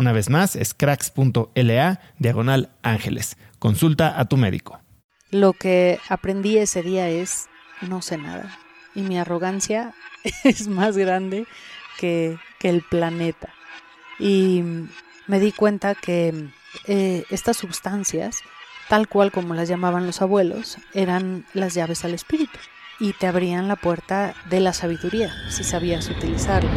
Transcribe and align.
Una 0.00 0.12
vez 0.12 0.30
más, 0.30 0.56
es 0.56 0.72
cracks.la 0.72 2.00
diagonal 2.18 2.70
ángeles. 2.82 3.36
Consulta 3.58 4.18
a 4.18 4.24
tu 4.24 4.38
médico. 4.38 4.80
Lo 5.30 5.52
que 5.52 6.00
aprendí 6.08 6.56
ese 6.56 6.82
día 6.82 7.10
es 7.10 7.50
no 7.82 8.00
sé 8.00 8.16
nada. 8.16 8.58
Y 8.94 9.02
mi 9.02 9.18
arrogancia 9.18 9.92
es 10.44 10.68
más 10.68 10.96
grande 10.96 11.46
que, 11.98 12.38
el 12.62 12.80
planeta. 12.80 13.50
Y 14.18 14.64
me 15.26 15.38
di 15.38 15.52
cuenta 15.52 15.94
que 15.94 16.48
eh, 16.86 17.24
estas 17.28 17.58
sustancias, 17.58 18.38
tal 18.88 19.06
cual 19.06 19.30
como 19.30 19.52
las 19.52 19.68
llamaban 19.68 20.06
los 20.06 20.22
abuelos, 20.22 20.78
eran 20.94 21.44
las 21.52 21.74
llaves 21.74 22.06
al 22.06 22.14
espíritu 22.14 22.58
y 23.00 23.12
te 23.12 23.26
abrían 23.26 23.68
la 23.68 23.76
puerta 23.76 24.34
de 24.48 24.60
la 24.60 24.72
sabiduría 24.72 25.30
si 25.50 25.62
sabías 25.62 26.08
utilizarlo. 26.08 26.70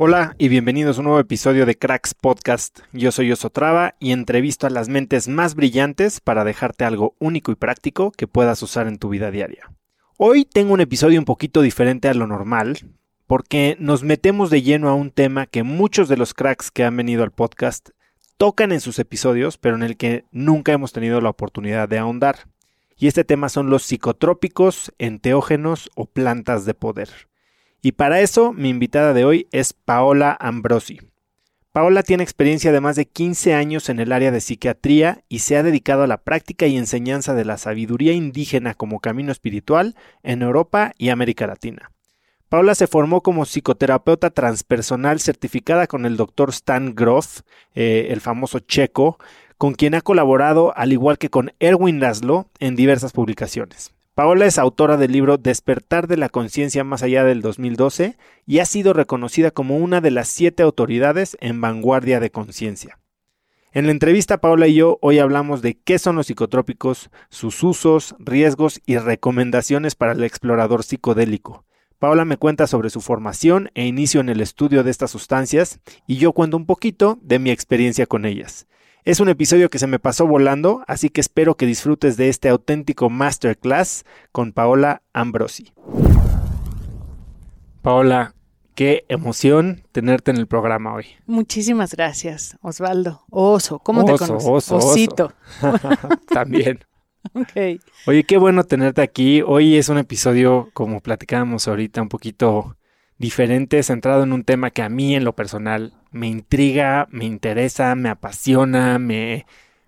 Hola 0.00 0.36
y 0.38 0.46
bienvenidos 0.46 0.96
a 0.96 1.00
un 1.00 1.06
nuevo 1.06 1.18
episodio 1.18 1.66
de 1.66 1.76
Cracks 1.76 2.14
Podcast. 2.14 2.82
Yo 2.92 3.10
soy 3.10 3.32
Osotrava 3.32 3.96
y 3.98 4.12
entrevisto 4.12 4.68
a 4.68 4.70
las 4.70 4.88
mentes 4.88 5.26
más 5.26 5.56
brillantes 5.56 6.20
para 6.20 6.44
dejarte 6.44 6.84
algo 6.84 7.16
único 7.18 7.50
y 7.50 7.56
práctico 7.56 8.12
que 8.12 8.28
puedas 8.28 8.62
usar 8.62 8.86
en 8.86 8.98
tu 8.98 9.08
vida 9.08 9.32
diaria. 9.32 9.72
Hoy 10.16 10.44
tengo 10.44 10.72
un 10.72 10.80
episodio 10.80 11.18
un 11.18 11.24
poquito 11.24 11.62
diferente 11.62 12.06
a 12.06 12.14
lo 12.14 12.28
normal 12.28 12.78
porque 13.26 13.76
nos 13.80 14.04
metemos 14.04 14.50
de 14.50 14.62
lleno 14.62 14.88
a 14.88 14.94
un 14.94 15.10
tema 15.10 15.46
que 15.46 15.64
muchos 15.64 16.08
de 16.08 16.16
los 16.16 16.32
cracks 16.32 16.70
que 16.70 16.84
han 16.84 16.96
venido 16.96 17.24
al 17.24 17.32
podcast 17.32 17.88
tocan 18.36 18.70
en 18.70 18.80
sus 18.80 19.00
episodios, 19.00 19.58
pero 19.58 19.74
en 19.74 19.82
el 19.82 19.96
que 19.96 20.26
nunca 20.30 20.70
hemos 20.70 20.92
tenido 20.92 21.20
la 21.20 21.30
oportunidad 21.30 21.88
de 21.88 21.98
ahondar. 21.98 22.46
Y 22.96 23.08
este 23.08 23.24
tema 23.24 23.48
son 23.48 23.68
los 23.68 23.82
psicotrópicos, 23.82 24.92
enteógenos 24.98 25.90
o 25.96 26.06
plantas 26.06 26.66
de 26.66 26.74
poder. 26.74 27.27
Y 27.88 27.92
para 27.92 28.20
eso 28.20 28.52
mi 28.52 28.68
invitada 28.68 29.14
de 29.14 29.24
hoy 29.24 29.48
es 29.50 29.72
Paola 29.72 30.36
Ambrosi. 30.40 31.00
Paola 31.72 32.02
tiene 32.02 32.22
experiencia 32.22 32.70
de 32.70 32.82
más 32.82 32.96
de 32.96 33.06
15 33.06 33.54
años 33.54 33.88
en 33.88 33.98
el 33.98 34.12
área 34.12 34.30
de 34.30 34.42
psiquiatría 34.42 35.24
y 35.30 35.38
se 35.38 35.56
ha 35.56 35.62
dedicado 35.62 36.02
a 36.02 36.06
la 36.06 36.18
práctica 36.18 36.66
y 36.66 36.76
enseñanza 36.76 37.32
de 37.32 37.46
la 37.46 37.56
sabiduría 37.56 38.12
indígena 38.12 38.74
como 38.74 39.00
camino 39.00 39.32
espiritual 39.32 39.96
en 40.22 40.42
Europa 40.42 40.92
y 40.98 41.08
América 41.08 41.46
Latina. 41.46 41.90
Paola 42.50 42.74
se 42.74 42.88
formó 42.88 43.22
como 43.22 43.46
psicoterapeuta 43.46 44.28
transpersonal 44.28 45.18
certificada 45.18 45.86
con 45.86 46.04
el 46.04 46.18
doctor 46.18 46.50
Stan 46.50 46.94
Grof, 46.94 47.40
eh, 47.74 48.08
el 48.10 48.20
famoso 48.20 48.58
checo, 48.58 49.16
con 49.56 49.72
quien 49.72 49.94
ha 49.94 50.02
colaborado, 50.02 50.76
al 50.76 50.92
igual 50.92 51.16
que 51.16 51.30
con 51.30 51.54
Erwin 51.58 52.00
Laszlo, 52.00 52.50
en 52.58 52.76
diversas 52.76 53.12
publicaciones. 53.12 53.94
Paola 54.18 54.46
es 54.46 54.58
autora 54.58 54.96
del 54.96 55.12
libro 55.12 55.38
Despertar 55.38 56.08
de 56.08 56.16
la 56.16 56.28
Conciencia 56.28 56.82
más 56.82 57.04
allá 57.04 57.22
del 57.22 57.40
2012 57.40 58.16
y 58.46 58.58
ha 58.58 58.64
sido 58.64 58.92
reconocida 58.92 59.52
como 59.52 59.76
una 59.76 60.00
de 60.00 60.10
las 60.10 60.26
siete 60.26 60.64
autoridades 60.64 61.38
en 61.40 61.60
vanguardia 61.60 62.18
de 62.18 62.32
conciencia. 62.32 62.98
En 63.70 63.86
la 63.86 63.92
entrevista 63.92 64.38
Paola 64.38 64.66
y 64.66 64.74
yo 64.74 64.98
hoy 65.02 65.20
hablamos 65.20 65.62
de 65.62 65.78
qué 65.78 66.00
son 66.00 66.16
los 66.16 66.26
psicotrópicos, 66.26 67.10
sus 67.30 67.62
usos, 67.62 68.16
riesgos 68.18 68.80
y 68.86 68.98
recomendaciones 68.98 69.94
para 69.94 70.14
el 70.14 70.24
explorador 70.24 70.82
psicodélico. 70.82 71.64
Paola 72.00 72.24
me 72.24 72.38
cuenta 72.38 72.66
sobre 72.66 72.90
su 72.90 73.00
formación 73.00 73.70
e 73.74 73.86
inicio 73.86 74.20
en 74.20 74.30
el 74.30 74.40
estudio 74.40 74.82
de 74.82 74.90
estas 74.90 75.12
sustancias 75.12 75.78
y 76.08 76.16
yo 76.16 76.32
cuento 76.32 76.56
un 76.56 76.66
poquito 76.66 77.20
de 77.22 77.38
mi 77.38 77.52
experiencia 77.52 78.06
con 78.06 78.24
ellas. 78.24 78.66
Es 79.04 79.20
un 79.20 79.28
episodio 79.28 79.70
que 79.70 79.78
se 79.78 79.86
me 79.86 79.98
pasó 79.98 80.26
volando, 80.26 80.84
así 80.86 81.08
que 81.08 81.20
espero 81.20 81.56
que 81.56 81.66
disfrutes 81.66 82.16
de 82.16 82.28
este 82.28 82.48
auténtico 82.48 83.08
masterclass 83.08 84.04
con 84.32 84.52
Paola 84.52 85.02
Ambrosi. 85.12 85.72
Paola, 87.80 88.34
qué 88.74 89.04
emoción 89.08 89.82
tenerte 89.92 90.30
en 90.30 90.36
el 90.36 90.46
programa 90.46 90.94
hoy. 90.94 91.06
Muchísimas 91.26 91.94
gracias, 91.94 92.58
Osvaldo. 92.60 93.22
Oso, 93.30 93.78
¿cómo 93.78 94.04
te 94.04 94.12
conoces? 94.12 94.48
Oso, 94.48 94.76
Osito. 94.76 95.32
También. 96.28 96.80
ok. 97.32 97.80
Oye, 98.06 98.24
qué 98.24 98.36
bueno 98.36 98.64
tenerte 98.64 99.00
aquí. 99.00 99.42
Hoy 99.42 99.76
es 99.76 99.88
un 99.88 99.98
episodio, 99.98 100.70
como 100.74 101.00
platicábamos 101.00 101.66
ahorita, 101.68 102.02
un 102.02 102.08
poquito 102.08 102.76
diferente, 103.18 103.82
centrado 103.82 104.22
en 104.22 104.32
un 104.32 104.44
tema 104.44 104.70
que 104.70 104.82
a 104.82 104.88
mí 104.88 105.14
en 105.14 105.24
lo 105.24 105.34
personal 105.34 105.92
me 106.10 106.28
intriga, 106.28 107.08
me 107.10 107.24
interesa, 107.24 107.94
me 107.94 108.08
apasiona, 108.08 108.98
me, 108.98 109.44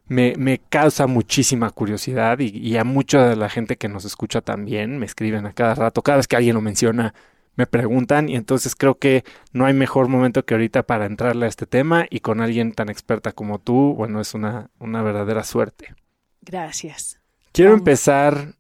me, 0.09 0.59
causa 0.69 1.07
muchísima 1.07 1.71
curiosidad 1.71 2.41
y, 2.41 2.77
a 2.77 2.85
mucha 2.85 3.29
de 3.29 3.37
la 3.37 3.49
gente 3.49 3.77
que 3.77 3.89
nos 3.89 4.05
escucha 4.05 4.41
también 4.41 4.99
me 4.99 5.07
escriben 5.07 5.47
a 5.47 5.53
cada 5.53 5.75
rato, 5.77 6.03
cada 6.03 6.17
vez 6.17 6.27
que 6.27 6.37
alguien 6.37 6.57
lo 6.57 6.61
menciona 6.61 7.15
me 7.57 7.67
preguntan 7.67 8.29
y 8.29 8.37
entonces 8.37 8.75
creo 8.75 8.99
que 8.99 9.25
no 9.53 9.67
hay 9.67 9.75
mejor 9.75 10.09
momento 10.09 10.45
que 10.45 10.55
ahorita 10.55 10.85
para 10.85 11.07
entrarle 11.07 11.47
a 11.47 11.49
este 11.49 11.67
tema 11.67 12.07
y 12.09 12.21
con 12.21 12.41
alguien 12.41 12.73
tan 12.73 12.89
experta 12.89 13.33
como 13.33 13.59
tú, 13.59 13.95
bueno, 13.95 14.21
es 14.21 14.35
una, 14.35 14.71
una 14.79 15.03
verdadera 15.03 15.45
suerte. 15.45 15.95
Gracias. 16.41 17.21
Quiero 17.53 17.75
empezar 17.75 18.55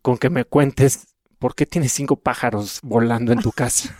con 0.00 0.16
que 0.16 0.30
me 0.30 0.44
cuentes 0.44 1.05
por 1.38 1.54
qué 1.54 1.66
tienes 1.66 1.92
cinco 1.92 2.16
pájaros 2.16 2.80
volando 2.82 3.32
en 3.32 3.40
tu 3.40 3.52
casa. 3.52 3.96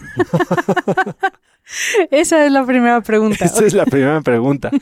Esa 2.11 2.47
es 2.47 2.53
la 2.53 2.65
primera 2.65 3.01
pregunta. 3.01 3.45
Esa 3.45 3.65
es 3.65 3.75
la 3.75 3.87
primera 3.87 4.21
pregunta. 4.21 4.71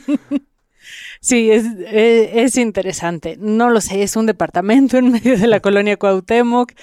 Sí, 1.21 1.49
es, 1.49 1.65
es, 1.87 2.55
interesante. 2.55 3.35
No 3.39 3.71
lo 3.71 3.81
sé, 3.81 4.03
es 4.03 4.15
un 4.15 4.27
departamento 4.27 4.97
en 4.97 5.11
medio 5.11 5.35
de 5.39 5.47
la 5.47 5.59
colonia 5.59 5.97
Cuauhtémoc 5.97 6.73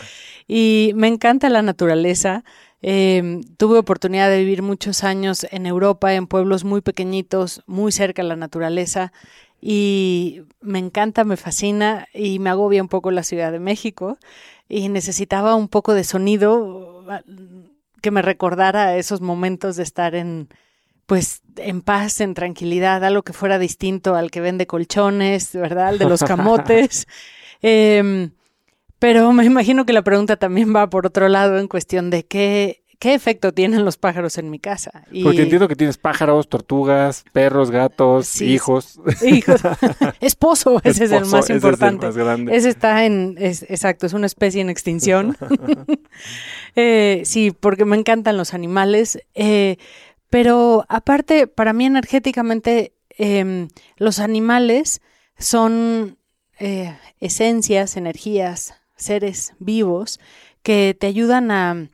y 0.49 0.91
me 0.97 1.07
encanta 1.07 1.49
la 1.49 1.63
naturaleza. 1.63 2.43
Em, 2.81 3.43
tuve 3.57 3.79
oportunidad 3.79 4.29
de 4.29 4.41
vivir 4.41 4.63
muchos 4.63 5.05
años 5.05 5.47
en 5.53 5.67
Europa, 5.67 6.15
en 6.15 6.27
pueblos 6.27 6.65
muy 6.65 6.81
pequeñitos, 6.81 7.63
muy 7.67 7.93
cerca 7.93 8.23
de 8.23 8.29
la 8.29 8.37
naturaleza 8.37 9.13
y 9.65 10.43
me 10.61 10.81
encanta, 10.81 11.23
me 11.23 11.37
fascina 11.37 12.09
y 12.13 12.41
me 12.41 12.51
agobia 12.51 12.83
un 12.83 12.89
poco 12.89 13.13
la 13.13 13.23
Ciudad 13.23 13.53
de 13.53 13.61
México 13.61 14.19
y 14.69 14.89
necesitaba 14.89 15.55
un 15.55 15.69
poco 15.69 15.95
de 15.95 16.03
sonido 16.03 17.05
que 18.01 18.11
me 18.11 18.23
recordara 18.23 18.97
esos 18.97 19.21
momentos 19.21 19.77
de 19.77 19.85
estar 19.85 20.17
en 20.17 20.49
pues 21.07 21.43
en 21.57 21.83
paz, 21.83 22.21
en 22.21 22.35
tranquilidad, 22.35 23.05
algo 23.05 23.23
que 23.23 23.33
fuera 23.33 23.59
distinto 23.59 24.17
al 24.17 24.31
que 24.31 24.41
vende 24.41 24.67
colchones, 24.67 25.53
¿verdad? 25.53 25.89
Al 25.89 25.99
de 25.99 26.07
los 26.07 26.23
camotes. 26.23 27.07
Em, 27.65 28.33
pero 28.99 29.33
me 29.33 29.45
imagino 29.45 29.87
que 29.87 29.93
la 29.93 30.03
pregunta 30.03 30.37
también 30.37 30.75
va 30.75 30.91
por 30.91 31.07
otro 31.07 31.29
lado 31.29 31.61
en 31.61 31.69
cuestión 31.69 32.11
de 32.11 32.25
qué, 32.25 32.82
qué 33.03 33.15
efecto 33.15 33.53
tienen 33.53 33.85
los 33.85 33.97
pájaros 33.97 34.39
en 34.39 34.49
mi 34.49 34.61
casa. 34.61 35.03
Porque 35.25 35.43
entiendo 35.43 35.67
que 35.67 35.75
tienes 35.75 35.99
pájaros, 35.99 36.49
tortugas, 36.49 37.25
perros, 37.33 37.73
gatos, 37.73 38.41
hijos. 38.41 39.01
Hijos. 39.27 39.61
Esposo, 40.21 40.81
ese 40.85 41.07
es 41.07 41.11
el 41.11 41.25
más 41.27 41.51
importante. 41.51 42.07
Ese, 42.07 42.21
es 42.21 42.23
el 42.23 42.23
más 42.23 42.37
grande. 42.37 42.57
ese 42.57 42.69
está 42.69 43.05
en, 43.05 43.35
exacto, 43.41 44.07
es 44.07 44.13
una 44.13 44.27
especie 44.27 44.61
en 44.61 44.71
extinción. 44.71 45.37
Eh, 46.75 47.23
sí, 47.27 47.51
porque 47.51 47.85
me 47.85 47.97
encantan 47.97 48.39
los 48.39 48.55
animales. 48.55 49.19
Eh, 49.35 49.77
pero 50.31 50.87
aparte, 50.89 51.47
para 51.47 51.75
mí 51.75 51.85
energéticamente, 51.85 52.95
em, 53.11 53.69
los 53.99 54.21
animales 54.21 55.03
son 55.39 56.17
eh, 56.59 56.97
esencias, 57.21 57.99
energías, 57.99 58.75
seres 58.97 59.53
vivos 59.59 60.19
que 60.63 60.97
te 60.99 61.09
ayudan 61.09 61.51
a, 61.51 61.91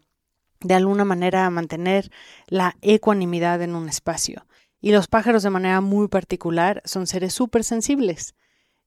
de 0.60 0.74
alguna 0.74 1.04
manera, 1.04 1.46
a 1.46 1.50
mantener 1.50 2.10
la 2.46 2.76
ecuanimidad 2.82 3.62
en 3.62 3.74
un 3.74 3.88
espacio. 3.88 4.46
Y 4.80 4.92
los 4.92 5.08
pájaros, 5.08 5.42
de 5.42 5.50
manera 5.50 5.80
muy 5.80 6.08
particular, 6.08 6.82
son 6.84 7.06
seres 7.06 7.34
súper 7.34 7.64
sensibles. 7.64 8.34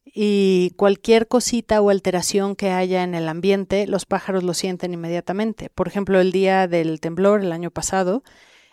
Y 0.03 0.73
cualquier 0.77 1.27
cosita 1.27 1.81
o 1.81 1.89
alteración 1.89 2.55
que 2.55 2.71
haya 2.71 3.03
en 3.03 3.13
el 3.13 3.27
ambiente, 3.29 3.87
los 3.87 4.05
pájaros 4.05 4.43
lo 4.43 4.53
sienten 4.53 4.93
inmediatamente. 4.93 5.69
Por 5.69 5.87
ejemplo, 5.87 6.19
el 6.19 6.31
día 6.31 6.67
del 6.67 6.99
temblor, 6.99 7.41
el 7.41 7.51
año 7.51 7.71
pasado, 7.71 8.23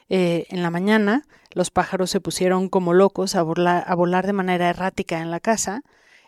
eh, 0.08 0.46
en 0.48 0.62
la 0.62 0.70
mañana 0.70 1.24
los 1.52 1.70
pájaros 1.70 2.10
se 2.10 2.20
pusieron 2.20 2.68
como 2.68 2.94
locos 2.94 3.34
a 3.34 3.40
a 3.40 3.94
volar 3.94 4.26
de 4.26 4.32
manera 4.32 4.70
errática 4.70 5.20
en 5.20 5.30
la 5.30 5.40
casa 5.40 5.82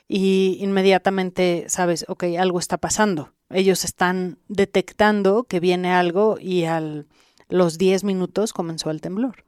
y 0.09 0.59
inmediatamente 0.61 1.65
sabes, 1.69 2.05
ok, 2.09 2.25
algo 2.39 2.59
está 2.59 2.79
pasando. 2.79 3.33
Ellos 3.51 3.85
están 3.85 4.39
detectando 4.49 5.45
que 5.45 5.61
viene 5.61 5.93
algo 5.93 6.39
y 6.41 6.65
a 6.65 7.05
los 7.49 7.79
10 7.79 8.05
minutos 8.05 8.53
comenzó 8.53 8.91
el 8.91 9.01
temblor. 9.01 9.45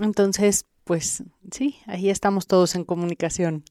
Entonces, 0.00 0.66
pues 0.84 1.22
sí, 1.50 1.76
ahí 1.86 2.10
estamos 2.10 2.46
todos 2.46 2.74
en 2.74 2.84
comunicación. 2.84 3.64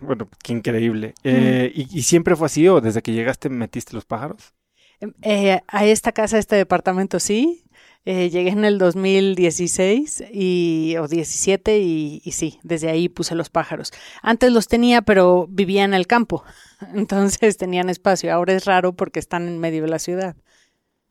Bueno, 0.00 0.28
qué 0.42 0.52
increíble. 0.52 1.14
Eh, 1.24 1.72
¿y, 1.74 2.02
siempre 2.02 2.36
fue 2.36 2.46
así 2.46 2.68
o 2.68 2.80
desde 2.80 3.02
que 3.02 3.12
llegaste 3.12 3.48
metiste 3.48 3.94
los 3.94 4.04
pájaros? 4.04 4.54
Em, 5.00 5.14
eh, 5.22 5.60
a 5.68 5.84
esta 5.84 6.12
casa, 6.12 6.36
a 6.36 6.40
este 6.40 6.56
departamento, 6.56 7.20
sí. 7.20 7.62
Eh, 8.04 8.30
llegué 8.30 8.50
en 8.50 8.64
el 8.64 8.78
2016 8.78 10.24
y, 10.32 10.94
o 11.00 11.08
17 11.08 11.78
y, 11.78 12.22
y, 12.24 12.32
sí, 12.32 12.60
desde 12.62 12.88
ahí 12.88 13.08
puse 13.08 13.34
los 13.34 13.50
pájaros. 13.50 13.92
Antes 14.22 14.52
los 14.52 14.68
tenía, 14.68 15.02
pero 15.02 15.48
vivía 15.48 15.82
en 15.84 15.92
el 15.92 16.06
campo, 16.06 16.44
entonces 16.94 17.56
tenían 17.56 17.88
espacio. 17.88 18.32
Ahora 18.32 18.52
es 18.52 18.64
raro 18.64 18.94
porque 18.94 19.18
están 19.20 19.48
en 19.48 19.58
medio 19.58 19.82
de 19.82 19.88
la 19.88 19.98
ciudad. 19.98 20.36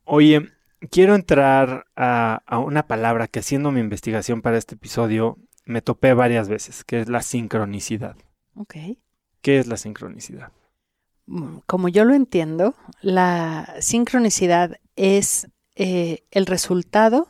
Oye, 0.03 0.49
quiero 0.91 1.15
entrar 1.15 1.85
a, 1.95 2.41
a 2.45 2.59
una 2.59 2.87
palabra 2.87 3.27
que 3.27 3.39
haciendo 3.39 3.71
mi 3.71 3.79
investigación 3.79 4.41
para 4.41 4.57
este 4.57 4.75
episodio 4.75 5.37
me 5.65 5.81
topé 5.81 6.13
varias 6.13 6.47
veces, 6.47 6.83
que 6.83 7.01
es 7.01 7.09
la 7.09 7.21
sincronicidad. 7.21 8.15
Ok. 8.55 8.75
¿Qué 9.41 9.59
es 9.59 9.67
la 9.67 9.77
sincronicidad? 9.77 10.51
Mm, 11.25 11.57
como 11.65 11.87
yo 11.89 12.05
lo 12.05 12.13
entiendo, 12.13 12.75
la 13.01 13.75
sincronicidad 13.79 14.79
es 14.95 15.47
eh, 15.75 16.23
el 16.31 16.45
resultado 16.45 17.27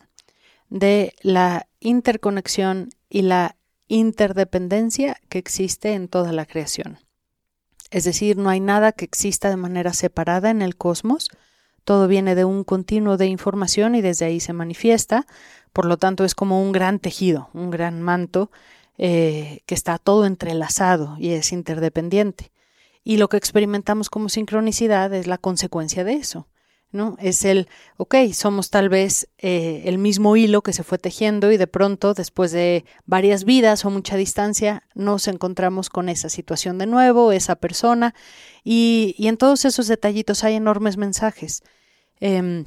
de 0.68 1.14
la 1.22 1.66
interconexión 1.80 2.90
y 3.08 3.22
la 3.22 3.56
interdependencia 3.88 5.16
que 5.28 5.38
existe 5.38 5.94
en 5.94 6.08
toda 6.08 6.32
la 6.32 6.44
creación. 6.44 6.98
Es 7.90 8.04
decir, 8.04 8.36
no 8.36 8.48
hay 8.48 8.60
nada 8.60 8.92
que 8.92 9.04
exista 9.04 9.50
de 9.50 9.56
manera 9.56 9.92
separada 9.92 10.50
en 10.50 10.62
el 10.62 10.76
cosmos, 10.76 11.30
todo 11.84 12.08
viene 12.08 12.34
de 12.34 12.44
un 12.44 12.64
continuo 12.64 13.16
de 13.16 13.26
información 13.26 13.94
y 13.94 14.00
desde 14.00 14.24
ahí 14.24 14.40
se 14.40 14.52
manifiesta, 14.52 15.24
por 15.72 15.86
lo 15.86 15.98
tanto 15.98 16.24
es 16.24 16.34
como 16.34 16.60
un 16.60 16.72
gran 16.72 16.98
tejido, 16.98 17.48
un 17.52 17.70
gran 17.70 18.02
manto 18.02 18.50
eh, 18.98 19.60
que 19.66 19.74
está 19.74 19.98
todo 19.98 20.26
entrelazado 20.26 21.16
y 21.20 21.30
es 21.30 21.52
interdependiente. 21.52 22.50
Y 23.04 23.18
lo 23.18 23.28
que 23.28 23.36
experimentamos 23.36 24.10
como 24.10 24.28
sincronicidad 24.28 25.14
es 25.14 25.28
la 25.28 25.38
consecuencia 25.38 26.02
de 26.02 26.14
eso. 26.14 26.48
¿No? 26.96 27.16
Es 27.20 27.44
el, 27.44 27.68
ok, 27.96 28.16
somos 28.32 28.70
tal 28.70 28.88
vez 28.88 29.28
eh, 29.38 29.82
el 29.84 29.98
mismo 29.98 30.36
hilo 30.36 30.62
que 30.62 30.72
se 30.72 30.82
fue 30.82 30.98
tejiendo 30.98 31.52
y 31.52 31.56
de 31.56 31.66
pronto, 31.66 32.14
después 32.14 32.50
de 32.50 32.84
varias 33.04 33.44
vidas 33.44 33.84
o 33.84 33.90
mucha 33.90 34.16
distancia, 34.16 34.82
nos 34.94 35.28
encontramos 35.28 35.90
con 35.90 36.08
esa 36.08 36.28
situación 36.28 36.78
de 36.78 36.86
nuevo, 36.86 37.30
esa 37.30 37.56
persona, 37.56 38.14
y, 38.64 39.14
en 39.18 39.36
todos 39.36 39.64
esos 39.64 39.86
detallitos 39.86 40.42
hay 40.42 40.54
enormes 40.54 40.96
mensajes. 40.96 41.62
Em, 42.18 42.64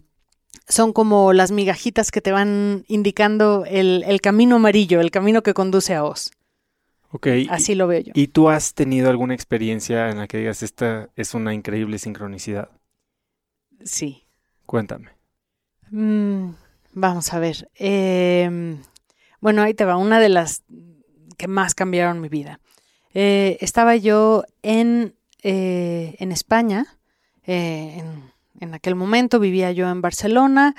son 0.67 0.93
como 0.93 1.33
las 1.33 1.51
migajitas 1.51 2.11
que 2.11 2.21
te 2.21 2.31
van 2.31 2.85
indicando 2.87 3.65
el, 3.67 4.03
el, 4.07 4.21
camino 4.21 4.57
amarillo, 4.57 5.01
el 5.01 5.11
camino 5.11 5.43
que 5.43 5.53
conduce 5.53 5.95
a 5.95 6.05
Oz. 6.05 6.31
Ok. 7.11 7.27
Así 7.49 7.75
lo 7.75 7.87
veo 7.87 8.01
yo. 8.01 8.11
¿Y 8.15 8.27
tú 8.27 8.49
has 8.49 8.73
tenido 8.73 9.09
alguna 9.09 9.33
experiencia 9.33 10.09
en 10.09 10.19
la 10.19 10.27
que 10.27 10.37
digas, 10.37 10.61
esta 10.61 11.09
es 11.15 11.33
una 11.33 11.53
increíble 11.53 11.97
sincronicidad? 11.97 12.69
Sí. 13.83 14.25
Cuéntame. 14.65 15.09
Mm, 15.91 16.51
vamos 16.93 17.33
a 17.33 17.39
ver. 17.39 17.69
Em, 17.75 18.81
bueno, 19.41 19.61
ahí 19.61 19.73
te 19.73 19.85
va. 19.85 19.97
Una 19.97 20.19
de 20.19 20.29
las 20.29 20.63
que 21.37 21.47
más 21.47 21.73
cambiaron 21.73 22.21
mi 22.21 22.29
vida. 22.29 22.59
Eh, 23.13 23.57
estaba 23.61 23.95
yo 23.95 24.43
en, 24.61 25.15
eh, 25.41 26.15
en 26.19 26.31
España. 26.31 26.85
Eh, 27.45 28.03
en, 28.59 28.73
aquel 28.73 28.95
momento 28.95 29.39
vivía 29.39 29.71
yo 29.71 29.89
en 29.89 30.01
Barcelona. 30.01 30.75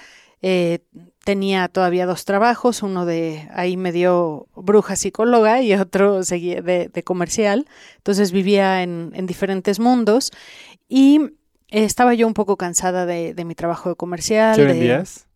tenía 1.25 1.69
todavía 1.69 2.07
dos 2.07 2.25
trabajos. 2.25 2.83
Uno 2.83 3.07
de 3.07 3.49
ahí 3.53 3.77
me 3.77 3.93
dio 3.93 4.47
bruja 4.55 4.97
psicóloga 4.97 5.63
y 5.63 5.75
otro 5.75 6.23
de, 6.23 6.91
de 6.93 7.03
comercial. 7.03 7.67
Entonces 7.97 8.33
vivía 8.33 8.83
en, 8.83 9.13
en 9.15 9.27
diferentes 9.27 9.81
mundos. 9.81 10.31
Y 10.89 11.21
estaba 11.71 12.15
yo 12.15 12.27
un 12.27 12.35
poco 12.35 12.57
cansada 12.57 13.07
de, 13.07 13.35
mi 13.45 13.55
trabajo 13.55 13.91
de 13.91 13.97
comercial. 13.97 14.57
¿Qué 14.57 14.65
vendías? 14.65 15.27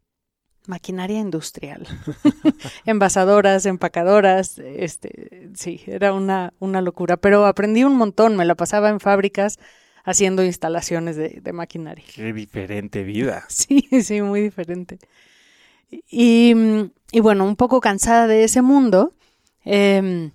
maquinaria 0.67 1.21
industrial, 1.21 1.87
envasadoras, 2.87 3.67
empacadoras, 3.67 4.59
este, 4.59 5.51
sí, 5.55 5.83
era 5.87 6.13
una, 6.15 6.55
una 6.59 6.81
locura, 6.81 7.17
pero 7.19 7.45
aprendí 7.45 7.85
un 7.85 7.97
montón, 7.97 8.37
me 8.37 8.45
la 8.45 8.55
pasaba 8.55 8.89
en 8.89 9.01
fábricas 9.01 9.59
haciendo 10.05 10.45
instalaciones 10.45 11.17
de, 11.17 11.53
maquinaria. 11.53 12.05
Qué 12.15 12.33
diferente 12.33 13.03
vida. 13.05 13.45
Sí, 13.49 13.89
sí, 14.03 14.23
muy 14.23 14.41
diferente. 14.41 14.99
Y, 15.91 16.55
y 17.13 17.21
bueno, 17.21 17.45
un 17.45 17.57
poco 17.57 17.81
cansada 17.81 18.27
de 18.27 18.45
ese 18.45 18.63
mundo, 18.63 19.13
eh, 19.65 20.31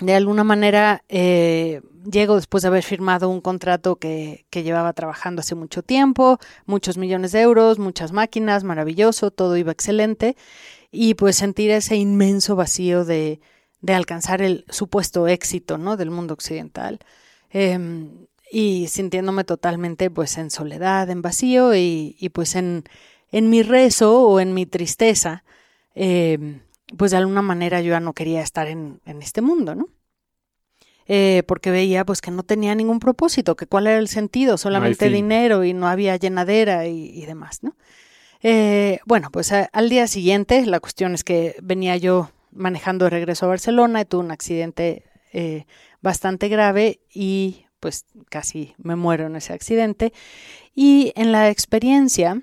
de 0.00 0.14
alguna 0.14 0.44
manera 0.44 1.02
eh, 1.08 1.80
llego 2.10 2.36
después 2.36 2.62
de 2.62 2.68
haber 2.68 2.82
firmado 2.82 3.28
un 3.28 3.40
contrato 3.40 3.96
que, 3.96 4.46
que, 4.50 4.62
llevaba 4.62 4.92
trabajando 4.92 5.40
hace 5.40 5.54
mucho 5.54 5.82
tiempo, 5.82 6.38
muchos 6.66 6.96
millones 6.96 7.32
de 7.32 7.40
euros, 7.40 7.78
muchas 7.78 8.12
máquinas, 8.12 8.64
maravilloso, 8.64 9.30
todo 9.30 9.56
iba 9.56 9.72
excelente, 9.72 10.36
y 10.90 11.14
pues 11.14 11.36
sentir 11.36 11.70
ese 11.70 11.96
inmenso 11.96 12.56
vacío 12.56 13.04
de, 13.04 13.40
de 13.80 13.94
alcanzar 13.94 14.42
el 14.42 14.64
supuesto 14.68 15.28
éxito 15.28 15.78
¿no? 15.78 15.96
del 15.96 16.10
mundo 16.10 16.34
occidental. 16.34 17.00
Em, 17.50 18.26
y 18.50 18.86
sintiéndome 18.88 19.44
totalmente 19.44 20.10
pues 20.10 20.38
en 20.38 20.50
soledad, 20.50 21.10
en 21.10 21.22
vacío 21.22 21.74
y, 21.74 22.16
y 22.18 22.30
pues 22.30 22.54
en, 22.54 22.84
en 23.30 23.50
mi 23.50 23.62
rezo 23.62 24.22
o 24.22 24.40
en 24.40 24.54
mi 24.54 24.66
tristeza. 24.66 25.44
Eh, 25.94 26.60
pues 26.96 27.10
de 27.10 27.16
alguna 27.18 27.42
manera 27.42 27.80
yo 27.80 27.90
ya 27.90 28.00
no 28.00 28.12
quería 28.12 28.42
estar 28.42 28.66
en, 28.68 29.00
en 29.04 29.22
este 29.22 29.40
mundo, 29.42 29.74
¿no? 29.74 29.88
eh, 31.06 31.42
porque 31.46 31.70
veía 31.70 32.04
pues 32.04 32.20
que 32.20 32.30
no 32.30 32.42
tenía 32.42 32.74
ningún 32.74 32.98
propósito, 33.00 33.56
que 33.56 33.66
cuál 33.66 33.86
era 33.86 33.98
el 33.98 34.08
sentido, 34.08 34.58
solamente 34.58 35.06
dinero 35.16 35.64
y 35.64 35.72
no 35.72 35.88
había 35.88 36.16
llenadera 36.16 36.86
y, 36.86 37.10
y 37.10 37.24
demás, 37.26 37.62
¿no? 37.62 37.76
Eh, 38.42 39.00
bueno, 39.06 39.30
pues 39.32 39.50
a- 39.52 39.68
al 39.72 39.88
día 39.88 40.06
siguiente, 40.06 40.64
la 40.66 40.80
cuestión 40.80 41.14
es 41.14 41.24
que 41.24 41.56
venía 41.62 41.96
yo 41.96 42.30
manejando 42.52 43.06
de 43.06 43.10
regreso 43.10 43.46
a 43.46 43.48
Barcelona 43.48 44.02
y 44.02 44.04
tuve 44.04 44.24
un 44.24 44.30
accidente 44.30 45.04
eh, 45.32 45.64
bastante 46.02 46.48
grave 46.48 47.00
y 47.12 47.64
pues 47.80 48.04
casi 48.28 48.74
me 48.76 48.94
muero 48.96 49.26
en 49.26 49.36
ese 49.36 49.52
accidente. 49.54 50.12
Y 50.74 51.12
en 51.16 51.32
la 51.32 51.48
experiencia, 51.50 52.42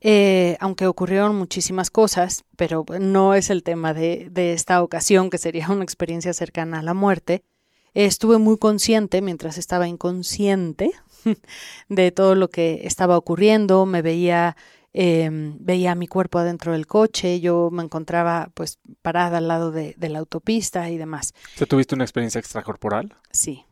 eh, 0.00 0.56
aunque 0.60 0.86
ocurrieron 0.86 1.36
muchísimas 1.36 1.90
cosas, 1.90 2.44
pero 2.56 2.84
no 3.00 3.34
es 3.34 3.50
el 3.50 3.62
tema 3.62 3.94
de, 3.94 4.28
de 4.30 4.52
esta 4.52 4.82
ocasión, 4.82 5.30
que 5.30 5.38
sería 5.38 5.68
una 5.70 5.84
experiencia 5.84 6.32
cercana 6.32 6.80
a 6.80 6.82
la 6.82 6.94
muerte, 6.94 7.44
estuve 7.94 8.38
muy 8.38 8.58
consciente 8.58 9.20
mientras 9.20 9.58
estaba 9.58 9.88
inconsciente 9.88 10.92
de 11.88 12.12
todo 12.12 12.34
lo 12.34 12.48
que 12.48 12.80
estaba 12.84 13.16
ocurriendo, 13.16 13.86
me 13.86 14.02
veía, 14.02 14.56
eh, 14.92 15.28
veía 15.32 15.94
mi 15.94 16.06
cuerpo 16.06 16.38
adentro 16.38 16.72
del 16.72 16.86
coche, 16.86 17.40
yo 17.40 17.70
me 17.70 17.82
encontraba 17.82 18.50
pues 18.54 18.78
parada 19.02 19.38
al 19.38 19.48
lado 19.48 19.70
de, 19.70 19.94
de 19.98 20.08
la 20.08 20.20
autopista 20.20 20.88
y 20.90 20.96
demás. 20.96 21.34
Sea, 21.56 21.66
¿Tuviste 21.66 21.94
una 21.94 22.04
experiencia 22.04 22.38
extracorporal? 22.38 23.14
Sí. 23.30 23.64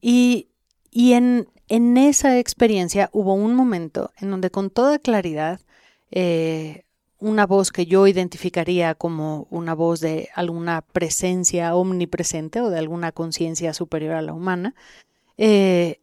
Y, 0.00 0.50
y 0.90 1.14
en, 1.14 1.48
en 1.68 1.96
esa 1.96 2.38
experiencia 2.38 3.10
hubo 3.12 3.34
un 3.34 3.54
momento 3.54 4.12
en 4.18 4.30
donde 4.30 4.50
con 4.50 4.70
toda 4.70 4.98
claridad 4.98 5.60
eh, 6.10 6.84
una 7.18 7.46
voz 7.46 7.72
que 7.72 7.86
yo 7.86 8.06
identificaría 8.06 8.94
como 8.94 9.46
una 9.50 9.74
voz 9.74 10.00
de 10.00 10.28
alguna 10.34 10.82
presencia 10.82 11.74
omnipresente 11.74 12.60
o 12.60 12.70
de 12.70 12.78
alguna 12.78 13.12
conciencia 13.12 13.72
superior 13.72 14.14
a 14.14 14.22
la 14.22 14.34
humana, 14.34 14.74
eh, 15.38 16.00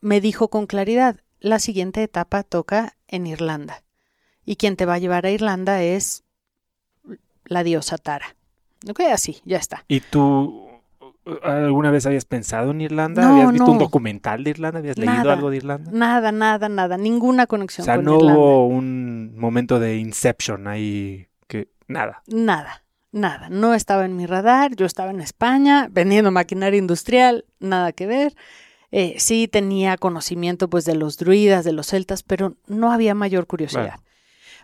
me 0.00 0.20
dijo 0.20 0.48
con 0.48 0.66
claridad, 0.66 1.20
la 1.38 1.58
siguiente 1.58 2.02
etapa 2.02 2.42
toca 2.42 2.96
en 3.06 3.26
Irlanda. 3.26 3.84
Y 4.44 4.56
quien 4.56 4.76
te 4.76 4.84
va 4.84 4.94
a 4.94 4.98
llevar 4.98 5.26
a 5.26 5.30
Irlanda 5.30 5.82
es 5.82 6.24
la 7.44 7.62
diosa 7.62 7.96
Tara. 7.96 8.36
Así, 9.10 9.40
ya 9.44 9.58
está. 9.58 9.84
¿Y 9.88 10.00
tú 10.00 10.63
alguna 11.42 11.90
vez 11.90 12.06
habías 12.06 12.24
pensado 12.24 12.70
en 12.72 12.80
Irlanda? 12.80 13.22
No, 13.22 13.34
¿Habías 13.34 13.52
visto 13.52 13.70
un 13.70 13.78
documental 13.78 14.44
de 14.44 14.50
Irlanda? 14.50 14.78
¿Habías 14.80 14.98
leído 14.98 15.30
algo 15.30 15.50
de 15.50 15.56
Irlanda? 15.58 15.90
Nada, 15.92 16.32
nada, 16.32 16.68
nada, 16.68 16.96
ninguna 16.96 17.44
O 17.44 17.48
conexión 17.48 17.84
sea, 17.84 17.96
con 17.96 18.04
no 18.04 18.16
Irlanda. 18.16 18.34
hubo 18.38 18.66
un 18.68 19.36
momento 19.38 19.80
de 19.80 19.96
inception 19.96 20.66
ahí 20.68 21.28
que 21.46 21.68
nada. 21.88 22.22
Nada, 22.26 22.84
nada. 23.12 23.48
No 23.48 23.74
estaba 23.74 24.04
en 24.04 24.16
mi 24.16 24.26
radar, 24.26 24.74
yo 24.76 24.86
estaba 24.86 25.10
en 25.10 25.20
España 25.20 25.88
vendiendo 25.90 26.30
maquinaria 26.30 26.78
industrial, 26.78 27.44
nada 27.58 27.92
que 27.92 28.06
ver. 28.06 28.34
Eh, 28.90 29.16
sí 29.18 29.48
tenía 29.48 29.96
conocimiento 29.96 30.68
pues 30.70 30.84
de 30.84 30.94
los 30.94 31.16
druidas, 31.16 31.64
de 31.64 31.72
los 31.72 31.88
celtas, 31.88 32.22
pero 32.22 32.54
no 32.68 32.92
había 32.92 33.14
mayor 33.14 33.46
curiosidad. 33.46 33.82
Claro. 33.86 34.02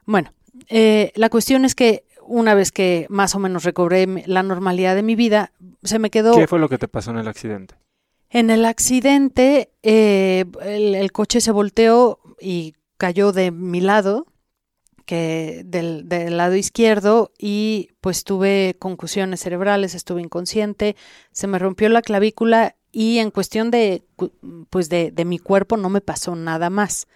Bueno, 0.06 0.32
eh, 0.68 1.10
la 1.16 1.30
cuestión 1.30 1.64
es 1.64 1.74
que 1.74 2.04
una 2.30 2.54
vez 2.54 2.70
que 2.70 3.06
más 3.10 3.34
o 3.34 3.38
menos 3.38 3.64
recobré 3.64 4.06
la 4.26 4.42
normalidad 4.42 4.94
de 4.94 5.02
mi 5.02 5.16
vida, 5.16 5.52
se 5.82 5.98
me 5.98 6.10
quedó 6.10 6.34
¿Qué 6.34 6.46
fue 6.46 6.60
lo 6.60 6.68
que 6.68 6.78
te 6.78 6.88
pasó 6.88 7.10
en 7.10 7.18
el 7.18 7.28
accidente? 7.28 7.74
En 8.30 8.50
el 8.50 8.64
accidente, 8.64 9.72
eh, 9.82 10.44
el, 10.62 10.94
el 10.94 11.12
coche 11.12 11.40
se 11.40 11.50
volteó 11.50 12.20
y 12.40 12.74
cayó 12.96 13.32
de 13.32 13.50
mi 13.50 13.80
lado, 13.80 14.26
que 15.04 15.62
del, 15.64 16.08
del 16.08 16.36
lado 16.36 16.54
izquierdo, 16.54 17.32
y 17.36 17.88
pues 18.00 18.22
tuve 18.22 18.76
concusiones 18.78 19.40
cerebrales, 19.40 19.96
estuve 19.96 20.22
inconsciente, 20.22 20.94
se 21.32 21.48
me 21.48 21.58
rompió 21.58 21.88
la 21.88 22.02
clavícula 22.02 22.76
y 22.92 23.18
en 23.18 23.32
cuestión 23.32 23.72
de, 23.72 24.04
pues 24.70 24.88
de, 24.88 25.10
de 25.10 25.24
mi 25.24 25.40
cuerpo 25.40 25.76
no 25.76 25.88
me 25.90 26.00
pasó 26.00 26.36
nada 26.36 26.70
más, 26.70 27.08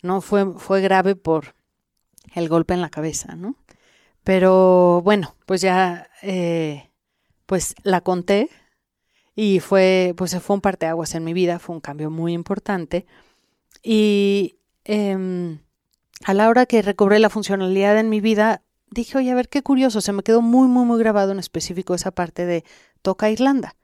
¿no? 0.00 0.22
Fue, 0.22 0.54
fue 0.54 0.80
grave 0.80 1.14
por 1.14 1.54
el 2.34 2.48
golpe 2.48 2.72
en 2.72 2.80
la 2.80 2.88
cabeza, 2.88 3.36
¿no? 3.36 3.56
Pero 4.24 5.02
bueno, 5.02 5.34
pues 5.46 5.60
ya, 5.60 6.08
eh, 6.22 6.90
pues 7.46 7.74
la 7.82 8.00
conté 8.02 8.50
y 9.34 9.60
fue, 9.60 10.14
pues 10.16 10.38
fue 10.40 10.54
un 10.54 10.60
parteaguas 10.60 11.14
en 11.14 11.24
mi 11.24 11.32
vida, 11.32 11.58
fue 11.58 11.74
un 11.74 11.80
cambio 11.80 12.10
muy 12.10 12.32
importante. 12.32 13.06
Y 13.82 14.58
em, 14.84 15.60
a 16.24 16.34
la 16.34 16.48
hora 16.48 16.66
que 16.66 16.82
recobré 16.82 17.18
la 17.18 17.30
funcionalidad 17.30 17.98
en 17.98 18.08
mi 18.10 18.20
vida, 18.20 18.62
dije, 18.90 19.18
oye, 19.18 19.30
a 19.30 19.34
ver 19.34 19.48
qué 19.48 19.62
curioso, 19.62 20.00
se 20.00 20.12
me 20.12 20.22
quedó 20.22 20.40
muy, 20.40 20.68
muy, 20.68 20.84
muy 20.84 20.98
grabado 20.98 21.32
en 21.32 21.38
específico 21.38 21.94
esa 21.94 22.12
parte 22.12 22.46
de 22.46 22.64
toca 23.00 23.30
Irlanda. 23.30 23.76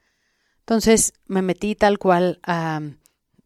Entonces 0.60 1.14
me 1.26 1.42
metí 1.42 1.74
tal 1.74 1.98
cual 1.98 2.40
a, 2.42 2.82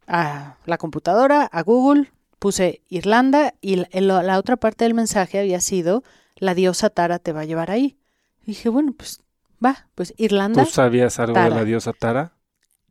la 0.06 0.78
computadora, 0.78 1.44
a 1.44 1.62
Google, 1.62 2.12
puse 2.38 2.82
Irlanda 2.88 3.54
y 3.61 3.76
la 3.92 4.38
otra 4.38 4.56
parte 4.56 4.84
del 4.84 4.94
mensaje 4.94 5.38
había 5.38 5.61
sido 5.61 6.02
la 6.42 6.56
diosa 6.56 6.90
Tara 6.90 7.20
te 7.20 7.32
va 7.32 7.42
a 7.42 7.44
llevar 7.44 7.70
ahí. 7.70 7.96
Y 8.42 8.46
dije, 8.46 8.68
bueno, 8.68 8.92
pues 8.96 9.22
va, 9.64 9.87
pues 9.94 10.12
Irlanda. 10.16 10.64
¿Tú 10.64 10.70
sabías 10.70 11.20
algo 11.20 11.40
de 11.40 11.50
la 11.50 11.64
diosa 11.64 11.92
Tara? 11.92 12.32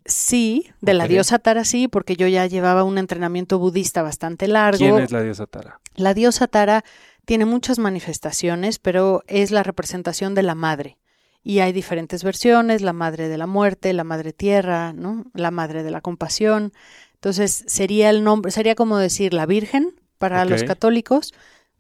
Sí, 0.05 0.72
de 0.79 0.93
la 0.93 1.05
diosa 1.05 1.38
Tara 1.38 1.65
sí, 1.65 1.89
porque 1.89 2.15
yo 2.15 2.27
ya 2.27 2.46
llevaba 2.46 2.86
un 2.86 2.98
entrenamiento 2.98 3.60
budista 3.60 4.03
bastante 4.03 4.48
largo. 4.48 4.77
¿Quién 4.77 5.00
es 5.00 5.12
la 5.12 5.22
diosa 5.22 5.48
Tara? 5.48 5.81
La 5.96 6.13
diosa 6.13 6.48
Tara 6.48 6.86
tiene 7.25 7.43
muchas 7.43 7.77
manifestaciones, 7.77 8.79
pero 8.79 9.22
es 9.27 9.51
la 9.51 9.63
representación 9.63 10.34
de 10.34 10.43
la 10.43 10.55
madre. 10.55 10.98
Y 11.43 11.60
hay 11.60 11.74
diferentes 11.74 12.24
versiones, 12.24 12.81
la 12.81 12.93
madre 12.93 13.27
de 13.27 13.38
la 13.38 13.48
muerte, 13.48 13.91
la 13.91 14.05
madre 14.05 14.31
tierra, 14.31 14.93
¿no? 14.93 15.25
La 15.34 15.51
madre 15.51 15.84
de 15.84 15.91
la 15.91 16.00
compasión. 16.00 16.72
Entonces, 17.15 17.65
sería 17.67 18.10
el 18.12 18.24
nombre, 18.24 18.50
sería 18.51 18.75
como 18.75 18.98
decir 18.98 19.34
la 19.34 19.46
Virgen 19.46 19.93
para 20.17 20.46
los 20.46 20.63
católicos, 20.63 21.34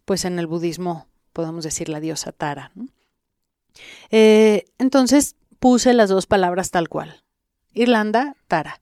pues 0.03 0.25
en 0.25 0.37
el 0.37 0.47
budismo 0.47 1.07
podemos 1.33 1.63
decir 1.63 1.89
la 1.89 1.99
diosa 1.99 2.31
Tara. 2.31 2.71
Eh, 4.09 4.65
entonces, 4.77 5.35
puse 5.59 5.93
las 5.93 6.09
dos 6.09 6.27
palabras 6.27 6.71
tal 6.71 6.89
cual. 6.89 7.23
Irlanda, 7.73 8.35
Tara. 8.47 8.81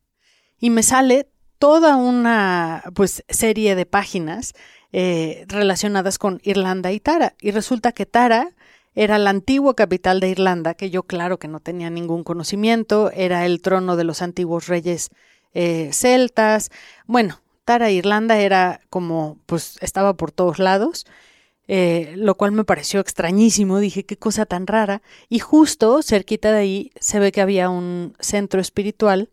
Y 0.60 0.70
me 0.70 0.84
sale 0.84 1.29
toda 1.58 1.98
una 1.98 2.84
pues 2.96 3.24
serie 3.29 3.75
de 3.75 3.86
páginas 3.86 4.53
eh, 4.91 5.46
relacionadas 5.48 6.18
con 6.18 6.39
Irlanda 6.44 6.91
y 6.91 7.00
Tara. 7.00 7.36
Y 7.39 7.51
resulta 7.51 7.91
que 7.91 8.06
Tara 8.06 8.56
era 8.96 9.18
la 9.18 9.29
antigua 9.29 9.75
capital 9.75 10.20
de 10.20 10.29
Irlanda, 10.29 10.74
que 10.74 10.89
yo 10.89 11.03
claro 11.03 11.38
que 11.38 11.48
no 11.48 11.60
tenía 11.60 11.89
ningún 11.89 12.24
conocimiento, 12.24 13.12
era 13.12 13.46
el 13.46 13.62
trono 13.62 13.96
de 13.96 14.03
los 14.03 14.22
antiguos 14.22 14.68
reyes 14.68 15.10
eh, 15.53 15.91
celtas. 15.94 16.72
Bueno, 17.06 17.41
Tara 17.65 17.91
Irlanda 17.91 18.39
era 18.39 18.82
como, 18.89 19.38
pues 19.46 19.77
estaba 19.82 20.15
por 20.15 20.32
todos 20.32 20.60
lados, 20.60 21.06
eh, 21.72 22.16
lo 22.18 22.34
cual 22.34 22.52
me 22.52 22.64
pareció 22.64 23.00
extrañísimo, 23.00 23.78
dije, 23.78 24.04
qué 24.04 24.18
cosa 24.18 24.48
tan 24.48 24.66
rara. 24.66 25.04
Y 25.30 25.38
justo 25.38 26.02
cerquita 26.02 26.52
de 26.52 26.58
ahí 26.58 26.92
se 27.00 27.20
ve 27.20 27.32
que 27.32 27.42
había 27.42 27.70
un 27.70 28.16
centro 28.20 28.60
espiritual. 28.60 29.30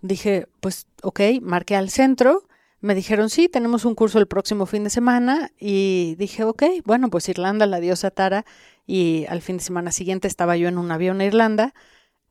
Dije, 0.00 0.48
pues 0.60 0.86
ok, 1.02 1.20
marqué 1.42 1.76
al 1.76 1.90
centro. 1.90 2.44
Me 2.80 2.94
dijeron, 2.94 3.28
sí, 3.28 3.50
tenemos 3.50 3.84
un 3.84 3.94
curso 3.94 4.18
el 4.18 4.26
próximo 4.26 4.64
fin 4.64 4.84
de 4.84 4.88
semana. 4.88 5.50
Y 5.60 6.14
dije, 6.18 6.42
ok, 6.44 6.62
bueno, 6.86 7.10
pues 7.10 7.28
Irlanda, 7.28 7.66
la 7.66 7.80
diosa 7.80 8.10
Tara. 8.10 8.46
Y 8.86 9.26
al 9.28 9.42
fin 9.42 9.58
de 9.58 9.62
semana 9.62 9.92
siguiente 9.92 10.28
estaba 10.28 10.56
yo 10.56 10.68
en 10.68 10.78
un 10.78 10.90
avión 10.90 11.20
a 11.20 11.26
Irlanda 11.26 11.74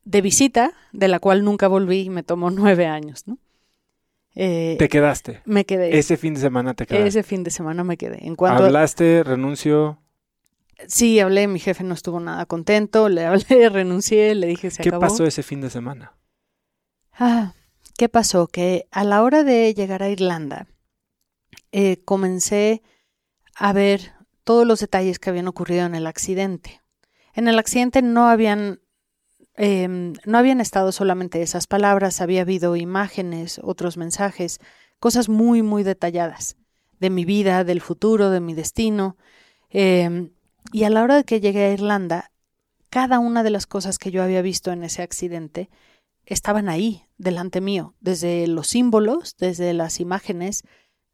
de 0.04 0.20
visita, 0.20 0.72
de 0.90 1.06
la 1.06 1.20
cual 1.20 1.44
nunca 1.44 1.68
volví 1.68 2.00
y 2.00 2.10
me 2.10 2.24
tomó 2.24 2.50
nueve 2.50 2.86
años, 2.86 3.28
¿no? 3.28 3.38
Eh, 4.38 4.76
Te 4.78 4.88
quedaste. 4.90 5.40
me 5.46 5.64
quedé. 5.64 5.98
Ese 5.98 6.16
fin 6.18 6.34
de 6.34 6.40
semana 6.40 6.74
te 6.74 6.86
quedaste. 6.86 7.08
Ese 7.08 7.22
fin 7.22 7.42
de 7.42 7.50
semana 7.50 7.82
me 7.84 7.96
quedé. 7.96 8.26
En 8.26 8.36
cuanto 8.36 8.64
Hablaste, 8.64 9.24
renuncio. 9.24 9.98
Sí, 10.86 11.18
hablé, 11.20 11.48
mi 11.48 11.58
jefe 11.58 11.82
no 11.84 11.94
estuvo 11.94 12.20
nada 12.20 12.44
contento, 12.44 13.08
le 13.08 13.24
hablé, 13.24 13.68
renuncié, 13.70 14.34
le 14.34 14.46
dije 14.46 14.70
se 14.70 14.82
¿Qué 14.82 14.90
acabó. 14.90 15.00
pasó 15.00 15.24
ese 15.24 15.42
fin 15.42 15.62
de 15.62 15.70
semana? 15.70 16.12
Ah, 17.18 17.54
¿qué 17.96 18.10
pasó? 18.10 18.46
Que 18.46 18.86
a 18.90 19.02
la 19.04 19.22
hora 19.22 19.42
de 19.42 19.72
llegar 19.72 20.02
a 20.02 20.10
Irlanda, 20.10 20.66
eh, 21.72 22.02
comencé 22.04 22.82
a 23.54 23.72
ver 23.72 24.12
todos 24.44 24.66
los 24.66 24.80
detalles 24.80 25.18
que 25.18 25.30
habían 25.30 25.48
ocurrido 25.48 25.86
en 25.86 25.94
el 25.94 26.06
accidente. 26.06 26.82
En 27.32 27.48
el 27.48 27.58
accidente 27.58 28.02
no 28.02 28.28
habían, 28.28 28.80
em, 29.56 30.12
no 30.24 30.38
habían 30.38 30.60
estado 30.60 30.92
solamente 30.92 31.42
esas 31.42 31.66
palabras, 31.66 32.20
había 32.20 32.42
habido 32.42 32.76
imágenes, 32.76 33.60
otros 33.62 33.96
mensajes, 33.96 34.60
cosas 34.98 35.28
muy, 35.28 35.62
muy 35.62 35.82
detalladas 35.82 36.56
de 37.00 37.10
mi 37.10 37.24
vida, 37.24 37.64
del 37.64 37.80
futuro, 37.80 38.30
de 38.30 38.40
mi 38.40 38.54
destino. 38.54 39.16
Em, 39.70 40.30
y 40.72 40.84
a 40.84 40.90
la 40.90 41.02
hora 41.02 41.16
de 41.16 41.24
que 41.24 41.40
llegué 41.40 41.66
a 41.66 41.72
Irlanda, 41.72 42.30
cada 42.90 43.18
una 43.18 43.42
de 43.42 43.50
las 43.50 43.66
cosas 43.66 43.98
que 43.98 44.10
yo 44.10 44.22
había 44.22 44.42
visto 44.42 44.72
en 44.72 44.82
ese 44.82 45.02
accidente 45.02 45.68
estaban 46.24 46.68
ahí, 46.68 47.04
delante 47.18 47.60
mío, 47.60 47.94
desde 48.00 48.46
los 48.46 48.68
símbolos, 48.68 49.36
desde 49.38 49.72
las 49.74 50.00
imágenes, 50.00 50.62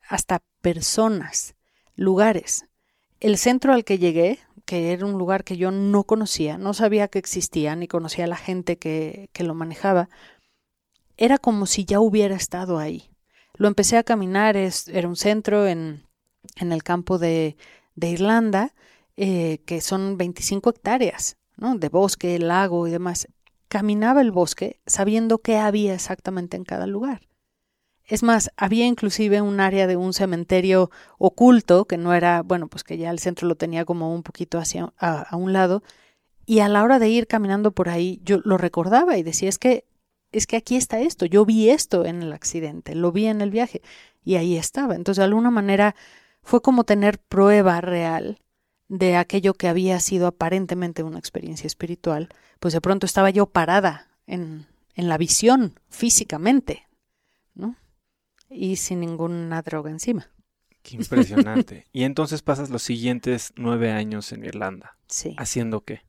hasta 0.08 0.42
personas, 0.60 1.54
lugares. 1.94 2.66
El 3.20 3.36
centro 3.36 3.72
al 3.72 3.84
que 3.84 3.98
llegué, 3.98 4.38
que 4.72 4.90
era 4.92 5.04
un 5.04 5.18
lugar 5.18 5.44
que 5.44 5.58
yo 5.58 5.70
no 5.70 6.04
conocía, 6.04 6.56
no 6.56 6.72
sabía 6.72 7.08
que 7.08 7.18
existía, 7.18 7.76
ni 7.76 7.88
conocía 7.88 8.26
la 8.26 8.38
gente 8.38 8.78
que, 8.78 9.28
que 9.34 9.44
lo 9.44 9.52
manejaba, 9.52 10.08
era 11.18 11.36
como 11.36 11.66
si 11.66 11.84
ya 11.84 12.00
hubiera 12.00 12.36
estado 12.36 12.78
ahí. 12.78 13.10
Lo 13.58 13.68
empecé 13.68 13.98
a 13.98 14.02
caminar, 14.02 14.56
es, 14.56 14.88
era 14.88 15.08
un 15.08 15.16
centro 15.16 15.66
en, 15.66 16.06
en 16.56 16.72
el 16.72 16.82
campo 16.82 17.18
de, 17.18 17.58
de 17.96 18.08
Irlanda, 18.08 18.72
eh, 19.18 19.58
que 19.66 19.82
son 19.82 20.16
25 20.16 20.70
hectáreas, 20.70 21.36
¿no? 21.58 21.76
De 21.76 21.90
bosque, 21.90 22.38
lago 22.38 22.88
y 22.88 22.92
demás. 22.92 23.28
Caminaba 23.68 24.22
el 24.22 24.30
bosque 24.30 24.80
sabiendo 24.86 25.42
qué 25.42 25.58
había 25.58 25.92
exactamente 25.92 26.56
en 26.56 26.64
cada 26.64 26.86
lugar. 26.86 27.28
Es 28.06 28.22
más, 28.22 28.50
había 28.56 28.86
inclusive 28.86 29.40
un 29.40 29.60
área 29.60 29.86
de 29.86 29.96
un 29.96 30.12
cementerio 30.12 30.90
oculto, 31.18 31.86
que 31.86 31.96
no 31.96 32.14
era, 32.14 32.42
bueno, 32.42 32.68
pues 32.68 32.84
que 32.84 32.98
ya 32.98 33.10
el 33.10 33.18
centro 33.18 33.48
lo 33.48 33.54
tenía 33.54 33.84
como 33.84 34.14
un 34.14 34.22
poquito 34.22 34.58
hacia 34.58 34.92
a, 34.98 35.36
un 35.36 35.52
lado, 35.52 35.82
y 36.44 36.60
a 36.60 36.68
la 36.68 36.82
hora 36.82 36.98
de 36.98 37.08
ir 37.08 37.26
caminando 37.26 37.70
por 37.72 37.88
ahí, 37.88 38.20
yo 38.24 38.40
lo 38.44 38.58
recordaba 38.58 39.16
y 39.16 39.22
decía, 39.22 39.48
es 39.48 39.58
que, 39.58 39.86
es 40.32 40.46
que 40.46 40.56
aquí 40.56 40.76
está 40.76 41.00
esto, 41.00 41.26
yo 41.26 41.44
vi 41.44 41.70
esto 41.70 42.04
en 42.04 42.22
el 42.22 42.32
accidente, 42.32 42.94
lo 42.94 43.12
vi 43.12 43.26
en 43.26 43.40
el 43.40 43.50
viaje, 43.50 43.82
y 44.24 44.36
ahí 44.36 44.56
estaba. 44.56 44.96
Entonces, 44.96 45.18
de 45.18 45.26
alguna 45.26 45.50
manera, 45.50 45.94
fue 46.42 46.60
como 46.60 46.84
tener 46.84 47.18
prueba 47.18 47.80
real 47.80 48.38
de 48.88 49.16
aquello 49.16 49.54
que 49.54 49.68
había 49.68 50.00
sido 50.00 50.26
aparentemente 50.26 51.02
una 51.02 51.18
experiencia 51.18 51.66
espiritual, 51.66 52.28
pues 52.60 52.74
de 52.74 52.80
pronto 52.80 53.06
estaba 53.06 53.30
yo 53.30 53.46
parada 53.46 54.08
en, 54.26 54.66
en 54.94 55.08
la 55.08 55.18
visión 55.18 55.78
físicamente, 55.88 56.88
¿no? 57.54 57.76
Y 58.52 58.76
sin 58.76 59.00
ninguna 59.00 59.62
droga 59.62 59.90
encima. 59.90 60.28
Qué 60.82 60.96
impresionante. 60.96 61.86
y 61.92 62.04
entonces 62.04 62.42
pasas 62.42 62.70
los 62.70 62.82
siguientes 62.82 63.52
nueve 63.56 63.92
años 63.92 64.32
en 64.32 64.44
Irlanda. 64.44 64.96
Sí. 65.08 65.34
¿Haciendo 65.38 65.82
qué? 65.82 66.02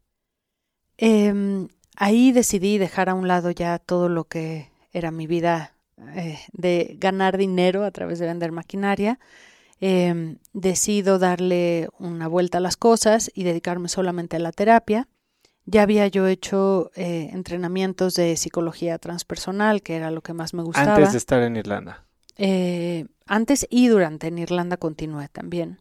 Eh, 0.97 1.67
ahí 1.95 2.31
decidí 2.31 2.77
dejar 2.77 3.09
a 3.09 3.13
un 3.13 3.27
lado 3.27 3.51
ya 3.51 3.79
todo 3.79 4.09
lo 4.09 4.25
que 4.25 4.69
era 4.91 5.11
mi 5.11 5.27
vida 5.27 5.75
eh, 6.15 6.39
de 6.51 6.95
ganar 6.99 7.37
dinero 7.37 7.83
a 7.83 7.91
través 7.91 8.19
de 8.19 8.27
vender 8.27 8.51
maquinaria 8.51 9.19
eh, 9.85 10.37
decido 10.53 11.19
darle 11.19 11.89
una 11.99 12.29
vuelta 12.29 12.59
a 12.59 12.61
las 12.61 12.77
cosas 12.77 13.29
y 13.33 13.43
dedicarme 13.43 13.89
solamente 13.89 14.37
a 14.37 14.39
la 14.39 14.53
terapia. 14.53 15.09
Ya 15.65 15.81
había 15.81 16.07
yo 16.07 16.25
hecho 16.27 16.89
eh, 16.95 17.29
entrenamientos 17.33 18.15
de 18.15 18.37
psicología 18.37 18.97
transpersonal, 18.97 19.81
que 19.81 19.97
era 19.97 20.09
lo 20.09 20.21
que 20.21 20.31
más 20.31 20.53
me 20.53 20.63
gustaba. 20.63 20.95
Antes 20.95 21.11
de 21.11 21.17
estar 21.17 21.41
en 21.41 21.57
Irlanda. 21.57 22.05
Eh, 22.37 23.05
antes 23.25 23.67
y 23.69 23.87
durante 23.87 24.27
en 24.27 24.39
Irlanda 24.39 24.77
continué 24.77 25.29
también. 25.29 25.79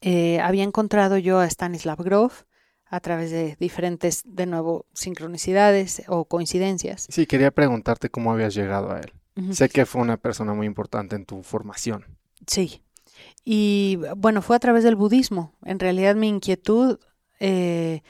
Eh, 0.00 0.40
había 0.40 0.64
encontrado 0.64 1.18
yo 1.18 1.38
a 1.38 1.46
Stanislav 1.46 2.02
Grof 2.02 2.44
a 2.86 3.00
través 3.00 3.30
de 3.30 3.56
diferentes, 3.60 4.22
de 4.24 4.46
nuevo, 4.46 4.86
sincronicidades 4.94 6.02
o 6.08 6.24
coincidencias. 6.24 7.06
Sí, 7.08 7.26
quería 7.26 7.50
preguntarte 7.50 8.10
cómo 8.10 8.32
habías 8.32 8.54
llegado 8.54 8.92
a 8.92 9.00
él. 9.00 9.12
Sé 9.52 9.70
que 9.70 9.86
fue 9.86 10.02
una 10.02 10.18
persona 10.18 10.52
muy 10.52 10.66
importante 10.66 11.16
en 11.16 11.24
tu 11.24 11.42
formación. 11.42 12.04
Sí, 12.46 12.82
y 13.44 13.98
bueno, 14.16 14.42
fue 14.42 14.56
a 14.56 14.58
través 14.58 14.84
del 14.84 14.96
budismo. 14.96 15.54
En 15.64 15.78
realidad 15.78 16.14
mi 16.14 16.28
inquietud 16.28 16.98
eh, 17.38 18.02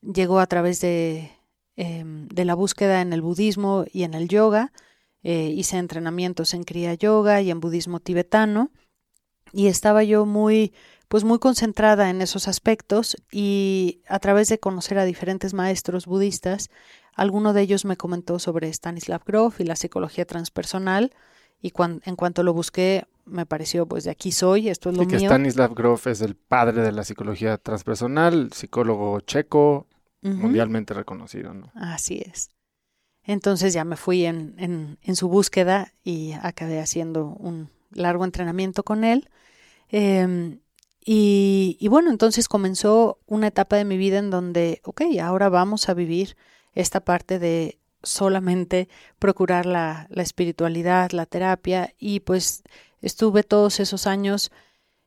llegó 0.00 0.38
a 0.38 0.46
través 0.46 0.80
de, 0.80 1.32
eh, 1.76 2.04
de, 2.04 2.44
la 2.44 2.54
búsqueda 2.54 3.00
en 3.00 3.12
el 3.12 3.22
budismo 3.22 3.84
y 3.92 4.04
en 4.04 4.14
el 4.14 4.28
yoga. 4.28 4.72
Eh, 5.28 5.48
hice 5.48 5.76
entrenamientos 5.76 6.54
en 6.54 6.62
Kriya 6.62 6.94
Yoga 6.94 7.42
y 7.42 7.50
en 7.50 7.58
budismo 7.58 7.98
tibetano. 7.98 8.70
Y 9.52 9.66
estaba 9.66 10.04
yo 10.04 10.24
muy, 10.24 10.72
pues 11.08 11.24
muy 11.24 11.40
concentrada 11.40 12.10
en 12.10 12.22
esos 12.22 12.46
aspectos 12.46 13.16
y 13.32 14.02
a 14.06 14.20
través 14.20 14.48
de 14.48 14.60
conocer 14.60 14.98
a 14.98 15.04
diferentes 15.04 15.52
maestros 15.52 16.06
budistas, 16.06 16.70
alguno 17.12 17.54
de 17.54 17.62
ellos 17.62 17.84
me 17.84 17.96
comentó 17.96 18.38
sobre 18.38 18.72
Stanislav 18.72 19.24
Grof 19.26 19.60
y 19.60 19.64
la 19.64 19.74
psicología 19.74 20.26
transpersonal 20.26 21.12
y 21.60 21.72
en 22.04 22.14
cuanto 22.14 22.44
lo 22.44 22.54
busqué 22.54 23.08
me 23.24 23.46
pareció, 23.46 23.84
pues 23.86 24.04
de 24.04 24.12
aquí 24.12 24.30
soy, 24.30 24.68
esto 24.68 24.90
es 24.90 24.96
lo 24.96 25.08
que 25.08 25.16
mío. 25.16 25.28
Stanislav 25.28 25.74
Grof 25.74 26.06
es 26.06 26.20
el 26.20 26.36
padre 26.36 26.82
de 26.82 26.92
la 26.92 27.02
psicología 27.02 27.58
transpersonal, 27.58 28.52
psicólogo 28.52 29.18
checo, 29.22 29.88
mundialmente 30.22 30.94
reconocido, 30.94 31.52
¿no? 31.52 31.72
Así 31.74 32.22
es. 32.24 32.50
Entonces 33.26 33.72
ya 33.72 33.84
me 33.84 33.96
fui 33.96 34.24
en, 34.24 34.98
en, 35.02 35.16
su 35.16 35.28
búsqueda 35.28 35.92
y 36.04 36.32
acabé 36.42 36.80
haciendo 36.80 37.26
un 37.26 37.70
largo 37.90 38.24
entrenamiento 38.24 38.84
con 38.84 39.04
él. 39.04 39.28
Eh, 39.90 40.58
y, 41.04 41.76
y, 41.80 41.88
bueno, 41.88 42.10
entonces 42.10 42.48
comenzó 42.48 43.18
una 43.26 43.48
etapa 43.48 43.76
de 43.76 43.84
mi 43.84 43.96
vida 43.96 44.18
en 44.18 44.30
donde, 44.30 44.80
ok, 44.84 45.02
ahora 45.22 45.48
vamos 45.48 45.88
a 45.88 45.94
vivir 45.94 46.36
esta 46.72 47.00
parte 47.00 47.38
de 47.38 47.78
solamente 48.02 48.88
procurar 49.18 49.66
la, 49.66 50.06
la 50.10 50.22
espiritualidad, 50.22 51.10
la 51.10 51.26
terapia 51.26 51.94
y 51.98 52.20
pues 52.20 52.62
Estuve 53.06 53.42
todos 53.42 53.78
esos 53.78 54.06
años 54.06 54.50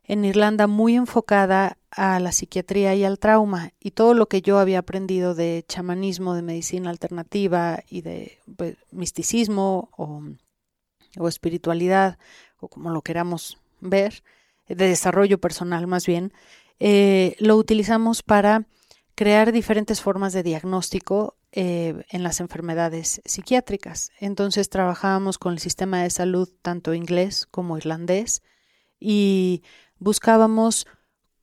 en 0.03 0.23
Irlanda 0.25 0.67
muy 0.67 0.95
enfocada 0.95 1.77
a 1.99 2.17
la 2.21 2.31
psiquiatría 2.31 2.95
y 2.95 3.03
al 3.03 3.19
trauma 3.19 3.73
y 3.77 3.91
todo 3.91 4.13
lo 4.13 4.29
que 4.29 4.41
yo 4.41 4.57
había 4.57 4.79
aprendido 4.79 5.35
de 5.35 5.65
chamanismo, 5.67 6.33
de 6.33 6.41
medicina 6.41 6.89
alternativa 6.89 7.83
y 7.89 8.03
de 8.03 8.39
pues, 8.55 8.77
misticismo 8.91 9.89
o, 9.97 11.27
espiritualidad 11.27 12.17
o 12.61 12.69
como 12.69 12.89
lo 12.91 13.01
queramos 13.01 13.57
ver, 13.81 14.23
de 14.69 14.87
desarrollo 14.87 15.41
personal 15.41 15.87
más 15.87 16.05
bien, 16.05 16.31
eh, 16.79 17.35
lo 17.39 17.57
utilizamos 17.57 18.23
para 18.23 18.65
crear 19.13 19.51
diferentes 19.51 19.99
formas 19.99 20.31
de 20.31 20.43
diagnóstico 20.43 21.35
eh, 21.51 22.05
en 22.11 22.23
las 22.23 22.39
enfermedades 22.39 23.21
psiquiátricas. 23.25 24.11
Entonces 24.21 24.69
trabajábamos 24.69 25.37
con 25.37 25.51
el 25.51 25.59
sistema 25.59 26.01
de 26.01 26.11
salud 26.11 26.47
tanto 26.61 26.93
inglés 26.93 27.45
como 27.45 27.77
irlandés 27.77 28.41
y 29.01 29.63
buscábamos 29.97 30.87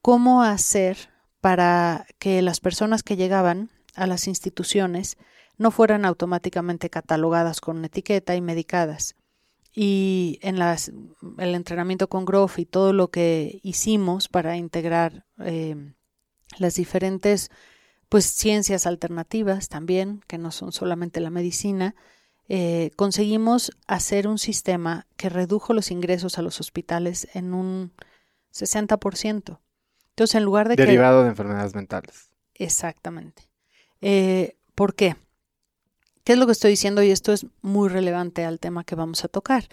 cómo 0.07 0.45
hacer 0.45 1.11
para 1.41 2.07
que 2.21 2.41
las 2.41 2.61
personas 2.61 3.03
que 3.03 3.17
llegaban 3.17 3.71
a 3.97 4.07
las 4.07 4.29
instituciones 4.29 5.17
no 5.59 5.73
fueran 5.73 6.05
automáticamente 6.05 6.91
catalogadas 6.91 7.61
con 7.61 7.85
etiqueta 7.85 8.37
y 8.37 8.41
medicadas. 8.41 9.17
Y 9.75 10.39
en 10.43 10.59
el 10.63 11.55
entrenamiento 11.57 12.09
con 12.09 12.25
Groff 12.25 12.61
y 12.61 12.67
todo 12.67 12.93
lo 12.93 13.11
que 13.11 13.59
hicimos 13.65 14.29
para 14.29 14.57
integrar 14.57 15.27
eh, 15.41 15.75
las 16.57 16.77
diferentes 16.77 17.51
pues 18.09 18.27
ciencias 18.27 18.87
alternativas 18.87 19.69
también, 19.69 20.21
que 20.29 20.39
no 20.39 20.53
son 20.53 20.71
solamente 20.71 21.19
la 21.19 21.31
medicina, 21.31 21.97
eh, 22.49 22.93
conseguimos 22.95 23.73
hacer 23.89 24.29
un 24.29 24.39
sistema 24.39 25.09
que 25.17 25.31
redujo 25.31 25.75
los 25.75 25.91
ingresos 25.91 26.39
a 26.39 26.43
los 26.43 26.61
hospitales 26.61 27.27
en 27.35 27.55
un 27.55 27.91
60%. 28.53 29.59
Entonces, 30.17 30.37
en 30.37 30.45
lugar 30.45 30.67
de 30.67 30.77
Derivado 30.77 31.25
de 31.25 31.29
enfermedades 31.29 31.75
mentales. 31.75 32.31
Exactamente. 32.55 33.51
Eh, 34.01 34.57
¿Por 34.75 34.95
qué? 34.95 35.15
¿Qué 36.25 36.33
es 36.33 36.39
lo 36.39 36.47
que 36.47 36.53
estoy 36.53 36.71
diciendo? 36.71 37.03
Y 37.03 37.11
esto 37.11 37.35
es 37.35 37.45
muy 37.61 37.91
relevante 37.91 38.47
al 38.47 38.59
tema 38.59 38.83
que 38.83 38.95
vamos 38.95 39.27
a 39.27 39.29
tocar. 39.29 39.69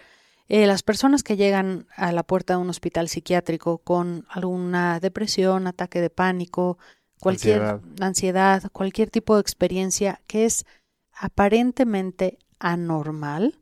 Eh, 0.49 0.67
las 0.67 0.83
personas 0.83 1.23
que 1.23 1.37
llegan 1.37 1.87
a 1.95 2.11
la 2.11 2.23
puerta 2.23 2.55
de 2.55 2.59
un 2.59 2.69
hospital 2.69 3.07
psiquiátrico 3.07 3.77
con 3.77 4.25
alguna 4.27 4.99
depresión, 4.99 5.65
ataque 5.65 6.01
de 6.01 6.09
pánico, 6.09 6.77
cualquier 7.21 7.79
ansiedad. 8.01 8.69
cualquier 8.73 9.09
tipo 9.09 9.35
de 9.35 9.41
experiencia 9.41 10.21
que 10.27 10.43
es 10.43 10.65
aparentemente 11.13 12.37
anormal, 12.59 13.61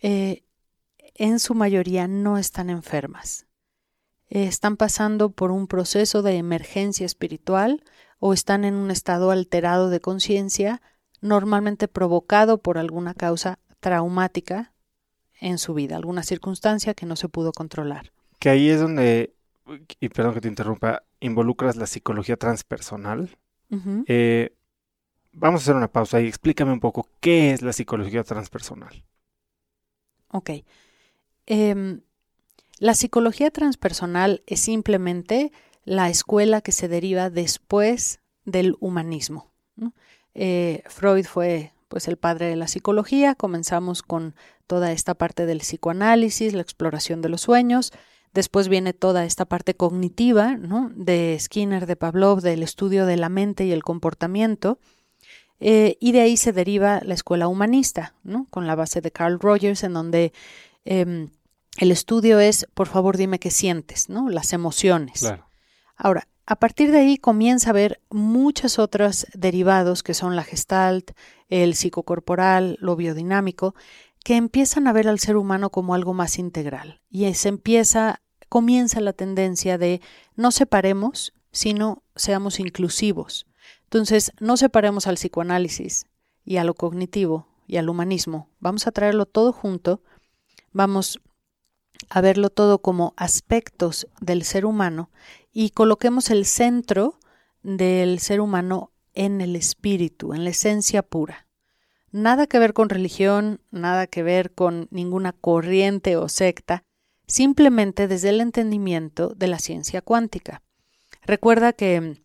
eh, 0.00 0.44
en 1.16 1.40
su 1.40 1.56
mayoría 1.56 2.06
no 2.06 2.38
están 2.38 2.70
enfermas. 2.70 3.47
Eh, 4.30 4.44
están 4.44 4.76
pasando 4.76 5.30
por 5.30 5.50
un 5.50 5.66
proceso 5.66 6.22
de 6.22 6.36
emergencia 6.36 7.06
espiritual 7.06 7.82
o 8.18 8.32
están 8.32 8.64
en 8.64 8.74
un 8.74 8.90
estado 8.90 9.30
alterado 9.30 9.90
de 9.90 10.00
conciencia, 10.00 10.82
normalmente 11.20 11.88
provocado 11.88 12.58
por 12.58 12.78
alguna 12.78 13.14
causa 13.14 13.58
traumática 13.80 14.72
en 15.40 15.58
su 15.58 15.74
vida, 15.74 15.96
alguna 15.96 16.22
circunstancia 16.24 16.94
que 16.94 17.06
no 17.06 17.16
se 17.16 17.28
pudo 17.28 17.52
controlar. 17.52 18.12
Que 18.38 18.50
ahí 18.50 18.68
es 18.70 18.80
donde 18.80 19.32
y 20.00 20.08
perdón 20.08 20.34
que 20.34 20.40
te 20.40 20.48
interrumpa, 20.48 21.02
involucras 21.20 21.76
la 21.76 21.86
psicología 21.86 22.36
transpersonal. 22.36 23.36
Eh, 24.06 24.54
vamos 25.32 25.60
a 25.60 25.62
hacer 25.64 25.76
una 25.76 25.92
pausa 25.92 26.20
y 26.20 26.26
explícame 26.26 26.72
un 26.72 26.80
poco 26.80 27.08
qué 27.20 27.52
es 27.52 27.62
la 27.62 27.72
psicología 27.72 28.24
transpersonal. 28.24 29.04
Ok. 30.28 30.50
Em, 31.46 32.00
la 32.78 32.94
psicología 32.94 33.50
transpersonal 33.50 34.42
es 34.46 34.60
simplemente 34.60 35.52
la 35.84 36.08
escuela 36.10 36.60
que 36.60 36.72
se 36.72 36.88
deriva 36.88 37.30
después 37.30 38.20
del 38.44 38.76
humanismo. 38.80 39.50
Eh, 40.34 40.82
Freud 40.86 41.24
fue 41.24 41.72
pues 41.88 42.06
el 42.06 42.16
padre 42.16 42.46
de 42.46 42.56
la 42.56 42.68
psicología, 42.68 43.34
comenzamos 43.34 44.02
con 44.02 44.34
toda 44.66 44.92
esta 44.92 45.14
parte 45.14 45.46
del 45.46 45.58
psicoanálisis, 45.58 46.52
la 46.52 46.60
exploración 46.62 47.22
de 47.22 47.30
los 47.30 47.40
sueños, 47.40 47.92
Después 48.34 48.68
viene 48.68 48.92
toda 48.92 49.24
esta 49.24 49.46
parte 49.46 49.74
cognitiva. 49.74 50.56
De 50.94 51.36
Skinner, 51.40 51.86
de 51.86 51.96
Pavlov, 51.96 52.40
del 52.40 52.62
estudio 52.62 53.06
de 53.06 53.16
la 53.16 53.28
mente 53.28 53.64
y 53.64 53.72
el 53.72 53.82
comportamiento. 53.82 54.78
Eh, 55.60 55.96
y 56.00 56.12
de 56.12 56.20
ahí 56.20 56.36
se 56.36 56.52
deriva 56.52 57.00
la 57.02 57.14
escuela 57.14 57.48
humanista. 57.48 58.14
Con 58.50 58.66
la 58.66 58.74
base 58.74 59.00
de 59.00 59.10
Carl 59.10 59.40
Rogers, 59.40 59.82
en 59.82 59.94
donde 59.94 60.32
em, 60.84 61.30
el 61.78 61.92
estudio 61.92 62.40
es, 62.40 62.66
por 62.74 62.88
favor, 62.88 63.16
dime 63.16 63.38
qué 63.38 63.50
sientes, 63.50 64.08
¿no? 64.08 64.28
Las 64.28 64.52
emociones. 64.52 65.32
Ahora, 65.96 66.28
a 66.44 66.56
partir 66.56 66.90
de 66.90 66.98
ahí 66.98 67.18
comienza 67.18 67.68
a 67.68 67.70
haber 67.70 68.00
muchos 68.10 68.78
otros 68.78 69.26
derivados 69.32 70.02
que 70.02 70.14
son 70.14 70.34
la 70.34 70.42
gestalt, 70.42 71.12
el 71.48 71.74
psicocorporal, 71.74 72.78
lo 72.80 72.96
biodinámico, 72.96 73.74
que 74.24 74.36
empiezan 74.36 74.88
a 74.88 74.92
ver 74.92 75.08
al 75.08 75.20
ser 75.20 75.36
humano 75.36 75.70
como 75.70 75.94
algo 75.94 76.14
más 76.14 76.38
integral. 76.38 77.00
Y 77.10 77.32
se 77.34 77.48
empieza, 77.48 78.22
comienza 78.48 79.00
la 79.00 79.12
tendencia 79.12 79.78
de 79.78 80.00
no 80.34 80.50
separemos, 80.50 81.32
sino 81.52 82.02
seamos 82.16 82.58
inclusivos. 82.60 83.46
Entonces, 83.84 84.32
no 84.40 84.56
separemos 84.56 85.06
al 85.06 85.14
psicoanálisis 85.14 86.06
y 86.44 86.56
a 86.56 86.64
lo 86.64 86.74
cognitivo 86.74 87.46
y 87.66 87.76
al 87.76 87.88
humanismo. 87.88 88.50
Vamos 88.58 88.86
a 88.86 88.90
traerlo 88.90 89.26
todo 89.26 89.52
junto, 89.52 90.02
vamos 90.72 91.20
a 92.08 92.20
verlo 92.20 92.50
todo 92.50 92.80
como 92.80 93.14
aspectos 93.16 94.06
del 94.20 94.44
ser 94.44 94.64
humano 94.64 95.10
y 95.52 95.70
coloquemos 95.70 96.30
el 96.30 96.44
centro 96.46 97.18
del 97.62 98.18
ser 98.20 98.40
humano 98.40 98.92
en 99.14 99.40
el 99.40 99.56
espíritu, 99.56 100.32
en 100.32 100.44
la 100.44 100.50
esencia 100.50 101.02
pura. 101.02 101.46
Nada 102.10 102.46
que 102.46 102.58
ver 102.58 102.72
con 102.72 102.88
religión, 102.88 103.60
nada 103.70 104.06
que 104.06 104.22
ver 104.22 104.54
con 104.54 104.88
ninguna 104.90 105.32
corriente 105.32 106.16
o 106.16 106.28
secta, 106.28 106.84
simplemente 107.26 108.08
desde 108.08 108.30
el 108.30 108.40
entendimiento 108.40 109.34
de 109.36 109.48
la 109.48 109.58
ciencia 109.58 110.00
cuántica. 110.00 110.62
Recuerda 111.22 111.72
que 111.72 112.22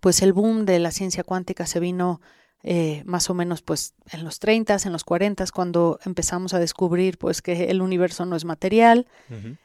pues 0.00 0.20
el 0.20 0.32
boom 0.32 0.66
de 0.66 0.78
la 0.78 0.90
ciencia 0.90 1.24
cuántica 1.24 1.66
se 1.66 1.80
vino 1.80 2.20
eh, 2.66 3.02
más 3.04 3.28
o 3.28 3.34
menos 3.34 3.60
pues 3.60 3.92
en 4.10 4.24
los 4.24 4.38
30, 4.38 4.78
en 4.86 4.92
los 4.92 5.04
40, 5.04 5.44
cuando 5.52 6.00
empezamos 6.06 6.54
a 6.54 6.58
descubrir 6.58 7.18
pues 7.18 7.42
que 7.42 7.70
el 7.70 7.82
universo 7.82 8.24
no 8.24 8.36
es 8.36 8.46
material. 8.46 9.06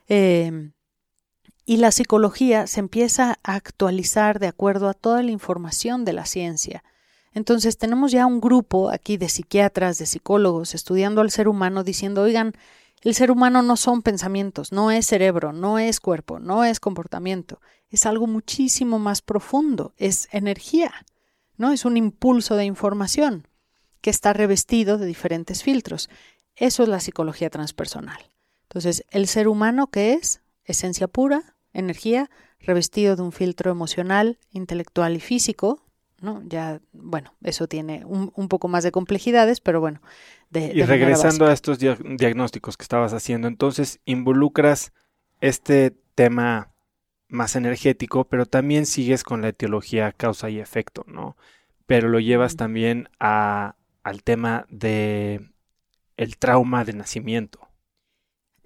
Em, 0.10 0.74
y 1.66 1.78
la 1.78 1.92
psicología 1.92 2.68
se 2.68 2.82
empieza 2.82 3.40
a 3.42 3.56
actualizar 3.56 4.40
de 4.40 4.48
acuerdo 4.48 4.90
a 4.90 4.94
toda 4.94 5.24
la 5.24 5.32
información 5.32 6.04
de 6.04 6.12
la 6.12 6.26
ciencia. 6.26 6.84
Entonces 7.32 7.78
tenemos 7.78 8.12
ya 8.12 8.26
un 8.26 8.42
grupo 8.42 8.90
aquí 8.90 9.16
de 9.16 9.30
psiquiatras, 9.30 9.98
de 9.98 10.06
psicólogos, 10.06 10.76
estudiando 10.76 11.22
al 11.22 11.32
ser 11.32 11.48
humano, 11.48 11.86
diciendo, 11.86 12.24
oigan, 12.24 12.54
el 13.02 13.16
ser 13.16 13.32
humano 13.32 13.62
no 13.62 13.78
son 13.78 14.02
pensamientos, 14.02 14.74
no 14.74 14.92
es 14.92 15.06
cerebro, 15.06 15.54
no 15.54 15.80
es 15.80 16.02
cuerpo, 16.02 16.40
no 16.40 16.66
es 16.66 16.82
comportamiento, 16.82 17.62
es 17.90 18.06
algo 18.06 18.28
muchísimo 18.28 19.00
más 19.00 19.22
profundo, 19.22 19.94
es 19.98 20.28
energía, 20.34 20.92
¿no? 21.60 21.72
Es 21.72 21.86
un 21.86 21.98
impulso 21.98 22.56
de 22.56 22.65
información 22.65 23.48
que 24.02 24.10
está 24.10 24.34
revestido 24.34 24.98
de 24.98 25.06
diferentes 25.06 25.62
filtros. 25.62 26.10
Eso 26.56 26.84
es 26.84 26.89
la 26.89 27.02
psicología 27.02 27.50
transpersonal. 27.50 28.32
Entonces, 28.63 29.06
el 29.12 29.28
ser 29.28 29.48
humano 29.48 29.88
que 29.88 30.13
es 30.13 30.41
esencia 30.63 31.08
pura, 31.08 31.56
energía, 31.74 32.30
revestido 32.62 33.15
de 33.15 33.24
un 33.24 33.32
filtro 33.32 33.72
emocional, 33.72 34.39
intelectual 34.52 35.15
y 35.15 35.19
físico, 35.19 35.84
¿no? 36.22 36.41
Ya, 36.45 36.82
bueno, 36.93 37.34
eso 37.43 37.67
tiene 37.67 38.06
un, 38.06 38.48
poco 38.48 38.69
más 38.69 38.84
de 38.84 38.91
complejidades, 38.91 39.60
pero 39.60 39.82
bueno. 39.82 40.02
De, 40.50 40.72
y 40.74 40.82
regresando 40.84 41.45
a 41.45 41.54
estos 41.54 41.78
diagnósticos 41.80 42.78
que 42.78 42.84
estabas 42.84 43.13
haciendo, 43.13 43.48
entonces 43.48 44.00
involucras 44.06 44.93
este 45.41 45.93
tema 46.15 46.72
más 47.30 47.56
energético, 47.56 48.26
pero 48.26 48.46
también 48.46 48.86
sigues 48.86 49.24
con 49.24 49.42
la 49.42 49.50
etiología 49.50 50.12
causa 50.12 50.50
y 50.50 50.60
efecto, 50.60 51.06
¿no? 51.08 51.38
Pero 51.86 52.10
lo 52.10 52.20
llevas 52.20 52.56
también 52.56 53.08
a, 53.20 53.76
al 54.04 54.24
tema 54.24 54.65
de 54.70 55.50
el 56.18 56.38
trauma 56.38 56.84
de 56.84 56.94
nacimiento. 56.94 57.70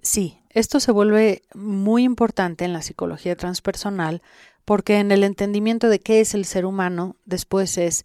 Sí, 0.02 0.42
esto 0.50 0.80
se 0.80 0.92
vuelve 0.92 1.42
muy 1.54 2.02
importante 2.02 2.64
en 2.64 2.72
la 2.72 2.82
psicología 2.82 3.36
transpersonal 3.36 4.22
porque 4.64 4.98
en 4.98 5.12
el 5.12 5.24
entendimiento 5.24 5.88
de 5.88 6.00
qué 6.00 6.20
es 6.20 6.34
el 6.34 6.44
ser 6.44 6.64
humano, 6.66 7.16
después 7.24 7.78
es 7.78 8.04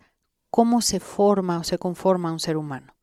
cómo 0.50 0.82
se 0.82 1.00
forma 1.00 1.60
o 1.60 1.63
se 1.63 1.78
conforma 1.78 2.32
un 2.32 2.39
ser 2.39 2.58
humano. 2.58 2.95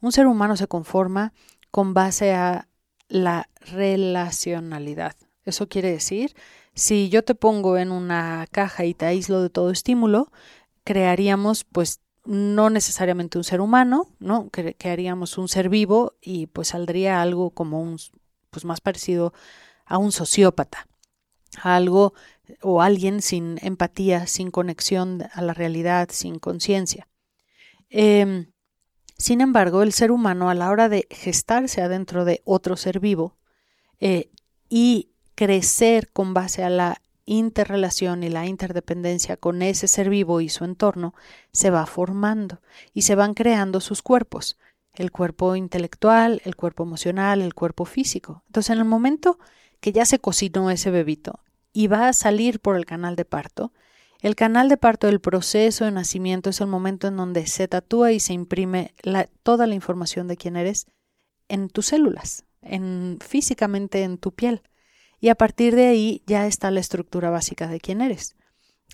Un 0.00 0.12
ser 0.12 0.26
humano 0.26 0.56
se 0.56 0.66
conforma 0.66 1.32
con 1.70 1.94
base 1.94 2.32
a 2.32 2.68
la 3.08 3.48
relacionalidad. 3.60 5.16
Eso 5.44 5.68
quiere 5.68 5.90
decir, 5.90 6.34
si 6.74 7.08
yo 7.08 7.22
te 7.22 7.34
pongo 7.34 7.76
en 7.76 7.92
una 7.92 8.46
caja 8.50 8.84
y 8.84 8.94
te 8.94 9.06
aíslo 9.06 9.42
de 9.42 9.50
todo 9.50 9.70
estímulo, 9.70 10.32
crearíamos 10.84 11.64
pues 11.64 12.00
no 12.24 12.70
necesariamente 12.70 13.38
un 13.38 13.44
ser 13.44 13.60
humano, 13.60 14.08
¿no? 14.20 14.48
Crearíamos 14.50 15.38
un 15.38 15.48
ser 15.48 15.68
vivo 15.68 16.14
y 16.20 16.46
pues 16.46 16.68
saldría 16.68 17.20
algo 17.20 17.50
como 17.50 17.80
un 17.80 17.98
pues 18.50 18.64
más 18.64 18.80
parecido 18.80 19.32
a 19.86 19.98
un 19.98 20.12
sociópata, 20.12 20.86
algo 21.62 22.14
o 22.60 22.82
alguien 22.82 23.22
sin 23.22 23.58
empatía, 23.62 24.26
sin 24.26 24.50
conexión 24.50 25.24
a 25.32 25.42
la 25.42 25.54
realidad, 25.54 26.08
sin 26.12 26.38
conciencia. 26.38 27.08
Em, 27.88 28.52
sin 29.18 29.40
embargo, 29.40 29.82
el 29.82 29.92
ser 29.92 30.10
humano 30.10 30.48
a 30.50 30.54
la 30.54 30.70
hora 30.70 30.88
de 30.88 31.06
gestarse 31.10 31.82
adentro 31.82 32.24
de 32.24 32.42
otro 32.44 32.76
ser 32.76 33.00
vivo 33.00 33.36
eh, 34.00 34.30
y 34.68 35.11
crecer 35.34 36.10
con 36.12 36.34
base 36.34 36.62
a 36.62 36.70
la 36.70 37.00
interrelación 37.24 38.22
y 38.22 38.28
la 38.28 38.46
interdependencia 38.46 39.36
con 39.36 39.62
ese 39.62 39.88
ser 39.88 40.10
vivo 40.10 40.40
y 40.40 40.48
su 40.48 40.64
entorno, 40.64 41.14
se 41.52 41.70
va 41.70 41.86
formando 41.86 42.60
y 42.92 43.02
se 43.02 43.14
van 43.14 43.34
creando 43.34 43.80
sus 43.80 44.02
cuerpos, 44.02 44.58
el 44.94 45.10
cuerpo 45.10 45.56
intelectual, 45.56 46.42
el 46.44 46.56
cuerpo 46.56 46.82
emocional, 46.82 47.40
el 47.40 47.54
cuerpo 47.54 47.84
físico. 47.84 48.42
Entonces, 48.46 48.70
en 48.70 48.78
el 48.78 48.84
momento 48.84 49.38
que 49.80 49.92
ya 49.92 50.04
se 50.04 50.18
cocinó 50.18 50.70
ese 50.70 50.90
bebito 50.90 51.40
y 51.72 51.86
va 51.86 52.08
a 52.08 52.12
salir 52.12 52.60
por 52.60 52.76
el 52.76 52.84
canal 52.84 53.16
de 53.16 53.24
parto, 53.24 53.72
el 54.20 54.36
canal 54.36 54.68
de 54.68 54.76
parto 54.76 55.08
del 55.08 55.20
proceso 55.20 55.84
de 55.84 55.90
nacimiento 55.90 56.50
es 56.50 56.60
el 56.60 56.68
momento 56.68 57.08
en 57.08 57.16
donde 57.16 57.46
se 57.48 57.66
tatúa 57.66 58.12
y 58.12 58.20
se 58.20 58.32
imprime 58.32 58.94
toda 59.42 59.66
la 59.66 59.74
información 59.74 60.28
de 60.28 60.36
quién 60.36 60.56
eres 60.56 60.86
en 61.48 61.68
tus 61.68 61.86
células, 61.86 62.44
en, 62.60 63.18
físicamente 63.20 64.04
en 64.04 64.18
tu 64.18 64.32
piel. 64.32 64.62
Y 65.22 65.28
a 65.28 65.36
partir 65.36 65.76
de 65.76 65.86
ahí 65.86 66.24
ya 66.26 66.48
está 66.48 66.72
la 66.72 66.80
estructura 66.80 67.30
básica 67.30 67.68
de 67.68 67.78
quién 67.78 68.00
eres. 68.00 68.34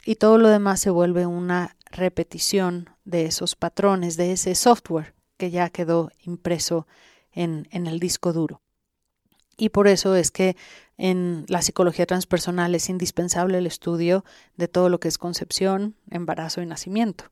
Y 0.04 0.16
todo 0.16 0.36
lo 0.36 0.50
demás 0.50 0.78
se 0.78 0.90
vuelve 0.90 1.24
una 1.24 1.74
repetición 1.90 2.90
de 3.06 3.24
esos 3.24 3.56
patrones, 3.56 4.18
de 4.18 4.32
ese 4.32 4.54
software 4.54 5.14
que 5.38 5.50
ya 5.50 5.70
quedó 5.70 6.10
impreso 6.20 6.86
en 7.32 7.66
el 7.72 7.98
disco 7.98 8.34
duro. 8.34 8.60
Y 9.56 9.70
por 9.70 9.88
eso 9.88 10.16
es 10.16 10.30
que 10.30 10.54
en 10.98 11.46
la 11.48 11.62
psicología 11.62 12.04
transpersonal 12.04 12.74
es 12.74 12.90
indispensable 12.90 13.56
el 13.56 13.66
estudio 13.66 14.22
de 14.54 14.68
todo 14.68 14.90
lo 14.90 15.00
que 15.00 15.08
es 15.08 15.16
concepción, 15.16 15.96
embarazo 16.10 16.60
y 16.60 16.66
nacimiento. 16.66 17.24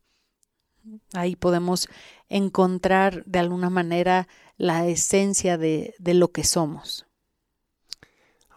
Ahí 1.12 1.36
podemos 1.36 1.86
encontrar 2.30 3.26
de 3.26 3.40
alguna 3.40 3.68
manera 3.68 4.26
la 4.56 4.86
esencia 4.86 5.58
de, 5.58 5.94
de 5.98 6.14
lo 6.14 6.32
que 6.32 6.44
somos. 6.44 7.06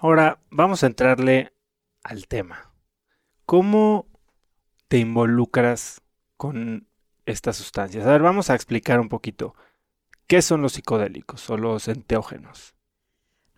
Ahora 0.01 0.39
vamos 0.49 0.81
a 0.83 0.87
entrarle 0.87 1.51
al 2.03 2.25
tema. 2.27 2.71
¿Cómo 3.45 4.07
te 4.87 4.97
involucras 4.97 6.01
con 6.37 6.87
estas 7.25 7.57
sustancias? 7.57 8.07
A 8.07 8.11
ver, 8.11 8.21
vamos 8.21 8.49
a 8.49 8.55
explicar 8.55 9.01
un 9.01 9.09
poquito. 9.09 9.55
¿Qué 10.25 10.41
son 10.41 10.61
los 10.61 10.73
psicodélicos 10.73 11.49
o 11.49 11.57
los 11.57 11.89
enteógenos? 11.89 12.75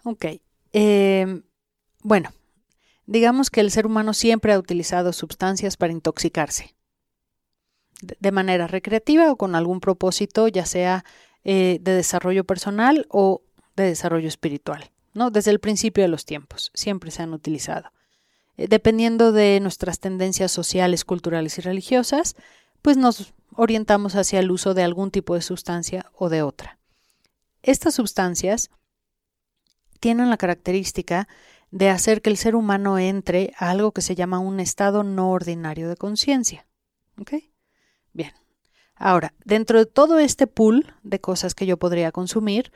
Ok. 0.04 0.26
Em, 0.74 1.44
bueno, 2.02 2.32
digamos 3.06 3.52
que 3.52 3.62
el 3.62 3.70
ser 3.70 3.86
humano 3.86 4.16
siempre 4.16 4.54
ha 4.54 4.58
utilizado 4.58 5.14
sustancias 5.14 5.78
para 5.78 5.94
intoxicarse, 5.94 6.74
de 8.02 8.32
manera 8.32 8.66
recreativa 8.66 9.32
o 9.32 9.36
con 9.36 9.54
algún 9.54 9.80
propósito, 9.80 10.48
ya 10.48 10.66
sea 10.66 11.06
eh, 11.44 11.78
de 11.82 11.94
desarrollo 11.94 12.46
personal 12.46 13.06
o 13.10 13.44
de 13.76 13.84
desarrollo 13.84 14.28
espiritual. 14.28 14.92
Desde 15.14 15.52
el 15.52 15.60
principio 15.60 16.04
de 16.04 16.08
los 16.08 16.26
tiempos, 16.26 16.72
siempre 16.74 17.12
se 17.12 17.22
han 17.22 17.34
utilizado. 17.34 17.92
Eh, 18.58 18.68
dependiendo 18.68 19.32
de 19.32 19.60
nuestras 19.60 20.00
tendencias 20.00 20.52
sociales, 20.52 21.06
culturales 21.06 21.58
y 21.58 21.62
religiosas, 21.62 22.36
pues 22.82 22.98
nos 22.98 23.34
orientamos 23.56 24.16
hacia 24.16 24.40
el 24.40 24.52
uso 24.52 24.74
de 24.74 24.84
algún 24.84 25.12
tipo 25.12 25.36
de 25.36 25.42
sustancia 25.42 26.12
o 26.14 26.30
de 26.30 26.42
otra. 26.42 26.80
Estas 27.62 27.96
sustancias 27.96 28.70
tienen 30.00 30.30
la 30.30 30.38
característica 30.38 31.28
de 31.70 31.90
hacer 31.90 32.22
que 32.22 32.30
el 32.30 32.38
ser 32.38 32.56
humano 32.56 32.98
entre 32.98 33.54
a 33.58 33.70
algo 33.70 33.92
que 33.92 34.02
se 34.02 34.16
llama 34.16 34.40
un 34.40 34.60
estado 34.60 35.04
no 35.04 35.32
ordinario 35.32 35.88
de 35.88 35.96
conciencia. 35.96 36.66
¿Ok? 37.20 37.34
Bien. 38.14 38.34
Ahora, 38.96 39.34
dentro 39.46 39.80
de 39.80 39.86
todo 39.86 40.20
este 40.20 40.48
pool 40.48 40.94
de 41.04 41.22
cosas 41.22 41.56
que 41.56 41.66
yo 41.66 41.78
podría 41.78 42.12
consumir, 42.12 42.72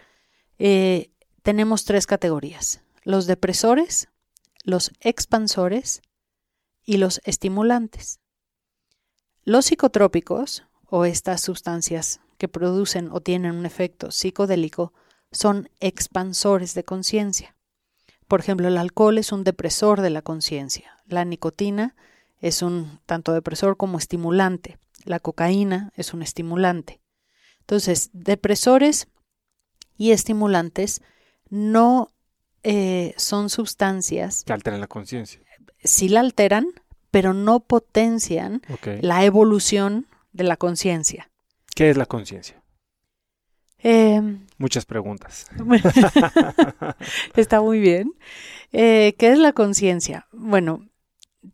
eh, 0.59 1.11
tenemos 1.45 1.86
tres 1.86 2.08
categorías. 2.08 2.81
Los 3.03 3.27
depresores, 3.27 4.08
los 4.63 4.91
expansores 4.99 6.01
y 6.84 6.97
los 6.97 7.21
estimulantes. 7.23 8.19
Los 9.43 9.67
psicotrópicos, 9.67 10.63
o 10.88 11.05
estas 11.05 11.41
sustancias 11.41 12.19
que 12.39 12.47
producen 12.47 13.10
o 13.12 13.21
tienen 13.21 13.53
un 13.53 13.67
efecto 13.67 14.10
psicodélico, 14.10 14.91
son 15.31 15.69
expansores 15.79 16.73
de 16.73 16.84
conciencia. 16.84 17.55
Por 18.27 18.39
ejemplo, 18.39 18.67
el 18.67 18.79
alcohol 18.79 19.19
es 19.19 19.31
un 19.31 19.43
depresor 19.43 20.01
de 20.01 20.10
la 20.10 20.23
conciencia. 20.23 20.97
La 21.05 21.25
nicotina 21.25 21.95
es 22.39 22.63
un 22.63 23.01
tanto 23.05 23.34
depresor 23.34 23.77
como 23.77 23.99
estimulante. 23.99 24.79
La 25.03 25.19
cocaína 25.19 25.91
es 25.95 26.12
un 26.12 26.23
estimulante. 26.23 27.01
Entonces, 27.60 28.10
depresores 28.13 29.10
y 29.95 30.10
estimulantes 30.10 31.03
no 31.49 32.10
eh, 32.63 33.13
son 33.17 33.49
sustancias 33.49 34.43
que 34.43 34.53
alteran 34.53 34.81
la 34.81 34.88
conciencia. 34.88 35.41
Sí 35.84 36.10
la 36.10 36.21
alteran, 36.21 36.67
pero 37.12 37.34
no 37.34 37.62
potencian 37.62 38.62
la 39.01 39.23
evolución 39.23 40.08
de 40.34 40.43
la 40.45 40.58
conciencia. 40.58 41.29
¿Qué 41.75 41.89
es 41.89 41.97
la 41.97 42.05
conciencia? 42.05 42.62
Em, 43.77 44.47
Muchas 44.58 44.86
preguntas. 44.86 45.45
Está 47.36 47.62
muy 47.62 47.79
bien. 47.79 48.13
Eh, 48.71 49.13
¿Qué 49.19 49.31
es 49.31 49.38
la 49.38 49.53
conciencia? 49.53 50.27
Bueno, 50.31 50.89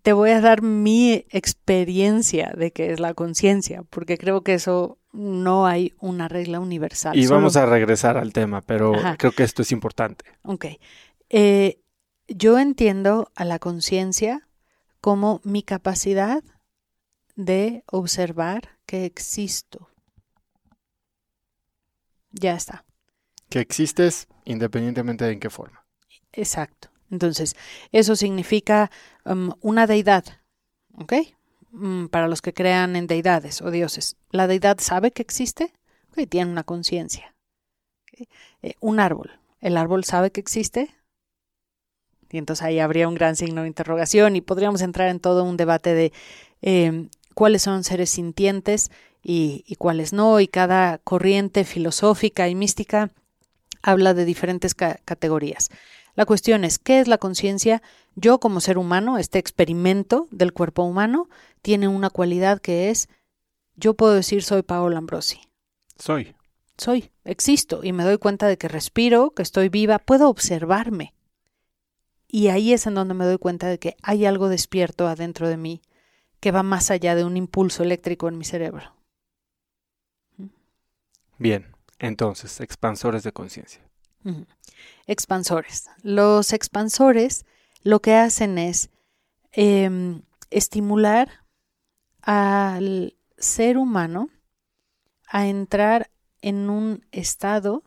te 0.02 0.14
voy 0.14 0.32
a 0.32 0.40
dar 0.40 0.62
mi 0.62 1.26
experiencia 1.30 2.54
de 2.56 2.72
qué 2.72 2.92
es 2.92 3.00
la 3.00 3.14
conciencia, 3.14 3.84
porque 3.90 4.18
creo 4.18 4.44
que 4.44 4.54
eso 4.54 4.98
no 5.12 5.66
hay 5.66 5.94
una 6.00 6.28
regla 6.28 6.60
universal. 6.60 7.18
Y 7.18 7.28
vamos 7.28 7.56
a 7.56 7.66
regresar 7.66 8.18
al 8.18 8.34
tema, 8.34 8.62
pero 8.62 8.94
creo 9.18 9.32
que 9.32 9.44
esto 9.44 9.62
es 9.62 9.72
importante. 9.72 10.26
Ok. 10.44 10.66
Eh, 11.30 11.80
yo 12.28 12.60
entiendo 12.60 13.32
a 13.36 13.46
la 13.46 13.60
conciencia 13.60 14.48
como 15.02 15.42
mi 15.44 15.64
capacidad 15.64 16.44
de 17.36 17.84
observar 17.88 18.78
que 18.86 19.06
existo 19.06 19.92
ya 22.32 22.56
está. 22.56 22.86
Que 23.50 23.60
existes 23.60 24.28
independientemente 24.46 25.26
de 25.26 25.34
en 25.34 25.40
qué 25.40 25.50
forma. 25.50 25.86
Exacto. 26.32 26.90
Entonces, 27.10 27.56
eso 27.92 28.16
significa 28.16 28.90
um, 29.26 29.52
una 29.60 29.86
deidad, 29.86 30.24
¿ok? 30.94 31.14
Mm, 31.72 32.08
para 32.08 32.28
los 32.28 32.42
que 32.42 32.54
crean 32.54 32.96
en 32.96 33.08
deidades 33.08 33.62
o 33.62 33.72
dioses. 33.72 34.18
La 34.30 34.48
deidad 34.48 34.78
sabe 34.80 35.12
que 35.12 35.22
existe, 35.22 35.74
y 36.16 36.28
tiene 36.28 36.52
una 36.52 36.64
conciencia. 36.64 37.34
Eh, 38.62 38.74
un 38.82 39.00
árbol. 39.00 39.40
¿El 39.62 39.78
árbol 39.78 40.04
sabe 40.04 40.32
que 40.32 40.42
existe? 40.42 40.94
Y 42.30 42.38
entonces 42.38 42.64
ahí 42.64 42.80
habría 42.80 43.08
un 43.08 43.16
gran 43.16 43.36
signo 43.36 43.62
de 43.62 43.68
interrogación 43.68 44.36
y 44.36 44.42
podríamos 44.42 44.82
entrar 44.82 45.10
en 45.10 45.20
todo 45.20 45.44
un 45.44 45.58
debate 45.58 45.94
de 45.94 46.14
em, 46.62 47.10
cuáles 47.36 47.62
son 47.62 47.84
seres 47.84 48.10
sintientes 48.10 48.92
y, 49.24 49.76
cuáles 49.78 50.14
no, 50.14 50.40
y 50.40 50.48
cada 50.48 50.98
corriente 50.98 51.64
filosófica 51.64 52.50
y 52.50 52.56
mística 52.56 53.12
habla 53.82 54.14
de 54.14 54.26
diferentes 54.26 54.74
categorías. 54.76 55.70
La 56.16 56.26
cuestión 56.26 56.64
es, 56.64 56.80
¿qué 56.80 57.00
es 57.00 57.08
la 57.08 57.18
conciencia? 57.18 57.82
Yo 58.16 58.40
como 58.40 58.60
ser 58.60 58.78
humano, 58.78 59.18
este 59.18 59.40
experimento 59.40 60.28
del 60.32 60.54
cuerpo 60.54 60.84
humano, 60.84 61.30
tiene 61.62 61.88
una 61.88 62.10
cualidad 62.10 62.60
que 62.60 62.90
es, 62.90 63.08
yo 63.76 63.96
puedo 63.96 64.14
decir 64.14 64.44
soy 64.44 64.64
Paola 64.64 64.98
Ambrosi. 64.98 65.42
Soy. 65.98 66.36
Soy, 66.78 67.12
existo 67.24 67.84
y 67.84 67.94
me 67.94 68.04
doy 68.04 68.18
cuenta 68.18 68.48
de 68.48 68.58
que 68.58 68.68
respiro, 68.68 69.32
que 69.32 69.44
estoy 69.44 69.70
viva, 69.70 70.00
puedo 70.00 70.30
observarme. 70.30 71.14
Y 72.28 72.48
ahí 72.48 72.74
es 72.74 72.88
en 72.88 72.96
donde 72.96 73.14
me 73.14 73.26
doy 73.26 73.38
cuenta 73.38 73.68
de 73.68 73.78
que 73.78 73.96
hay 74.02 74.26
algo 74.26 74.50
despierto 74.50 75.08
adentro 75.08 75.48
de 75.48 75.58
mí 75.58 75.82
que 76.40 76.52
va 76.52 76.64
más 76.64 76.90
allá 76.90 77.14
de 77.16 77.24
un 77.24 77.38
impulso 77.38 77.84
eléctrico 77.84 78.28
en 78.28 78.38
mi 78.38 78.46
cerebro. 78.46 78.96
Bien, 81.38 81.68
entonces, 82.00 82.60
expansores 82.62 83.24
de 83.24 83.32
conciencia. 83.32 83.82
Expansores. 85.08 85.90
Los 86.02 86.54
expansores 86.54 87.46
lo 87.84 88.02
que 88.02 88.16
hacen 88.16 88.58
es 88.58 88.90
em, 89.52 90.22
estimular 90.50 91.46
al 92.22 93.16
ser 93.38 93.78
humano 93.78 94.30
a 95.28 95.48
entrar 95.48 96.10
en 96.42 96.70
un 96.70 97.06
estado 97.12 97.84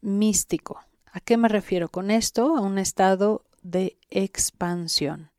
místico. 0.00 0.80
¿A 1.12 1.20
qué 1.20 1.36
me 1.36 1.48
refiero 1.48 1.88
con 1.88 2.10
esto? 2.10 2.56
A 2.56 2.60
un 2.60 2.78
estado 2.78 3.44
de 3.62 3.98
expansión, 4.10 5.30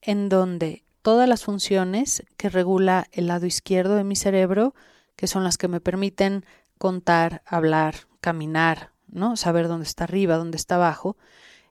en 0.00 0.28
donde 0.28 0.84
todas 1.02 1.28
las 1.28 1.44
funciones 1.44 2.24
que 2.36 2.48
regula 2.48 3.06
el 3.12 3.26
lado 3.26 3.46
izquierdo 3.46 3.96
de 3.96 4.04
mi 4.04 4.16
cerebro 4.16 4.74
que 5.16 5.26
son 5.26 5.44
las 5.44 5.58
que 5.58 5.68
me 5.68 5.80
permiten 5.80 6.44
contar, 6.78 7.42
hablar, 7.46 7.94
caminar, 8.20 8.90
¿no? 9.06 9.36
Saber 9.36 9.68
dónde 9.68 9.86
está 9.86 10.04
arriba, 10.04 10.36
dónde 10.36 10.56
está 10.56 10.76
abajo. 10.76 11.16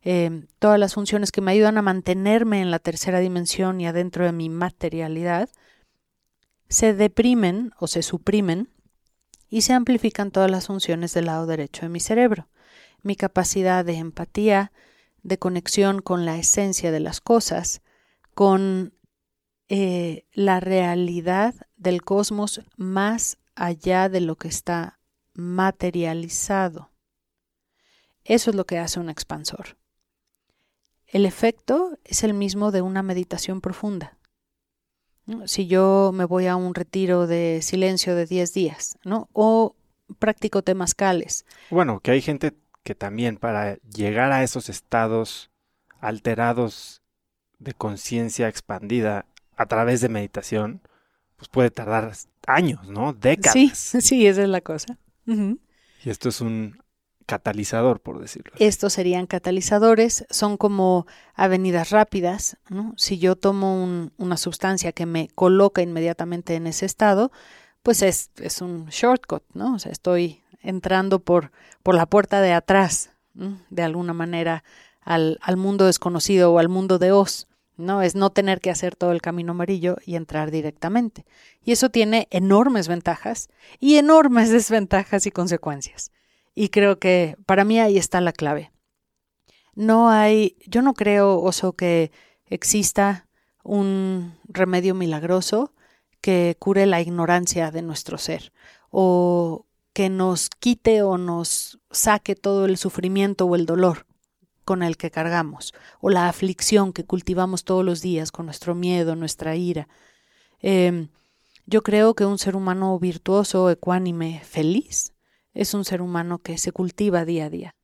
Eh, 0.05 0.45
todas 0.59 0.77
las 0.77 0.93
funciones 0.93 1.31
que 1.31 1.41
me 1.41 1.51
ayudan 1.51 1.77
a 1.77 1.81
mantenerme 1.81 2.61
en 2.61 2.71
la 2.71 2.79
tercera 2.79 3.19
dimensión 3.19 3.79
y 3.79 3.87
adentro 3.87 4.25
de 4.25 4.33
mi 4.33 4.49
materialidad, 4.49 5.49
se 6.67 6.93
deprimen 6.93 7.71
o 7.79 7.87
se 7.87 8.01
suprimen 8.01 8.69
y 9.49 9.61
se 9.61 9.73
amplifican 9.73 10.31
todas 10.31 10.51
las 10.51 10.67
funciones 10.67 11.13
del 11.13 11.25
lado 11.25 11.45
derecho 11.45 11.83
de 11.83 11.89
mi 11.89 11.99
cerebro. 11.99 12.49
Mi 13.01 13.15
capacidad 13.15 13.85
de 13.85 13.95
empatía, 13.95 14.71
de 15.21 15.37
conexión 15.37 16.01
con 16.01 16.25
la 16.25 16.37
esencia 16.37 16.91
de 16.91 16.99
las 16.99 17.21
cosas, 17.21 17.81
con 18.33 18.93
eh, 19.69 20.25
la 20.33 20.59
realidad 20.59 21.55
del 21.77 22.03
cosmos 22.03 22.61
más 22.75 23.37
allá 23.55 24.09
de 24.09 24.19
lo 24.19 24.35
que 24.35 24.47
está 24.47 24.99
materializado. 25.33 26.91
Eso 28.25 28.49
es 28.49 28.55
lo 28.55 28.65
que 28.65 28.79
hace 28.79 28.99
un 28.99 29.09
expansor. 29.09 29.77
El 31.13 31.27
efecto 31.27 31.99
es 32.03 32.23
el 32.23 32.33
mismo 32.33 32.71
de 32.71 32.81
una 32.81 33.03
meditación 33.03 33.61
profunda. 33.61 34.17
Si 35.45 35.67
yo 35.67 36.09
me 36.11 36.25
voy 36.25 36.47
a 36.47 36.55
un 36.55 36.73
retiro 36.73 37.27
de 37.27 37.59
silencio 37.61 38.15
de 38.15 38.25
10 38.25 38.53
días, 38.53 38.97
¿no? 39.05 39.29
O 39.31 39.75
practico 40.17 40.63
temazcales. 40.63 41.45
Bueno, 41.69 41.99
que 41.99 42.09
hay 42.09 42.21
gente 42.21 42.55
que 42.83 42.95
también 42.95 43.37
para 43.37 43.75
llegar 43.95 44.31
a 44.31 44.43
esos 44.43 44.69
estados 44.69 45.51
alterados 45.99 47.03
de 47.59 47.75
conciencia 47.75 48.47
expandida 48.47 49.27
a 49.55 49.67
través 49.67 50.01
de 50.01 50.09
meditación, 50.09 50.81
pues 51.35 51.47
puede 51.47 51.69
tardar 51.69 52.11
años, 52.47 52.89
¿no? 52.89 53.13
Décadas. 53.13 53.53
Sí, 53.53 53.71
sí, 54.01 54.25
esa 54.25 54.41
es 54.41 54.49
la 54.49 54.61
cosa. 54.61 54.97
Y 55.27 56.09
esto 56.09 56.29
es 56.29 56.41
un 56.41 56.82
catalizador, 57.25 57.99
por 57.99 58.19
decirlo. 58.19 58.53
Estos 58.59 58.93
serían 58.93 59.27
catalizadores, 59.27 60.25
son 60.29 60.57
como 60.57 61.07
avenidas 61.33 61.89
rápidas, 61.89 62.57
¿no? 62.69 62.93
Si 62.97 63.17
yo 63.17 63.35
tomo 63.35 64.09
una 64.17 64.37
sustancia 64.37 64.91
que 64.91 65.05
me 65.05 65.29
coloca 65.35 65.81
inmediatamente 65.81 66.55
en 66.55 66.67
ese 66.67 66.85
estado, 66.85 67.31
pues 67.81 68.01
es, 68.01 68.31
es 68.37 68.61
un 68.61 68.87
shortcut, 68.87 69.43
¿no? 69.53 69.75
O 69.75 69.79
sea, 69.79 69.91
estoy 69.91 70.41
entrando 70.61 71.19
por, 71.19 71.51
por 71.83 71.95
la 71.95 72.05
puerta 72.05 72.41
de 72.41 72.53
atrás, 72.53 73.11
de 73.33 73.83
alguna 73.83 74.13
manera, 74.13 74.63
al, 75.01 75.39
al 75.41 75.57
mundo 75.57 75.85
desconocido 75.85 76.53
o 76.53 76.59
al 76.59 76.69
mundo 76.69 76.99
de 76.99 77.11
Oz. 77.11 77.47
¿no? 77.75 78.01
Es 78.01 78.15
no 78.15 78.29
tener 78.29 78.61
que 78.61 78.69
hacer 78.69 78.95
todo 78.95 79.11
el 79.11 79.21
camino 79.21 79.51
amarillo 79.51 79.97
y 80.05 80.15
entrar 80.15 80.51
directamente. 80.51 81.25
Y 81.63 81.71
eso 81.71 81.89
tiene 81.89 82.27
enormes 82.31 82.87
ventajas 82.87 83.49
y 83.79 83.97
enormes 83.97 84.49
desventajas 84.51 85.25
y 85.25 85.31
consecuencias. 85.31 86.11
Y 86.55 86.69
creo 86.69 86.99
que 86.99 87.35
para 87.45 87.63
mí 87.63 87.79
ahí 87.79 87.97
está 87.97 88.21
la 88.21 88.33
clave. 88.33 88.71
No 89.75 90.09
hay, 90.09 90.57
yo 90.67 90.81
no 90.81 90.93
creo, 90.93 91.41
Oso, 91.41 91.73
que 91.73 92.11
exista 92.45 93.27
un 93.63 94.37
remedio 94.45 94.93
milagroso 94.93 95.73
que 96.21 96.55
cure 96.59 96.85
la 96.85 97.01
ignorancia 97.01 97.71
de 97.71 97.81
nuestro 97.81 98.17
ser 98.17 98.53
o 98.91 99.65
que 99.93 100.09
nos 100.09 100.49
quite 100.49 101.01
o 101.01 101.17
nos 101.17 101.79
saque 101.91 102.35
todo 102.35 102.65
el 102.65 102.77
sufrimiento 102.77 103.45
o 103.45 103.55
el 103.55 103.65
dolor 103.65 104.05
con 104.65 104.81
el 104.81 104.97
que 104.97 105.11
cargamos, 105.11 105.73
o 105.99 106.09
la 106.09 106.29
aflicción 106.29 106.93
que 106.93 107.03
cultivamos 107.03 107.65
todos 107.65 107.83
los 107.83 108.01
días 108.01 108.31
con 108.31 108.45
nuestro 108.45 108.75
miedo, 108.75 109.15
nuestra 109.15 109.55
ira. 109.55 109.87
Em, 110.61 111.09
yo 111.65 111.83
creo 111.83 112.13
que 112.13 112.25
un 112.25 112.37
ser 112.37 112.55
humano 112.55 112.97
virtuoso, 112.99 113.69
ecuánime, 113.69 114.41
feliz, 114.45 115.12
es 115.53 115.73
un 115.73 115.85
ser 115.85 116.01
humano 116.01 116.39
que 116.39 116.57
se 116.57 116.71
cultiva 116.71 117.25
día 117.25 117.45
a 117.45 117.49
día. 117.49 117.75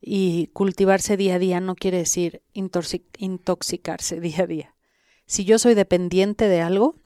Y 0.00 0.48
cultivarse 0.48 1.16
día 1.16 1.36
a 1.36 1.38
día 1.38 1.60
no 1.60 1.74
quiere 1.74 1.98
decir 1.98 2.42
intoxicarse 2.52 4.20
día 4.20 4.42
a 4.42 4.46
día. 4.46 4.74
Si 5.26 5.44
yo 5.44 5.58
soy 5.58 5.74
dependiente 5.74 6.48
de 6.48 6.60
algo, 6.60 6.96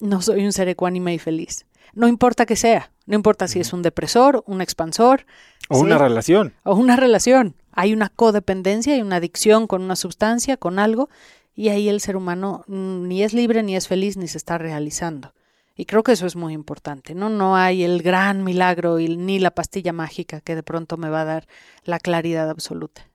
no 0.00 0.22
soy 0.22 0.44
un 0.44 0.52
ser 0.52 0.68
ecuánime 0.68 1.14
y 1.14 1.18
feliz. 1.18 1.66
No 1.92 2.08
importa 2.08 2.46
que 2.46 2.56
sea, 2.56 2.92
no 3.06 3.16
importa 3.16 3.48
si 3.48 3.60
es 3.60 3.72
un 3.72 3.82
depresor, 3.82 4.42
un 4.46 4.60
expansor. 4.60 5.26
O 5.68 5.78
una 5.78 5.98
relación. 5.98 6.54
O 6.64 6.74
una 6.74 6.96
relación. 6.96 7.56
hay 7.72 7.92
una 7.92 8.08
codependencia, 8.08 8.94
hay 8.94 9.02
una 9.02 9.16
adicción 9.16 9.66
con 9.66 9.82
una 9.82 9.96
sustancia, 9.96 10.56
con 10.56 10.78
algo, 10.78 11.08
y 11.54 11.68
ahí 11.68 11.88
el 11.88 12.00
ser 12.00 12.16
humano 12.16 12.64
mm, 12.68 13.06
ni 13.06 13.22
es 13.22 13.34
libre, 13.34 13.62
ni 13.62 13.76
es 13.76 13.88
feliz, 13.88 14.16
ni 14.16 14.28
se 14.28 14.38
está 14.38 14.58
realizando. 14.58 15.32
Y 15.80 15.86
creo 15.86 16.02
que 16.02 16.12
eso 16.12 16.26
es 16.26 16.36
muy 16.36 16.52
importante, 16.52 17.14
¿no? 17.14 17.30
No 17.30 17.56
hay 17.56 17.84
el 17.84 18.02
gran 18.02 18.44
milagro 18.44 18.98
y, 18.98 19.16
ni 19.16 19.38
la 19.38 19.50
pastilla 19.50 19.94
mágica 19.94 20.42
que 20.42 20.54
de 20.54 20.62
pronto 20.62 20.98
me 20.98 21.08
va 21.08 21.22
a 21.22 21.24
dar 21.24 21.48
la 21.84 21.98
claridad 21.98 22.50
absoluta. 22.50 23.08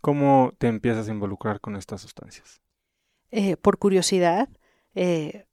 ¿Cómo 0.00 0.52
te 0.58 0.66
empiezas 0.66 1.06
a 1.06 1.12
involucrar 1.12 1.60
con 1.60 1.76
estas 1.76 2.00
sustancias? 2.00 2.60
Eh, 3.30 3.56
por 3.56 3.78
curiosidad, 3.78 4.48
eh, 4.96 5.46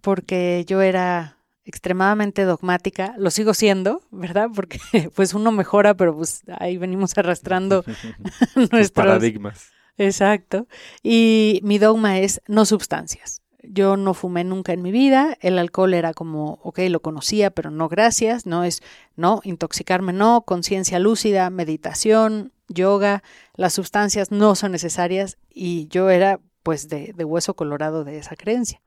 porque 0.00 0.64
yo 0.66 0.82
era 0.82 1.38
extremadamente 1.64 2.42
dogmática, 2.42 3.14
lo 3.16 3.30
sigo 3.30 3.54
siendo, 3.54 4.02
¿verdad? 4.10 4.48
Porque 4.52 4.80
pues 5.14 5.32
uno 5.32 5.52
mejora, 5.52 5.94
pero 5.94 6.16
pues 6.16 6.42
ahí 6.58 6.76
venimos 6.76 7.16
arrastrando 7.16 7.84
nuestros 8.56 8.90
paradigmas. 8.90 9.70
Exacto. 9.96 10.66
Y 11.04 11.60
mi 11.62 11.78
dogma 11.78 12.18
es 12.18 12.42
no 12.48 12.64
sustancias. 12.64 13.43
Yo 13.68 13.96
no 13.96 14.14
fumé 14.14 14.44
nunca 14.44 14.72
en 14.72 14.82
mi 14.82 14.92
vida, 14.92 15.36
el 15.40 15.58
alcohol 15.58 15.94
era 15.94 16.12
como, 16.12 16.58
ok, 16.62 16.80
lo 16.88 17.00
conocía, 17.00 17.50
pero 17.50 17.70
no 17.70 17.88
gracias, 17.88 18.46
no 18.46 18.64
es, 18.64 18.82
no, 19.16 19.40
intoxicarme 19.44 20.12
no, 20.12 20.42
conciencia 20.42 20.98
lúcida, 20.98 21.50
meditación, 21.50 22.52
yoga, 22.68 23.22
las 23.54 23.74
sustancias 23.74 24.30
no 24.30 24.54
son 24.54 24.72
necesarias 24.72 25.38
y 25.50 25.88
yo 25.88 26.10
era 26.10 26.40
pues 26.62 26.88
de, 26.88 27.12
de 27.14 27.24
hueso 27.24 27.54
colorado 27.54 28.04
de 28.04 28.18
esa 28.18 28.36
creencia. 28.36 28.80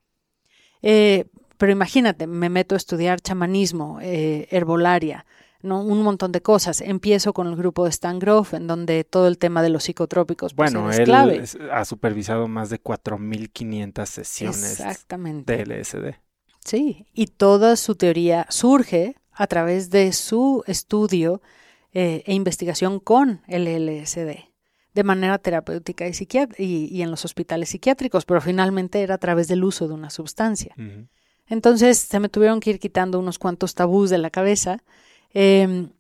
Eh, 0.81 1.25
pero 1.57 1.71
imagínate, 1.71 2.27
me 2.27 2.49
meto 2.49 2.75
a 2.75 2.77
estudiar 2.77 3.19
chamanismo, 3.19 3.99
eh, 4.01 4.47
herbolaria, 4.51 5.25
¿no? 5.61 5.81
un 5.81 6.01
montón 6.01 6.31
de 6.31 6.41
cosas. 6.41 6.81
Empiezo 6.81 7.33
con 7.33 7.47
el 7.47 7.55
grupo 7.55 7.83
de 7.83 7.89
Stan 7.89 8.19
Grove, 8.19 8.57
en 8.57 8.67
donde 8.67 9.03
todo 9.03 9.27
el 9.27 9.37
tema 9.37 9.61
de 9.61 9.69
los 9.69 9.83
psicotrópicos 9.83 10.53
pues, 10.53 10.73
bueno, 10.73 10.89
es 10.91 10.99
clave. 11.01 11.43
ha 11.71 11.85
supervisado 11.85 12.47
más 12.47 12.69
de 12.69 12.81
4.500 12.81 14.05
sesiones 14.05 14.77
de 15.45 15.65
LSD. 15.65 16.15
Sí, 16.63 17.05
y 17.13 17.27
toda 17.27 17.75
su 17.75 17.95
teoría 17.95 18.45
surge 18.49 19.15
a 19.31 19.47
través 19.47 19.89
de 19.89 20.11
su 20.13 20.63
estudio 20.67 21.41
eh, 21.93 22.23
e 22.25 22.33
investigación 22.33 22.99
con 22.99 23.41
el 23.47 23.65
LSD 23.65 24.47
de 24.97 25.03
manera 25.03 25.37
terapéutica 25.37 26.07
y, 26.07 26.15
y, 26.57 27.01
en 27.03 27.11
los 27.11 27.23
hospitales 27.23 27.69
psiquiátricos, 27.69 28.25
pero 28.25 28.41
finalmente 28.41 29.03
era 29.03 29.13
a 29.13 29.17
través 29.19 29.47
del 29.47 29.63
uso 29.63 29.87
de 29.87 29.93
una 29.93 30.09
sustancia. 30.09 30.75
Entonces 31.45 31.99
se 31.99 32.19
me 32.19 32.29
tuvieron 32.29 32.59
que 32.59 32.71
ir 32.71 32.79
quitando 32.79 33.19
unos 33.19 33.37
cuantos 33.37 33.75
tabús 33.75 34.09
de 34.09 34.17
la 34.17 34.31
cabeza 34.31 34.83
em, 35.33 35.91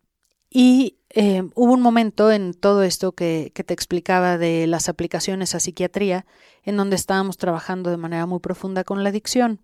y 0.49 0.97
em, 1.09 1.51
hubo 1.55 1.73
un 1.73 1.81
momento 1.81 2.31
en 2.31 2.53
todo 2.53 2.83
esto 2.83 3.11
que, 3.13 3.51
te 3.53 3.73
explicaba 3.73 4.37
de 4.37 4.67
las 4.67 4.89
aplicaciones 4.89 5.55
a 5.55 5.59
psiquiatría, 5.59 6.25
en 6.63 6.77
donde 6.77 6.95
estábamos 6.95 7.37
trabajando 7.37 7.89
de 7.89 7.97
manera 7.97 8.25
muy 8.25 8.39
profunda 8.39 8.83
con 8.83 9.03
la 9.03 9.09
adicción. 9.09 9.61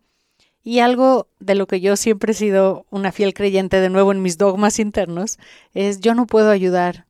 Y 0.63 0.79
algo 0.79 1.27
de 1.39 1.55
lo 1.55 1.67
que 1.67 1.81
yo 1.81 1.95
siempre 1.97 2.31
he 2.31 2.35
sido 2.35 2.85
una 2.89 3.11
fiel 3.11 3.33
creyente, 3.33 3.81
de 3.81 3.89
nuevo 3.89 4.11
en 4.11 4.21
mis 4.21 4.37
dogmas 4.37 4.79
internos, 4.79 5.37
es 5.73 5.99
yo 5.99 6.15
no 6.15 6.25
puedo 6.25 6.49
ayudar 6.51 7.05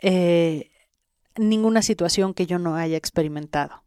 eh, 0.00 0.70
ninguna 1.36 1.82
situación 1.82 2.34
que 2.34 2.46
yo 2.46 2.58
no 2.58 2.76
haya 2.76 2.96
experimentado. 2.96 3.82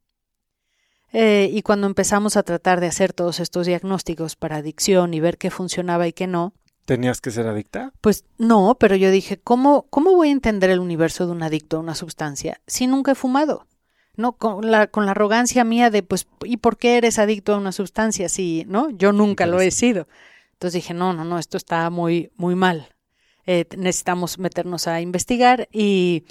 Eh, 1.12 1.50
y 1.54 1.62
cuando 1.62 1.86
empezamos 1.86 2.38
a 2.38 2.44
tratar 2.44 2.80
de 2.80 2.88
hacer 2.88 3.14
todos 3.14 3.40
estos 3.40 3.68
diagnósticos 3.68 4.36
para 4.36 4.58
adicción 4.58 5.14
y 5.14 5.20
ver 5.20 5.38
qué 5.38 5.52
funcionaba 5.52 6.08
y 6.08 6.14
qué 6.14 6.26
no. 6.26 6.54
¿Tenías 6.86 7.22
que 7.22 7.32
ser 7.32 7.48
adicta? 7.48 7.94
Pues 8.02 8.26
no, 8.38 8.76
pero 8.80 8.96
yo 8.96 9.10
dije, 9.12 9.38
¿cómo, 9.38 9.86
cómo 9.90 10.16
voy 10.16 10.30
a 10.30 10.34
entender 10.34 10.70
el 10.70 10.80
universo 10.80 11.26
de 11.26 11.32
un 11.32 11.44
adicto 11.44 11.78
a 11.78 11.80
una 11.80 11.96
sustancia 11.96 12.60
si 12.68 12.88
nunca 12.88 13.12
he 13.14 13.16
fumado? 13.16 13.68
No, 14.16 14.34
con 14.34 14.70
la, 14.70 14.88
con 14.88 15.06
la 15.06 15.12
arrogancia 15.12 15.64
mía 15.64 15.90
de, 15.90 16.04
pues, 16.04 16.28
¿y 16.44 16.58
por 16.58 16.78
qué 16.78 16.98
eres 16.98 17.18
adicto 17.18 17.54
a 17.54 17.58
una 17.58 17.72
sustancia 17.72 18.30
si, 18.30 18.64
no? 18.68 18.90
Yo 18.92 19.12
nunca 19.12 19.48
lo 19.48 19.60
he 19.60 19.72
sido. 19.72 20.08
Entonces 20.52 20.84
dije, 20.84 20.94
no, 20.94 21.14
no, 21.14 21.26
no, 21.26 21.40
esto 21.40 21.58
está 21.58 21.90
muy, 21.90 22.32
muy 22.36 22.54
mal. 22.54 22.90
Eh, 23.46 23.66
necesitamos 23.76 24.38
meternos 24.38 24.88
a 24.88 25.02
investigar 25.02 25.68
y 25.72 26.26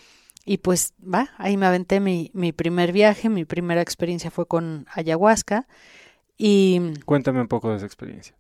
y 0.45 0.59
pues 0.59 0.95
va, 1.03 1.31
ahí 1.39 1.57
me 1.57 1.67
aventé 1.67 2.01
mi, 2.01 2.31
mi 2.35 2.53
primer 2.53 2.93
viaje, 2.93 3.29
mi 3.29 3.45
primera 3.45 3.81
experiencia 3.81 4.31
fue 4.31 4.47
con 4.47 4.87
ayahuasca. 4.93 5.69
Y. 6.37 6.81
Cuéntame 7.05 7.41
un 7.41 7.49
poco 7.49 7.71
de 7.71 7.77
esa 7.77 7.87
experiencia. 7.87 8.37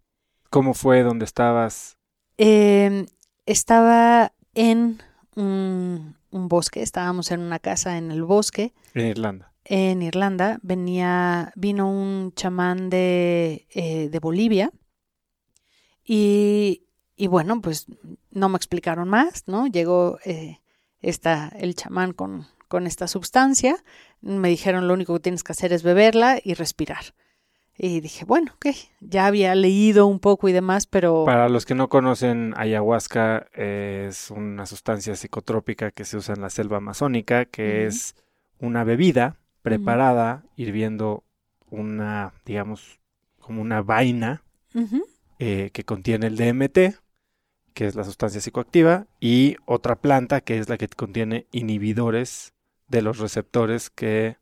¿Cómo 0.51 0.75
fue? 0.75 1.03
¿Dónde 1.03 1.25
estabas? 1.25 1.97
Em, 2.45 3.07
estaba 3.47 4.33
en 4.55 5.01
un, 5.37 6.17
bosque, 6.33 6.83
estábamos 6.83 7.31
en 7.31 7.41
una 7.41 7.61
casa 7.61 7.99
en 7.99 8.11
el 8.11 8.25
bosque. 8.25 8.73
En 8.95 9.07
Irlanda. 9.07 9.53
En 9.65 10.03
Irlanda 10.03 10.59
venía, 10.63 11.53
vino 11.55 11.89
un 11.89 12.33
chamán 12.35 12.91
de, 12.91 13.69
eh, 13.71 14.09
de 14.09 14.19
Bolivia 14.19 14.73
y, 16.05 16.83
y, 17.17 17.29
bueno, 17.29 17.61
pues 17.61 17.87
no 18.33 18.49
me 18.49 18.57
explicaron 18.57 19.09
más, 19.09 19.45
¿no? 19.47 19.69
Llegó 19.69 20.19
eh, 20.25 20.59
está 21.01 21.53
el 21.57 21.77
chamán 21.77 22.13
con, 22.13 22.49
con 22.67 22.89
esta 22.89 23.07
sustancia. 23.07 23.77
Me 24.21 24.49
dijeron 24.49 24.89
lo 24.89 24.95
único 24.95 25.15
que 25.15 25.21
tienes 25.21 25.45
que 25.45 25.53
hacer 25.53 25.73
es 25.73 25.85
beberla 25.85 26.41
y 26.43 26.55
respirar. 26.55 27.15
Y 27.77 28.01
dije, 28.01 28.25
bueno, 28.25 28.53
ok, 28.55 28.67
ya 29.01 29.27
había 29.27 29.55
leído 29.55 30.07
un 30.07 30.21
poco 30.21 30.49
y 30.49 30.53
demás, 30.53 30.87
pero... 30.87 31.25
Para 31.25 31.49
los 31.49 31.65
que 31.65 31.75
no 31.75 31.89
conocen, 31.89 32.55
ayahuasca 32.57 33.47
es 33.55 34.31
una 34.31 34.67
sustancia 34.67 35.17
psicotrópica 35.17 35.91
que 35.91 36.05
se 36.05 36.19
usa 36.19 36.35
en 36.35 36.43
la 36.43 36.51
selva 36.51 36.77
amazónica, 36.77 37.47
que 37.47 37.87
es 37.87 38.15
una 38.59 38.85
bebida 38.85 39.39
preparada 39.63 40.45
hirviendo 40.57 41.25
una, 41.71 42.35
digamos, 42.45 43.01
como 43.41 43.63
una 43.63 43.83
vaina 43.83 44.43
eh, 45.39 45.71
que 45.73 45.85
contiene 45.85 46.27
el 46.27 46.37
DMT, 46.37 47.01
que 47.73 47.87
es 47.87 47.95
la 47.95 48.05
sustancia 48.05 48.41
psicoactiva, 48.41 49.07
y 49.19 49.57
otra 49.65 49.97
planta, 49.97 50.43
que 50.43 50.59
es 50.59 50.69
la 50.69 50.77
que 50.77 50.89
contiene 50.89 51.47
inhibidores 51.53 52.53
de 52.89 53.03
los 53.03 53.19
receptores 53.19 53.89
que 53.89 54.37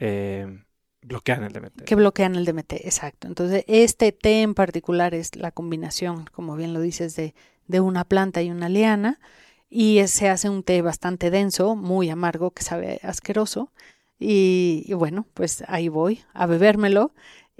eh, 0.00 0.64
bloquean 1.04 1.44
el 1.44 1.52
DMT. 1.52 1.84
Que 1.84 1.94
bloquean 1.94 2.34
el 2.34 2.44
DMT, 2.44 2.72
exacto. 2.72 3.28
Entonces, 3.28 3.64
este 3.68 4.12
té 4.12 4.42
en 4.42 4.54
particular 4.54 5.14
es 5.14 5.36
la 5.36 5.50
combinación, 5.50 6.26
como 6.32 6.56
bien 6.56 6.74
lo 6.74 6.80
dices, 6.80 7.14
de, 7.16 7.34
de 7.66 7.80
una 7.80 8.04
planta 8.04 8.42
y 8.42 8.50
una 8.50 8.68
liana, 8.68 9.20
y 9.70 10.00
se 10.06 10.28
hace 10.28 10.48
un 10.48 10.62
té 10.62 10.82
bastante 10.82 11.30
denso, 11.30 11.76
muy 11.76 12.08
amargo, 12.10 12.52
que 12.52 12.62
sabe 12.62 13.00
asqueroso. 13.02 13.72
Y, 14.18 14.92
bueno, 14.94 15.26
pues 15.34 15.64
ahí 15.66 15.88
voy 15.88 16.22
a 16.32 16.46
bebérmelo 16.46 17.12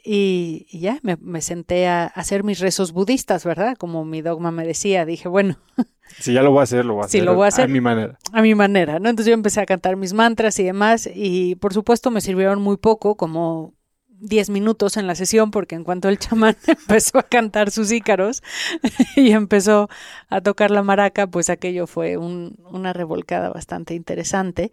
y, 0.02 0.66
ya 0.72 1.00
me, 1.02 1.40
senté 1.40 1.88
a, 1.88 2.06
hacer 2.06 2.44
mis 2.44 2.60
rezos 2.60 2.92
budistas, 2.92 3.44
¿verdad? 3.44 3.76
Como 3.76 4.04
mi 4.04 4.22
dogma 4.22 4.50
me 4.50 4.66
decía, 4.66 5.04
dije, 5.04 5.28
bueno. 5.28 5.58
Si 6.18 6.32
ya 6.32 6.42
lo 6.42 6.50
voy 6.50 6.60
a 6.60 6.62
hacer, 6.64 6.84
lo 6.84 6.94
voy 6.94 7.02
a, 7.02 7.06
hacer, 7.06 7.24
lo 7.24 7.34
voy 7.34 7.44
a 7.46 7.48
hacer. 7.48 7.64
A 7.64 7.68
mi 7.68 7.80
manera. 7.80 8.18
A 8.32 8.42
mi 8.42 8.54
manera, 8.54 8.98
¿no? 8.98 9.08
Entonces 9.08 9.30
yo 9.30 9.34
empecé 9.34 9.60
a 9.60 9.66
cantar 9.66 9.96
mis 9.96 10.12
mantras 10.12 10.58
y 10.58 10.64
demás, 10.64 11.08
y 11.12 11.56
por 11.56 11.74
supuesto 11.74 12.10
me 12.10 12.20
sirvieron 12.20 12.60
muy 12.60 12.76
poco, 12.76 13.16
como 13.16 13.74
10 14.20 14.50
minutos 14.50 14.96
en 14.96 15.06
la 15.06 15.14
sesión, 15.14 15.50
porque 15.50 15.74
en 15.74 15.84
cuanto 15.84 16.08
el 16.08 16.18
chamán 16.18 16.56
empezó 16.66 17.18
a 17.18 17.24
cantar 17.24 17.70
sus 17.70 17.90
ícaros 17.90 18.42
y 19.16 19.32
empezó 19.32 19.88
a 20.28 20.40
tocar 20.40 20.70
la 20.70 20.82
maraca, 20.82 21.26
pues 21.26 21.50
aquello 21.50 21.86
fue 21.86 22.16
una 22.16 22.92
revolcada 22.92 23.50
bastante 23.50 23.94
interesante. 23.94 24.72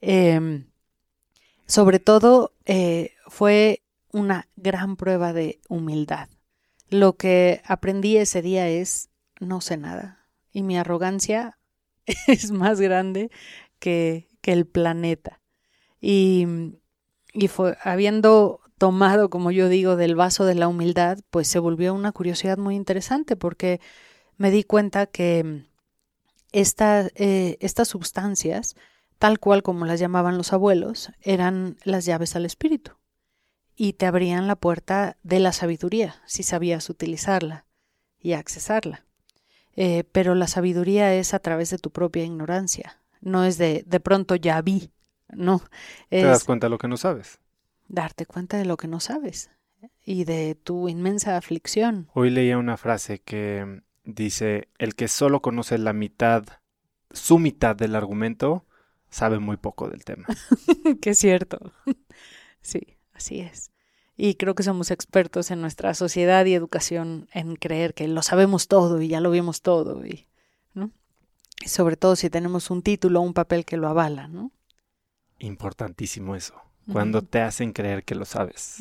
Em, 0.00 0.66
sobre 1.66 2.00
todo 2.00 2.52
eh, 2.66 3.12
fue 3.28 3.82
una 4.12 4.48
gran 4.56 4.96
prueba 4.96 5.32
de 5.32 5.60
humildad. 5.68 6.28
Lo 6.90 7.14
que 7.14 7.62
aprendí 7.64 8.18
ese 8.18 8.42
día 8.42 8.68
es 8.68 9.08
no 9.40 9.60
sé 9.60 9.78
nada 9.78 10.21
y 10.52 10.62
mi 10.62 10.76
arrogancia 10.76 11.58
es 12.26 12.50
más 12.50 12.80
grande 12.80 13.30
que, 13.78 14.28
que 14.40 14.52
el 14.52 14.66
planeta. 14.66 15.40
Y, 16.00 16.46
y 17.32 17.48
fue, 17.48 17.76
habiendo 17.82 18.60
tomado, 18.78 19.30
como 19.30 19.50
yo 19.50 19.68
digo, 19.68 19.96
del 19.96 20.16
vaso 20.16 20.44
de 20.44 20.56
la 20.56 20.68
humildad, 20.68 21.18
pues 21.30 21.48
se 21.48 21.58
volvió 21.58 21.94
una 21.94 22.12
curiosidad 22.12 22.58
muy 22.58 22.74
interesante 22.74 23.36
porque 23.36 23.80
me 24.36 24.50
di 24.50 24.64
cuenta 24.64 25.06
que 25.06 25.64
esta, 26.50 27.08
eh, 27.14 27.56
estas 27.60 27.88
sustancias, 27.88 28.74
tal 29.18 29.38
cual 29.38 29.62
como 29.62 29.86
las 29.86 30.00
llamaban 30.00 30.36
los 30.36 30.52
abuelos, 30.52 31.12
eran 31.20 31.76
las 31.84 32.04
llaves 32.04 32.34
al 32.34 32.44
espíritu 32.44 32.98
y 33.76 33.94
te 33.94 34.06
abrían 34.06 34.46
la 34.46 34.56
puerta 34.56 35.16
de 35.22 35.40
la 35.40 35.52
sabiduría, 35.52 36.20
si 36.26 36.42
sabías 36.42 36.90
utilizarla 36.90 37.66
y 38.18 38.32
accesarla. 38.32 39.06
Eh, 39.76 40.04
pero 40.12 40.34
la 40.34 40.46
sabiduría 40.46 41.14
es 41.14 41.34
a 41.34 41.38
través 41.38 41.70
de 41.70 41.78
tu 41.78 41.90
propia 41.90 42.24
ignorancia, 42.24 43.00
no 43.20 43.44
es 43.44 43.56
de 43.58 43.84
de 43.86 44.00
pronto 44.00 44.36
ya 44.36 44.60
vi, 44.60 44.90
no. 45.30 45.62
te 46.10 46.22
das 46.22 46.44
cuenta 46.44 46.66
de 46.66 46.70
lo 46.70 46.78
que 46.78 46.88
no 46.88 46.96
sabes. 46.96 47.38
Darte 47.88 48.26
cuenta 48.26 48.58
de 48.58 48.64
lo 48.64 48.76
que 48.76 48.88
no 48.88 49.00
sabes 49.00 49.50
y 50.04 50.24
de 50.24 50.54
tu 50.54 50.88
inmensa 50.88 51.36
aflicción. 51.36 52.08
Hoy 52.14 52.30
leía 52.30 52.58
una 52.58 52.76
frase 52.76 53.20
que 53.20 53.82
dice, 54.04 54.68
el 54.78 54.94
que 54.94 55.08
solo 55.08 55.40
conoce 55.42 55.78
la 55.78 55.92
mitad, 55.92 56.44
su 57.10 57.38
mitad 57.38 57.76
del 57.76 57.94
argumento, 57.94 58.64
sabe 59.10 59.38
muy 59.38 59.56
poco 59.56 59.88
del 59.88 60.04
tema. 60.04 60.26
que 61.00 61.10
es 61.10 61.18
cierto. 61.18 61.72
sí, 62.60 62.98
así 63.12 63.40
es. 63.40 63.71
Y 64.16 64.34
creo 64.34 64.54
que 64.54 64.62
somos 64.62 64.90
expertos 64.90 65.50
en 65.50 65.60
nuestra 65.60 65.94
sociedad 65.94 66.44
y 66.44 66.54
educación 66.54 67.28
en 67.32 67.56
creer 67.56 67.94
que 67.94 68.06
lo 68.08 68.22
sabemos 68.22 68.68
todo 68.68 69.00
y 69.00 69.08
ya 69.08 69.20
lo 69.20 69.30
vimos 69.30 69.62
todo. 69.62 70.04
Y, 70.04 70.28
¿no? 70.74 70.90
y 71.64 71.68
sobre 71.68 71.96
todo 71.96 72.16
si 72.16 72.28
tenemos 72.28 72.70
un 72.70 72.82
título 72.82 73.20
o 73.20 73.22
un 73.22 73.34
papel 73.34 73.64
que 73.64 73.76
lo 73.76 73.88
avala, 73.88 74.28
¿no? 74.28 74.52
Importantísimo 75.38 76.36
eso. 76.36 76.54
Cuando 76.90 77.22
te 77.22 77.40
hacen 77.40 77.72
creer 77.72 78.04
que 78.04 78.14
lo 78.14 78.24
sabes. 78.24 78.78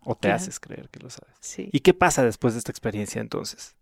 O 0.00 0.16
te 0.16 0.30
haces 0.30 0.60
creer 0.60 0.88
que 0.90 1.00
lo 1.00 1.08
sabes. 1.08 1.34
Sí. 1.40 1.68
¿Y 1.72 1.80
qué 1.80 1.94
pasa 1.94 2.24
después 2.24 2.54
de 2.54 2.58
esta 2.58 2.72
experiencia 2.72 3.20
entonces? 3.20 3.76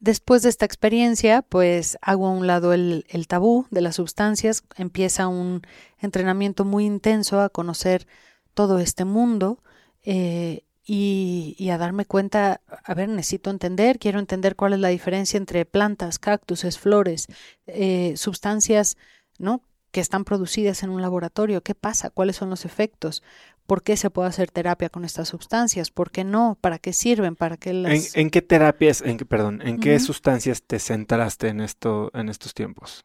Después 0.00 0.42
de 0.42 0.48
esta 0.48 0.64
experiencia, 0.64 1.42
pues 1.42 1.96
hago 2.02 2.26
a 2.26 2.30
un 2.30 2.46
lado 2.46 2.72
el, 2.72 3.06
el, 3.08 3.28
tabú 3.28 3.66
de 3.70 3.82
las 3.82 3.96
sustancias, 3.96 4.64
empieza 4.76 5.28
un 5.28 5.62
entrenamiento 5.98 6.64
muy 6.64 6.86
intenso 6.86 7.40
a 7.40 7.50
conocer 7.50 8.06
todo 8.54 8.78
este 8.80 9.04
mundo 9.04 9.62
eh, 10.02 10.64
y, 10.84 11.54
y, 11.58 11.70
a 11.70 11.78
darme 11.78 12.06
cuenta, 12.06 12.60
a 12.66 12.94
ver, 12.94 13.08
necesito 13.08 13.50
entender, 13.50 13.98
quiero 13.98 14.18
entender 14.18 14.56
cuál 14.56 14.72
es 14.72 14.80
la 14.80 14.88
diferencia 14.88 15.36
entre 15.36 15.64
plantas, 15.64 16.18
cactuses, 16.18 16.78
flores, 16.78 17.28
eh, 17.66 18.14
sustancias, 18.16 18.96
¿no? 19.38 19.62
que 19.92 20.00
están 20.00 20.24
producidas 20.24 20.82
en 20.82 20.90
un 20.90 21.02
laboratorio, 21.02 21.62
qué 21.62 21.74
pasa, 21.74 22.10
cuáles 22.10 22.36
son 22.36 22.50
los 22.50 22.64
efectos, 22.64 23.22
por 23.66 23.82
qué 23.82 23.96
se 23.96 24.10
puede 24.10 24.28
hacer 24.28 24.50
terapia 24.50 24.88
con 24.88 25.04
estas 25.04 25.28
sustancias, 25.28 25.90
por 25.90 26.10
qué 26.10 26.24
no, 26.24 26.58
para 26.60 26.78
qué 26.78 26.92
sirven, 26.92 27.36
para 27.36 27.58
qué 27.58 27.74
las... 27.74 28.16
¿En, 28.16 28.22
en 28.22 28.30
qué 28.30 28.42
terapias, 28.42 29.02
en 29.02 29.18
qué, 29.18 29.26
perdón, 29.26 29.60
en 29.62 29.78
qué 29.78 30.00
sustancias 30.00 30.62
te 30.62 30.78
centraste 30.78 31.48
en 31.48 31.60
esto, 31.60 32.10
en 32.14 32.30
estos 32.30 32.54
tiempos? 32.54 33.04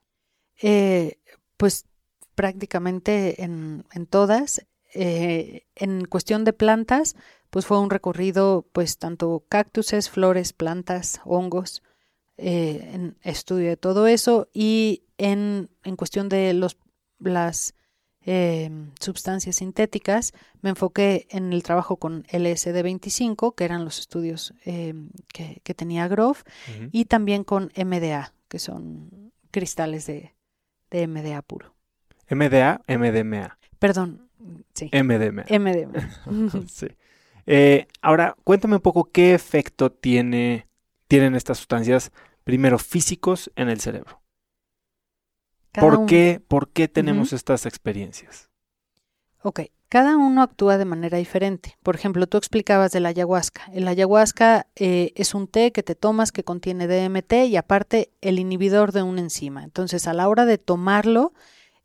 Eh, 0.61 1.19
pues 1.57 1.85
prácticamente 2.35 3.43
en, 3.43 3.83
en 3.91 4.05
todas. 4.05 4.65
Eh, 4.99 5.67
en 5.75 6.05
cuestión 6.05 6.43
de 6.43 6.53
plantas, 6.53 7.15
pues 7.51 7.67
fue 7.67 7.79
un 7.79 7.91
recorrido, 7.91 8.65
pues 8.71 8.97
tanto 8.97 9.45
cactuses, 9.47 10.09
flores, 10.09 10.53
plantas, 10.53 11.21
hongos, 11.23 11.83
eh, 12.37 12.89
en 12.93 13.17
estudio 13.21 13.69
de 13.69 13.77
todo 13.77 14.07
eso 14.07 14.49
y 14.53 15.03
en, 15.19 15.69
en 15.83 15.95
cuestión 15.95 16.29
de 16.29 16.53
los, 16.53 16.77
las 17.19 17.75
eh, 18.25 18.69
sustancias 18.99 19.57
sintéticas, 19.57 20.33
me 20.61 20.71
enfoqué 20.71 21.27
en 21.29 21.53
el 21.53 21.61
trabajo 21.61 21.97
con 21.97 22.23
LSD25, 22.23 23.53
que 23.55 23.65
eran 23.65 23.85
los 23.85 23.99
estudios 23.99 24.53
eh, 24.65 24.93
que, 25.31 25.61
que, 25.63 25.73
tenía 25.73 26.07
Grove, 26.07 26.39
uh 26.39 26.71
-huh. 26.71 26.89
y 26.91 27.05
también 27.05 27.43
con 27.43 27.71
MDA, 27.75 28.33
que 28.47 28.59
son 28.59 29.31
cristales 29.51 30.07
de, 30.07 30.35
de 30.89 31.07
MDA 31.07 31.41
puro. 31.41 31.73
MDA, 32.29 32.81
MDMA. 32.87 33.57
Perdón, 33.79 34.26
sí. 34.73 34.89
MDMA. 34.93 35.45
MDMA. 35.49 36.67
sí. 36.67 36.88
Eh, 37.45 37.88
ahora, 38.01 38.35
cuéntame 38.43 38.75
un 38.75 38.81
poco 38.81 39.09
qué 39.11 39.33
efecto 39.33 39.91
tiene, 39.91 40.67
tienen 41.07 41.35
estas 41.35 41.57
sustancias, 41.57 42.11
primero 42.43 42.77
físicos, 42.77 43.51
en 43.55 43.69
el 43.69 43.79
cerebro. 43.79 44.21
Cada 45.71 45.88
¿Por 45.88 45.97
uno- 45.99 46.07
qué, 46.07 46.41
¿Por 46.47 46.69
qué 46.69 46.88
tenemos 46.88 47.33
estas 47.33 47.65
experiencias? 47.65 48.49
Ok, 49.43 49.61
cada 49.89 50.17
uno 50.17 50.41
actúa 50.41 50.77
de 50.77 50.85
manera 50.85 51.17
diferente. 51.17 51.77
Por 51.83 51.95
ejemplo, 51.95 52.27
tú 52.27 52.38
explicabas 52.38 52.91
de 52.91 52.99
la 52.99 53.09
ayahuasca. 53.09 53.69
El 53.71 53.88
ayahuasca 53.88 54.67
eh, 54.75 55.13
es 55.15 55.33
un 55.35 55.47
té 55.47 55.71
que 55.71 55.83
te 55.83 55.95
tomas 55.95 56.31
que 56.31 56.43
contiene 56.43 56.88
DMT 56.88 57.45
y 57.47 57.55
aparte 57.55 58.11
el 58.21 58.39
inhibidor 58.39 58.91
de 58.91 59.03
una 59.03 59.21
enzima. 59.21 59.63
Entonces, 59.63 60.07
a 60.07 60.13
la 60.13 60.27
hora 60.27 60.45
de 60.45 60.57
tomarlo, 60.57 61.33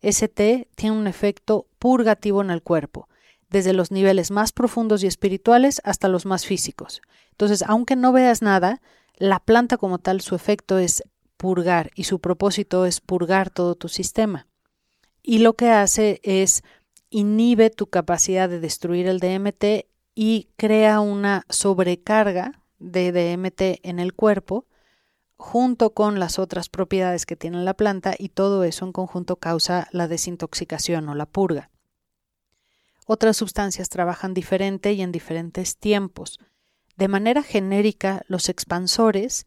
ese 0.02 0.28
té 0.28 0.68
tiene 0.74 0.96
un 0.96 1.06
efecto 1.06 1.66
purgativo 1.78 2.42
en 2.42 2.50
el 2.50 2.62
cuerpo, 2.62 3.08
desde 3.48 3.72
los 3.72 3.90
niveles 3.90 4.30
más 4.30 4.52
profundos 4.52 5.02
y 5.02 5.06
espirituales 5.06 5.80
hasta 5.84 6.08
los 6.08 6.26
más 6.26 6.44
físicos. 6.44 7.00
Entonces, 7.30 7.62
aunque 7.66 7.96
no 7.96 8.12
veas 8.12 8.42
nada, 8.42 8.82
la 9.16 9.40
planta 9.40 9.76
como 9.76 9.98
tal, 9.98 10.20
su 10.20 10.34
efecto 10.34 10.78
es 10.78 11.04
purgar 11.36 11.90
y 11.94 12.04
su 12.04 12.20
propósito 12.20 12.86
es 12.86 13.00
purgar 13.00 13.50
todo 13.50 13.74
tu 13.74 13.88
sistema. 13.88 14.46
Y 15.22 15.38
lo 15.38 15.54
que 15.54 15.70
hace 15.70 16.20
es 16.24 16.62
inhibe 17.10 17.70
tu 17.70 17.86
capacidad 17.86 18.48
de 18.48 18.58
destruir 18.58 19.06
el 19.06 19.20
DMT 19.20 19.86
y 20.14 20.48
crea 20.56 21.00
una 21.00 21.44
sobrecarga 21.48 22.62
de 22.78 23.12
DMT 23.12 23.80
en 23.82 23.98
el 23.98 24.14
cuerpo 24.14 24.66
junto 25.42 25.90
con 25.90 26.20
las 26.20 26.38
otras 26.38 26.68
propiedades 26.68 27.26
que 27.26 27.34
tiene 27.34 27.64
la 27.64 27.74
planta 27.74 28.14
y 28.16 28.28
todo 28.28 28.62
eso 28.62 28.86
en 28.86 28.92
conjunto 28.92 29.36
causa 29.36 29.88
la 29.90 30.06
desintoxicación 30.06 31.08
o 31.08 31.16
la 31.16 31.26
purga. 31.26 31.68
Otras 33.06 33.38
sustancias 33.38 33.88
trabajan 33.88 34.34
diferente 34.34 34.92
y 34.92 35.02
en 35.02 35.10
diferentes 35.10 35.76
tiempos. 35.76 36.38
De 36.96 37.08
manera 37.08 37.42
genérica, 37.42 38.22
los 38.28 38.48
expansores 38.48 39.46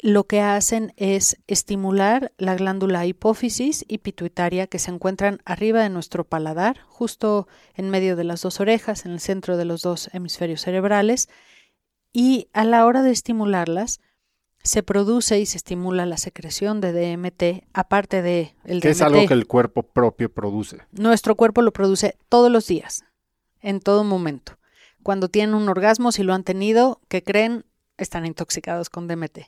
lo 0.00 0.24
que 0.24 0.40
hacen 0.40 0.92
es 0.96 1.38
estimular 1.46 2.32
la 2.36 2.56
glándula 2.56 3.06
hipófisis 3.06 3.84
y 3.86 3.98
pituitaria 3.98 4.66
que 4.66 4.80
se 4.80 4.90
encuentran 4.90 5.38
arriba 5.44 5.82
de 5.82 5.90
nuestro 5.90 6.24
paladar, 6.24 6.80
justo 6.88 7.46
en 7.74 7.90
medio 7.90 8.16
de 8.16 8.24
las 8.24 8.42
dos 8.42 8.58
orejas, 8.58 9.06
en 9.06 9.12
el 9.12 9.20
centro 9.20 9.56
de 9.56 9.66
los 9.66 9.82
dos 9.82 10.10
hemisferios 10.12 10.62
cerebrales, 10.62 11.28
y 12.12 12.48
a 12.52 12.64
la 12.64 12.84
hora 12.84 13.02
de 13.02 13.12
estimularlas 13.12 14.00
se 14.62 14.82
produce 14.82 15.40
y 15.40 15.46
se 15.46 15.56
estimula 15.56 16.06
la 16.06 16.16
secreción 16.16 16.80
de 16.80 16.92
DMT, 16.92 17.64
aparte 17.72 18.22
de 18.22 18.54
el 18.64 18.80
Que 18.80 18.88
DMT. 18.88 18.96
es 18.96 19.02
algo 19.02 19.26
que 19.26 19.34
el 19.34 19.46
cuerpo 19.46 19.82
propio 19.82 20.32
produce. 20.32 20.78
Nuestro 20.92 21.36
cuerpo 21.36 21.62
lo 21.62 21.72
produce 21.72 22.16
todos 22.28 22.50
los 22.50 22.66
días, 22.66 23.04
en 23.60 23.80
todo 23.80 24.04
momento. 24.04 24.58
Cuando 25.02 25.28
tienen 25.28 25.54
un 25.54 25.68
orgasmo, 25.68 26.12
si 26.12 26.22
lo 26.22 26.32
han 26.32 26.44
tenido, 26.44 27.00
que 27.08 27.22
creen, 27.22 27.64
están 27.98 28.24
intoxicados 28.24 28.88
con 28.88 29.08
DMT. 29.08 29.38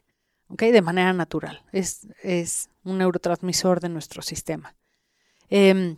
¿ok? 0.49 0.63
De 0.63 0.83
manera 0.83 1.13
natural. 1.13 1.63
Es, 1.73 2.09
es 2.23 2.71
un 2.83 2.99
neurotransmisor 2.99 3.81
de 3.81 3.89
nuestro 3.89 4.23
sistema. 4.23 4.75
Eh, 5.49 5.97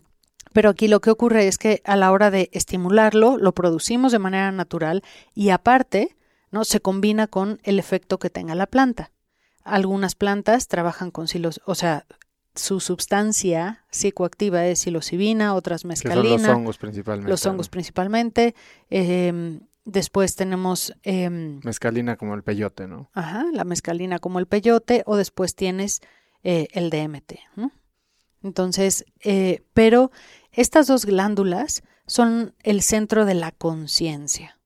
pero 0.56 0.70
aquí 0.70 0.88
lo 0.88 1.00
que 1.00 1.10
ocurre 1.10 1.48
es 1.48 1.58
que 1.58 1.82
a 1.84 1.96
la 1.96 2.10
hora 2.12 2.30
de 2.30 2.48
estimularlo, 2.52 3.36
lo 3.36 3.52
producimos 3.52 4.10
de 4.10 4.18
manera 4.18 4.52
natural 4.52 5.02
y 5.34 5.50
aparte, 5.50 6.16
¿no? 6.56 6.64
Se 6.64 6.80
combina 6.80 7.26
con 7.26 7.60
el 7.64 7.78
efecto 7.78 8.18
que 8.18 8.30
tenga 8.30 8.54
la 8.54 8.66
planta. 8.66 9.12
Algunas 9.62 10.14
plantas 10.14 10.68
trabajan 10.68 11.10
con 11.10 11.28
silos, 11.28 11.60
o 11.66 11.74
sea, 11.74 12.06
su 12.54 12.80
sustancia 12.80 13.84
psicoactiva 13.90 14.64
es 14.64 14.78
psilocibina, 14.78 15.54
otras 15.54 15.82
Que 15.82 15.88
mescalina 15.88 16.38
son 16.38 16.46
los 16.48 16.56
hongos 16.56 16.78
principalmente. 16.78 17.30
los 17.30 17.44
hongos 17.44 17.66
¿no? 17.66 17.70
principalmente. 17.72 18.54
Eh, 18.88 19.60
después 19.84 20.34
tenemos 20.34 20.94
eh, 21.02 21.28
Mescalina 21.30 22.16
como 22.16 22.34
el 22.34 22.42
peyote, 22.42 22.88
¿no? 22.88 23.10
ajá, 23.12 23.44
la 23.52 23.64
mescalina 23.64 24.18
como 24.18 24.38
el 24.38 24.46
peyote 24.46 25.02
o 25.04 25.16
después 25.16 25.54
tienes 25.54 26.00
eh, 26.42 26.68
el 26.72 26.88
DMT. 26.88 27.34
¿no? 27.56 27.70
Entonces, 28.42 29.04
eh, 29.20 29.62
pero 29.74 30.10
estas 30.52 30.86
dos 30.86 31.04
glándulas 31.04 31.82
son 32.06 32.54
el 32.62 32.80
centro 32.80 33.26
de 33.26 33.34
la 33.34 33.52
conciencia. 33.52 34.58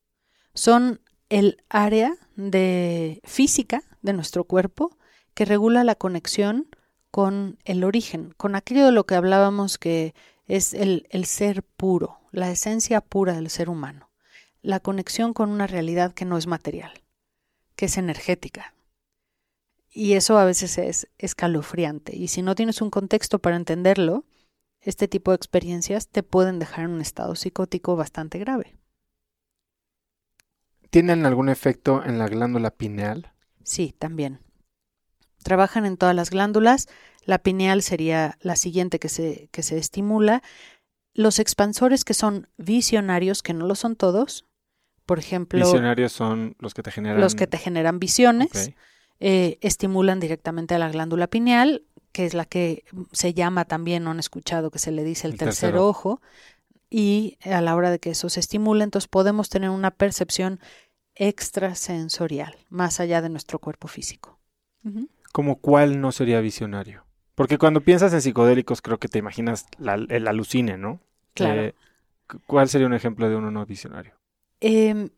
Son 0.55 1.01
el 1.30 1.62
área 1.70 2.16
de 2.36 3.20
física 3.24 3.82
de 4.02 4.12
nuestro 4.12 4.44
cuerpo 4.44 4.98
que 5.32 5.46
regula 5.46 5.84
la 5.84 5.94
conexión 5.94 6.68
con 7.10 7.58
el 7.64 7.84
origen, 7.84 8.34
con 8.36 8.54
aquello 8.54 8.84
de 8.84 8.92
lo 8.92 9.06
que 9.06 9.14
hablábamos 9.14 9.78
que 9.78 10.14
es 10.46 10.74
el, 10.74 11.06
el 11.10 11.24
ser 11.24 11.62
puro, 11.62 12.20
la 12.32 12.50
esencia 12.50 13.00
pura 13.00 13.34
del 13.34 13.48
ser 13.48 13.70
humano, 13.70 14.10
la 14.60 14.80
conexión 14.80 15.32
con 15.32 15.50
una 15.50 15.66
realidad 15.66 16.12
que 16.12 16.24
no 16.24 16.36
es 16.36 16.46
material, 16.46 16.92
que 17.76 17.86
es 17.86 17.96
energética. 17.96 18.74
Y 19.92 20.12
eso 20.12 20.38
a 20.38 20.44
veces 20.44 20.78
es 20.78 21.08
escalofriante. 21.18 22.16
Y 22.16 22.28
si 22.28 22.42
no 22.42 22.54
tienes 22.54 22.80
un 22.80 22.90
contexto 22.90 23.40
para 23.40 23.56
entenderlo, 23.56 24.24
este 24.80 25.08
tipo 25.08 25.32
de 25.32 25.36
experiencias 25.36 26.08
te 26.08 26.22
pueden 26.22 26.58
dejar 26.58 26.84
en 26.84 26.92
un 26.92 27.00
estado 27.00 27.34
psicótico 27.34 27.96
bastante 27.96 28.38
grave. 28.38 28.79
¿Tienen 30.91 31.24
algún 31.24 31.49
efecto 31.49 32.03
en 32.05 32.18
la 32.18 32.28
glándula 32.28 32.70
pineal? 32.70 33.32
Sí, 33.62 33.95
también. 33.99 34.41
Trabajan 35.43 35.86
en 35.86 35.97
todas 35.97 36.14
las 36.14 36.30
glándulas. 36.30 36.88
La 37.24 37.38
pineal 37.38 37.82
sería 37.82 38.36
la 38.41 38.57
siguiente 38.57 38.99
que 38.99 39.09
se, 39.09 39.49
que 39.53 39.62
se 39.62 39.78
estimula. 39.78 40.43
Los 41.14 41.38
expansores 41.38 42.05
que 42.05 42.14
son 42.14 42.49
visionarios, 42.57 43.43
que 43.43 43.55
no 43.55 43.66
lo 43.66 43.74
son 43.74 43.97
todos, 43.97 44.47
por 45.07 45.18
ejemplo, 45.18 45.59
Visionarios 45.59 46.12
son 46.12 46.55
los 46.61 46.72
que 46.72 46.84
te 46.84 46.93
generan. 46.93 47.20
los 47.20 47.34
que 47.34 47.49
te 47.49 47.59
generan 47.59 47.99
visiones, 47.99 48.70
eh, 49.18 49.59
estimulan 49.61 50.20
directamente 50.20 50.76
a 50.76 50.78
la 50.78 50.88
glándula 50.88 51.26
pineal, 51.26 51.82
que 52.12 52.26
es 52.26 52.34
la 52.34 52.45
que 52.45 52.84
se 53.11 53.34
llama 53.34 53.64
también, 53.64 54.05
no 54.05 54.12
han 54.12 54.20
escuchado 54.20 54.70
que 54.70 54.78
se 54.78 54.93
le 54.93 55.03
dice 55.03 55.26
el, 55.26 55.32
El 55.32 55.38
tercer, 55.41 55.70
tercer 55.70 55.76
ojo, 55.78 56.20
y 56.91 57.38
a 57.45 57.61
la 57.61 57.76
hora 57.76 57.91
de 57.91 58.01
que 58.01 58.11
eso 58.11 58.28
se 58.28 58.41
estimule, 58.41 58.84
entonces 58.84 59.09
podemos 59.09 59.49
tener 59.49 59.70
una 59.70 59.93
percepción 59.93 60.61
extrasensorial, 61.14 62.57
más 62.68 62.99
allá 62.99 63.22
de 63.22 63.28
nuestro 63.28 63.59
cuerpo 63.61 63.88
físico. 63.88 64.38
Ujú. 64.84 65.09
¿Como 65.32 65.57
cuál 65.61 66.01
no 66.01 66.11
sería 66.12 66.41
visionario? 66.41 67.05
Porque 67.34 67.59
cuando 67.59 67.80
piensas 67.80 68.12
en 68.12 68.20
psicodélicos 68.20 68.82
creo 68.82 68.99
que 68.99 69.09
te 69.09 69.18
imaginas 69.18 69.66
el 70.09 70.26
alucine, 70.28 70.76
¿no? 70.76 71.01
Claro. 71.34 71.62
Eh, 71.62 71.74
¿Cuál 72.47 72.68
sería 72.68 72.86
un 72.86 72.95
ejemplo 72.95 73.28
de 73.28 73.36
uno 73.36 73.51
no 73.51 73.64
visionario? 73.64 74.14
Em, 74.61 75.11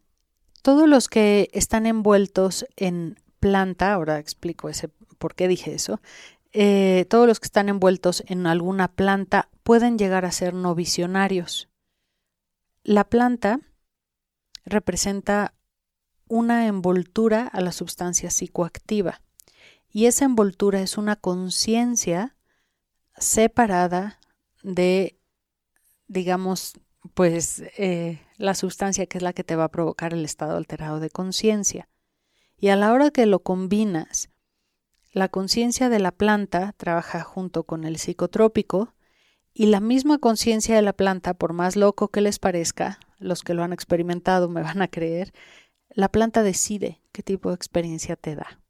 todos 0.63 0.89
los 0.89 1.09
que 1.09 1.51
están 1.53 1.87
envueltos 1.87 2.67
en 2.77 3.17
planta, 3.41 3.93
ahora 3.93 4.19
explico 4.19 4.69
ese 4.69 4.89
por 5.19 5.35
qué 5.35 5.47
dije 5.47 5.75
eso, 5.75 6.01
eh, 6.53 7.07
todos 7.09 7.27
los 7.27 7.41
que 7.41 7.47
están 7.47 7.69
envueltos 7.69 8.23
en 8.27 8.47
alguna 8.47 8.89
planta 8.89 9.49
pueden 9.63 9.99
llegar 9.99 10.25
a 10.25 10.33
ser 10.33 10.55
no 10.55 10.75
visionarios. 10.75 11.69
La 12.85 13.05
planta 13.05 13.61
representa 14.65 15.55
una 16.29 16.67
envoltura 16.67 17.47
a 17.47 17.61
la 17.61 17.73
sustancia 17.73 18.31
psicoactiva 18.31 19.23
y 19.89 20.07
esa 20.07 20.25
envoltura 20.25 20.81
es 20.81 20.97
una 20.97 21.17
conciencia 21.17 22.37
separada 23.17 24.19
de, 24.63 25.19
digamos, 26.07 26.81
pues 27.15 27.63
eh, 27.77 28.21
la 28.37 28.55
sustancia 28.55 29.07
que 29.07 29.19
es 29.19 29.23
la 29.23 29.33
que 29.33 29.45
te 29.45 29.57
va 29.57 29.65
a 29.65 29.71
provocar 29.71 30.15
el 30.15 30.25
estado 30.25 30.57
alterado 30.57 31.01
de 31.01 31.11
conciencia. 31.11 31.89
Y 32.57 32.69
a 32.69 32.77
la 32.77 32.93
hora 32.93 33.11
que 33.11 33.27
lo 33.27 33.41
combinas, 33.43 34.32
la 35.13 35.29
conciencia 35.29 35.89
de 35.89 35.99
la 35.99 36.11
planta 36.11 36.75
trabaja 36.77 37.23
junto 37.23 37.65
con 37.65 37.85
el 37.85 37.99
psicotrópico 37.99 38.95
y 39.55 39.67
la 39.67 39.81
misma 39.81 40.19
conciencia 40.19 40.75
de 40.75 40.83
la 40.83 40.95
planta, 40.95 41.35
por 41.35 41.53
más 41.53 41.77
loco 41.77 42.09
que 42.09 42.23
les 42.23 42.39
parezca, 42.39 42.99
los 43.19 43.43
que 43.43 43.55
lo 43.55 43.63
han 43.63 43.73
experimentado 43.73 44.49
me 44.49 44.63
van 44.63 44.81
a 44.81 44.89
creer, 44.89 45.33
la 45.91 46.09
planta 46.09 46.43
decide 46.43 47.03
qué 47.13 47.23
tipo 47.23 47.51
de 47.51 47.55
experiencia 47.55 48.17
te 48.17 48.35
da. 48.35 48.61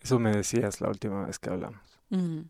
Eso 0.00 0.18
me 0.18 0.30
decías 0.30 0.80
la 0.80 0.88
última 0.88 1.24
vez 1.26 1.38
que 1.38 1.50
hablamos. 1.50 1.80
Mm. 2.10 2.40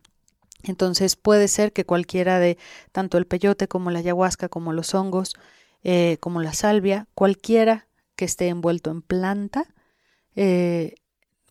Entonces 0.64 1.16
puede 1.16 1.48
ser 1.48 1.72
que 1.72 1.86
cualquiera 1.86 2.38
de 2.38 2.58
tanto 2.92 3.18
el 3.18 3.26
peyote 3.26 3.68
como 3.68 3.90
la 3.90 4.00
ayahuasca, 4.00 4.48
como 4.48 4.72
los 4.72 4.94
hongos, 4.94 5.34
eh, 5.82 6.18
como 6.20 6.42
la 6.42 6.52
salvia, 6.52 7.06
cualquiera 7.14 7.88
que 8.16 8.24
esté 8.24 8.48
envuelto 8.48 8.90
en 8.90 9.00
planta, 9.00 9.74
eh, 10.36 10.96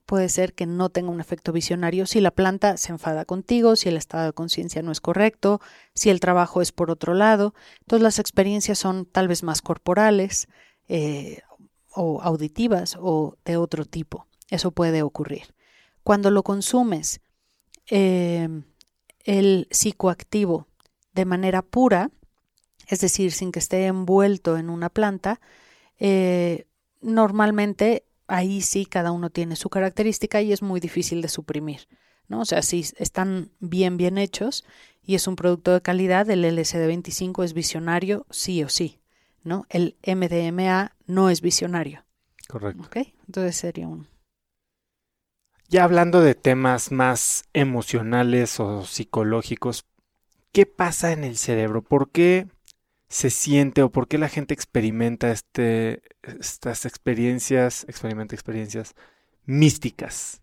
puede 0.09 0.27
ser 0.27 0.55
que 0.55 0.65
no 0.65 0.89
tenga 0.89 1.11
un 1.11 1.21
efecto 1.21 1.51
visionario 1.51 2.07
si 2.07 2.19
la 2.19 2.31
planta 2.31 2.77
se 2.77 2.91
enfada 2.91 3.25
contigo, 3.25 3.75
si 3.75 3.89
el 3.89 3.95
estado 3.95 4.25
de 4.25 4.33
conciencia 4.33 4.81
no 4.81 4.91
es 4.91 5.01
correcto, 5.01 5.61
si 5.93 6.09
el 6.09 6.19
trabajo 6.19 6.63
es 6.63 6.71
por 6.71 6.89
otro 6.89 7.13
lado. 7.13 7.53
Entonces 7.81 8.01
las 8.01 8.17
experiencias 8.17 8.79
son 8.79 9.05
tal 9.05 9.27
vez 9.27 9.43
más 9.43 9.61
corporales 9.61 10.47
eh, 10.87 11.41
o 11.93 12.23
auditivas 12.23 12.97
o 12.99 13.37
de 13.45 13.57
otro 13.57 13.85
tipo. 13.85 14.25
Eso 14.49 14.71
puede 14.71 15.03
ocurrir. 15.03 15.53
Cuando 16.01 16.31
lo 16.31 16.41
consumes, 16.41 17.21
el 17.85 18.65
psicoactivo 19.69 20.65
de 21.13 21.25
manera 21.25 21.61
pura, 21.61 22.09
es 22.87 22.99
decir, 22.99 23.31
sin 23.31 23.51
que 23.51 23.59
esté 23.59 23.85
envuelto 23.85 24.57
en 24.57 24.71
una 24.71 24.89
planta, 24.89 25.39
eh, 25.99 26.65
normalmente 26.99 28.05
ahí 28.29 28.61
sí 28.61 28.85
cada 28.85 29.11
uno 29.11 29.29
tiene 29.29 29.55
su 29.55 29.69
característica 29.69 30.41
y 30.41 30.53
es 30.53 30.61
muy 30.61 30.79
difícil 30.79 31.21
de 31.21 31.29
suprimir. 31.29 31.87
¿no? 32.27 32.41
O 32.41 32.45
sea, 32.45 32.61
si 32.61 32.85
están 32.97 33.51
bien, 33.59 33.97
bien 33.97 34.17
hechos 34.17 34.65
y 35.03 35.15
es 35.15 35.27
un 35.27 35.35
producto 35.35 35.73
de 35.73 35.81
calidad, 35.81 36.29
el 36.29 36.45
LSD25 36.45 37.43
es 37.43 37.53
visionario 37.53 38.25
sí 38.29 38.63
o 38.63 38.69
sí. 38.69 38.99
¿no? 39.43 39.65
El 39.69 39.95
MDMA 40.05 40.95
no 41.07 41.29
es 41.29 41.41
visionario. 41.41 42.05
Correcto. 42.47 42.89
Entonces 43.27 43.55
sería 43.55 43.87
un, 43.87 44.07
ya 45.71 45.83
hablando 45.83 46.21
de 46.21 46.33
temas 46.33 46.91
más 46.91 47.43
emocionales 47.53 48.59
o 48.59 48.85
psicológicos, 48.85 49.85
¿qué 50.51 50.65
pasa 50.65 51.11
en 51.11 51.23
el 51.23 51.37
cerebro? 51.37 51.83
¿Por 51.83 52.09
qué 52.09 52.47
se 53.09 53.29
siente 53.29 53.83
o 53.83 53.91
por 53.91 54.07
qué 54.07 54.17
la 54.17 54.29
gente 54.29 54.53
experimenta 54.53 55.31
este, 55.31 56.01
estas 56.21 56.85
experiencias, 56.85 57.83
experimenta 57.89 58.35
experiencias 58.35 58.95
místicas? 59.45 60.41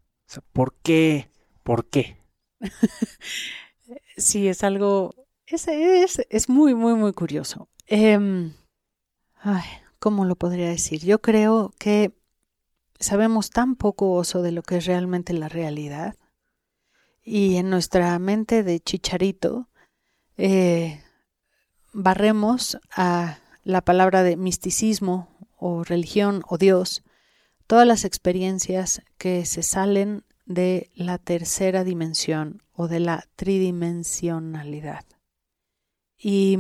¿por 0.53 0.75
qué? 0.83 1.31
¿Por 1.63 1.87
qué? 1.87 2.19
sí, 4.17 4.49
es 4.49 4.65
algo, 4.65 5.15
es, 5.47 5.69
es, 5.69 6.27
es 6.29 6.49
muy, 6.49 6.75
muy, 6.75 6.95
muy 6.95 7.13
curioso. 7.13 7.69
Ay, 7.89 9.65
¿Cómo 9.99 10.25
lo 10.25 10.37
podría 10.37 10.69
decir? 10.69 11.01
Yo 11.01 11.21
creo 11.21 11.73
que 11.79 12.13
sabemos 12.99 13.51
tan 13.51 13.77
poco 13.77 14.13
oso 14.13 14.43
de 14.43 14.53
lo 14.53 14.63
que 14.63 14.77
es 14.77 14.87
realmente 14.87 15.33
la 15.33 15.49
realidad. 15.49 16.17
Y 17.23 17.57
en 17.57 17.71
nuestra 17.71 18.19
mente 18.19 18.63
de 18.63 18.79
chicharito 18.79 19.69
eh, 20.37 21.03
barremos 21.97 22.79
a 22.95 23.39
la 23.65 23.81
palabra 23.81 24.23
de 24.23 24.37
misticismo 24.37 25.29
o 25.57 25.83
religión 25.83 26.43
o 26.47 26.59
Dios 26.59 27.03
todas 27.67 27.87
las 27.87 28.05
experiencias 28.05 29.01
que 29.17 29.47
se 29.47 29.63
salen 29.63 30.23
de 30.45 30.91
la 30.95 31.17
tercera 31.17 31.85
dimensión 31.85 32.63
o 32.73 32.87
de 32.87 33.01
la 33.01 33.25
tridimensionalidad. 33.35 35.05
Y 36.19 36.59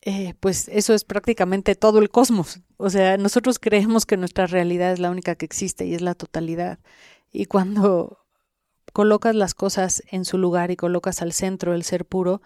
eh, 0.00 0.34
pues 0.38 0.68
eso 0.68 0.94
es 0.94 1.04
prácticamente 1.04 1.74
todo 1.74 1.98
el 1.98 2.08
cosmos. 2.08 2.60
O 2.76 2.90
sea, 2.90 3.16
nosotros 3.16 3.58
creemos 3.58 4.06
que 4.06 4.16
nuestra 4.16 4.46
realidad 4.46 4.92
es 4.92 5.00
la 5.00 5.10
única 5.10 5.34
que 5.34 5.44
existe 5.44 5.86
y 5.86 5.94
es 5.94 6.02
la 6.02 6.14
totalidad. 6.14 6.78
Y 7.32 7.46
cuando 7.46 8.18
colocas 8.92 9.34
las 9.34 9.54
cosas 9.54 10.04
en 10.06 10.24
su 10.24 10.38
lugar 10.38 10.70
y 10.70 10.76
colocas 10.76 11.20
al 11.20 11.32
centro 11.32 11.74
el 11.74 11.82
ser 11.82 12.06
puro, 12.06 12.40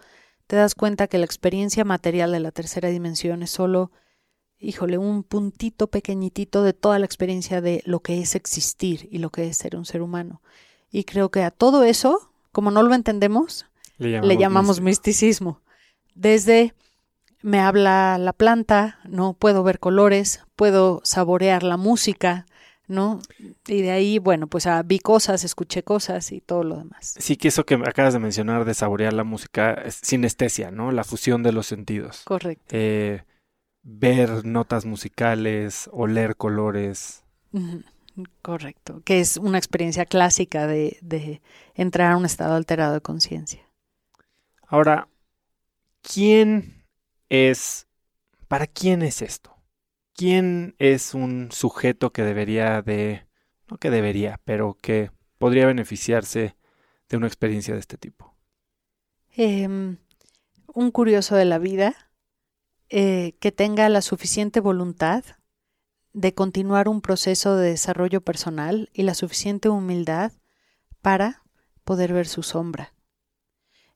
te 0.49 0.55
das 0.55 0.73
cuenta 0.73 1.05
que 1.05 1.19
la 1.19 1.25
experiencia 1.25 1.85
material 1.85 2.31
de 2.31 2.39
la 2.39 2.51
tercera 2.51 2.89
dimensión 2.89 3.43
es 3.43 3.51
solo, 3.51 3.91
híjole, 4.57 4.97
un 4.97 5.21
puntito 5.21 5.91
pequeñitito 5.91 6.63
de 6.63 6.73
toda 6.73 6.97
la 6.97 7.05
experiencia 7.05 7.61
de 7.61 7.83
lo 7.85 7.99
que 7.99 8.19
es 8.19 8.33
existir 8.33 9.07
y 9.11 9.19
lo 9.19 9.29
que 9.29 9.45
es 9.45 9.57
ser 9.57 9.75
un 9.75 9.85
ser 9.85 10.01
humano. 10.01 10.41
Y 10.89 11.03
creo 11.03 11.29
que 11.29 11.43
a 11.43 11.51
todo 11.51 11.83
eso, 11.83 12.31
como 12.51 12.71
no 12.71 12.81
lo 12.81 12.95
entendemos, 12.95 13.67
le 13.99 14.37
llamamos, 14.37 14.81
misticismo. 14.81 15.61
Desde 16.15 16.73
me 17.43 17.59
habla 17.59 18.17
la 18.17 18.33
planta, 18.33 19.01
¿no? 19.07 19.33
Puedo 19.33 19.61
ver 19.61 19.77
colores, 19.77 20.43
puedo 20.55 20.99
saborear 21.03 21.61
la 21.61 21.77
música, 21.77 22.47
¿no? 22.89 23.19
Y 23.67 23.81
de 23.81 23.91
ahí, 23.91 24.19
bueno, 24.19 24.47
pues 24.47 24.65
ah, 24.65 24.81
vi 24.83 24.99
cosas, 24.99 25.43
escuché 25.43 25.83
cosas 25.83 26.31
y 26.31 26.41
todo 26.41 26.63
lo 26.63 26.77
demás. 26.77 27.15
Sí, 27.19 27.37
que 27.37 27.47
eso 27.47 27.65
que 27.65 27.75
acabas 27.75 28.13
de 28.13 28.19
mencionar 28.19 28.65
de 28.65 28.73
saborear 28.73 29.13
la 29.13 29.23
música 29.23 29.73
es 29.73 29.99
sinestesia, 30.01 30.71
¿no? 30.71 30.91
La 30.91 31.03
fusión 31.03 31.43
de 31.43 31.51
los 31.51 31.67
sentidos. 31.67 32.23
Correcto. 32.25 32.65
Eh, 32.69 33.23
ver 33.83 34.43
notas 34.43 34.85
musicales, 34.85 35.89
oler 35.93 36.35
colores. 36.35 37.23
Correcto, 38.41 39.01
que 39.05 39.19
es 39.19 39.37
una 39.37 39.57
experiencia 39.59 40.05
clásica 40.05 40.67
de, 40.67 40.97
de 41.01 41.41
entrar 41.75 42.11
a 42.11 42.17
un 42.17 42.25
estado 42.25 42.55
alterado 42.55 42.95
de 42.95 43.01
conciencia. 43.01 43.69
Ahora, 44.67 45.07
¿quién 46.01 46.85
es, 47.29 47.87
¿para 48.47 48.67
quién 48.67 49.03
es 49.03 49.21
esto? 49.21 49.58
¿Quién 50.19 50.75
es 50.79 51.13
un 51.13 51.49
sujeto 51.49 52.11
que 52.11 52.23
debería 52.23 52.81
de, 52.81 53.25
no 53.69 53.77
que 53.77 53.89
debería, 53.89 54.41
pero 54.43 54.75
que 54.81 55.11
podría 55.37 55.65
beneficiarse 55.65 56.57
de 57.07 57.15
una 57.15 57.27
experiencia 57.27 57.73
de 57.73 57.79
este 57.79 57.97
tipo? 57.97 58.35
Em, 59.33 59.95
un 60.73 60.91
curioso 60.91 61.37
de 61.37 61.45
la 61.45 61.57
vida 61.57 62.11
eh, 62.89 63.37
que 63.39 63.53
tenga 63.53 63.87
la 63.87 64.01
suficiente 64.01 64.59
voluntad 64.59 65.23
de 66.11 66.33
continuar 66.33 66.89
un 66.89 66.99
proceso 66.99 67.55
de 67.55 67.69
desarrollo 67.69 68.19
personal 68.19 68.89
y 68.91 69.03
la 69.03 69.13
suficiente 69.13 69.69
humildad 69.69 70.33
para 71.01 71.43
poder 71.85 72.11
ver 72.11 72.27
su 72.27 72.43
sombra. 72.43 72.93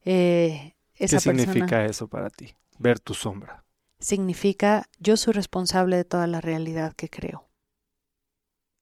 Eh, 0.06 0.76
¿Qué 0.96 1.20
significa 1.20 1.84
eso 1.84 2.08
para 2.08 2.30
ti? 2.30 2.56
ver 2.80 3.02
tu 3.02 3.14
sombra. 3.14 3.63
Significa 4.04 4.90
yo 5.00 5.16
soy 5.16 5.32
responsable 5.32 5.96
de 5.96 6.04
toda 6.04 6.28
la 6.28 6.42
realidad 6.42 6.92
que 6.92 7.08
creo. 7.08 7.48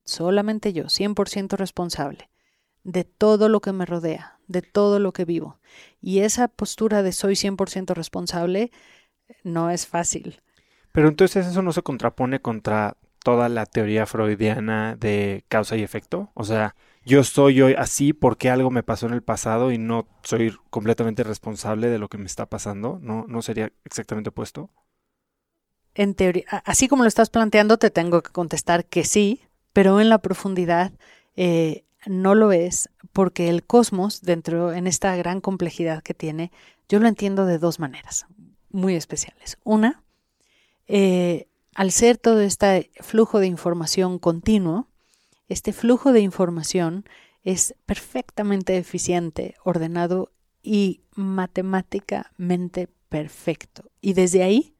Solamente 0.03 0.73
yo, 0.73 0.85
100% 0.85 1.57
responsable 1.57 2.31
de 2.83 3.03
todo 3.03 3.47
lo 3.47 3.59
que 3.61 3.71
me 3.71 3.85
rodea, 3.85 4.39
de 4.47 4.63
todo 4.63 4.97
lo 4.97 5.13
que 5.13 5.25
vivo. 5.25 5.59
Y 6.01 6.21
esa 6.21 6.47
postura 6.47 7.03
de 7.03 7.11
soy 7.11 7.35
100% 7.35 7.93
responsable 7.93 8.71
no 9.43 9.69
es 9.69 9.85
fácil. 9.85 10.41
Pero 10.91 11.09
entonces 11.09 11.45
eso 11.45 11.61
no 11.61 11.71
se 11.71 11.83
contrapone 11.83 12.41
contra 12.41 12.97
toda 13.23 13.47
la 13.47 13.67
teoría 13.67 14.07
freudiana 14.07 14.95
de 14.95 15.45
causa 15.49 15.77
y 15.77 15.83
efecto. 15.83 16.31
O 16.33 16.45
sea, 16.45 16.75
yo 17.05 17.23
soy 17.23 17.61
hoy 17.61 17.75
así 17.77 18.13
porque 18.13 18.49
algo 18.49 18.71
me 18.71 18.81
pasó 18.81 19.05
en 19.05 19.13
el 19.13 19.21
pasado 19.21 19.71
y 19.71 19.77
no 19.77 20.07
soy 20.23 20.57
completamente 20.71 21.23
responsable 21.23 21.89
de 21.89 21.99
lo 21.99 22.09
que 22.09 22.17
me 22.17 22.25
está 22.25 22.47
pasando, 22.47 22.97
¿no, 22.99 23.25
no 23.27 23.43
sería 23.43 23.71
exactamente 23.85 24.31
opuesto? 24.31 24.71
En 25.93 26.15
teoría, 26.15 26.45
así 26.65 26.87
como 26.87 27.03
lo 27.03 27.07
estás 27.07 27.29
planteando, 27.29 27.77
te 27.77 27.89
tengo 27.89 28.21
que 28.21 28.31
contestar 28.31 28.85
que 28.85 29.03
sí, 29.03 29.41
pero 29.73 29.99
en 29.99 30.09
la 30.09 30.19
profundidad, 30.19 30.91
eh, 31.35 31.83
no 32.05 32.35
lo 32.35 32.51
es 32.51 32.89
porque 33.13 33.49
el 33.49 33.63
cosmos, 33.63 34.21
dentro 34.21 34.73
en 34.73 34.87
esta 34.87 35.15
gran 35.15 35.41
complejidad 35.41 36.01
que 36.01 36.13
tiene, 36.13 36.51
yo 36.89 36.99
lo 36.99 37.07
entiendo 37.07 37.45
de 37.45 37.57
dos 37.57 37.79
maneras 37.79 38.25
muy 38.69 38.95
especiales. 38.95 39.57
Una, 39.63 40.03
eh, 40.87 41.47
al 41.75 41.91
ser 41.91 42.17
todo 42.17 42.41
este 42.41 42.91
flujo 42.99 43.39
de 43.39 43.47
información 43.47 44.19
continuo, 44.19 44.87
este 45.47 45.73
flujo 45.73 46.11
de 46.13 46.21
información 46.21 47.05
es 47.43 47.75
perfectamente 47.85 48.77
eficiente, 48.77 49.55
ordenado 49.63 50.31
y 50.63 51.01
matemáticamente 51.15 52.87
perfecto. 53.09 53.91
Y 53.99 54.13
desde 54.13 54.43
ahí 54.43 54.75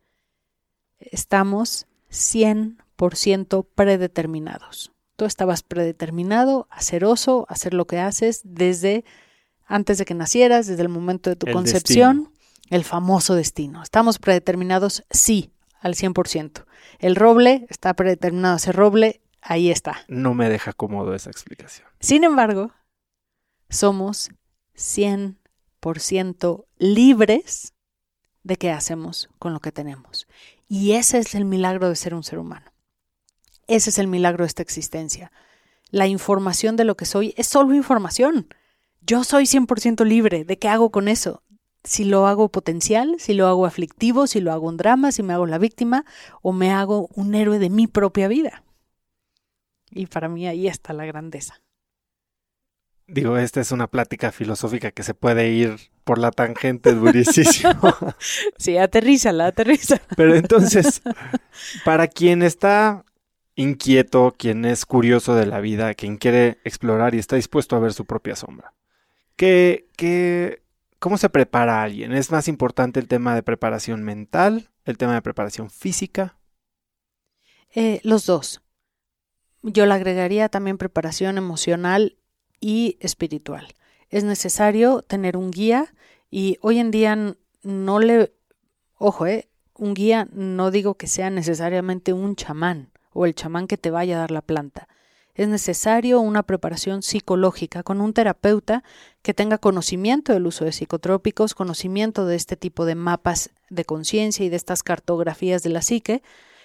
estamos 1.12 1.88
100% 2.12 3.68
predeterminados. 3.74 4.92
Tú 5.16 5.26
estabas 5.26 5.64
predeterminado 5.64 6.68
a 6.70 6.82
ser 6.82 7.06
oso, 7.06 7.46
a 7.50 7.54
hacer 7.54 7.74
lo 7.74 7.86
que 7.86 8.00
haces 8.00 8.42
desde 8.44 9.06
antes 9.66 9.98
de 9.98 10.06
que 10.06 10.14
nacieras, 10.14 10.68
desde 10.68 10.82
el 10.82 10.90
momento 10.90 11.30
de 11.30 11.36
tu 11.36 11.48
concepción, 11.52 12.32
el 12.70 12.84
famoso 12.84 13.36
destino. 13.36 13.82
Estamos 13.84 14.20
predeterminados, 14.20 15.04
sí, 15.10 15.52
al 15.80 15.96
100%. 15.96 16.66
El 17.00 17.16
roble 17.16 17.66
está 17.70 17.94
predeterminado 17.94 18.56
a 18.56 18.60
ser 18.60 18.76
roble, 18.76 19.22
ahí 19.42 19.72
está. 19.72 20.04
No 20.08 20.34
me 20.34 20.50
deja 20.50 20.74
cómodo 20.74 21.16
esa 21.16 21.30
explicación. 21.30 21.88
Sin 22.00 22.24
embargo, 22.24 22.72
somos 23.70 24.32
100% 24.76 26.66
libres 26.78 27.74
de 28.44 28.58
qué 28.58 28.72
hacemos 28.72 29.30
con 29.40 29.54
lo 29.54 29.60
que 29.60 29.72
tenemos. 29.72 30.28
Y 30.74 30.94
ese 30.94 31.18
es 31.18 31.36
el 31.36 31.44
milagro 31.44 31.90
de 31.90 31.98
ser 31.98 32.14
un 32.16 32.24
ser 32.24 32.40
humano. 32.40 32.72
Ese 33.68 33.90
es 33.90 33.98
el 33.98 34.08
milagro 34.08 34.46
de 34.46 34.48
esta 34.48 34.62
existencia. 34.62 35.30
La 35.90 36.08
información 36.08 36.78
de 36.78 36.86
lo 36.86 36.96
que 36.96 37.04
soy 37.04 37.34
es 37.36 37.48
solo 37.48 37.74
información. 37.74 38.48
Yo 39.02 39.26
soy 39.26 39.44
100% 39.44 40.06
libre. 40.06 40.46
¿De 40.46 40.58
qué 40.58 40.70
hago 40.70 40.90
con 40.90 41.10
eso? 41.10 41.44
Si 41.84 42.06
lo 42.06 42.26
hago 42.26 42.48
potencial, 42.48 43.18
si 43.20 43.34
lo 43.34 43.48
hago 43.48 43.66
aflictivo, 43.66 44.28
si 44.28 44.40
lo 44.40 44.54
hago 44.54 44.70
un 44.70 44.78
drama, 44.78 45.12
si 45.12 45.24
me 45.24 45.34
hago 45.34 45.46
la 45.46 45.58
víctima 45.58 46.06
o 46.42 46.54
me 46.54 46.72
hago 46.72 47.10
un 47.16 47.36
héroe 47.36 47.60
de 47.60 47.70
mi 47.70 47.88
propia 47.88 48.30
vida. 48.30 48.64
Y 49.90 50.06
para 50.06 50.30
mí 50.30 50.48
ahí 50.48 50.70
está 50.70 50.94
la 50.94 51.04
grandeza. 51.04 51.61
Digo, 53.12 53.38
esta 53.38 53.60
es 53.60 53.74
una 53.74 53.88
plática 53.88 54.32
filosófica 54.32 54.92
que 54.92 55.04
se 55.04 55.14
puede 55.14 55.50
ir 55.50 55.76
por 56.06 56.18
la 56.18 56.32
tangente 56.32 56.94
durísimo. 56.94 57.94
sí, 58.58 58.78
aterrízala, 58.78 59.48
aterriza. 59.48 60.00
Pero 60.16 60.34
entonces, 60.34 61.02
para 61.84 62.08
quien 62.08 62.42
está 62.42 63.04
inquieto, 63.56 64.34
quien 64.38 64.64
es 64.64 64.86
curioso 64.86 65.36
de 65.36 65.46
la 65.46 65.60
vida, 65.60 65.94
quien 65.94 66.16
quiere 66.16 66.60
explorar 66.64 67.14
y 67.14 67.20
está 67.20 67.36
dispuesto 67.36 67.76
a 67.76 67.80
ver 67.80 67.92
su 67.92 68.06
propia 68.06 68.38
sombra, 68.38 68.74
¿qué, 69.36 69.90
qué, 69.98 70.62
¿cómo 71.00 71.18
se 71.18 71.28
prepara 71.28 71.84
alguien? 71.84 72.14
¿Es 72.14 72.32
más 72.32 72.48
importante 72.48 73.02
el 73.02 73.10
tema 73.10 73.36
de 73.36 73.44
preparación 73.44 74.04
mental, 74.04 74.70
el 74.86 74.98
tema 74.98 75.16
de 75.16 75.22
preparación 75.22 75.70
física? 75.70 76.38
Eh, 77.76 78.00
los 78.06 78.26
dos. 78.26 78.62
Yo 79.64 79.86
le 79.86 79.96
agregaría 79.96 80.48
también 80.48 80.78
preparación 80.78 81.38
emocional 81.38 82.18
y 82.62 82.98
espiritual. 83.02 83.68
Es 84.10 84.24
necesario 84.24 85.02
tener 85.02 85.36
un 85.36 85.52
guía 85.52 85.94
y 86.30 86.58
hoy 86.62 86.80
en 86.80 86.92
día 86.92 87.36
no 87.64 88.00
le, 88.00 88.32
ojo, 88.98 89.26
eh, 89.26 89.50
un 89.76 89.94
guía 89.94 90.30
no 90.32 90.72
digo 90.72 90.96
que 90.96 91.08
sea 91.08 91.30
necesariamente 91.30 92.14
un 92.14 92.36
chamán 92.36 92.92
o 93.12 93.26
el 93.26 93.36
chamán 93.36 93.68
que 93.68 93.78
te 93.78 93.92
vaya 93.92 94.16
a 94.16 94.20
dar 94.20 94.32
la 94.32 94.42
planta. 94.42 94.88
Es 95.34 95.48
necesario 95.48 96.20
una 96.20 96.44
preparación 96.44 97.04
psicológica 97.04 97.84
con 97.84 98.02
un 98.02 98.14
terapeuta 98.14 98.84
que 99.22 99.34
tenga 99.34 99.58
conocimiento 99.58 100.34
del 100.34 100.46
uso 100.46 100.66
de 100.66 100.72
psicotrópicos, 100.72 101.56
conocimiento 101.56 102.26
de 102.26 102.36
este 102.36 102.58
tipo 102.58 102.86
de 102.86 102.96
mapas 102.96 103.50
de 103.70 103.86
conciencia 103.86 104.46
y 104.46 104.50
de 104.50 104.58
estas 104.58 104.84
cartografías 104.84 105.64
de 105.64 105.70
la 105.70 105.82
psique 105.82 106.22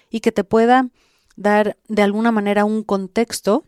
y 0.09 0.19
que 0.19 0.31
te 0.31 0.43
pueda 0.43 0.89
dar 1.37 1.77
de 1.87 2.01
alguna 2.01 2.31
manera 2.31 2.65
un 2.65 2.83
contexto 2.83 3.63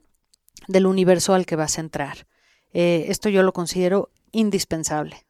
del 0.67 0.85
universo 0.85 1.33
al 1.33 1.45
que 1.45 1.55
vas 1.55 1.77
a 1.77 1.81
entrar. 1.81 2.27
Eh, 2.73 3.05
esto 3.07 3.29
yo 3.29 3.43
lo 3.43 3.53
considero 3.53 4.09
indispensable. 4.31 5.25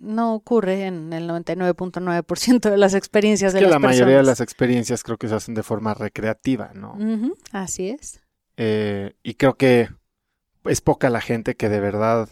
No 0.00 0.34
ocurre 0.34 0.86
en 0.86 1.12
el 1.12 1.28
99.9% 1.28 2.70
de 2.70 2.76
las 2.76 2.94
experiencias 2.94 3.54
es 3.54 3.60
de 3.60 3.60
que 3.60 3.70
la 3.70 3.78
mayoría 3.78 4.18
de 4.18 4.22
las 4.22 4.40
experiencias 4.40 5.02
creo 5.02 5.16
que 5.16 5.28
se 5.28 5.34
hacen 5.34 5.54
de 5.54 5.62
forma 5.62 5.94
recreativa, 5.94 6.72
¿no? 6.74 6.98
así 7.52 7.88
es. 7.88 8.20
Eh, 8.56 9.14
y 9.22 9.34
creo 9.34 9.56
que 9.56 9.88
es 10.64 10.80
poca 10.80 11.08
la 11.08 11.20
gente 11.20 11.56
que 11.56 11.68
de 11.68 11.80
verdad 11.80 12.28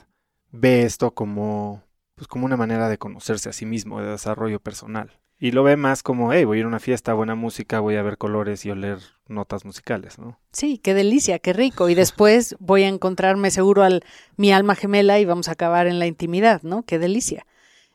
ve 0.50 0.82
esto 0.82 1.12
como, 1.12 1.82
pues 2.14 2.28
como 2.28 2.44
una 2.44 2.56
manera 2.58 2.88
de 2.88 2.98
conocerse 2.98 3.48
a 3.48 3.52
sí 3.52 3.64
mismo, 3.64 4.00
de 4.00 4.08
desarrollo 4.08 4.60
personal. 4.60 5.21
Y 5.42 5.50
lo 5.50 5.64
ve 5.64 5.76
más 5.76 6.04
como, 6.04 6.32
hey, 6.32 6.44
voy 6.44 6.58
a 6.58 6.60
ir 6.60 6.66
a 6.66 6.68
una 6.68 6.78
fiesta, 6.78 7.14
buena 7.14 7.34
música, 7.34 7.80
voy 7.80 7.96
a 7.96 8.02
ver 8.02 8.16
colores 8.16 8.64
y 8.64 8.70
oler 8.70 9.00
notas 9.26 9.64
musicales, 9.64 10.16
¿no? 10.16 10.38
Sí, 10.52 10.78
qué 10.78 10.94
delicia, 10.94 11.40
qué 11.40 11.52
rico. 11.52 11.88
Y 11.88 11.96
después 11.96 12.54
voy 12.60 12.84
a 12.84 12.88
encontrarme 12.88 13.50
seguro 13.50 13.82
al 13.82 14.04
mi 14.36 14.52
alma 14.52 14.76
gemela 14.76 15.18
y 15.18 15.24
vamos 15.24 15.48
a 15.48 15.52
acabar 15.52 15.88
en 15.88 15.98
la 15.98 16.06
intimidad, 16.06 16.62
¿no? 16.62 16.84
Qué 16.84 17.00
delicia. 17.00 17.44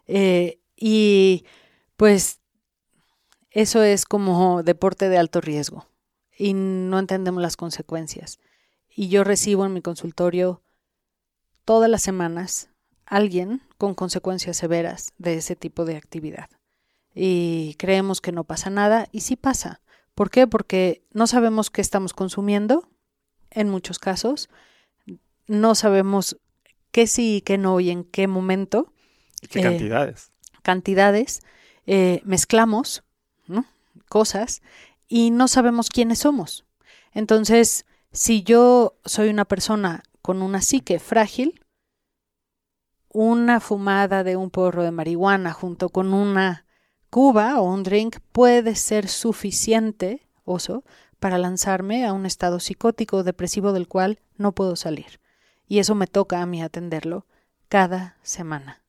Eh, 0.08 0.60
y 0.76 1.46
pues 1.96 2.42
eso 3.52 3.82
es 3.82 4.04
como 4.04 4.62
deporte 4.62 5.08
de 5.08 5.18
alto 5.18 5.40
riesgo 5.40 5.88
y 6.38 6.54
no 6.54 7.00
entendemos 7.00 7.42
las 7.42 7.56
consecuencias. 7.56 8.40
Y 8.94 9.08
yo 9.08 9.24
recibo 9.24 9.66
en 9.66 9.72
mi 9.72 9.82
consultorio 9.82 10.64
todas 11.64 11.90
las 11.90 12.02
semanas 12.02 12.72
alguien 13.06 13.62
con 13.78 13.96
consecuencias 13.96 14.58
severas 14.58 15.14
de 15.18 15.36
ese 15.36 15.56
tipo 15.56 15.86
de 15.86 15.96
actividad 15.96 16.50
y 17.20 17.74
creemos 17.80 18.22
que 18.22 18.32
no 18.32 18.44
pasa 18.44 18.70
nada 18.70 19.10
y 19.12 19.22
sí 19.22 19.36
pasa. 19.36 19.82
¿Por 20.14 20.30
qué? 20.30 20.46
Porque 20.46 21.04
no 21.12 21.26
sabemos 21.26 21.72
qué 21.72 21.82
estamos 21.82 22.14
consumiendo 22.14 22.88
en 23.50 23.70
muchos 23.70 23.98
casos, 23.98 24.50
no 25.48 25.74
sabemos 25.74 26.38
qué 26.92 27.08
sí 27.08 27.38
y 27.38 27.42
qué 27.42 27.58
no 27.58 27.80
y 27.80 27.90
en 27.90 28.04
qué 28.04 28.28
momento. 28.28 28.94
¿Y 29.42 29.48
qué 29.48 29.64
cantidades? 29.64 30.28
Eh, 30.28 30.58
cantidades, 30.62 31.42
eh, 31.88 32.22
mezclamos 32.24 33.04
cosas 34.10 34.62
y 35.08 35.32
no 35.32 35.48
sabemos 35.48 35.90
quiénes 35.90 36.20
somos. 36.20 36.66
Entonces, 37.14 37.86
si 38.12 38.44
yo 38.44 38.96
soy 39.06 39.30
una 39.30 39.46
persona 39.46 40.04
con 40.22 40.42
una 40.42 40.62
psique 40.62 41.00
frágil, 41.00 41.66
una 43.10 43.60
fumada 43.60 44.24
de 44.24 44.36
un 44.36 44.52
porro 44.52 44.84
de 44.84 44.92
marihuana 44.92 45.52
junto 45.52 45.90
con 45.90 46.14
una 46.14 46.67
Cuba 47.10 47.60
o 47.60 47.64
un 47.64 47.84
drink 47.84 48.18
puede 48.32 48.76
ser 48.76 49.08
suficiente, 49.08 50.28
oso, 50.46 50.84
para 51.20 51.38
lanzarme 51.38 52.06
a 52.06 52.14
un 52.14 52.26
estado 52.26 52.60
psicótico 52.60 53.24
depresivo 53.24 53.74
del 53.74 53.88
cual 53.88 54.20
no 54.38 54.52
puedo 54.52 54.76
salir. 54.76 55.20
Y 55.68 55.80
eso 55.80 55.96
me 55.96 56.08
toca 56.08 56.42
a 56.42 56.46
mí 56.46 56.62
atenderlo 56.62 57.26
cada 57.70 58.18
semana. 58.22 58.84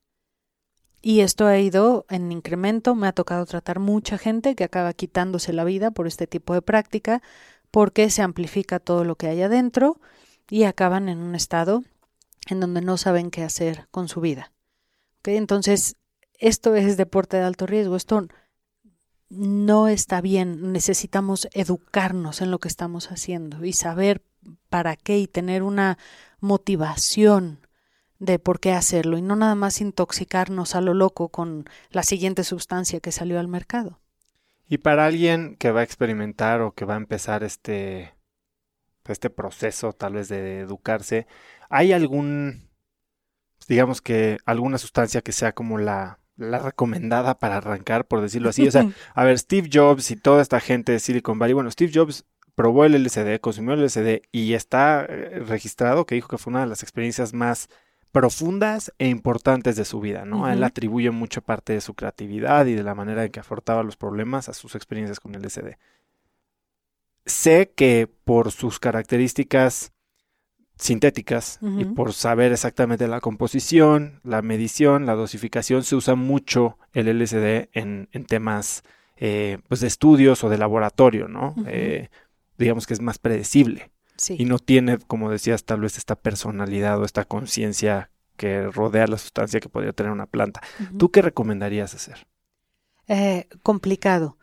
Y 1.00 1.20
esto 1.20 1.46
ha 1.46 1.58
ido 1.58 2.06
en 2.10 2.32
incremento, 2.32 2.94
me 2.94 3.06
ha 3.06 3.12
tocado 3.12 3.46
tratar 3.46 3.78
mucha 3.78 4.18
gente 4.18 4.56
que 4.56 4.64
acaba 4.64 4.92
quitándose 4.92 5.52
la 5.52 5.64
vida 5.64 5.90
por 5.90 6.06
este 6.06 6.26
tipo 6.26 6.54
de 6.54 6.62
práctica, 6.62 7.22
porque 7.70 8.10
se 8.10 8.22
amplifica 8.22 8.80
todo 8.80 9.04
lo 9.04 9.16
que 9.16 9.28
hay 9.28 9.42
adentro 9.42 10.00
y 10.50 10.64
acaban 10.64 11.08
en 11.08 11.18
un 11.18 11.34
estado 11.34 11.84
en 12.48 12.60
donde 12.60 12.80
no 12.80 12.96
saben 12.96 13.30
qué 13.30 13.44
hacer 13.44 13.86
con 13.90 14.08
su 14.08 14.20
vida. 14.20 14.52
Entonces, 15.24 15.96
esto 16.38 16.74
es 16.74 16.96
deporte 16.96 17.36
de 17.36 17.44
alto 17.44 17.66
riesgo, 17.66 17.96
esto 17.96 18.26
no 19.30 19.88
está 19.88 20.20
bien, 20.20 20.72
necesitamos 20.72 21.48
educarnos 21.52 22.40
en 22.40 22.50
lo 22.50 22.58
que 22.58 22.68
estamos 22.68 23.10
haciendo 23.10 23.64
y 23.64 23.72
saber 23.72 24.22
para 24.70 24.96
qué 24.96 25.18
y 25.18 25.26
tener 25.26 25.62
una 25.62 25.98
motivación 26.40 27.66
de 28.18 28.38
por 28.38 28.58
qué 28.58 28.72
hacerlo 28.72 29.18
y 29.18 29.22
no 29.22 29.36
nada 29.36 29.54
más 29.54 29.80
intoxicarnos 29.80 30.74
a 30.74 30.80
lo 30.80 30.94
loco 30.94 31.28
con 31.28 31.68
la 31.90 32.02
siguiente 32.02 32.42
sustancia 32.42 33.00
que 33.00 33.12
salió 33.12 33.38
al 33.38 33.48
mercado. 33.48 34.00
Y 34.68 34.78
para 34.78 35.06
alguien 35.06 35.56
que 35.56 35.70
va 35.70 35.80
a 35.80 35.84
experimentar 35.84 36.60
o 36.60 36.72
que 36.72 36.84
va 36.84 36.94
a 36.94 36.98
empezar 36.98 37.42
este, 37.42 38.14
este 39.06 39.30
proceso 39.30 39.92
tal 39.92 40.14
vez 40.14 40.28
de 40.28 40.60
educarse, 40.60 41.26
¿hay 41.68 41.92
algún, 41.92 42.68
digamos 43.68 44.02
que 44.02 44.38
alguna 44.44 44.78
sustancia 44.78 45.22
que 45.22 45.32
sea 45.32 45.52
como 45.52 45.78
la 45.78 46.18
la 46.38 46.58
recomendada 46.60 47.38
para 47.38 47.58
arrancar, 47.58 48.06
por 48.06 48.22
decirlo 48.22 48.48
así. 48.48 48.66
O 48.66 48.70
sea, 48.70 48.88
a 49.14 49.24
ver, 49.24 49.38
Steve 49.38 49.68
Jobs 49.72 50.10
y 50.10 50.16
toda 50.16 50.40
esta 50.40 50.60
gente 50.60 50.92
de 50.92 51.00
Silicon 51.00 51.38
Valley, 51.38 51.54
bueno, 51.54 51.70
Steve 51.70 51.92
Jobs 51.94 52.24
probó 52.54 52.84
el 52.84 52.92
LSD, 53.04 53.40
consumió 53.40 53.74
el 53.74 53.84
LSD 53.84 54.22
y 54.32 54.54
está 54.54 55.04
eh, 55.04 55.42
registrado 55.46 56.06
que 56.06 56.14
dijo 56.14 56.28
que 56.28 56.38
fue 56.38 56.52
una 56.52 56.60
de 56.60 56.66
las 56.66 56.82
experiencias 56.82 57.34
más 57.34 57.68
profundas 58.10 58.92
e 58.98 59.08
importantes 59.08 59.76
de 59.76 59.84
su 59.84 60.00
vida, 60.00 60.24
¿no? 60.24 60.50
Él 60.50 60.64
atribuye 60.64 61.10
mucha 61.10 61.40
parte 61.40 61.74
de 61.74 61.80
su 61.80 61.94
creatividad 61.94 62.66
y 62.66 62.74
de 62.74 62.82
la 62.82 62.94
manera 62.94 63.24
en 63.24 63.30
que 63.30 63.40
afrontaba 63.40 63.82
los 63.82 63.96
problemas 63.96 64.48
a 64.48 64.54
sus 64.54 64.74
experiencias 64.74 65.20
con 65.20 65.34
el 65.34 65.42
LSD. 65.42 65.76
Sé 67.26 67.72
que 67.76 68.08
por 68.24 68.50
sus 68.50 68.80
características 68.80 69.92
sintéticas 70.78 71.58
y 71.78 71.84
por 71.84 72.12
saber 72.12 72.52
exactamente 72.52 73.08
la 73.08 73.20
composición, 73.20 74.20
la 74.24 74.42
medición, 74.42 75.06
la 75.06 75.14
dosificación, 75.14 75.82
se 75.82 75.96
usa 75.96 76.14
mucho 76.14 76.78
el 76.92 77.08
LSD 77.08 77.68
en, 77.72 78.08
en 78.12 78.24
temas 78.26 78.82
eh, 79.16 79.58
pues 79.68 79.80
de 79.80 79.88
estudios 79.88 80.44
o 80.44 80.48
de 80.48 80.58
laboratorio, 80.58 81.26
¿no? 81.28 81.54
Eh, 81.66 82.08
digamos 82.56 82.86
que 82.86 82.94
es 82.94 83.00
más 83.00 83.18
predecible 83.18 83.90
Sí. 84.16 84.34
y 84.36 84.46
no 84.46 84.58
tiene, 84.58 84.98
como 84.98 85.30
decías, 85.30 85.64
tal 85.64 85.80
vez 85.80 85.96
esta 85.96 86.16
personalidad 86.16 87.00
o 87.00 87.04
esta 87.04 87.24
conciencia 87.24 88.10
que 88.36 88.62
rodea 88.66 89.06
la 89.06 89.16
sustancia 89.16 89.60
que 89.60 89.68
podría 89.68 89.92
tener 89.92 90.10
una 90.10 90.26
planta. 90.26 90.60
¿Tú 90.98 91.10
qué 91.12 91.22
recomendarías 91.22 91.94
hacer? 91.94 92.26
Eh, 93.06 93.46
complicado, 93.62 94.36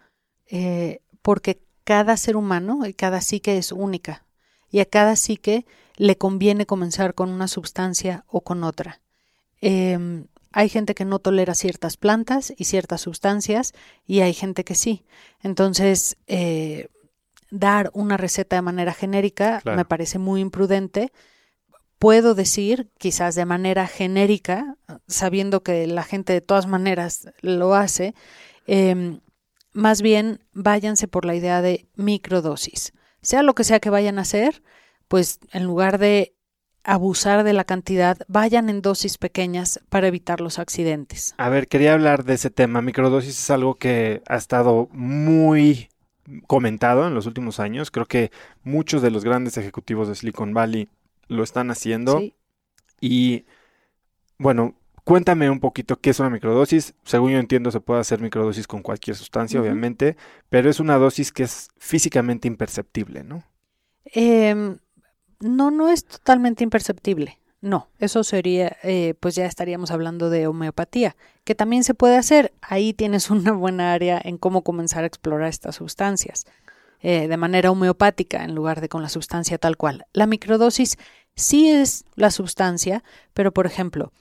eh, 0.50 1.02
porque 1.22 1.60
cada 1.84 2.16
ser 2.16 2.38
humano 2.38 2.86
y 2.86 2.94
cada 2.94 3.20
psique 3.20 3.58
es 3.58 3.74
única, 3.74 4.26
y 4.70 4.80
a 4.80 4.86
cada 4.86 5.18
psique 5.18 5.66
le 5.98 6.18
conviene 6.18 6.66
comenzar 6.66 7.14
con 7.14 7.30
una 7.30 7.48
sustancia 7.48 8.26
o 8.28 8.42
con 8.42 8.64
otra. 8.64 9.02
Em, 9.62 10.28
hay 10.52 10.70
gente 10.70 10.96
que 10.96 11.06
no 11.06 11.20
tolera 11.20 11.56
ciertas 11.56 11.98
plantas 11.98 12.54
y 12.58 12.66
ciertas 12.66 13.02
sustancias, 13.02 13.74
y 14.06 14.22
hay 14.22 14.34
gente 14.34 14.64
que 14.64 14.76
sí. 14.76 15.06
Entonces, 15.42 16.18
eh, 16.28 16.88
dar 17.52 17.92
una 17.94 18.18
receta 18.18 18.56
de 18.56 18.62
manera 18.62 18.94
genérica 18.94 19.62
Claro. 19.62 19.78
me 19.78 19.86
parece 19.86 20.20
muy 20.20 20.42
imprudente. 20.42 21.12
Puedo 22.00 22.36
decir, 22.36 22.90
quizás 22.98 23.36
de 23.36 23.46
manera 23.46 23.88
genérica, 23.88 24.76
sabiendo 25.08 25.64
que 25.64 25.88
la 25.88 26.04
gente 26.04 26.34
de 26.34 26.42
todas 26.42 26.68
maneras 26.68 27.30
lo 27.42 27.74
hace, 27.76 28.14
em, 28.68 29.22
más 29.72 30.02
bien 30.02 30.40
váyanse 30.54 31.08
por 31.08 31.26
la 31.26 31.36
idea 31.36 31.62
de 31.62 31.88
microdosis. 31.96 32.94
Sea 33.22 33.44
lo 33.44 33.56
que 33.56 33.64
sea 33.64 33.80
que 33.80 33.90
vayan 33.90 34.20
a 34.20 34.22
hacer, 34.24 34.62
pues 35.08 35.40
en 35.52 35.64
lugar 35.64 35.98
de 35.98 36.34
abusar 36.84 37.44
de 37.44 37.54
la 37.54 37.64
cantidad, 37.64 38.18
vayan 38.28 38.70
en 38.70 38.82
dosis 38.82 39.18
pequeñas 39.18 39.80
para 39.90 40.08
evitar 40.08 40.40
los 40.40 40.60
accidentes. 40.60 41.34
A 41.38 41.50
ver, 41.50 41.68
quería 41.68 41.94
hablar 41.94 42.24
de 42.24 42.36
ese 42.36 42.52
tema. 42.52 42.82
Microdosis 42.82 43.40
es 43.40 43.50
algo 43.50 43.76
que 43.76 44.22
ha 44.28 44.36
estado 44.36 44.88
muy 44.92 45.90
comentado 46.48 47.08
en 47.08 47.16
los 47.16 47.26
últimos 47.26 47.60
años. 47.60 47.92
Creo 47.92 48.06
que 48.06 48.32
muchos 48.64 49.02
de 49.02 49.12
los 49.12 49.24
grandes 49.24 49.58
ejecutivos 49.58 50.08
de 50.08 50.16
Silicon 50.16 50.54
Valley 50.54 50.88
lo 51.28 51.44
están 51.44 51.72
haciendo. 51.72 52.20
Sí. 52.20 52.36
Y 53.02 53.46
bueno, 54.38 54.76
cuéntame 55.04 55.50
un 55.50 55.60
poquito 55.60 55.98
qué 55.98 56.12
es 56.12 56.20
una 56.20 56.30
microdosis. 56.30 56.94
Según 57.04 57.32
yo 57.32 57.40
entiendo, 57.40 57.72
se 57.72 57.80
puede 57.80 58.02
hacer 58.02 58.22
microdosis 58.22 58.68
con 58.68 58.82
cualquier 58.82 59.16
sustancia, 59.16 59.60
obviamente, 59.60 60.18
pero 60.50 60.70
es 60.70 60.80
una 60.80 60.98
dosis 60.98 61.32
que 61.32 61.44
es 61.44 61.70
físicamente 61.78 62.48
imperceptible, 62.48 63.24
¿no? 63.24 63.44
Em, 64.06 64.78
no, 65.50 65.72
no 65.72 65.90
es 65.90 66.06
totalmente 66.06 66.64
imperceptible. 66.64 67.40
No, 67.62 67.88
eso 68.00 68.24
sería, 68.24 68.78
eh, 68.84 69.16
pues 69.20 69.34
ya 69.34 69.46
estaríamos 69.46 69.90
hablando 69.90 70.30
de 70.30 70.46
homeopatía, 70.46 71.16
que 71.44 71.56
también 71.56 71.84
se 71.84 71.96
puede 71.96 72.16
hacer. 72.16 72.54
Ahí 72.62 72.94
tienes 72.94 73.30
una 73.32 73.54
buena 73.54 73.94
área 73.94 74.22
en 74.24 74.38
cómo 74.38 74.64
comenzar 74.64 75.04
a 75.04 75.08
explorar 75.08 75.50
estas 75.50 75.76
sustancias 75.76 76.46
eh, 77.02 77.28
de 77.28 77.38
manera 77.38 77.72
homeopática 77.72 78.44
en 78.44 78.56
lugar 78.56 78.82
de 78.82 78.90
con 78.90 79.02
la 79.02 79.10
sustancia 79.10 79.58
tal 79.58 79.78
cual. 79.78 80.06
La 80.14 80.28
microdosis 80.28 80.98
sí 81.36 81.70
es 81.70 82.06
la 82.16 82.32
sustancia, 82.32 83.04
pero 83.34 83.52
por 83.52 83.66
ejemplo, 83.66 84.12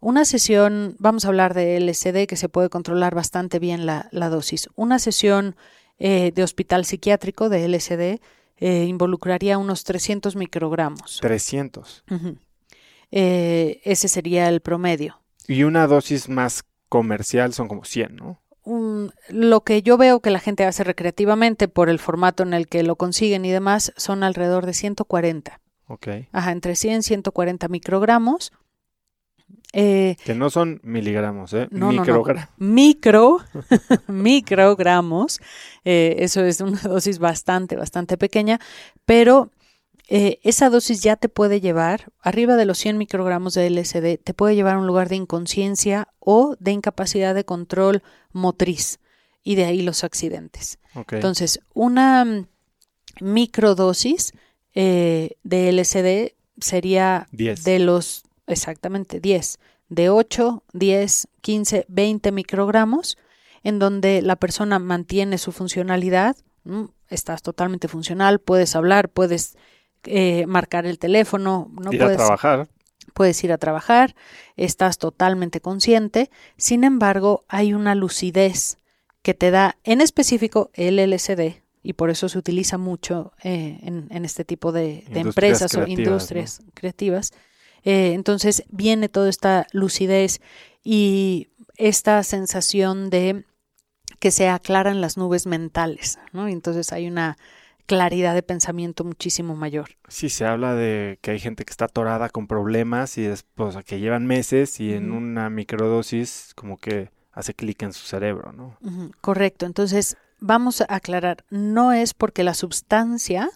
una 0.00 0.24
sesión, 0.24 0.96
vamos 0.98 1.24
a 1.24 1.28
hablar 1.28 1.54
de 1.54 1.78
LSD, 1.80 2.26
que 2.26 2.36
se 2.36 2.48
puede 2.48 2.68
controlar 2.68 3.14
bastante 3.14 3.58
bien 3.58 3.86
la, 3.86 4.08
dosis. 4.12 4.68
Una 4.76 4.98
sesión 4.98 5.56
eh, 5.98 6.32
de 6.34 6.42
hospital 6.42 6.84
psiquiátrico 6.84 7.48
de 7.48 7.68
LSD 7.68 8.20
eh, 8.56 8.84
involucraría 8.84 9.58
unos 9.58 9.84
300 9.84 10.36
microgramos. 10.36 11.18
300. 11.20 12.04
Ujú. 12.10 12.38
Eh, 13.10 13.80
ese 13.84 14.08
sería 14.08 14.48
el 14.48 14.60
promedio. 14.60 15.20
Y 15.46 15.64
una 15.64 15.86
dosis 15.86 16.28
más 16.28 16.64
comercial 16.88 17.52
son 17.52 17.68
como 17.68 17.84
100, 17.84 18.16
¿no? 18.16 18.40
Lo 19.28 19.60
que 19.62 19.82
yo 19.82 19.98
veo 19.98 20.20
que 20.20 20.30
la 20.30 20.40
gente 20.40 20.64
hace 20.64 20.84
recreativamente 20.84 21.68
por 21.68 21.90
el 21.90 21.98
formato 21.98 22.42
en 22.42 22.54
el 22.54 22.66
que 22.66 22.82
lo 22.82 22.96
consiguen 22.96 23.44
y 23.44 23.50
demás 23.50 23.92
son 23.96 24.22
alrededor 24.22 24.64
de 24.64 24.72
140. 24.72 25.60
Ok. 25.86 26.08
Ajá, 26.32 26.52
entre 26.52 26.74
100 26.74 27.00
y 27.00 27.02
140 27.02 27.68
microgramos. 27.68 28.52
Eh, 29.76 30.16
Que 30.24 30.34
no 30.34 30.50
son 30.50 30.80
miligramos, 30.84 31.52
¿eh? 31.52 31.66
No, 31.70 31.86
no, 31.86 31.92
no. 31.92 32.00
Microgramos. 32.00 32.48
micro, 32.58 33.38
microgramos. 34.08 35.40
Eh, 35.84 36.16
eso 36.20 36.44
es 36.44 36.60
una 36.60 36.80
dosis 36.82 37.18
bastante, 37.18 37.76
bastante 37.76 38.16
pequeña, 38.16 38.60
pero 39.04 39.50
eh, 40.08 40.38
esa 40.42 40.68
dosis 40.68 41.02
ya 41.02 41.16
te 41.16 41.28
puede 41.28 41.60
llevar, 41.60 42.12
arriba 42.20 42.56
de 42.56 42.66
los 42.66 42.78
100 42.78 42.98
microgramos 42.98 43.54
de 43.54 43.70
LSD, 43.70 44.22
te 44.22 44.34
puede 44.34 44.54
llevar 44.54 44.76
a 44.76 44.78
un 44.78 44.86
lugar 44.86 45.08
de 45.08 45.16
inconsciencia 45.16 46.08
o 46.18 46.56
de 46.60 46.72
incapacidad 46.72 47.34
de 47.34 47.44
control 47.44 48.02
motriz, 48.32 49.00
y 49.42 49.54
de 49.56 49.64
ahí 49.64 49.82
los 49.82 50.04
accidentes. 50.04 50.78
Entonces, 51.10 51.60
una 51.72 52.24
mm, 52.24 52.46
microdosis 53.20 54.32
eh, 54.74 55.36
de 55.42 55.72
LSD 55.72 56.34
sería 56.60 57.26
10. 57.32 57.64
de 57.64 57.78
los, 57.78 58.24
exactamente, 58.46 59.20
10, 59.20 59.58
de 59.88 60.10
8, 60.10 60.62
10, 60.72 61.28
15, 61.40 61.86
20 61.88 62.32
microgramos, 62.32 63.18
en 63.62 63.78
donde 63.78 64.22
la 64.22 64.36
persona 64.36 64.78
mantiene 64.78 65.38
su 65.38 65.52
funcionalidad, 65.52 66.36
estás 67.08 67.42
totalmente 67.42 67.88
funcional, 67.88 68.38
puedes 68.38 68.76
hablar, 68.76 69.08
puedes 69.08 69.56
eh, 70.04 70.46
marcar 70.46 70.86
el 70.86 70.98
teléfono, 70.98 71.70
no 71.72 71.92
Ir 71.92 72.02
a 72.02 72.04
puedes, 72.04 72.18
trabajar. 72.18 72.68
puedes 73.14 73.42
ir 73.44 73.52
a 73.52 73.58
trabajar, 73.58 74.14
estás 74.56 74.98
totalmente 74.98 75.60
consciente, 75.60 76.30
sin 76.56 76.84
embargo, 76.84 77.44
hay 77.48 77.74
una 77.74 77.94
lucidez 77.94 78.78
que 79.22 79.34
te 79.34 79.50
da 79.50 79.78
en 79.84 80.00
específico 80.00 80.70
el 80.74 80.98
LSD, 80.98 81.64
y 81.84 81.92
por 81.92 82.08
eso 82.08 82.30
se 82.30 82.38
utiliza 82.38 82.78
mucho 82.78 83.32
eh, 83.42 83.78
en, 83.82 84.08
en 84.10 84.24
este 84.24 84.44
tipo 84.44 84.72
de, 84.72 85.04
empresas 85.10 85.74
o 85.74 85.86
industrias 85.86 86.62
creativas. 86.72 87.32
Eh, 87.84 88.12
entonces 88.14 88.64
viene 88.70 89.08
toda 89.08 89.28
esta 89.28 89.66
lucidez 89.72 90.40
y 90.82 91.48
esta 91.76 92.22
sensación 92.22 93.10
de 93.10 93.44
que 94.18 94.30
se 94.30 94.48
aclaran 94.48 95.00
las 95.00 95.16
nubes 95.16 95.46
mentales, 95.46 96.18
¿no? 96.32 96.48
Y 96.48 96.52
entonces 96.52 96.92
hay 96.92 97.06
una 97.06 97.36
claridad 97.86 98.34
de 98.34 98.42
pensamiento 98.42 99.04
muchísimo 99.04 99.54
mayor. 99.54 99.90
Sí, 100.08 100.30
se 100.30 100.46
habla 100.46 100.74
de 100.74 101.18
que 101.20 101.32
hay 101.32 101.38
gente 101.38 101.64
que 101.64 101.70
está 101.70 101.86
atorada 101.86 102.30
con 102.30 102.46
problemas 102.46 103.18
y 103.18 103.22
después 103.22 103.76
que 103.84 104.00
llevan 104.00 104.26
meses 104.26 104.80
y 104.80 104.94
en 104.94 105.12
una 105.12 105.50
microdosis 105.50 106.52
como 106.54 106.78
que 106.78 107.10
hace 107.32 107.52
clic 107.52 107.82
en 107.82 107.92
su 107.92 108.06
cerebro, 108.06 108.52
¿no? 108.52 108.78
Correcto. 109.20 109.66
Entonces, 109.66 110.16
vamos 110.40 110.80
a 110.80 110.86
aclarar, 110.88 111.44
no 111.50 111.92
es 111.92 112.14
porque 112.14 112.44
la 112.44 112.54
sustancia 112.54 113.50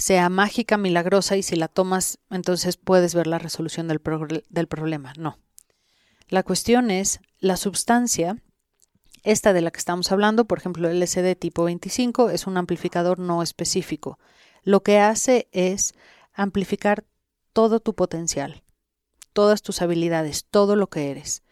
sea 0.00 0.28
mágica, 0.30 0.78
milagrosa 0.78 1.36
y 1.36 1.42
si 1.42 1.56
la 1.56 1.68
tomas, 1.68 2.18
entonces 2.30 2.76
puedes 2.76 3.14
ver 3.14 3.26
la 3.26 3.38
resolución 3.38 3.86
del, 3.86 4.00
del 4.48 4.66
problema. 4.66 5.12
No. 5.18 5.38
La 6.28 6.42
cuestión 6.42 6.90
es 6.90 7.20
la 7.38 7.56
sustancia, 7.56 8.42
esta 9.22 9.52
de 9.52 9.60
la 9.60 9.70
que 9.70 9.78
estamos 9.78 10.10
hablando, 10.10 10.46
por 10.46 10.58
ejemplo, 10.58 10.88
el 10.88 11.00
LSD 11.00 11.36
tipo 11.36 11.64
25, 11.64 12.30
es 12.30 12.46
un 12.46 12.56
amplificador 12.56 13.18
no 13.18 13.42
específico. 13.42 14.18
Lo 14.62 14.82
que 14.82 14.98
hace 14.98 15.48
es 15.52 15.94
amplificar 16.32 17.04
todo 17.52 17.80
tu 17.80 17.94
potencial, 17.94 18.62
todas 19.32 19.60
tus 19.62 19.82
habilidades, 19.82 20.46
todo 20.46 20.76
lo 20.76 20.88
que 20.88 21.10
eres, 21.10 21.42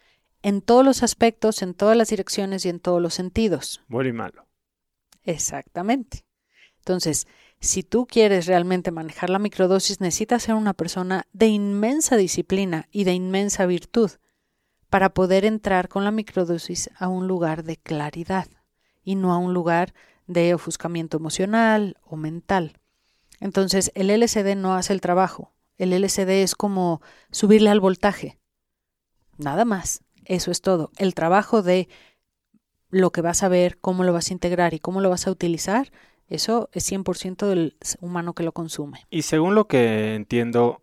en 0.41 0.61
todos 0.61 0.83
los 0.83 1.03
aspectos, 1.03 1.61
en 1.61 1.73
todas 1.75 1.97
las 1.97 2.09
direcciones 2.09 2.65
y 2.65 2.69
en 2.69 2.79
todos 2.79 3.01
los 3.01 3.13
sentidos. 3.13 3.83
Bueno 3.87 4.09
y 4.09 4.13
malo. 4.13 4.47
Exactamente. 5.23 6.25
Entonces, 6.77 7.27
si 7.59 7.83
tú 7.83 8.07
quieres 8.07 8.45
realmente 8.45 8.91
manejar 8.91 9.29
la 9.29 9.39
microdosis, 9.39 9.99
necesitas 9.99 10.43
ser 10.43 10.55
una 10.55 10.73
persona 10.73 11.25
de 11.33 11.47
inmensa 11.47 12.15
disciplina 12.15 12.87
y 12.91 13.03
de 13.03 13.13
inmensa 13.13 13.65
virtud 13.65 14.11
para 14.89 15.13
poder 15.13 15.45
entrar 15.45 15.89
con 15.89 16.03
la 16.03 16.11
microdosis 16.11 16.89
a 16.97 17.07
un 17.07 17.27
lugar 17.27 17.63
de 17.63 17.77
claridad 17.77 18.47
y 19.03 19.15
no 19.15 19.33
a 19.33 19.37
un 19.37 19.53
lugar 19.53 19.93
de 20.27 20.53
ofuscamiento 20.53 21.17
emocional 21.17 21.97
o 22.03 22.15
mental. 22.15 22.79
Entonces, 23.39 23.91
el 23.95 24.09
LSD 24.09 24.55
no 24.55 24.75
hace 24.75 24.93
el 24.93 25.01
trabajo. 25.01 25.53
El 25.77 25.91
LSD 25.91 26.43
es 26.43 26.55
como 26.55 27.01
subirle 27.31 27.69
al 27.69 27.79
voltaje. 27.79 28.37
Nada 29.37 29.65
más. 29.65 30.01
Eso 30.25 30.51
es 30.51 30.61
todo. 30.61 30.91
El 30.97 31.15
trabajo 31.15 31.63
de 31.63 31.89
lo 32.89 33.11
que 33.11 33.21
vas 33.21 33.41
a 33.41 33.47
ver, 33.47 33.79
cómo 33.79 34.03
lo 34.03 34.13
vas 34.13 34.29
a 34.29 34.33
integrar 34.33 34.75
y 34.75 34.79
cómo 34.79 35.01
lo 35.01 35.09
vas 35.09 35.25
a 35.25 35.31
utilizar, 35.31 35.91
eso 36.29 36.69
es 36.73 36.89
100% 36.91 37.47
del 37.47 37.75
humano 38.01 38.33
que 38.33 38.43
lo 38.43 38.51
consume. 38.51 39.05
Y 39.09 39.23
según 39.23 39.55
lo 39.55 39.67
que 39.67 40.15
entiendo, 40.15 40.81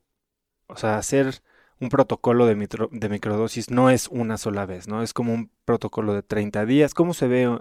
o 0.67 0.77
sea, 0.77 0.99
hacer 0.99 1.43
un 1.81 1.89
protocolo 1.89 2.47
de, 2.47 2.57
mitro- 2.57 2.89
de 2.91 3.09
microdosis 3.09 3.71
no 3.71 3.91
es 3.91 4.09
una 4.09 4.39
sola 4.39 4.67
vez, 4.67 4.89
¿no? 4.89 5.03
Es 5.03 5.13
como 5.13 5.33
un 5.35 5.51
protocolo 5.65 6.15
de 6.15 6.23
30 6.23 6.65
días. 6.67 6.95
¿Cómo 6.95 7.13
se 7.15 7.29
ve 7.29 7.59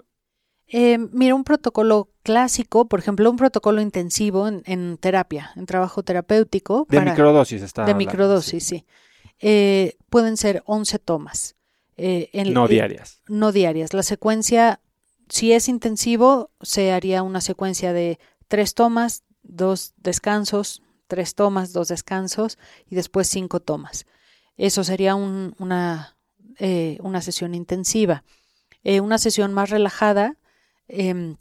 Eh, 0.68 0.98
mira, 1.12 1.34
un 1.34 1.44
protocolo 1.44 2.08
clásico, 2.22 2.88
por 2.88 2.98
ejemplo, 2.98 3.30
un 3.30 3.36
protocolo 3.36 3.80
intensivo 3.80 4.48
en, 4.48 4.96
terapia, 4.98 5.50
en 5.54 5.66
trabajo 5.66 6.02
terapéutico. 6.02 6.86
De 6.88 7.00
microdosis 7.00 7.62
está. 7.62 7.84
De 7.84 7.94
microdosis, 7.94 8.64
sí. 8.64 8.84
Eh, 9.38 9.96
pueden 10.08 10.36
ser 10.36 10.62
11 10.66 10.98
tomas. 10.98 11.56
Eh, 11.98 12.30
no 12.52 12.66
diarias. 12.68 13.22
No 13.28 13.52
diarias. 13.52 13.92
La 13.94 14.02
secuencia, 14.02 14.80
si 15.28 15.52
es 15.52 15.68
intensivo, 15.68 16.50
se 16.60 16.92
haría 16.92 17.22
una 17.22 17.40
secuencia 17.40 17.92
de 17.92 18.18
tres 18.48 18.74
tomas, 18.74 19.24
dos 19.42 19.94
descansos, 19.96 20.82
tres 21.06 21.34
tomas, 21.34 21.72
dos 21.72 21.88
descansos 21.88 22.58
y 22.88 22.94
después 22.94 23.28
cinco 23.28 23.60
tomas. 23.60 24.06
Eso 24.56 24.84
sería 24.84 25.14
una, 25.14 26.16
una 27.00 27.20
sesión 27.20 27.54
intensiva. 27.54 28.24
una 28.84 29.18
sesión 29.18 29.52
más 29.52 29.70
relajada 29.70 30.36
Em, 30.88 31.36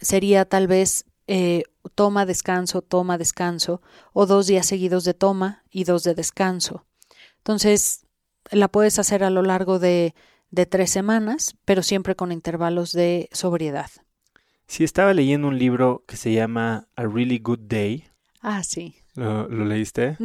sería 0.00 0.44
tal 0.44 0.66
vez 0.66 1.04
eh, 1.26 1.64
toma, 1.94 2.26
descanso, 2.26 2.82
toma, 2.82 3.18
descanso, 3.18 3.82
o 4.12 4.26
dos 4.26 4.46
días 4.46 4.66
seguidos 4.66 5.04
de 5.04 5.14
toma 5.14 5.64
y 5.70 5.84
dos 5.84 6.02
de 6.04 6.14
descanso. 6.14 6.86
Entonces, 7.38 8.06
la 8.50 8.68
puedes 8.68 8.98
hacer 8.98 9.24
a 9.24 9.30
lo 9.30 9.42
largo 9.42 9.78
de, 9.78 10.14
de 10.50 10.66
tres 10.66 10.90
semanas, 10.90 11.56
pero 11.64 11.82
siempre 11.82 12.14
con 12.14 12.32
intervalos 12.32 12.92
de 12.92 13.28
sobriedad. 13.32 13.90
Sí, 14.66 14.84
estaba 14.84 15.14
leyendo 15.14 15.48
un 15.48 15.58
libro 15.58 16.04
que 16.06 16.16
se 16.16 16.32
llama 16.32 16.88
A 16.96 17.04
Really 17.04 17.38
Good 17.38 17.60
Day. 17.60 18.04
Ah, 18.40 18.62
sí. 18.62 18.96
¿Lo, 19.14 19.48
leíste? 19.48 20.16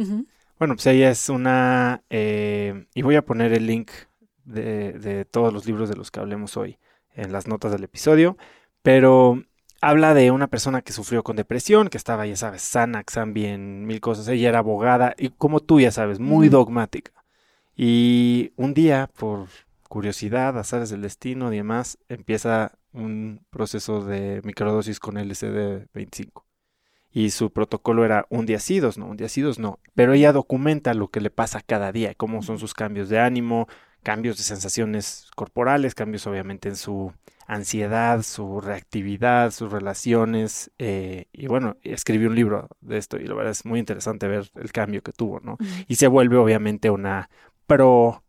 Bueno, 0.58 0.76
pues 0.76 0.86
ella 0.86 1.10
es 1.10 1.28
una... 1.28 2.02
Eh, 2.10 2.86
y 2.94 3.02
voy 3.02 3.16
a 3.16 3.24
poner 3.24 3.52
el 3.52 3.66
link 3.66 3.90
de, 4.44 4.92
de, 4.92 5.24
todos 5.24 5.52
los 5.52 5.66
libros 5.66 5.88
de 5.88 5.96
los 5.96 6.10
que 6.10 6.20
hablemos 6.20 6.56
hoy 6.56 6.78
en 7.14 7.32
las 7.32 7.46
notas 7.46 7.72
del 7.72 7.84
episodio, 7.84 8.36
pero 8.82 9.42
habla 9.80 10.14
de 10.14 10.30
una 10.30 10.46
persona 10.48 10.82
que 10.82 10.92
sufrió 10.92 11.22
con 11.22 11.36
depresión, 11.36 11.88
que 11.88 11.98
estaba, 11.98 12.26
ya 12.26 12.36
sabes, 12.36 12.62
sana, 12.62 13.04
bien, 13.28 13.86
mil 13.86 14.00
cosas. 14.00 14.28
Ella 14.28 14.48
era 14.48 14.58
abogada 14.60 15.14
y 15.18 15.28
como 15.30 15.60
tú 15.60 15.80
ya 15.80 15.90
sabes, 15.90 16.20
muy 16.20 16.48
dogmática. 16.48 17.12
Y 17.76 18.52
un 18.56 18.72
día, 18.72 19.10
por 19.16 19.48
curiosidad, 19.94 20.58
azares 20.58 20.90
del 20.90 21.02
destino 21.02 21.52
y 21.52 21.58
demás, 21.58 21.98
empieza 22.08 22.72
un 22.92 23.46
proceso 23.50 24.04
de 24.04 24.40
microdosis 24.42 24.98
con 24.98 25.14
LSD-25. 25.14 26.42
Y 27.12 27.30
su 27.30 27.52
protocolo 27.52 28.04
era 28.04 28.26
un 28.28 28.44
día 28.44 28.58
sí, 28.58 28.80
dos 28.80 28.98
no, 28.98 29.06
un 29.06 29.16
día 29.16 29.28
sí, 29.28 29.40
dos 29.40 29.60
no. 29.60 29.78
Pero 29.94 30.12
ella 30.14 30.32
documenta 30.32 30.94
lo 30.94 31.12
que 31.12 31.20
le 31.20 31.30
pasa 31.30 31.60
cada 31.60 31.92
día, 31.92 32.12
cómo 32.16 32.42
son 32.42 32.58
sus 32.58 32.74
cambios 32.74 33.08
de 33.08 33.20
ánimo, 33.20 33.68
cambios 34.02 34.36
de 34.36 34.42
sensaciones 34.42 35.30
corporales, 35.36 35.94
cambios 35.94 36.26
obviamente 36.26 36.68
en 36.68 36.74
su 36.74 37.12
ansiedad, 37.46 38.22
su 38.22 38.60
reactividad, 38.60 39.52
sus 39.52 39.70
relaciones. 39.70 40.72
Eh, 40.78 41.26
y 41.32 41.46
bueno, 41.46 41.76
escribí 41.84 42.26
un 42.26 42.34
libro 42.34 42.68
de 42.80 42.98
esto 42.98 43.16
y 43.16 43.28
la 43.28 43.34
verdad 43.34 43.52
es 43.52 43.64
muy 43.64 43.78
interesante 43.78 44.26
ver 44.26 44.50
el 44.56 44.72
cambio 44.72 45.04
que 45.04 45.12
tuvo, 45.12 45.38
¿no? 45.38 45.56
Y 45.86 45.94
se 45.94 46.08
vuelve 46.08 46.36
obviamente 46.36 46.90
una 46.90 47.30
pro, 47.68 48.24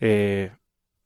eh, 0.00 0.52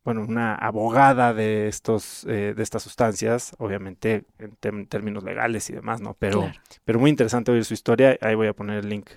bueno, 0.04 0.22
una 0.22 0.54
abogada 0.54 1.32
de 1.32 1.68
estos, 1.68 2.24
eh, 2.24 2.54
de 2.54 2.62
estas 2.62 2.82
sustancias, 2.82 3.54
obviamente 3.58 4.24
en 4.38 4.86
términos 4.86 5.24
legales 5.24 5.68
y 5.70 5.72
demás, 5.72 6.00
¿no? 6.00 6.14
Pero, 6.18 6.52
pero 6.84 6.98
muy 6.98 7.10
interesante 7.10 7.50
oír 7.50 7.64
su 7.64 7.74
historia. 7.74 8.18
Ahí 8.20 8.34
voy 8.34 8.48
a 8.48 8.52
poner 8.52 8.78
el 8.78 8.88
link 8.88 9.08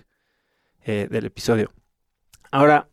del 0.85 1.25
episodio. 1.25 1.69
Ahora, 2.49 2.87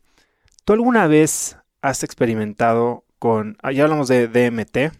¿tú 0.65 0.73
alguna 0.73 1.07
vez 1.07 1.57
has 1.81 2.03
experimentado 2.03 3.05
con, 3.19 3.57
ah, 3.63 3.71
ya 3.71 3.83
hablamos 3.83 4.07
de 4.07 4.27
DMT, 4.27 4.93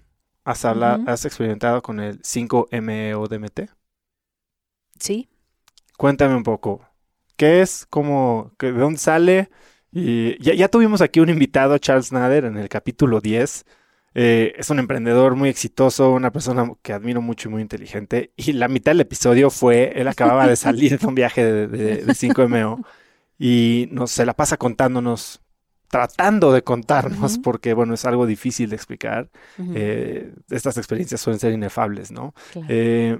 has, 0.45 0.65
has 0.65 1.25
experimentado 1.25 1.81
con 1.81 1.99
el 1.99 2.21
5-MeO 2.21 3.27
DMT? 3.27 3.69
Sí. 4.99 5.29
Cuéntame 5.97 6.35
un 6.35 6.43
poco, 6.43 6.87
¿qué 7.35 7.61
es? 7.61 7.85
¿Cómo? 7.89 8.51
¿De 8.59 8.71
dónde 8.71 8.99
sale? 8.99 9.49
Y 9.97 10.37
ya, 10.39 10.67
tuvimos 10.67 11.01
aquí 11.01 11.21
un 11.21 11.29
invitado, 11.29 11.77
Charles 11.77 12.11
Nader, 12.11 12.45
en 12.45 12.57
el 12.57 12.67
capítulo 12.69 13.21
10. 13.21 13.65
Eh, 14.13 14.53
es 14.57 14.69
un 14.69 14.79
emprendedor 14.79 15.35
muy 15.35 15.49
exitoso, 15.49 16.11
una 16.11 16.31
persona 16.31 16.69
que 16.81 16.93
admiro 16.93 17.21
mucho 17.21 17.47
y 17.47 17.51
muy 17.51 17.61
inteligente. 17.61 18.33
Y 18.35 18.53
la 18.53 18.67
mitad 18.67 18.91
del 18.91 19.01
episodio 19.01 19.49
fue, 19.49 19.93
él 19.95 20.07
acababa 20.07 20.47
de 20.47 20.55
salir 20.57 20.99
de 20.99 21.07
un 21.07 21.15
viaje 21.15 21.43
de, 21.43 21.67
de 21.67 22.05
5MO 22.05 22.85
y 23.39 23.87
nos, 23.91 24.11
se 24.11 24.25
la 24.25 24.33
pasa 24.33 24.57
contándonos 24.57 25.41
tratando 25.95 26.51
de 26.51 26.61
contarnos, 26.61 27.37
porque 27.39 27.73
bueno, 27.73 27.93
es 27.93 28.03
algo 28.03 28.25
difícil 28.25 28.69
de 28.69 28.75
explicar. 28.75 29.29
Eh, 29.73 30.33
estas 30.49 30.77
experiencias 30.77 31.21
suelen 31.21 31.39
ser 31.39 31.53
inefables, 31.53 32.11
¿no? 32.11 32.33
Eh, 32.67 33.19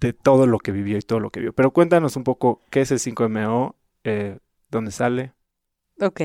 de 0.00 0.12
todo 0.12 0.46
lo 0.46 0.58
que 0.58 0.72
vivió 0.72 0.98
y 0.98 1.02
todo 1.02 1.20
lo 1.20 1.30
que 1.30 1.40
vio. 1.40 1.54
Pero 1.54 1.72
cuéntanos 1.72 2.16
un 2.16 2.24
poco 2.24 2.62
qué 2.70 2.82
es 2.82 2.90
el 2.90 2.98
5MO, 2.98 3.76
eh, 4.04 4.38
dónde 4.70 4.90
sale. 4.90 5.32
Ok. 6.00 6.20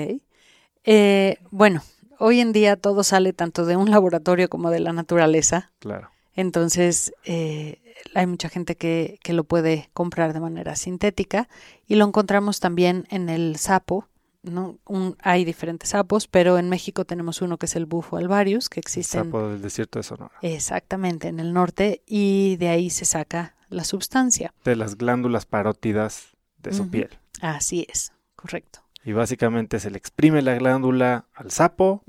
bueno, 1.51 1.83
hoy 2.19 2.39
en 2.39 2.51
día 2.53 2.75
todo 2.75 3.03
sale 3.03 3.33
tanto 3.33 3.65
de 3.65 3.75
un 3.75 3.91
laboratorio 3.91 4.49
como 4.49 4.71
de 4.71 4.79
la 4.79 4.93
naturaleza. 4.93 5.71
Claro. 5.79 6.09
Entonces, 6.35 7.13
hay 7.25 8.27
mucha 8.27 8.49
gente 8.49 8.75
que, 8.75 9.19
que, 9.23 9.33
lo 9.33 9.43
puede 9.43 9.89
comprar 9.93 10.33
de 10.33 10.39
manera 10.39 10.75
sintética 10.75 11.49
y 11.87 11.95
lo 11.95 12.05
encontramos 12.05 12.59
también 12.59 13.07
en 13.09 13.29
el 13.29 13.57
sapo, 13.57 14.07
¿no? 14.43 14.77
hay 15.21 15.45
diferentes 15.45 15.89
sapos, 15.89 16.27
pero 16.27 16.57
en 16.57 16.69
México 16.69 17.05
tenemos 17.05 17.41
uno 17.41 17.57
que 17.57 17.65
es 17.65 17.75
el 17.75 17.85
bufo 17.85 18.17
alvarius, 18.17 18.69
que 18.69 18.79
existe. 18.79 19.17
El 19.17 19.25
sapo 19.25 19.49
del 19.49 19.61
desierto 19.61 19.99
de 19.99 20.03
Sonora. 20.03 20.33
Exactamente, 20.41 21.27
en 21.27 21.39
el 21.39 21.53
norte, 21.53 22.01
y 22.05 22.55
de 22.57 22.69
ahí 22.69 22.89
se 22.89 23.05
saca 23.05 23.55
la 23.69 23.83
sustancia. 23.83 24.53
De 24.63 24.75
las 24.75 24.97
glándulas 24.97 25.45
parótidas 25.45 26.35
de 26.57 26.73
su 26.73 26.89
piel. 26.89 27.09
Así 27.41 27.85
es, 27.89 28.11
correcto. 28.35 28.81
Y 29.03 29.13
básicamente 29.13 29.79
se 29.79 29.89
le 29.89 29.97
exprime 29.97 30.41
la 30.41 30.55
glándula 30.55 31.25
al 31.33 31.51
sapo, 31.51 32.03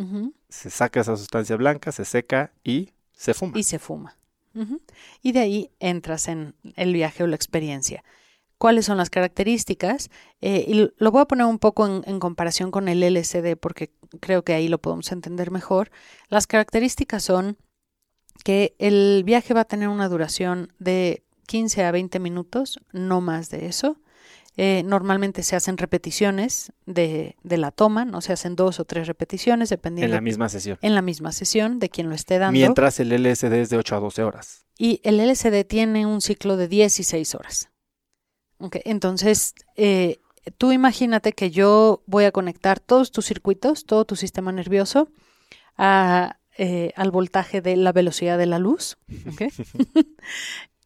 se 0.48 0.70
saca 0.70 1.00
esa 1.00 1.16
sustancia 1.16 1.56
blanca, 1.56 1.92
se 1.92 2.04
seca 2.04 2.52
y 2.64 2.90
se 3.12 3.34
fuma. 3.34 3.58
Y 3.58 3.62
se 3.62 3.78
fuma. 3.78 4.16
Y 5.22 5.32
de 5.32 5.38
ahí 5.38 5.70
entras 5.78 6.26
en 6.26 6.54
el 6.74 6.92
viaje 6.92 7.22
o 7.22 7.28
la 7.28 7.36
experiencia 7.36 8.02
cuáles 8.58 8.86
son 8.86 8.98
las 8.98 9.08
características 9.08 10.10
eh, 10.40 10.64
y 10.68 10.90
lo 10.96 11.10
voy 11.10 11.22
a 11.22 11.26
poner 11.26 11.46
un 11.46 11.58
poco 11.58 11.86
en, 11.86 12.20
comparación 12.20 12.70
con 12.70 12.88
el 12.88 13.02
LCD 13.02 13.56
porque 13.56 13.92
creo 14.20 14.42
que 14.42 14.52
ahí 14.52 14.68
lo 14.68 14.78
podemos 14.78 15.10
entender 15.12 15.50
mejor. 15.50 15.90
Las 16.28 16.46
características 16.46 17.22
son 17.22 17.56
que 18.44 18.74
el 18.78 19.22
viaje 19.24 19.54
va 19.54 19.62
a 19.62 19.64
tener 19.64 19.88
una 19.88 20.08
duración 20.08 20.72
de 20.78 21.22
15 21.46 21.84
a 21.84 21.92
20 21.92 22.18
minutos, 22.18 22.80
no 22.92 23.20
más 23.20 23.48
de 23.50 23.66
eso. 23.66 23.96
Eh, 24.60 24.82
normalmente 24.84 25.44
se 25.44 25.54
hacen 25.54 25.78
repeticiones 25.78 26.72
de, 26.84 27.36
de, 27.44 27.58
la 27.58 27.70
toma, 27.70 28.04
no 28.04 28.20
se 28.20 28.32
hacen 28.32 28.56
dos 28.56 28.80
o 28.80 28.84
tres 28.84 29.06
repeticiones, 29.06 29.68
dependiendo. 29.68 30.06
En 30.06 30.16
la 30.16 30.20
misma 30.20 30.48
sesión. 30.48 30.78
En 30.82 30.96
la 30.96 31.00
misma 31.00 31.30
sesión 31.30 31.78
de 31.78 31.88
quien 31.90 32.08
lo 32.08 32.16
esté 32.16 32.40
dando. 32.40 32.58
Mientras 32.58 32.98
el 32.98 33.10
LSD 33.10 33.52
es 33.52 33.70
de 33.70 33.76
8 33.76 33.94
a 33.94 34.00
12 34.00 34.24
horas. 34.24 34.66
Y 34.76 35.00
el 35.04 35.18
LSD 35.18 35.64
tiene 35.64 36.06
un 36.06 36.20
ciclo 36.20 36.56
de 36.56 36.66
16 36.66 37.36
horas. 37.36 37.70
Okay, 38.58 38.82
entonces, 38.84 39.54
eh, 39.76 40.18
tú 40.58 40.72
imagínate 40.72 41.34
que 41.34 41.52
yo 41.52 42.02
voy 42.06 42.24
a 42.24 42.32
conectar 42.32 42.80
todos 42.80 43.12
tus 43.12 43.26
circuitos, 43.26 43.86
todo 43.86 44.06
tu 44.06 44.16
sistema 44.16 44.50
nervioso 44.50 45.08
eh, 45.78 46.92
al 46.96 47.10
voltaje 47.12 47.60
de 47.60 47.76
la 47.76 47.92
velocidad 47.92 48.36
de 48.36 48.46
la 48.46 48.58
luz. 48.58 48.98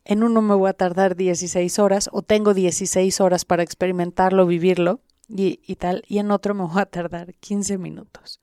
en 0.05 0.23
uno 0.23 0.43
me 0.43 0.55
voy 0.55 0.71
a 0.71 0.73
tardar 0.73 1.17
16 1.17 1.79
horas 1.79 2.11
o 2.13 2.23
tengo 2.23 2.55
16 2.55 3.21
horas 3.21 3.45
para 3.45 3.63
experimentarlo, 3.63 4.47
vivirlo 4.47 5.01
y, 5.29 5.61
y 5.67 5.77
tal, 5.77 6.05
y 6.09 6.19
en 6.19 6.31
otro 6.31 6.55
me 6.55 6.65
voy 6.65 6.81
a 6.81 6.87
tardar 6.87 7.35
15 7.35 7.79
minutos. 7.79 8.41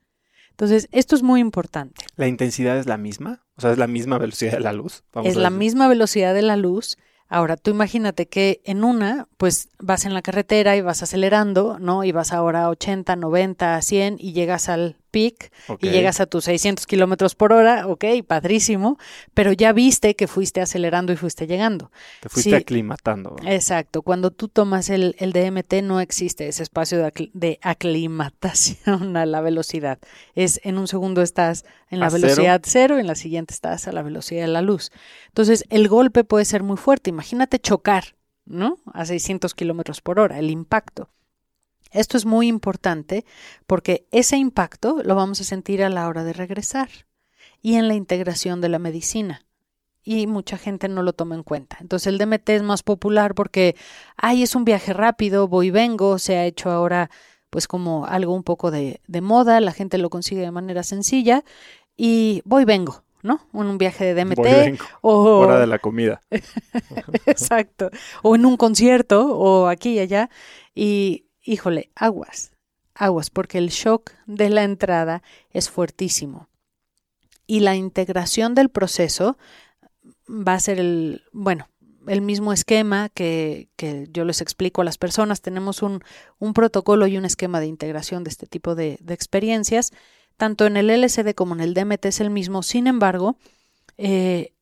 Entonces, 0.50 0.88
esto 0.92 1.14
es 1.16 1.22
muy 1.22 1.40
importante. 1.40 2.04
¿La 2.16 2.28
intensidad 2.28 2.78
es 2.78 2.86
la 2.86 2.98
misma? 2.98 3.46
O 3.56 3.62
sea, 3.62 3.72
es 3.72 3.78
la 3.78 3.86
misma 3.86 4.18
velocidad 4.18 4.52
de 4.52 4.60
la 4.60 4.72
luz. 4.72 5.04
es 5.24 5.36
la 5.36 5.50
misma 5.50 5.88
velocidad 5.88 6.34
de 6.34 6.42
la 6.42 6.56
luz 6.56 6.98
Ahora, 7.32 7.56
tú 7.56 7.70
imagínate 7.70 8.26
que 8.26 8.60
en 8.64 8.82
una, 8.82 9.28
pues 9.36 9.68
vas 9.78 10.04
en 10.04 10.14
la 10.14 10.20
carretera 10.20 10.76
y 10.76 10.80
vas 10.80 11.04
acelerando, 11.04 11.78
¿no? 11.78 12.02
Y 12.02 12.10
vas 12.10 12.32
ahora 12.32 12.64
a 12.64 12.70
80, 12.70 13.14
90, 13.14 13.80
100 13.80 14.16
y 14.18 14.32
llegas 14.32 14.68
al 14.68 14.96
peak 15.10 15.52
y 15.80 15.90
llegas 15.90 16.20
a 16.20 16.26
tus 16.26 16.44
600 16.44 16.86
kilómetros 16.86 17.34
por 17.34 17.52
hora, 17.52 17.86
ok, 17.86 18.04
padrísimo, 18.26 18.98
pero 19.34 19.52
ya 19.52 19.72
viste 19.72 20.14
que 20.14 20.26
fuiste 20.26 20.60
acelerando 20.60 21.12
y 21.12 21.16
fuiste 21.16 21.46
llegando. 21.46 21.90
Te 22.20 22.28
fuiste 22.28 22.56
aclimatando. 22.56 23.36
Exacto, 23.44 24.02
cuando 24.02 24.30
tú 24.30 24.48
tomas 24.48 24.90
el, 24.90 25.14
el 25.18 25.32
DMT 25.32 25.82
no 25.82 26.00
existe 26.00 26.48
ese 26.48 26.62
espacio 26.62 26.98
de, 26.98 27.30
de, 27.32 27.58
aclimatación 27.62 29.16
a 29.16 29.26
la 29.26 29.40
velocidad. 29.40 29.98
Es 30.34 30.60
en 30.64 30.78
un 30.78 30.88
segundo 30.88 31.22
estás 31.22 31.64
en 31.90 32.00
la 32.00 32.08
velocidad 32.08 32.60
cero? 32.64 32.94
cero, 32.94 32.98
en 32.98 33.06
la 33.06 33.14
siguiente 33.14 33.52
estás 33.54 33.88
a 33.88 33.92
la 33.92 34.02
velocidad 34.02 34.42
de 34.42 34.48
la 34.48 34.62
luz. 34.62 34.90
Entonces 35.28 35.64
el 35.68 35.88
golpe 35.88 36.24
puede 36.24 36.44
ser 36.44 36.62
muy 36.62 36.76
fuerte, 36.76 37.10
imagínate 37.10 37.58
chocar, 37.58 38.16
¿no? 38.44 38.78
A 38.92 39.04
600 39.04 39.54
kilómetros 39.54 40.00
por 40.00 40.18
hora, 40.20 40.38
el 40.38 40.50
impacto. 40.50 41.08
Esto 41.90 42.16
es 42.16 42.24
muy 42.26 42.48
importante 42.48 43.24
porque 43.66 44.06
ese 44.10 44.36
impacto 44.36 44.98
lo 45.04 45.14
vamos 45.14 45.40
a 45.40 45.44
sentir 45.44 45.82
a 45.82 45.88
la 45.90 46.08
hora 46.08 46.24
de 46.24 46.32
regresar. 46.32 46.88
y 47.62 47.74
en 47.74 47.88
la 47.88 47.94
integración 47.94 48.60
de 48.60 48.68
la 48.70 48.78
medicina. 48.78 49.44
Y 50.02 50.26
mucha 50.26 50.56
gente 50.56 50.88
no 50.88 51.02
lo 51.02 51.12
toma 51.12 51.34
en 51.34 51.42
cuenta. 51.42 51.76
Entonces 51.80 52.06
el 52.06 52.16
DMT 52.18 52.48
es 52.50 52.62
más 52.62 52.82
popular 52.82 53.34
porque, 53.34 53.76
ay, 54.16 54.42
es 54.42 54.54
un 54.54 54.64
viaje 54.64 54.94
rápido, 54.94 55.46
voy 55.46 55.66
y 55.68 55.70
vengo, 55.70 56.18
se 56.18 56.36
ha 56.38 56.46
hecho 56.46 56.70
ahora 56.70 57.10
pues 57.50 57.66
como 57.68 58.06
algo 58.06 58.32
un 58.34 58.44
poco 58.44 58.70
de, 58.70 59.00
de 59.08 59.20
moda, 59.20 59.60
la 59.60 59.72
gente 59.72 59.98
lo 59.98 60.08
consigue 60.08 60.40
de 60.40 60.50
manera 60.52 60.82
sencilla 60.84 61.44
y 61.96 62.42
voy 62.44 62.62
y 62.62 62.64
vengo, 62.64 63.02
¿no? 63.22 63.40
En 63.52 63.66
un 63.66 63.76
viaje 63.78 64.04
de 64.04 64.14
DMT 64.24 64.80
o 65.02 65.38
hora 65.40 65.58
de 65.60 65.66
la 65.66 65.78
comida. 65.80 66.22
Exacto, 67.26 67.90
o 68.22 68.34
en 68.36 68.46
un 68.46 68.56
concierto 68.56 69.36
o 69.36 69.66
aquí 69.66 69.94
y 69.94 69.98
allá 69.98 70.30
y 70.74 71.26
híjole, 71.42 71.90
aguas, 71.94 72.52
aguas 72.94 73.30
porque 73.30 73.58
el 73.58 73.68
shock 73.68 74.12
de 74.26 74.50
la 74.50 74.64
entrada 74.64 75.22
es 75.50 75.70
fuertísimo. 75.70 76.48
Y 77.46 77.60
la 77.60 77.74
integración 77.74 78.54
del 78.54 78.68
proceso 78.68 79.36
va 80.28 80.54
a 80.54 80.60
ser 80.60 80.78
el, 80.78 81.24
bueno, 81.32 81.68
el 82.06 82.20
mismo 82.22 82.52
esquema 82.52 83.08
que, 83.08 83.68
que, 83.76 84.08
yo 84.12 84.24
les 84.24 84.40
explico 84.40 84.82
a 84.82 84.84
las 84.84 84.98
personas. 84.98 85.40
Tenemos 85.40 85.82
un, 85.82 86.02
un, 86.38 86.54
protocolo 86.54 87.06
y 87.06 87.16
un 87.16 87.24
esquema 87.24 87.60
de 87.60 87.66
integración 87.66 88.24
de 88.24 88.30
este 88.30 88.46
tipo 88.46 88.74
de, 88.74 88.98
experiencias. 89.08 89.90
Tanto 90.36 90.66
en 90.66 90.76
el 90.76 90.88
LSD 90.88 91.34
como 91.34 91.54
en 91.54 91.60
el 91.60 91.74
DMT 91.74 92.06
es 92.06 92.20
el 92.20 92.30
mismo. 92.30 92.62
Sin 92.62 92.86
embargo, 92.86 93.36
eh, 93.98 94.52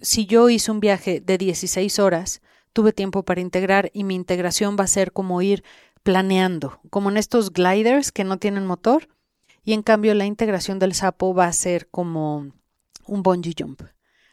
si 0.00 0.26
yo 0.26 0.50
hice 0.50 0.70
un 0.70 0.80
viaje 0.80 1.20
de 1.20 1.38
16 1.38 1.98
horas, 1.98 2.42
tuve 2.72 2.92
tiempo 2.92 3.22
para 3.22 3.40
integrar 3.40 3.90
y 3.94 4.04
mi 4.04 4.14
integración 4.14 4.76
va 4.78 4.84
a 4.84 4.88
ser 4.88 5.12
como 5.12 5.40
ir 5.42 5.62
planeando, 6.02 6.80
como 6.90 7.10
en 7.10 7.16
estos 7.16 7.52
gliders 7.52 8.12
que 8.12 8.24
no 8.24 8.38
tienen 8.38 8.66
motor. 8.66 9.08
Y 9.64 9.74
en 9.74 9.82
cambio 9.82 10.14
la 10.14 10.26
integración 10.26 10.78
del 10.78 10.94
sapo 10.94 11.34
va 11.34 11.46
a 11.46 11.52
ser 11.52 11.88
como 11.88 12.52
un 13.06 13.22
bungee 13.22 13.54
jump, 13.56 13.82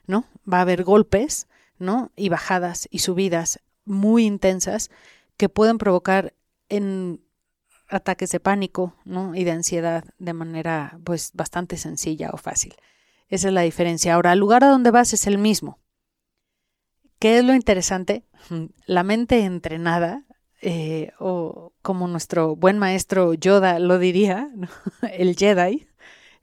¿no? 0.07 0.25
Va 0.51 0.57
a 0.59 0.61
haber 0.61 0.83
golpes 0.83 1.47
¿no? 1.79 2.11
Y 2.15 2.29
bajadas 2.29 2.87
y 2.91 2.99
subidas 2.99 3.61
muy 3.85 4.25
intensas 4.25 4.91
que 5.37 5.49
pueden 5.49 5.77
provocar 5.77 6.35
ataques 7.87 8.29
de 8.29 8.39
pánico, 8.39 8.95
¿no? 9.05 9.33
Y 9.33 9.45
de 9.45 9.51
ansiedad 9.51 10.03
de 10.19 10.33
manera 10.33 10.99
pues 11.03 11.31
bastante 11.33 11.77
sencilla 11.77 12.29
o 12.31 12.37
fácil. 12.37 12.75
Esa 13.29 13.47
es 13.47 13.53
la 13.53 13.61
diferencia. 13.61 14.13
Ahora, 14.13 14.33
el 14.33 14.39
lugar 14.39 14.63
a 14.63 14.69
donde 14.69 14.91
vas 14.91 15.13
es 15.13 15.25
el 15.25 15.37
mismo. 15.37 15.79
¿Qué 17.17 17.39
es 17.39 17.43
lo 17.43 17.53
interesante? 17.53 18.25
La 18.85 19.03
mente 19.03 19.39
entrenada, 19.43 20.25
eh, 20.61 21.11
o 21.19 21.73
como 21.81 22.07
nuestro 22.07 22.55
buen 22.55 22.77
maestro 22.77 23.33
Yoda 23.33 23.79
lo 23.79 23.99
diría, 23.99 24.49
el 25.13 25.35
Jedi, 25.35 25.87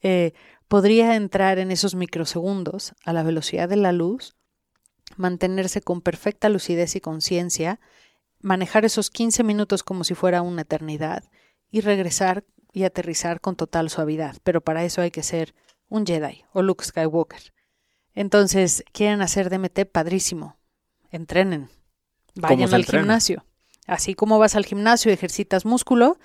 eh, 0.02 0.32
podría 0.68 1.16
entrar 1.16 1.58
en 1.58 1.70
esos 1.70 1.94
microsegundos 1.94 2.94
a 3.04 3.12
la 3.12 3.22
velocidad 3.22 3.68
de 3.68 3.76
la 3.76 3.92
luz 3.92 4.36
mantenerse 5.16 5.80
con 5.80 6.00
perfecta 6.00 6.48
lucidez 6.48 6.96
y 6.96 7.00
conciencia, 7.00 7.80
manejar 8.40 8.84
esos 8.84 9.10
15 9.10 9.44
minutos 9.44 9.82
como 9.82 10.04
si 10.04 10.14
fuera 10.14 10.42
una 10.42 10.62
eternidad 10.62 11.24
y 11.70 11.80
regresar 11.80 12.44
y 12.72 12.84
aterrizar 12.84 13.40
con 13.40 13.56
total 13.56 13.88
suavidad. 13.88 14.36
Pero 14.42 14.60
para 14.60 14.84
eso 14.84 15.00
hay 15.00 15.10
que 15.10 15.22
ser 15.22 15.54
un 15.88 16.04
Jedi 16.04 16.44
o 16.52 16.62
Luke 16.62 16.84
Skywalker. 16.84 17.54
Entonces, 18.14 18.84
quieren 18.92 19.22
hacer 19.22 19.50
DMT 19.50 19.86
padrísimo. 19.90 20.56
Entrenen. 21.10 21.70
Vayan 22.34 22.72
al 22.74 22.84
gimnasio. 22.84 23.45
Así 23.86 24.14
como 24.14 24.38
vas 24.38 24.56
al 24.56 24.66
gimnasio 24.66 25.10
y 25.10 25.14
ejercitas 25.14 25.64
músculo, 25.64 26.18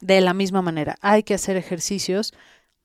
de 0.00 0.20
la 0.20 0.34
misma 0.34 0.62
manera. 0.62 0.96
Hay 1.00 1.22
que 1.22 1.34
hacer 1.34 1.56
ejercicios 1.56 2.34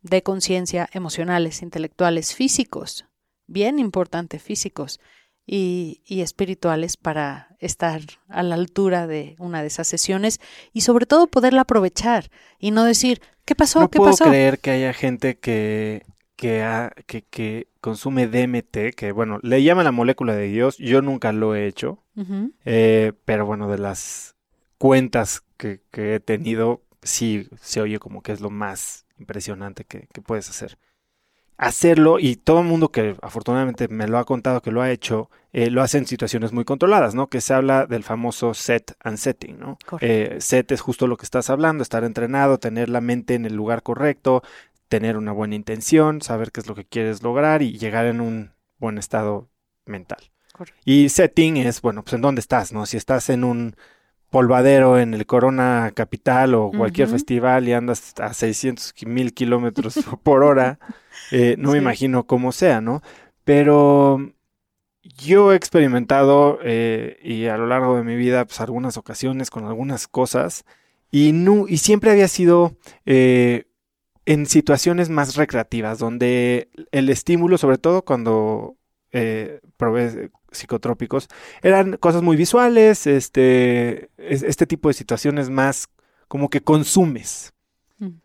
de 0.01 0.21
conciencia 0.21 0.87
emocionales, 0.93 1.61
intelectuales, 1.61 2.35
físicos 2.35 3.05
bien 3.47 3.79
importante, 3.79 4.39
físicos 4.39 4.99
y, 5.45 6.01
y, 6.05 6.21
espirituales 6.21 6.97
para 6.97 7.55
estar 7.59 8.01
a 8.27 8.43
la 8.43 8.55
altura 8.55 9.07
de 9.07 9.35
una 9.39 9.61
de 9.61 9.67
esas 9.67 9.87
sesiones 9.87 10.39
y 10.73 10.81
sobre 10.81 11.05
todo 11.05 11.27
poderla 11.27 11.61
aprovechar 11.61 12.29
y 12.59 12.71
no 12.71 12.83
decir, 12.83 13.21
¿qué 13.45 13.55
pasó? 13.55 13.79
No 13.79 13.89
¿Qué 13.89 13.97
puedo 13.97 14.11
pasó? 14.11 14.25
creer 14.25 14.59
que 14.59 14.71
haya 14.71 14.93
gente 14.93 15.39
que, 15.39 16.03
que, 16.37 16.63
ha, 16.63 16.93
que, 17.07 17.23
que, 17.23 17.67
consume 17.81 18.27
DMT, 18.27 18.95
que 18.95 19.11
bueno, 19.11 19.39
le 19.41 19.63
llama 19.63 19.83
la 19.83 19.91
molécula 19.91 20.35
de 20.35 20.47
Dios, 20.47 20.77
yo 20.77 21.01
nunca 21.01 21.33
lo 21.33 21.55
he 21.55 21.67
hecho, 21.67 22.03
uh 22.15 22.21
-huh. 22.21 22.53
eh, 22.65 23.13
pero 23.25 23.45
bueno, 23.45 23.69
de 23.69 23.79
las 23.79 24.35
cuentas 24.77 25.43
que, 25.57 25.81
que, 25.91 26.15
he 26.15 26.19
tenido, 26.19 26.81
sí 27.01 27.49
se 27.59 27.81
oye 27.81 27.99
como 27.99 28.21
que 28.21 28.31
es 28.31 28.41
lo 28.41 28.49
más 28.49 29.05
impresionante 29.17 29.83
que, 29.83 30.07
que 30.13 30.21
puedes 30.21 30.49
hacer 30.49 30.77
hacerlo 31.57 32.19
y 32.19 32.35
todo 32.35 32.59
el 32.59 32.67
mundo 32.67 32.91
que 32.91 33.15
afortunadamente 33.21 33.87
me 33.87 34.07
lo 34.07 34.19
ha 34.19 34.25
contado 34.25 34.61
que 34.61 34.71
lo 34.71 34.81
ha 34.81 34.91
hecho, 34.91 35.29
eh, 35.53 35.71
lo 35.71 35.81
hace 35.81 35.97
en 35.97 36.05
situaciones 36.05 36.53
muy 36.53 36.65
controladas, 36.65 37.15
¿no? 37.15 37.27
Que 37.27 37.41
se 37.41 37.53
habla 37.53 37.87
del 37.87 38.03
famoso 38.03 38.53
set 38.53 38.95
and 39.03 39.17
setting, 39.17 39.59
¿no? 39.59 39.77
Eh, 40.01 40.37
set 40.39 40.71
es 40.71 40.81
justo 40.81 41.07
lo 41.07 41.17
que 41.17 41.25
estás 41.25 41.49
hablando, 41.49 41.81
estar 41.81 42.03
entrenado, 42.03 42.59
tener 42.59 42.89
la 42.89 43.01
mente 43.01 43.33
en 43.33 43.45
el 43.45 43.55
lugar 43.55 43.81
correcto, 43.81 44.43
tener 44.87 45.17
una 45.17 45.31
buena 45.31 45.55
intención, 45.55 46.21
saber 46.21 46.51
qué 46.51 46.61
es 46.61 46.67
lo 46.67 46.75
que 46.75 46.85
quieres 46.85 47.23
lograr 47.23 47.61
y 47.61 47.77
llegar 47.77 48.05
en 48.05 48.21
un 48.21 48.51
buen 48.79 48.97
estado 48.97 49.49
mental. 49.85 50.19
Correcto. 50.53 50.81
Y 50.85 51.09
setting 51.09 51.57
es, 51.57 51.81
bueno, 51.81 52.03
pues 52.03 52.13
en 52.13 52.21
dónde 52.21 52.41
estás, 52.41 52.73
¿no? 52.73 52.85
Si 52.85 52.97
estás 52.97 53.29
en 53.29 53.43
un 53.43 53.75
polvadero 54.29 54.99
en 54.99 55.13
el 55.13 55.25
Corona 55.25 55.91
Capital 55.95 56.53
o 56.53 56.71
cualquier 56.71 57.07
uh 57.07 57.11
-huh. 57.11 57.13
festival 57.13 57.67
y 57.67 57.73
andas 57.73 58.13
a 58.19 58.33
600 58.33 58.93
mil 59.05 59.33
kilómetros 59.33 59.95
por 60.23 60.43
hora, 60.43 60.79
eh, 61.31 61.55
no 61.57 61.69
sí. 61.69 61.73
me 61.73 61.81
imagino 61.81 62.25
cómo 62.25 62.51
sea, 62.51 62.81
¿no? 62.81 63.01
Pero 63.43 64.33
yo 65.01 65.53
he 65.53 65.55
experimentado 65.55 66.59
eh, 66.63 67.17
y 67.23 67.45
a 67.45 67.57
lo 67.57 67.67
largo 67.67 67.95
de 67.95 68.03
mi 68.03 68.15
vida, 68.15 68.43
pues 68.45 68.59
algunas 68.59 68.97
ocasiones 68.97 69.49
con 69.49 69.65
algunas 69.65 70.07
cosas 70.07 70.65
y, 71.11 71.31
no, 71.31 71.67
y 71.67 71.77
siempre 71.77 72.11
había 72.11 72.27
sido 72.27 72.75
eh, 73.05 73.66
en 74.27 74.45
situaciones 74.45 75.09
más 75.09 75.37
recreativas, 75.37 75.99
donde 75.99 76.69
el 76.91 77.07
estímulo, 77.07 77.57
sobre 77.57 77.77
todo 77.77 78.01
cuando 78.01 78.75
eh, 79.13 79.61
probé 79.77 80.31
psicotrópicos, 80.51 81.29
eran 81.61 81.95
cosas 81.95 82.21
muy 82.21 82.35
visuales, 82.35 83.07
este, 83.07 84.09
este 84.17 84.67
tipo 84.67 84.89
de 84.89 84.95
situaciones 84.95 85.49
más 85.49 85.87
como 86.27 86.49
que 86.49 86.59
consumes. 86.59 87.53
Mm. 87.99 88.17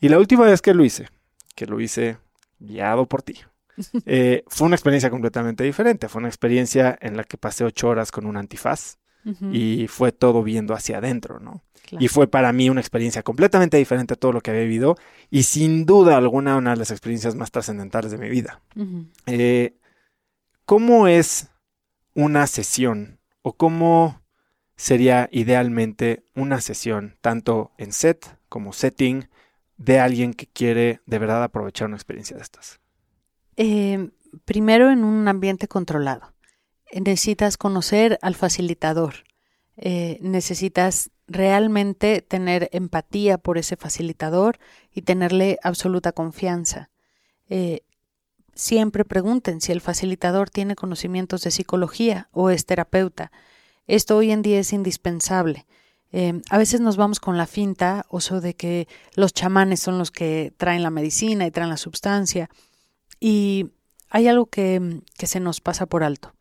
Y 0.00 0.08
la 0.08 0.18
última 0.18 0.46
vez 0.46 0.62
que 0.62 0.72
lo 0.72 0.86
hice, 0.86 1.10
que 1.54 1.66
lo 1.66 1.80
hice 1.80 2.16
guiado 2.58 3.04
por 3.04 3.20
ti, 3.20 3.36
eh, 4.06 4.44
fue 4.46 4.66
una 4.68 4.76
experiencia 4.76 5.10
completamente 5.10 5.64
diferente. 5.64 6.08
Fue 6.08 6.20
una 6.20 6.28
experiencia 6.28 6.96
en 6.98 7.14
la 7.14 7.24
que 7.24 7.36
pasé 7.36 7.64
ocho 7.64 7.88
horas 7.88 8.10
con 8.10 8.24
un 8.24 8.38
antifaz 8.38 8.96
uh 9.24 9.30
-huh. 9.30 9.54
y 9.54 9.88
fue 9.88 10.12
todo 10.12 10.42
viendo 10.42 10.74
hacia 10.74 10.98
adentro, 10.98 11.40
¿no? 11.40 11.62
Claro. 11.82 12.04
Y 12.04 12.08
fue 12.08 12.28
para 12.28 12.52
mí 12.52 12.70
una 12.70 12.80
experiencia 12.80 13.22
completamente 13.22 13.76
diferente 13.76 14.14
a 14.14 14.16
todo 14.16 14.32
lo 14.32 14.40
que 14.40 14.50
había 14.50 14.62
vivido 14.62 14.96
y 15.30 15.42
sin 15.42 15.84
duda 15.84 16.16
alguna 16.16 16.56
una 16.56 16.70
de 16.70 16.76
las 16.76 16.90
experiencias 16.90 17.34
más 17.34 17.50
trascendentales 17.50 18.12
de 18.12 18.18
mi 18.18 18.28
vida. 18.28 18.60
Uh 18.76 18.80
-huh. 18.82 19.06
eh, 19.26 19.74
¿Cómo 20.64 21.08
es 21.08 21.48
una 22.14 22.46
sesión 22.46 23.18
o 23.42 23.54
cómo 23.54 24.22
sería 24.76 25.28
idealmente 25.32 26.24
una 26.34 26.60
sesión, 26.60 27.16
tanto 27.20 27.72
en 27.78 27.92
set 27.92 28.38
como 28.48 28.72
setting, 28.72 29.28
de 29.76 29.98
alguien 29.98 30.34
que 30.34 30.46
quiere 30.46 31.00
de 31.06 31.18
verdad 31.18 31.42
aprovechar 31.42 31.88
una 31.88 31.96
experiencia 31.96 32.36
de 32.36 32.42
estas? 32.42 32.80
Eh, 33.56 34.10
primero 34.44 34.90
en 34.90 35.04
un 35.04 35.28
ambiente 35.28 35.68
controlado. 35.68 36.32
Necesitas 36.92 37.56
conocer 37.56 38.18
al 38.22 38.34
facilitador. 38.34 39.24
Eh, 39.76 40.18
necesitas 40.20 41.10
realmente 41.26 42.20
tener 42.20 42.68
empatía 42.72 43.38
por 43.38 43.56
ese 43.56 43.76
facilitador 43.76 44.58
y 44.92 45.02
tenerle 45.02 45.58
absoluta 45.62 46.12
confianza. 46.12 46.90
Eh, 47.48 47.80
siempre 48.54 49.06
pregunten 49.06 49.62
si 49.62 49.72
el 49.72 49.80
facilitador 49.80 50.50
tiene 50.50 50.76
conocimientos 50.76 51.42
de 51.42 51.50
psicología 51.50 52.28
o 52.32 52.50
es 52.50 52.66
terapeuta. 52.66 53.32
Esto 53.86 54.18
hoy 54.18 54.30
en 54.30 54.42
día 54.42 54.60
es 54.60 54.74
indispensable. 54.74 55.66
Eh, 56.12 56.42
a 56.50 56.58
veces 56.58 56.82
nos 56.82 56.98
vamos 56.98 57.18
con 57.18 57.38
la 57.38 57.46
finta, 57.46 58.04
oso 58.10 58.42
de 58.42 58.54
que 58.54 58.86
los 59.14 59.32
chamanes 59.32 59.80
son 59.80 59.96
los 59.96 60.10
que 60.10 60.52
traen 60.58 60.82
la 60.82 60.90
medicina 60.90 61.46
y 61.46 61.50
traen 61.50 61.70
la 61.70 61.78
sustancia. 61.78 62.50
Y 63.18 63.70
hay 64.10 64.28
algo 64.28 64.46
que 64.46 65.00
se 65.16 65.40
nos 65.40 65.62
pasa 65.62 65.86
por 65.86 66.04
alto. 66.04 66.34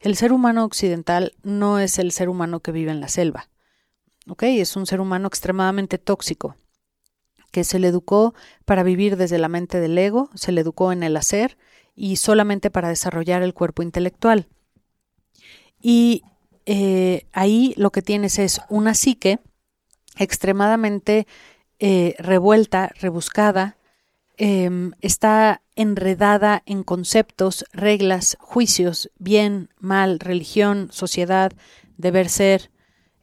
El 0.00 0.16
ser 0.16 0.32
humano 0.32 0.64
occidental 0.64 1.34
no 1.42 1.78
es 1.78 1.98
el 1.98 2.12
ser 2.12 2.28
humano 2.28 2.60
que 2.60 2.72
vive 2.72 2.90
en 2.90 3.00
la 3.00 3.08
selva. 3.08 3.48
¿Ok? 4.28 4.44
Es 4.44 4.76
un 4.76 4.86
ser 4.86 5.00
humano 5.00 5.26
extremadamente 5.26 5.98
tóxico, 5.98 6.56
que 7.50 7.64
se 7.64 7.78
le 7.78 7.88
educó 7.88 8.34
para 8.64 8.82
vivir 8.82 9.16
desde 9.16 9.38
la 9.38 9.48
mente 9.48 9.80
del 9.80 9.96
ego, 9.96 10.30
se 10.34 10.52
le 10.52 10.60
educó 10.60 10.92
en 10.92 11.02
el 11.02 11.16
hacer 11.16 11.56
y 11.94 12.16
solamente 12.16 12.70
para 12.70 12.88
desarrollar 12.88 13.42
el 13.42 13.54
cuerpo 13.54 13.82
intelectual. 13.82 14.46
Y 15.80 16.22
eh, 16.66 17.26
ahí 17.32 17.74
lo 17.76 17.90
que 17.90 18.02
tienes 18.02 18.38
es 18.38 18.60
una 18.68 18.94
psique 18.94 19.40
extremadamente 20.16 21.26
eh, 21.78 22.14
revuelta, 22.18 22.90
rebuscada, 23.00 23.78
em, 24.36 24.92
está 25.00 25.62
enredada 25.78 26.62
en 26.66 26.82
conceptos, 26.82 27.64
reglas, 27.72 28.36
juicios, 28.40 29.10
bien, 29.18 29.70
mal, 29.78 30.18
religión, 30.18 30.88
sociedad, 30.92 31.52
deber 31.96 32.28
ser 32.28 32.70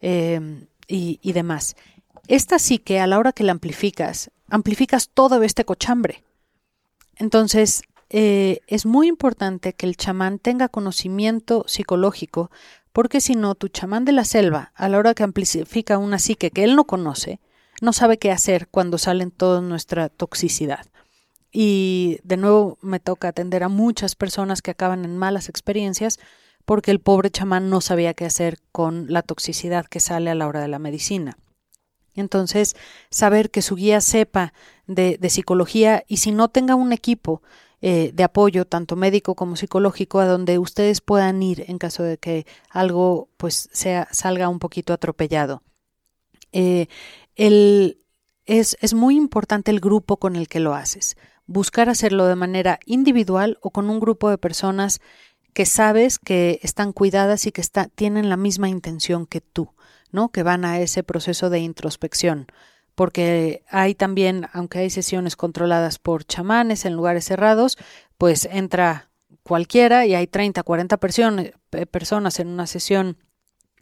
y, 0.02 1.20
y 1.22 1.34
demás. 1.34 1.76
Esta 2.28 2.58
sí 2.58 2.80
que 2.80 3.00
a 3.00 3.08
la 3.08 3.20
hora 3.20 3.34
que 3.34 3.44
la 3.44 3.52
amplificas, 3.52 4.32
amplificas 4.50 5.10
todo 5.14 5.44
este 5.44 5.66
cochambre. 5.66 6.24
Entonces, 7.18 7.84
eh, 8.10 8.60
es 8.68 8.86
muy 8.86 9.08
importante 9.08 9.74
que 9.74 9.86
el 9.86 9.98
chamán 9.98 10.40
tenga 10.40 10.70
conocimiento 10.70 11.66
psicológico, 11.68 12.52
porque 12.94 13.20
si 13.20 13.36
no, 13.36 13.56
tu 13.56 13.68
chamán 13.68 14.06
de 14.06 14.12
la 14.12 14.26
selva, 14.26 14.72
a 14.76 14.90
la 14.90 14.98
hora 14.98 15.14
que 15.14 15.24
amplifica 15.24 15.98
una 15.98 16.20
psique 16.20 16.52
que 16.52 16.64
él 16.64 16.76
no 16.76 16.86
conoce, 16.86 17.40
no 17.82 17.94
sabe 17.94 18.18
qué 18.18 18.32
hacer 18.32 18.68
cuando 18.70 18.98
salen 18.98 19.32
toda 19.32 19.62
nuestra 19.62 20.10
toxicidad. 20.10 20.86
Y 21.58 22.20
de 22.26 22.36
nuevo 22.36 22.78
me 22.82 23.00
toca 23.00 23.30
atender 23.30 23.64
a 23.64 23.70
muchas 23.70 24.16
personas 24.16 24.62
que 24.62 24.72
acaban 24.72 25.06
en 25.06 25.18
malas 25.18 25.48
experiencias 25.48 26.20
porque 26.66 26.92
el 26.92 27.00
pobre 27.00 27.30
chamán 27.30 27.70
no 27.70 27.80
sabía 27.80 28.14
qué 28.14 28.26
hacer 28.26 28.60
con 28.74 29.06
la 29.08 29.22
toxicidad 29.22 29.86
que 29.86 30.02
sale 30.02 30.30
a 30.30 30.36
la 30.36 30.48
hora 30.48 30.60
de 30.60 30.68
la 30.68 30.80
medicina. 30.80 31.38
Entonces, 32.14 32.76
saber 33.10 33.52
que 33.52 33.62
su 33.62 33.76
guía 33.76 34.02
sepa 34.02 34.52
de, 34.86 35.18
psicología 35.30 36.04
y 36.10 36.18
si 36.18 36.34
no 36.34 36.50
tenga 36.50 36.76
un 36.76 36.92
equipo 36.92 37.42
eh, 37.80 38.12
de 38.14 38.24
apoyo, 38.26 38.66
tanto 38.66 38.98
médico 38.98 39.36
como 39.36 39.56
psicológico, 39.56 40.20
a 40.20 40.26
donde 40.26 40.60
ustedes 40.60 41.00
puedan 41.00 41.42
ir 41.42 41.64
en 41.70 41.78
caso 41.78 42.04
de 42.04 42.18
que 42.18 42.46
algo 42.70 43.30
pues 43.38 43.70
sea, 43.72 44.10
salga 44.12 44.50
un 44.50 44.60
poquito 44.60 44.92
atropellado. 44.92 45.64
Eh, 46.52 46.88
es 47.38 48.94
muy 48.94 49.16
importante 49.16 49.72
el 49.72 49.80
grupo 49.80 50.18
con 50.18 50.36
el 50.36 50.50
que 50.50 50.60
lo 50.60 50.74
haces. 50.74 51.16
Buscar 51.48 51.90
hacerlo 51.90 52.26
de 52.26 52.36
manera 52.36 52.80
individual 52.86 53.58
o 53.62 53.72
con 53.72 53.90
un 53.90 54.00
grupo 54.00 54.30
de 54.30 54.38
personas 54.38 55.00
que 55.54 55.66
sabes 55.66 56.20
que 56.20 56.60
están 56.64 56.92
cuidadas 56.92 57.46
y 57.46 57.52
que 57.52 57.62
tienen 57.96 58.30
la 58.30 58.38
misma 58.38 58.68
intención 58.70 59.26
que 59.26 59.42
tú. 59.42 59.70
¿no? 60.16 60.30
que 60.30 60.42
van 60.44 60.66
a 60.66 60.80
ese 60.80 61.04
proceso 61.04 61.52
de 61.52 61.60
introspección, 61.60 62.48
porque 62.96 63.64
hay 63.70 63.94
también, 63.94 64.48
aunque 64.54 64.80
hay 64.80 64.90
sesiones 64.90 65.36
controladas 65.36 66.00
por 66.00 66.24
chamanes 66.24 66.86
en 66.86 66.94
lugares 66.94 67.26
cerrados, 67.26 67.78
pues 68.18 68.48
entra 68.50 69.10
cualquiera 69.44 70.06
y 70.06 70.16
hay 70.16 70.26
30, 70.26 70.64
40 70.64 70.98
personas 70.98 72.40
en 72.40 72.48
una 72.48 72.66
sesión 72.66 73.18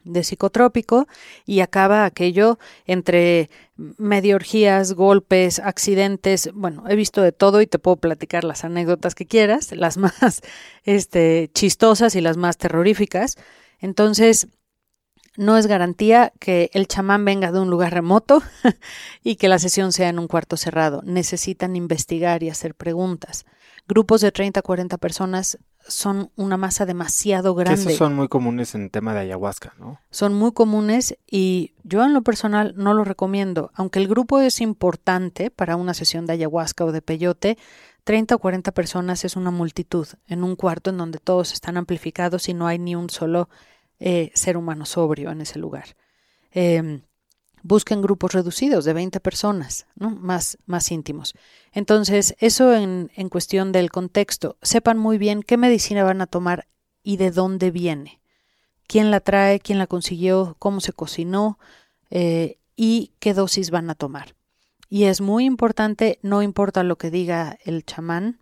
de 0.04 0.24
psicotrópico 0.24 1.08
y 1.45 1.62
acaba 1.62 2.06
aquello 2.06 2.60
entre 2.86 3.49
medio 3.76 4.36
orgías, 4.36 4.93
golpes, 4.93 5.60
accidentes, 5.60 6.49
bueno, 6.54 6.84
he 6.88 6.95
visto 6.95 7.22
de 7.22 7.32
todo 7.32 7.62
y 7.62 7.68
te 7.68 7.80
puedo 7.80 7.97
platicar 7.97 8.43
las 8.43 8.64
anécdotas 8.64 9.16
que 9.16 9.26
quieras, 9.26 9.72
las 9.72 9.97
más 10.04 10.41
este 10.84 11.49
chistosas 11.54 12.16
y 12.16 12.22
las 12.22 12.38
más 12.38 12.58
terroríficas. 12.58 13.36
Entonces, 13.80 14.47
no 15.36 15.58
es 15.58 15.68
garantía 15.68 16.32
que 16.39 16.70
el 16.74 16.88
chamán 16.88 17.26
venga 17.26 17.51
de 17.51 17.60
un 17.60 17.70
lugar 17.70 17.93
remoto 17.93 18.43
y 19.24 19.36
que 19.36 19.47
la 19.47 19.60
sesión 19.60 19.91
sea 19.91 20.10
en 20.10 20.20
un 20.20 20.28
cuarto 20.28 20.58
cerrado. 20.58 21.01
Necesitan 21.04 21.76
investigar 21.76 22.43
y 22.43 22.49
hacer 22.49 22.76
preguntas. 22.76 23.45
Grupos 23.88 24.22
de 24.22 24.32
30 24.32 24.60
a 24.60 24.64
40 24.64 24.97
personas 24.97 25.58
son 25.88 26.31
una 26.36 26.57
masa 26.57 26.86
demasiado 26.86 27.55
grande. 27.55 27.81
esos 27.81 27.95
son 27.95 28.15
muy 28.15 28.27
comunes 28.27 28.75
en 28.75 28.89
tema 28.89 29.13
de 29.13 29.21
ayahuasca, 29.21 29.73
¿no? 29.79 29.99
Son 30.11 30.34
muy 30.34 30.51
comunes 30.51 31.17
y 31.29 31.73
yo 31.84 32.03
en 32.03 32.13
lo 32.13 32.21
personal 32.21 32.73
no 32.77 32.93
lo 32.93 33.03
recomiendo. 33.03 33.71
Aunque 33.75 33.99
el 33.99 34.07
grupo 34.07 34.39
es 34.39 34.61
importante 34.61 35.51
para 35.51 35.75
una 35.75 35.93
sesión 35.93 36.25
de 36.25 36.34
ayahuasca 36.34 36.86
o 36.86 36.91
de 36.91 37.01
peyote, 37.01 37.57
30 38.03 38.36
o 38.36 38.39
40 38.39 38.71
personas 38.71 39.23
es 39.25 39.36
una 39.36 39.51
multitud 39.51 40.07
en 40.27 40.43
un 40.43 40.55
cuarto 40.55 40.89
en 40.89 40.97
donde 40.97 41.19
todos 41.19 41.53
están 41.53 41.77
amplificados 41.77 42.49
y 42.49 42.53
no 42.53 42.67
hay 42.67 42.79
ni 42.79 42.95
un 42.95 43.09
solo 43.09 43.49
eh, 43.99 44.31
ser 44.34 44.57
humano 44.57 44.86
sobrio 44.86 45.31
en 45.31 45.41
ese 45.41 45.59
lugar. 45.59 45.95
Em, 46.51 47.01
busquen 47.64 48.01
grupos 48.01 48.34
reducidos 48.34 48.86
de 48.86 48.93
20 48.93 49.20
personas, 49.20 49.88
¿no? 49.95 50.11
más, 50.11 50.57
más 50.66 50.91
íntimos. 50.91 51.34
Entonces, 51.72 52.36
eso 52.39 52.76
en, 52.76 53.11
en 53.16 53.30
cuestión 53.30 53.72
del 53.72 53.89
contexto. 53.89 54.57
Sepan 54.61 54.99
muy 54.99 55.18
bien 55.18 55.41
qué 55.41 55.57
medicina 55.57 56.03
van 56.03 56.22
a 56.22 56.28
tomar 56.28 56.68
y 57.01 57.18
de 57.18 57.32
dónde 57.32 57.72
viene. 57.72 58.22
Quién 58.86 59.09
la 59.09 59.22
trae, 59.22 59.59
quién 59.59 59.80
la 59.80 59.88
consiguió, 59.88 60.55
cómo 60.59 60.82
se 60.82 60.93
cocinó 60.93 61.57
eh, 62.11 62.59
y 62.76 63.14
qué 63.20 63.34
dosis 63.34 63.72
van 63.72 63.89
a 63.89 63.95
tomar. 63.95 64.36
Y 64.89 65.05
es 65.05 65.22
muy 65.22 65.45
importante, 65.45 66.20
no 66.22 66.43
importa 66.43 66.84
lo 66.84 66.97
que 66.97 67.09
diga 67.09 67.57
el 67.64 67.84
chamán 67.86 68.39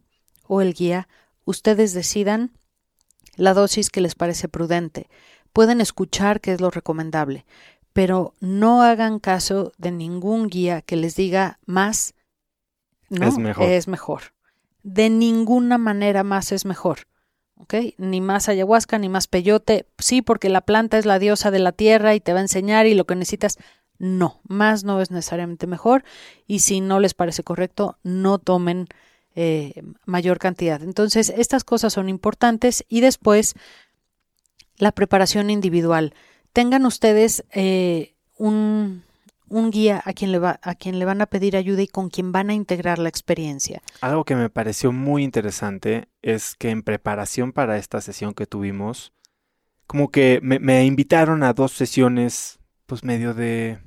o 0.47 0.61
el 0.61 0.73
guía, 0.73 1.07
ustedes 1.45 1.93
decidan 1.93 2.51
la 3.37 3.53
dosis 3.53 3.89
que 3.89 4.01
les 4.01 4.15
parece 4.15 4.49
prudente 4.49 5.07
pueden 5.53 5.81
escuchar 5.81 6.41
qué 6.41 6.53
es 6.53 6.61
lo 6.61 6.71
recomendable, 6.71 7.45
pero 7.93 8.33
no 8.39 8.81
hagan 8.81 9.19
caso 9.19 9.73
de 9.77 9.91
ningún 9.91 10.47
guía 10.47 10.81
que 10.81 10.95
les 10.95 11.15
diga 11.15 11.59
más 11.65 12.13
no, 13.11 13.27
es 13.27 13.37
mejor. 13.37 13.69
Es 13.69 13.87
mejor. 13.87 14.21
De 14.83 15.09
ninguna 15.09 15.77
manera 15.77 16.23
más 16.23 16.51
es 16.53 16.65
mejor. 16.65 17.07
¿Ok? 17.57 17.75
Ni 17.97 18.21
más 18.21 18.47
ayahuasca, 18.47 18.97
ni 18.97 19.09
más 19.09 19.27
peyote. 19.27 19.85
Sí, 19.99 20.21
porque 20.21 20.49
la 20.49 20.61
planta 20.61 20.97
es 20.97 21.05
la 21.05 21.19
diosa 21.19 21.51
de 21.51 21.59
la 21.59 21.73
tierra 21.73 22.15
y 22.15 22.21
te 22.21 22.31
va 22.31 22.39
a 22.39 22.43
enseñar 22.43 22.87
y 22.87 22.95
lo 22.95 23.05
que 23.05 23.15
necesitas. 23.15 23.57
No, 23.99 24.39
más 24.47 24.83
no 24.83 25.01
es 25.01 25.11
necesariamente 25.11 25.67
mejor. 25.67 26.03
Y 26.47 26.59
si 26.59 26.79
no 26.79 26.99
les 26.99 27.13
parece 27.13 27.43
correcto, 27.43 27.97
no 28.01 28.39
tomen 28.39 28.87
eh, 29.35 29.83
mayor 30.05 30.39
cantidad. 30.39 30.81
Entonces, 30.81 31.33
estas 31.35 31.65
cosas 31.65 31.93
son 31.93 32.07
importantes 32.07 32.85
y 32.87 33.01
después 33.01 33.55
la 34.77 34.93
preparación 34.93 35.49
individual. 35.49 36.15
Tengan 36.53 36.85
ustedes 36.85 37.45
eh, 37.51 38.13
un, 38.37 39.03
un 39.47 39.71
guía 39.71 40.01
a 40.05 40.13
quien, 40.13 40.31
le 40.31 40.39
va, 40.39 40.59
a 40.61 40.75
quien 40.75 40.99
le 40.99 41.05
van 41.05 41.21
a 41.21 41.27
pedir 41.27 41.55
ayuda 41.55 41.81
y 41.81 41.87
con 41.87 42.09
quien 42.09 42.31
van 42.31 42.49
a 42.49 42.53
integrar 42.53 42.99
la 42.99 43.09
experiencia. 43.09 43.81
Algo 44.01 44.23
que 44.23 44.35
me 44.35 44.49
pareció 44.49 44.91
muy 44.91 45.23
interesante 45.23 46.07
es 46.21 46.55
que 46.55 46.69
en 46.69 46.83
preparación 46.83 47.51
para 47.51 47.77
esta 47.77 48.01
sesión 48.01 48.33
que 48.33 48.45
tuvimos, 48.45 49.13
como 49.87 50.09
que 50.09 50.39
me, 50.41 50.59
me 50.59 50.85
invitaron 50.85 51.43
a 51.43 51.53
dos 51.53 51.71
sesiones, 51.73 52.59
pues 52.85 53.03
medio 53.03 53.33
de... 53.33 53.79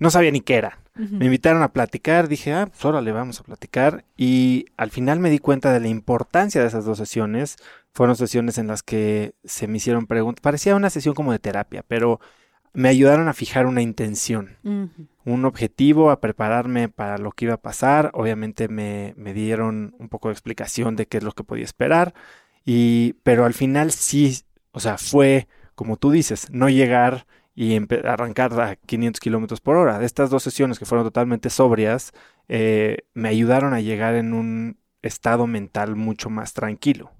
No 0.00 0.10
sabía 0.10 0.32
ni 0.32 0.40
qué 0.40 0.56
era. 0.56 0.78
Me 0.96 1.26
invitaron 1.26 1.62
a 1.62 1.72
platicar, 1.72 2.28
dije, 2.28 2.52
ah, 2.52 2.66
pues 2.66 2.84
órale, 2.84 3.12
vamos 3.12 3.40
a 3.40 3.44
platicar. 3.44 4.04
Y 4.16 4.66
al 4.76 4.90
final 4.90 5.18
me 5.18 5.30
di 5.30 5.38
cuenta 5.38 5.72
de 5.72 5.80
la 5.80 5.88
importancia 5.88 6.60
de 6.60 6.66
esas 6.66 6.84
dos 6.84 6.98
sesiones. 6.98 7.56
Fueron 7.92 8.16
sesiones 8.16 8.58
en 8.58 8.66
las 8.66 8.82
que 8.82 9.34
se 9.44 9.66
me 9.66 9.78
hicieron 9.78 10.06
preguntas. 10.06 10.42
Parecía 10.42 10.74
una 10.74 10.90
sesión 10.90 11.14
como 11.14 11.32
de 11.32 11.38
terapia, 11.38 11.84
pero 11.86 12.20
me 12.72 12.88
ayudaron 12.88 13.28
a 13.28 13.34
fijar 13.34 13.66
una 13.66 13.82
intención, 13.82 14.58
un 15.24 15.44
objetivo, 15.44 16.10
a 16.10 16.20
prepararme 16.20 16.88
para 16.88 17.18
lo 17.18 17.32
que 17.32 17.46
iba 17.46 17.54
a 17.54 17.62
pasar. 17.62 18.10
Obviamente 18.14 18.68
me, 18.68 19.14
me, 19.16 19.32
dieron 19.32 19.94
un 19.98 20.08
poco 20.08 20.28
de 20.28 20.32
explicación 20.32 20.96
de 20.96 21.06
qué 21.06 21.18
es 21.18 21.24
lo 21.24 21.32
que 21.32 21.44
podía 21.44 21.64
esperar. 21.64 22.14
Y, 22.64 23.14
pero 23.22 23.44
al 23.44 23.54
final 23.54 23.90
sí, 23.90 24.42
o 24.72 24.80
sea, 24.80 24.98
fue, 24.98 25.48
como 25.74 25.96
tú 25.96 26.10
dices, 26.10 26.48
no 26.50 26.68
llegar 26.68 27.26
y 27.60 27.76
arrancar 28.06 28.58
a 28.58 28.76
500 28.76 29.20
kilómetros 29.20 29.60
por 29.60 29.76
hora. 29.76 29.98
De 29.98 30.06
estas 30.06 30.30
dos 30.30 30.42
sesiones 30.42 30.78
que 30.78 30.86
fueron 30.86 31.06
totalmente 31.06 31.50
sobrias, 31.50 32.12
eh, 32.48 33.00
me 33.12 33.28
ayudaron 33.28 33.74
a 33.74 33.82
llegar 33.82 34.14
en 34.14 34.32
un 34.32 34.78
estado 35.02 35.46
mental 35.46 35.94
mucho 35.94 36.30
más 36.30 36.54
tranquilo. 36.54 37.10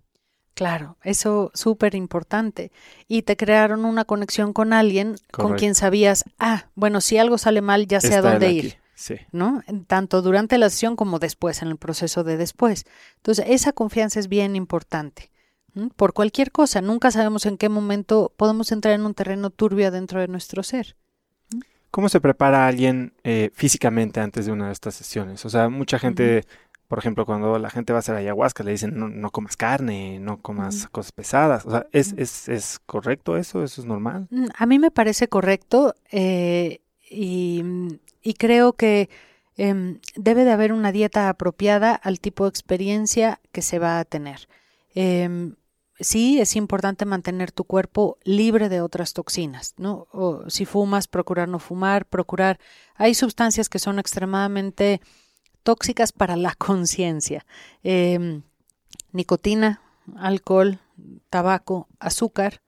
Claro, 0.55 0.97
eso 1.05 1.51
súper 1.53 1.95
importante. 1.95 2.73
Y 3.07 3.21
te 3.21 3.37
crearon 3.37 3.85
una 3.85 4.07
conexión 4.07 4.55
con 4.55 4.73
alguien 4.73 5.17
con 5.31 5.57
quien 5.57 5.75
sabías, 5.75 6.25
ah, 6.39 6.71
bueno, 6.75 7.03
si 7.03 7.19
algo 7.19 7.37
sale 7.37 7.61
mal, 7.61 7.87
ya 7.87 8.01
sé 8.01 8.15
a 8.15 8.23
dónde 8.23 8.51
ir. 8.51 8.79
Sí. 8.95 9.17
¿No? 9.33 9.63
Tanto 9.89 10.23
durante 10.23 10.57
la 10.57 10.71
sesión 10.71 10.97
como 10.97 11.19
después, 11.19 11.61
en 11.61 11.69
el 11.69 11.77
proceso 11.77 12.25
de 12.25 12.39
después. 12.39 12.87
Entonces, 13.17 13.45
esa 13.47 13.73
confianza 13.73 14.19
es 14.19 14.29
bien 14.29 14.57
importante 14.57 15.30
por 15.97 16.13
cualquier 16.13 16.53
cosa. 16.53 16.81
Nunca 16.81 17.11
sabemos 17.11 17.47
en 17.47 17.57
qué 17.57 17.69
momento 17.69 18.33
podemos 18.37 18.73
entrar 18.73 18.95
en 18.95 19.05
un 19.07 19.15
terreno 19.15 19.51
turbio 19.51 19.91
dentro 19.91 20.21
de 20.21 20.29
nuestro 20.29 20.63
ser. 20.63 20.97
¿Cómo 21.91 22.09
se 22.09 22.21
prepara 22.21 22.69
alguien 22.69 23.15
eh, 23.25 23.51
físicamente 23.53 24.21
antes 24.21 24.47
de 24.47 24.53
una 24.53 24.67
de 24.67 24.73
estas 24.73 24.95
sesiones? 24.95 25.45
O 25.45 25.51
sea, 25.51 25.69
mucha 25.69 25.99
gente, 25.99 26.45
por 26.87 27.01
ejemplo, 27.01 27.27
cuando 27.27 27.59
la 27.59 27.69
gente 27.69 27.93
va 27.93 27.99
a 27.99 28.01
hacer 28.01 28.15
ayahuasca, 28.15 28.63
le 28.63 28.71
dicen 28.71 28.93
no, 28.97 29.31
comas 29.31 29.57
carne, 29.57 30.21
no 30.21 30.41
comas 30.41 30.87
cosas 30.93 31.11
pesadas. 31.11 31.67
O 31.67 31.71
sea, 31.73 31.87
¿es, 31.91 32.15
es, 32.17 32.49
¿es, 32.49 32.79
correcto 32.87 33.37
eso? 33.37 33.65
¿Eso 33.65 33.81
es 33.81 33.87
normal? 33.87 34.29
Mm, 34.31 34.47
a 34.57 34.67
mí 34.67 34.79
me 34.79 34.93
parece 34.93 35.29
correcto 35.29 35.97
eh, 36.13 36.81
y, 37.11 37.65
y, 38.23 38.35
creo 38.35 38.75
que 38.75 39.11
em, 39.57 39.99
debe 40.15 40.45
de 40.45 40.53
haber 40.53 40.73
una 40.73 40.93
dieta 40.93 41.29
apropiada 41.29 41.93
al 41.93 42.21
tipo 42.21 42.45
de 42.45 42.51
experiencia 42.51 43.41
que 43.51 43.63
se 43.63 43.81
va 43.81 43.99
a 43.99 44.05
tener. 44.05 44.47
Em, 44.95 45.57
sí 46.01 46.41
es 46.41 46.57
importante 46.57 47.05
mantener 47.05 47.53
tu 47.53 47.65
cuerpo 47.65 48.19
libre 48.25 48.69
de 48.69 48.81
otras 48.81 49.13
toxinas, 49.13 49.75
¿no? 49.77 50.09
Si 50.49 50.65
fumas, 50.65 51.09
procurar 51.09 51.49
no 51.49 51.59
fumar, 51.59 52.07
procurar. 52.07 52.59
Hay 52.97 53.15
sustancias 53.15 53.69
que 53.69 53.79
son 53.79 53.99
extremadamente 53.99 55.01
tóxicas 55.63 56.13
para 56.13 56.37
la 56.37 56.55
conciencia. 56.59 57.47
Em, 57.83 58.43
nicotina, 59.13 59.83
alcohol, 60.17 60.81
tabaco, 61.29 61.89
azúcar 61.99 62.63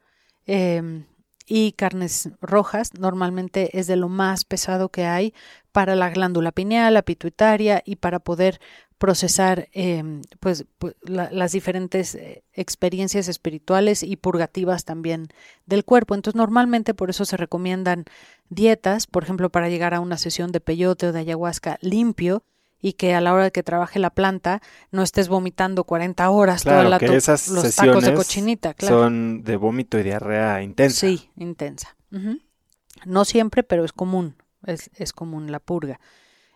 em, 0.47 1.07
y 1.47 1.73
carnes 1.73 2.31
rojas. 2.41 2.95
Normalmente 2.95 3.79
es 3.79 3.87
de 3.87 3.97
lo 3.97 4.09
más 4.09 4.45
pesado 4.45 4.91
que 4.91 5.05
hay 5.05 5.35
para 5.73 5.97
la 5.97 6.11
glándula 6.11 6.53
pineal, 6.53 6.95
la 6.95 7.03
pituitaria 7.03 7.83
y 7.85 7.97
para 7.97 8.19
poder 8.19 8.61
procesar 9.03 9.69
em, 9.73 10.23
pues, 10.39 10.65
las 11.03 11.51
diferentes 11.51 12.15
eh, 12.15 12.45
experiencias 12.53 13.27
espirituales 13.27 14.05
y 14.05 14.15
purgativas 14.15 14.85
también 14.85 15.27
del 15.67 15.85
cuerpo. 15.85 16.15
Entonces 16.15 16.37
normalmente 16.37 16.95
por 16.95 17.11
eso 17.11 17.25
se 17.25 17.37
recomiendan 17.37 18.05
dietas, 18.49 19.09
por 19.09 19.25
ejemplo, 19.25 19.51
para 19.51 19.69
llegar 19.69 19.93
a 19.93 19.99
una 19.99 20.19
sesión 20.19 20.53
de 20.53 20.61
peyote 20.61 21.09
o 21.09 21.13
de 21.13 21.19
ayahuasca 21.19 21.79
limpio 21.81 22.45
y 22.81 22.93
que 22.93 23.13
a 23.13 23.21
la 23.21 23.35
hora 23.35 23.43
de 23.43 23.51
que 23.51 23.65
trabaje 23.65 23.99
la 23.99 24.11
planta 24.11 24.63
no 24.93 25.03
estés 25.03 25.27
vomitando 25.27 25.83
40 25.83 26.31
horas 26.31 26.63
claro, 26.63 26.85
toda 26.85 27.01
que 27.01 27.17
esas 27.17 27.49
los 27.49 27.75
tacos 27.75 28.05
de 28.05 28.15
cochinita. 28.15 28.73
Claro. 28.75 29.01
Son 29.01 29.43
de 29.43 29.57
vómito 29.57 29.99
y 29.99 30.05
diarrea 30.05 30.63
intensa. 30.63 31.09
Sí, 31.09 31.29
intensa. 31.35 31.97
No 33.05 33.25
siempre, 33.25 33.65
pero 33.65 33.85
es 33.85 33.93
común, 33.93 34.37
es, 34.65 34.93
es 34.95 35.13
común 35.13 35.51
la 35.51 35.59
purga. 35.59 35.99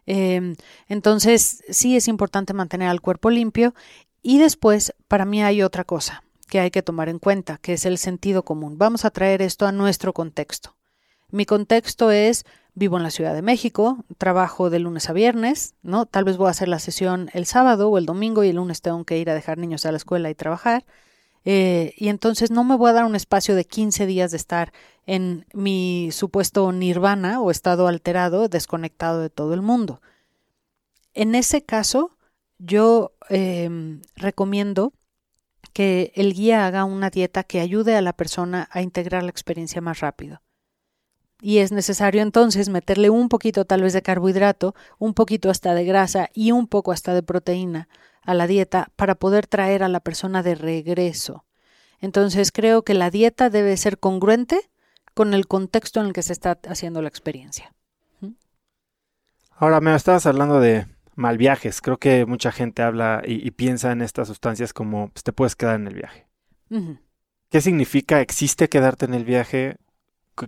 Em, 0.06 0.56
entonces, 0.88 1.62
sí 1.68 1.96
es 1.96 2.08
importante 2.08 2.54
mantener 2.54 2.88
al 2.88 3.00
cuerpo 3.00 3.30
limpio. 3.30 3.74
Y 4.22 4.38
después, 4.38 4.94
para 5.08 5.24
mí 5.24 5.42
hay 5.42 5.62
otra 5.62 5.84
cosa 5.84 6.22
que 6.48 6.60
hay 6.60 6.70
que 6.70 6.82
tomar 6.82 7.08
en 7.08 7.18
cuenta, 7.18 7.58
que 7.58 7.72
es 7.74 7.86
el 7.86 7.98
sentido 7.98 8.44
común. 8.44 8.78
Vamos 8.78 9.04
a 9.04 9.10
traer 9.10 9.42
esto 9.42 9.66
a 9.66 9.72
nuestro 9.72 10.12
contexto. 10.12 10.76
Mi 11.30 11.44
contexto 11.44 12.12
es, 12.12 12.44
vivo 12.74 12.96
en 12.96 13.02
la 13.02 13.10
Ciudad 13.10 13.34
de 13.34 13.42
México, 13.42 14.04
trabajo 14.16 14.70
de 14.70 14.78
lunes 14.78 15.10
a 15.10 15.12
viernes, 15.12 15.74
¿no? 15.82 16.06
Tal 16.06 16.24
vez 16.24 16.36
voy 16.36 16.46
a 16.48 16.50
hacer 16.50 16.68
la 16.68 16.78
sesión 16.78 17.30
el 17.32 17.46
sábado 17.46 17.88
o 17.88 17.98
el 17.98 18.06
domingo 18.06 18.44
y 18.44 18.50
el 18.50 18.56
lunes 18.56 18.80
tengo 18.80 19.04
que 19.04 19.18
ir 19.18 19.28
a 19.28 19.34
dejar 19.34 19.58
niños 19.58 19.86
a 19.86 19.90
la 19.90 19.96
escuela 19.96 20.30
y 20.30 20.34
trabajar. 20.34 20.84
Eh, 21.48 21.94
y 21.96 22.08
entonces 22.08 22.50
no 22.50 22.64
me 22.64 22.74
voy 22.74 22.90
a 22.90 22.92
dar 22.92 23.04
un 23.04 23.14
espacio 23.14 23.54
de 23.54 23.64
15 23.64 24.04
días 24.04 24.32
de 24.32 24.36
estar 24.36 24.72
en 25.06 25.46
mi 25.54 26.08
supuesto 26.10 26.72
nirvana 26.72 27.40
o 27.40 27.52
estado 27.52 27.86
alterado, 27.86 28.48
desconectado 28.48 29.20
de 29.20 29.30
todo 29.30 29.54
el 29.54 29.62
mundo. 29.62 30.02
En 31.14 31.36
ese 31.36 31.62
caso, 31.62 32.16
yo 32.58 33.12
em, 33.28 34.02
recomiendo 34.16 34.92
que 35.72 36.12
el 36.16 36.34
guía 36.34 36.66
haga 36.66 36.84
una 36.84 37.10
dieta 37.10 37.44
que 37.44 37.60
ayude 37.60 37.94
a 37.94 38.02
la 38.02 38.12
persona 38.12 38.68
a 38.72 38.82
integrar 38.82 39.22
la 39.22 39.30
experiencia 39.30 39.80
más 39.80 40.00
rápido. 40.00 40.42
Y 41.40 41.58
es 41.58 41.70
necesario 41.70 42.22
entonces 42.22 42.70
meterle 42.70 43.08
un 43.08 43.28
poquito 43.28 43.64
tal 43.66 43.82
vez 43.82 43.92
de 43.92 44.02
carbohidrato, 44.02 44.74
un 44.98 45.14
poquito 45.14 45.48
hasta 45.50 45.74
de 45.74 45.84
grasa 45.84 46.28
y 46.34 46.50
un 46.50 46.66
poco 46.66 46.90
hasta 46.90 47.14
de 47.14 47.22
proteína 47.22 47.88
a 48.26 48.34
la 48.34 48.46
dieta 48.46 48.90
para 48.96 49.14
poder 49.14 49.46
traer 49.46 49.82
a 49.82 49.88
la 49.88 50.00
persona 50.00 50.42
de 50.42 50.54
regreso. 50.54 51.44
Entonces 52.00 52.52
creo 52.52 52.82
que 52.82 52.94
la 52.94 53.10
dieta 53.10 53.48
debe 53.48 53.76
ser 53.76 53.98
congruente 53.98 54.60
con 55.14 55.32
el 55.32 55.46
contexto 55.46 56.00
en 56.00 56.08
el 56.08 56.12
que 56.12 56.22
se 56.22 56.34
está 56.34 56.58
haciendo 56.68 57.00
la 57.00 57.08
experiencia. 57.08 57.72
Ahora, 59.58 59.80
me 59.80 59.94
estabas 59.94 60.26
hablando 60.26 60.60
de 60.60 60.86
mal 61.14 61.38
viajes. 61.38 61.80
Creo 61.80 61.96
que 61.96 62.26
mucha 62.26 62.52
gente 62.52 62.82
habla 62.82 63.22
y, 63.24 63.50
piensa 63.52 63.90
en 63.92 64.02
estas 64.02 64.28
sustancias 64.28 64.74
como 64.74 65.08
pues, 65.08 65.24
te 65.24 65.32
puedes 65.32 65.56
quedar 65.56 65.76
en 65.76 65.86
el 65.86 65.94
viaje. 65.94 66.26
¿Qué 67.48 67.62
significa 67.62 68.20
existe 68.20 68.68
quedarte 68.68 69.06
en 69.06 69.14
el 69.14 69.24
viaje? 69.24 69.78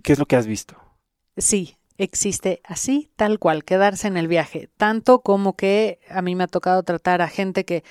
¿Qué 0.03 0.13
es 0.13 0.19
lo 0.19 0.27
que 0.27 0.35
has 0.35 0.45
visto? 0.45 0.77
Sí, 1.37 1.78
existe 1.99 2.61
así, 2.63 3.11
tal 3.15 3.37
cual, 3.37 3.63
quedarse 3.63 4.07
en 4.07 4.17
el 4.17 4.27
viaje. 4.27 4.69
Tanto 4.77 5.19
como 5.19 5.55
que 5.55 5.99
a 6.09 6.21
mí 6.21 6.35
me 6.35 6.45
ha 6.45 6.47
tocado 6.47 6.81
tratar 6.83 7.21
a 7.21 7.27
gente 7.27 7.65
que 7.65 7.83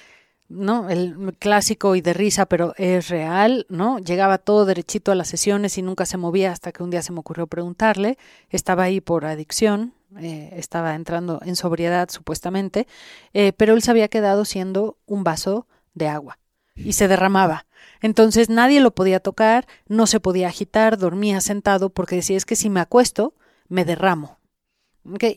¿no? 0.49 0.89
El 0.89 1.37
clásico 1.39 1.95
y 1.95 2.01
de 2.01 2.15
risa, 2.15 2.47
pero 2.47 2.73
es 2.79 3.09
real, 3.09 3.67
¿no? 3.69 3.99
Llegaba 3.99 4.39
todo 4.39 4.65
derechito 4.65 5.13
a 5.13 5.15
las 5.15 5.29
sesiones 5.29 5.77
y 5.77 5.83
nunca 5.83 6.07
se 6.07 6.17
movía 6.17 6.53
hasta 6.53 6.73
que 6.73 6.83
un 6.83 6.91
día 6.91 7.03
se 7.03 7.13
me 7.13 7.21
ocurrió 7.21 7.47
preguntarle. 7.47 8.17
Estaba 8.49 8.85
ahí 8.85 9.03
por 9.03 9.27
adicción, 9.27 9.93
eh, 10.19 10.51
estaba 10.57 10.95
entrando 10.95 11.41
en 11.45 11.55
sobriedad 11.55 12.09
supuestamente, 12.11 12.87
eh, 13.35 13.53
pero 13.53 13.75
él 13.75 13.83
se 13.83 13.91
había 13.91 14.09
quedado 14.09 14.47
siendo 14.47 14.97
un 15.05 15.23
vaso 15.23 15.67
de 15.93 16.09
agua 16.09 16.39
y 16.75 16.95
se 16.95 17.09
derramaba. 17.09 17.67
Entonces 18.01 18.49
nadie 18.49 18.81
lo 18.81 18.95
podía 18.95 19.21
tocar, 19.21 19.67
no 19.87 20.07
se 20.07 20.21
podía 20.21 20.49
agitar, 20.49 20.97
dormía 20.97 21.41
sentado 21.43 21.91
porque 21.91 22.17
decía 22.17 22.37
es 22.37 22.47
que 22.47 22.57
si 22.57 22.71
me 22.71 22.81
acuesto, 22.81 23.35
me 23.69 23.85
derramo. 23.85 24.39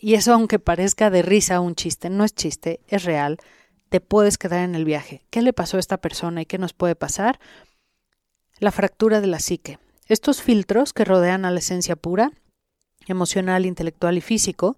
Y 0.01 0.15
eso 0.15 0.33
aunque 0.33 0.59
parezca 0.59 1.09
de 1.09 1.21
risa 1.21 1.59
un 1.59 1.75
chiste, 1.75 2.09
no 2.09 2.23
es 2.23 2.33
chiste, 2.33 2.81
es 2.87 3.03
real 3.03 3.37
te 3.91 3.99
puedes 3.99 4.37
quedar 4.37 4.61
en 4.61 4.73
el 4.73 4.85
viaje. 4.85 5.25
¿Qué 5.29 5.41
le 5.41 5.51
pasó 5.51 5.75
a 5.75 5.81
esta 5.81 5.97
persona 5.97 6.41
y 6.41 6.45
qué 6.45 6.57
nos 6.57 6.71
puede 6.71 6.95
pasar? 6.95 7.41
La 8.57 8.71
fractura 8.71 9.19
de 9.19 9.27
la 9.27 9.39
psique. 9.39 9.79
Estos 10.07 10.41
filtros 10.41 10.93
que 10.93 11.03
rodean 11.03 11.43
a 11.43 11.51
la 11.51 11.59
esencia 11.59 11.97
pura, 11.97 12.31
emocional, 13.07 13.65
intelectual 13.65 14.17
y 14.17 14.21
físico, 14.21 14.77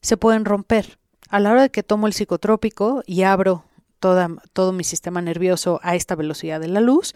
se 0.00 0.16
pueden 0.16 0.46
romper. 0.46 0.98
A 1.28 1.38
la 1.38 1.50
hora 1.50 1.62
de 1.62 1.70
que 1.70 1.82
tomo 1.82 2.06
el 2.06 2.14
psicotrópico 2.14 3.02
y 3.04 3.24
abro 3.24 3.66
toda, 4.00 4.30
todo 4.54 4.72
mi 4.72 4.84
sistema 4.84 5.20
nervioso 5.20 5.78
a 5.82 5.94
esta 5.94 6.14
velocidad 6.14 6.58
de 6.58 6.68
la 6.68 6.80
luz, 6.80 7.14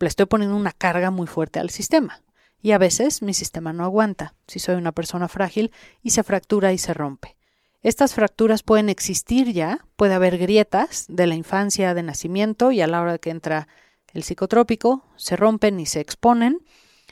le 0.00 0.08
estoy 0.08 0.24
poniendo 0.24 0.56
una 0.56 0.72
carga 0.72 1.10
muy 1.10 1.26
fuerte 1.26 1.58
al 1.58 1.68
sistema. 1.68 2.22
Y 2.60 2.72
a 2.72 2.78
veces 2.78 3.22
mi 3.22 3.34
sistema 3.34 3.72
no 3.72 3.84
aguanta, 3.84 4.34
si 4.46 4.58
soy 4.58 4.76
una 4.76 4.92
persona 4.92 5.28
frágil, 5.28 5.72
y 6.02 6.10
se 6.10 6.22
fractura 6.22 6.72
y 6.72 6.78
se 6.78 6.94
rompe. 6.94 7.36
Estas 7.82 8.14
fracturas 8.14 8.62
pueden 8.62 8.88
existir 8.88 9.52
ya, 9.52 9.86
puede 9.96 10.14
haber 10.14 10.36
grietas 10.36 11.06
de 11.08 11.28
la 11.28 11.36
infancia, 11.36 11.94
de 11.94 12.02
nacimiento 12.02 12.72
y 12.72 12.80
a 12.80 12.88
la 12.88 13.00
hora 13.00 13.18
que 13.18 13.30
entra 13.30 13.68
el 14.12 14.24
psicotrópico, 14.24 15.04
se 15.16 15.36
rompen 15.36 15.78
y 15.78 15.86
se 15.86 16.00
exponen 16.00 16.64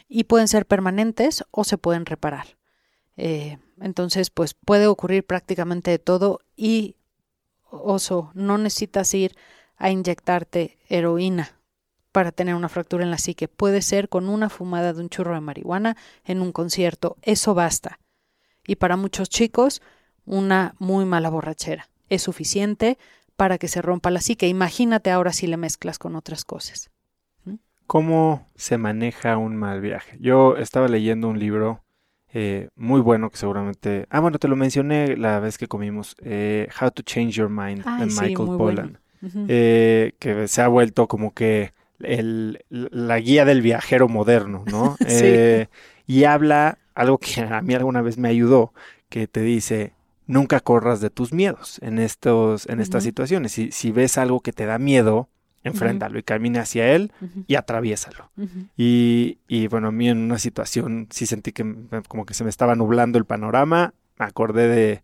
y 0.09 0.25
pueden 0.25 0.49
ser 0.49 0.67
permanentes 0.67 1.45
o 1.53 1.63
se 1.63 1.79
pueden 1.79 2.05
reparar. 2.05 2.57
Eh, 3.17 3.59
entonces, 3.81 4.31
pues 4.31 4.55
puede 4.55 4.89
ocurrir 4.89 5.25
prácticamente 5.25 5.93
de 5.93 5.99
todo 5.99 6.41
y, 6.57 6.97
oso, 7.71 8.31
no 8.35 8.59
necesitas 8.59 9.15
ir 9.15 9.37
a 9.77 9.91
inyectarte 9.91 10.79
heroína 10.89 11.56
para 12.17 12.33
tener 12.33 12.55
una 12.55 12.71
fractura 12.71 13.05
en 13.05 13.11
la 13.11 13.19
psique. 13.19 13.47
Puede 13.47 13.83
ser 13.83 14.09
con 14.09 14.31
una 14.31 14.49
fumada 14.49 14.95
de 14.95 15.03
un 15.03 15.11
churro 15.11 15.35
de 15.35 15.43
marihuana 15.43 15.99
en 16.25 16.41
un 16.41 16.51
concierto. 16.51 17.19
Eso 17.21 17.53
basta. 17.53 17.99
Y 18.67 18.77
para 18.77 18.97
muchos 18.97 19.29
chicos, 19.29 19.83
una 20.25 20.75
muy 20.79 21.05
mala 21.05 21.29
borrachera. 21.29 21.91
Es 22.09 22.23
suficiente 22.23 22.97
para 23.37 23.59
que 23.59 23.69
se 23.69 23.83
rompa 23.83 24.11
la 24.11 24.23
psique. 24.23 24.49
Imagínate 24.49 25.11
ahora 25.11 25.35
si 25.35 25.47
le 25.47 25.59
mezclas 25.59 25.99
con 25.99 26.17
otras 26.17 26.47
cosas. 26.47 26.89
¿Mm? 27.45 27.57
¿Cómo 27.87 28.47
se 28.55 28.79
maneja 28.79 29.37
un 29.37 29.55
mal 29.55 29.83
viaje? 29.83 30.17
Yo 30.19 30.57
estaba 30.57 30.89
leyendo 30.89 31.29
un 31.29 31.39
libro 31.39 31.83
eh, 32.33 32.71
muy 32.77 33.03
bueno 33.03 33.29
que 33.29 33.37
seguramente... 33.37 34.07
Ah, 34.09 34.21
bueno, 34.21 34.39
te 34.39 34.49
lo 34.49 34.57
mencioné 34.57 35.19
la 35.19 35.39
vez 35.39 35.59
que 35.59 35.69
comimos. 35.69 36.17
Eh, 36.23 36.67
How 36.81 36.93
to 36.93 37.03
Change 37.03 37.33
Your 37.33 37.51
Mind 37.51 37.85
de 37.85 38.07
Michael 38.07 38.57
Pollan. 38.57 39.01
Eh, 39.49 40.15
que 40.19 40.49
se 40.49 40.63
ha 40.63 40.69
vuelto 40.69 41.09
como 41.09 41.35
que 41.35 41.76
el, 42.01 42.65
la 42.69 43.19
guía 43.19 43.45
del 43.45 43.63
viajero 43.63 44.09
moderno, 44.09 44.65
¿no? 44.71 44.97
sí. 45.09 45.67
Y 46.07 46.25
habla 46.25 46.79
algo 46.95 47.19
que 47.19 47.41
a 47.41 47.63
mí 47.63 47.75
alguna 47.75 48.03
vez 48.03 48.19
me 48.19 48.29
ayudó, 48.29 48.73
que 49.09 49.27
te 49.27 49.41
dice, 49.41 49.93
nunca 50.27 50.61
corras 50.61 51.01
de 51.01 51.11
tus 51.11 51.33
miedos 51.33 51.79
en, 51.83 51.99
estos, 51.99 52.69
en 52.69 52.81
estas 52.81 53.05
situaciones. 53.05 53.53
Si, 53.53 53.71
si, 53.73 53.93
ves 53.93 54.19
algo 54.19 54.41
que 54.41 54.53
te 54.53 54.67
da 54.67 54.79
miedo, 54.79 55.29
enfréntalo 55.65 56.19
y 56.19 56.23
camina 56.23 56.63
hacia 56.63 56.93
él 56.93 57.13
y 57.47 57.57
atraviésalo. 57.57 58.31
y, 58.77 59.39
y, 59.49 59.67
bueno, 59.69 59.89
a 59.89 59.93
mí 59.93 60.09
en 60.09 60.19
una 60.19 60.39
situación 60.39 61.09
sí 61.11 61.27
sentí 61.27 61.53
que 61.53 61.65
como 62.09 62.25
que 62.25 62.35
se 62.35 62.45
me 62.45 62.51
estaba 62.51 62.75
nublando 62.77 63.19
el 63.19 63.25
panorama, 63.25 63.95
me 64.19 64.27
acordé 64.27 64.69
de 64.69 65.03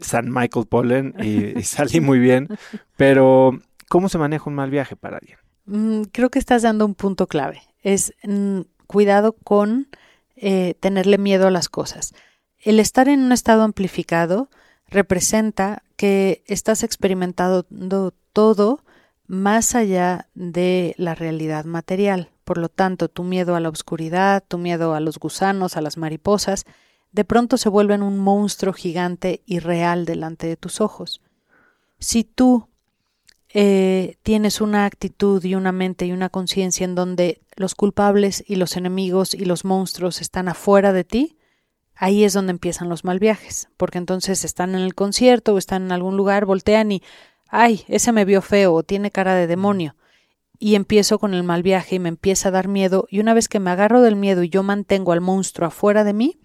San 0.00 0.32
Michael 0.32 0.66
Pollen 0.66 1.14
y, 1.22 1.62
salí 1.62 2.00
muy 2.00 2.18
bien, 2.18 2.48
pero 2.96 3.58
¿cómo 3.88 4.08
se 4.08 4.18
maneja 4.18 4.48
un 4.48 4.56
mal 4.56 4.70
viaje 4.70 4.96
para 4.96 5.18
alguien? 5.18 5.38
Mm, 5.66 6.02
creo 6.12 6.30
que 6.30 6.38
estás 6.38 6.62
dando 6.62 6.84
un 6.84 6.94
punto 6.94 7.26
clave, 7.26 7.62
es 7.82 8.14
mm, 8.22 8.60
cuidado 8.86 9.32
con 9.32 9.88
eh, 10.36 10.74
tenerle 10.80 11.18
miedo 11.18 11.46
a 11.46 11.50
las 11.50 11.68
cosas. 11.68 12.14
El 12.58 12.80
estar 12.80 13.08
en 13.08 13.20
un 13.20 13.32
estado 13.32 13.62
amplificado 13.62 14.50
representa 14.88 15.82
que 15.96 16.42
estás 16.46 16.82
experimentando 16.82 18.14
todo 18.32 18.80
más 19.26 19.74
allá 19.74 20.28
de 20.34 20.94
la 20.98 21.14
realidad 21.14 21.64
material. 21.64 22.30
Por 22.44 22.58
lo 22.58 22.68
tanto, 22.68 23.08
tu 23.08 23.22
miedo 23.22 23.56
a 23.56 23.60
la 23.60 23.70
oscuridad, 23.70 24.44
tu 24.46 24.58
miedo 24.58 24.94
a 24.94 25.00
los 25.00 25.18
gusanos, 25.18 25.76
a 25.76 25.80
las 25.80 25.96
mariposas, 25.96 26.66
de 27.12 27.24
pronto 27.24 27.56
se 27.56 27.68
vuelven 27.68 28.02
un 28.02 28.18
monstruo 28.18 28.72
gigante 28.72 29.42
y 29.46 29.60
real 29.60 30.04
delante 30.04 30.46
de 30.46 30.56
tus 30.56 30.80
ojos. 30.80 31.22
Si 31.98 32.24
tú 32.24 32.68
eh, 33.56 34.16
tienes 34.24 34.60
una 34.60 34.84
actitud 34.84 35.42
y 35.44 35.54
una 35.54 35.70
mente 35.70 36.06
y 36.06 36.12
una 36.12 36.28
conciencia 36.28 36.84
en 36.84 36.96
donde 36.96 37.40
los 37.54 37.76
culpables 37.76 38.42
y 38.48 38.56
los 38.56 38.76
enemigos 38.76 39.32
y 39.32 39.44
los 39.44 39.64
monstruos 39.64 40.20
están 40.20 40.48
afuera 40.48 40.92
de 40.92 41.04
ti, 41.04 41.36
ahí 41.94 42.24
es 42.24 42.32
donde 42.32 42.50
empiezan 42.50 42.88
los 42.88 43.04
mal 43.04 43.20
viajes, 43.20 43.68
porque 43.76 43.98
entonces 43.98 44.44
están 44.44 44.74
en 44.74 44.80
el 44.80 44.96
concierto 44.96 45.54
o 45.54 45.58
están 45.58 45.84
en 45.84 45.92
algún 45.92 46.16
lugar, 46.16 46.46
voltean 46.46 46.90
y, 46.90 47.02
ay, 47.46 47.84
ese 47.86 48.10
me 48.10 48.24
vio 48.24 48.42
feo 48.42 48.74
o 48.74 48.82
tiene 48.82 49.12
cara 49.12 49.36
de 49.36 49.46
demonio. 49.46 49.94
Y 50.58 50.74
empiezo 50.74 51.20
con 51.20 51.32
el 51.32 51.44
mal 51.44 51.62
viaje 51.62 51.94
y 51.94 51.98
me 52.00 52.08
empieza 52.08 52.48
a 52.48 52.52
dar 52.52 52.66
miedo 52.66 53.06
y 53.08 53.20
una 53.20 53.34
vez 53.34 53.46
que 53.46 53.60
me 53.60 53.70
agarro 53.70 54.02
del 54.02 54.16
miedo 54.16 54.42
y 54.42 54.48
yo 54.48 54.64
mantengo 54.64 55.12
al 55.12 55.20
monstruo 55.20 55.68
afuera 55.68 56.02
de 56.02 56.12
mí, 56.12 56.40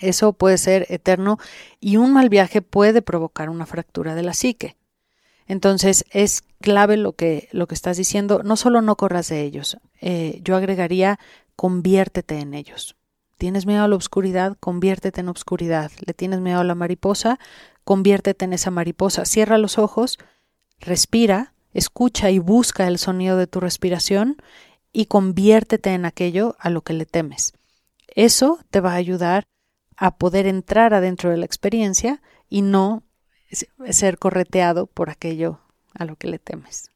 eso 0.00 0.32
puede 0.32 0.58
ser 0.58 0.86
eterno 0.88 1.38
y 1.78 1.98
un 1.98 2.12
mal 2.12 2.28
viaje 2.30 2.62
puede 2.62 3.00
provocar 3.00 3.48
una 3.48 3.64
fractura 3.64 4.16
de 4.16 4.24
la 4.24 4.34
psique. 4.34 4.76
Entonces 5.46 6.04
es 6.10 6.42
clave 6.60 6.96
lo 6.96 7.12
que, 7.12 7.48
lo 7.52 7.66
que 7.66 7.74
estás 7.74 7.96
diciendo. 7.96 8.42
No 8.42 8.56
solo 8.56 8.82
no 8.82 8.96
corras 8.96 9.28
de 9.28 9.42
ellos, 9.42 9.78
eh, 10.00 10.40
yo 10.42 10.56
agregaría 10.56 11.18
conviértete 11.54 12.38
en 12.38 12.54
ellos. 12.54 12.96
¿Tienes 13.38 13.66
miedo 13.66 13.84
a 13.84 13.88
la 13.88 13.96
oscuridad? 13.96 14.56
Conviértete 14.60 15.20
en 15.20 15.28
oscuridad. 15.28 15.90
¿Le 16.04 16.14
tienes 16.14 16.40
miedo 16.40 16.60
a 16.60 16.64
la 16.64 16.74
mariposa? 16.74 17.38
Conviértete 17.84 18.44
en 18.44 18.52
esa 18.52 18.70
mariposa. 18.70 19.24
Cierra 19.24 19.58
los 19.58 19.78
ojos, 19.78 20.18
respira, 20.80 21.52
escucha 21.74 22.30
y 22.30 22.38
busca 22.38 22.86
el 22.88 22.98
sonido 22.98 23.36
de 23.36 23.46
tu 23.46 23.60
respiración 23.60 24.36
y 24.92 25.06
conviértete 25.06 25.92
en 25.92 26.06
aquello 26.06 26.56
a 26.58 26.70
lo 26.70 26.80
que 26.80 26.94
le 26.94 27.04
temes. 27.04 27.52
Eso 28.08 28.58
te 28.70 28.80
va 28.80 28.92
a 28.92 28.96
ayudar 28.96 29.44
a 29.96 30.16
poder 30.16 30.46
entrar 30.46 30.94
adentro 30.94 31.30
de 31.30 31.36
la 31.36 31.44
experiencia 31.44 32.22
y 32.48 32.62
no 32.62 33.02
ser 33.90 34.18
correteado 34.18 34.86
por 34.86 35.10
aquello 35.10 35.60
a 35.94 36.04
lo 36.04 36.16
que 36.16 36.28
le 36.28 36.38
temes. 36.38 36.90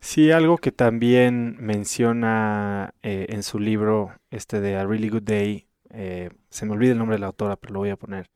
Sí, 0.00 0.30
algo 0.30 0.58
que 0.58 0.72
también 0.72 1.56
menciona 1.58 2.94
eh, 3.02 3.26
en 3.30 3.42
su 3.42 3.58
libro, 3.58 4.12
este 4.30 4.60
de 4.60 4.76
A 4.76 4.84
Really 4.86 5.08
Good 5.08 5.22
Day, 5.22 5.66
eh, 5.90 6.30
se 6.50 6.66
me 6.66 6.72
olvida 6.72 6.92
el 6.92 6.98
nombre 6.98 7.16
de 7.16 7.20
la 7.20 7.26
autora, 7.26 7.56
pero 7.56 7.74
lo 7.74 7.80
voy 7.80 7.90
a 7.90 7.96
poner, 7.96 8.30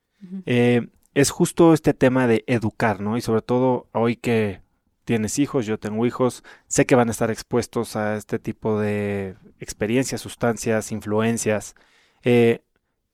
eh, 0.47 0.89
es 1.15 1.31
justo 1.31 1.73
este 1.73 1.95
tema 1.95 2.27
de 2.27 2.45
educar, 2.47 3.01
¿no? 3.01 3.16
Y 3.16 3.20
sobre 3.20 3.43
todo 3.43 3.89
hoy 3.93 4.16
que 4.16 4.62
tienes 5.05 5.39
hijos, 5.39 5.66
yo 5.66 5.78
tengo 5.78 6.05
hijos, 6.07 6.43
sé 6.66 6.87
que 6.87 6.95
van 6.95 7.09
a 7.09 7.12
estar 7.12 7.31
expuestos 7.31 7.97
a 7.97 8.16
este 8.16 8.39
tipo 8.39 8.81
de 8.81 9.37
experiencias, 9.61 10.20
sustancias, 10.20 10.93
influencias. 10.93 11.74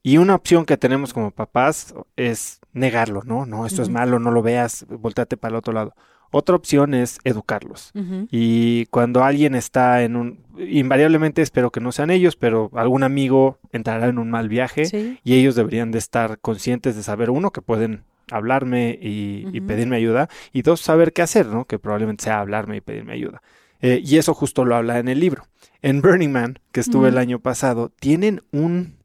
y 0.03 0.17
una 0.17 0.35
opción 0.35 0.65
que 0.65 0.77
tenemos 0.77 1.13
como 1.13 1.31
papás 1.31 1.93
es 2.15 2.59
negarlo, 2.77 3.21
¿no? 3.25 3.45
No, 3.45 3.65
esto 3.65 3.81
es 3.81 3.89
malo, 3.89 4.19
no 4.19 4.31
lo 4.31 4.41
veas, 4.41 4.85
volteate 4.89 5.37
para 5.37 5.53
el 5.53 5.57
otro 5.57 5.73
lado. 5.73 5.93
Otra 6.29 6.55
opción 6.55 6.93
es 6.93 7.19
educarlos. 7.23 7.91
Y 8.31 8.85
cuando 8.87 9.23
alguien 9.23 9.55
está 9.55 10.03
en 10.03 10.15
un, 10.17 10.39
invariablemente 10.57 11.41
espero 11.41 11.71
que 11.71 11.79
no 11.79 11.91
sean 11.91 12.09
ellos, 12.09 12.35
pero 12.35 12.69
algún 12.73 13.03
amigo 13.03 13.59
entrará 13.71 14.07
en 14.07 14.19
un 14.19 14.29
mal 14.29 14.49
viaje 14.49 15.19
y 15.23 15.35
ellos 15.35 15.55
deberían 15.55 15.91
de 15.91 15.99
estar 15.99 16.39
conscientes 16.39 16.95
de 16.95 17.03
saber, 17.03 17.29
uno, 17.29 17.51
que 17.51 17.61
pueden 17.61 18.03
hablarme 18.29 18.99
y, 19.01 19.61
pedirme 19.61 19.95
ayuda, 19.95 20.27
y 20.51 20.63
dos, 20.63 20.81
saber 20.81 21.13
qué 21.13 21.21
hacer, 21.21 21.47
¿no? 21.47 21.63
Que 21.63 21.79
probablemente 21.79 22.25
sea 22.25 22.41
hablarme 22.41 22.77
y 22.77 22.81
pedirme 22.81 23.13
ayuda. 23.13 23.41
Eh, 23.79 24.01
y 24.03 24.17
eso 24.17 24.33
justo 24.33 24.65
lo 24.65 24.75
habla 24.75 24.99
en 24.99 25.07
el 25.07 25.19
libro. 25.19 25.45
En 25.81 26.01
Burning 26.01 26.31
Man, 26.31 26.59
que 26.73 26.81
estuve 26.81 27.09
el 27.09 27.17
año 27.17 27.39
pasado, 27.39 27.89
tienen 27.99 28.41
un, 28.51 28.97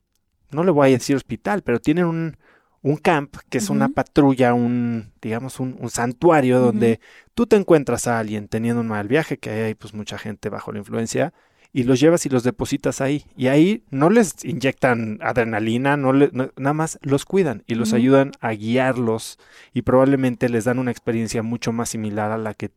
no 0.51 0.65
le 0.65 0.73
voy 0.73 0.89
a 0.89 0.93
decir 0.93 1.15
hospital, 1.15 1.63
pero 1.63 1.79
tienen 1.79 2.07
un, 2.07 2.37
un 2.83 2.97
camp, 2.97 3.37
que 3.49 3.59
es 3.59 3.71
una 3.71 3.89
patrulla, 3.89 4.55
un, 4.55 5.13
digamos, 5.21 5.61
un, 5.61 5.79
santuario 5.89 6.59
donde 6.59 7.01
tú 7.35 7.47
te 7.47 7.57
encuentras 7.57 8.09
a 8.09 8.19
alguien 8.19 8.49
teniendo 8.49 8.81
un 8.81 8.89
mal 8.89 9.07
viaje, 9.07 9.39
que 9.39 9.51
hay 9.51 9.75
pues 9.75 9.95
mucha 9.95 10.19
gente 10.19 10.49
bajo 10.49 10.73
la 10.73 10.81
influencia, 10.81 11.33
y 11.73 11.85
los 11.85 12.01
llevas 12.01 12.27
y 12.27 12.29
los 12.29 12.43
depositas 12.43 13.01
ahí. 13.01 13.25
Y 13.37 13.47
ahí 13.47 13.85
no 13.91 14.11
les 14.11 14.45
inyectan 14.45 15.19
adrenalina, 15.23 15.97
no, 15.97 16.13
nada 16.13 16.75
más 16.75 16.99
los 17.03 17.25
cuidan 17.25 17.63
y 17.67 17.77
los 17.77 17.93
ayudan 17.93 18.33
a 18.41 18.51
guiarlos 18.51 19.39
y 19.73 19.83
probablemente 19.83 20.49
les 20.49 20.65
dan 20.65 20.79
una 20.79 20.91
experiencia 20.91 21.43
mucho 21.43 21.73
más 21.73 21.89
similar 21.89 22.31
a 22.31 22.39
la 22.39 22.53
que 22.53 22.71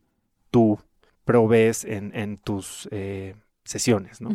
tú 0.50 0.78
provees 1.24 1.84
en, 1.84 2.12
en 2.14 2.38
tus 2.38 2.88
eh, 2.92 3.34
sesiones, 3.66 4.20
¿no? 4.20 4.30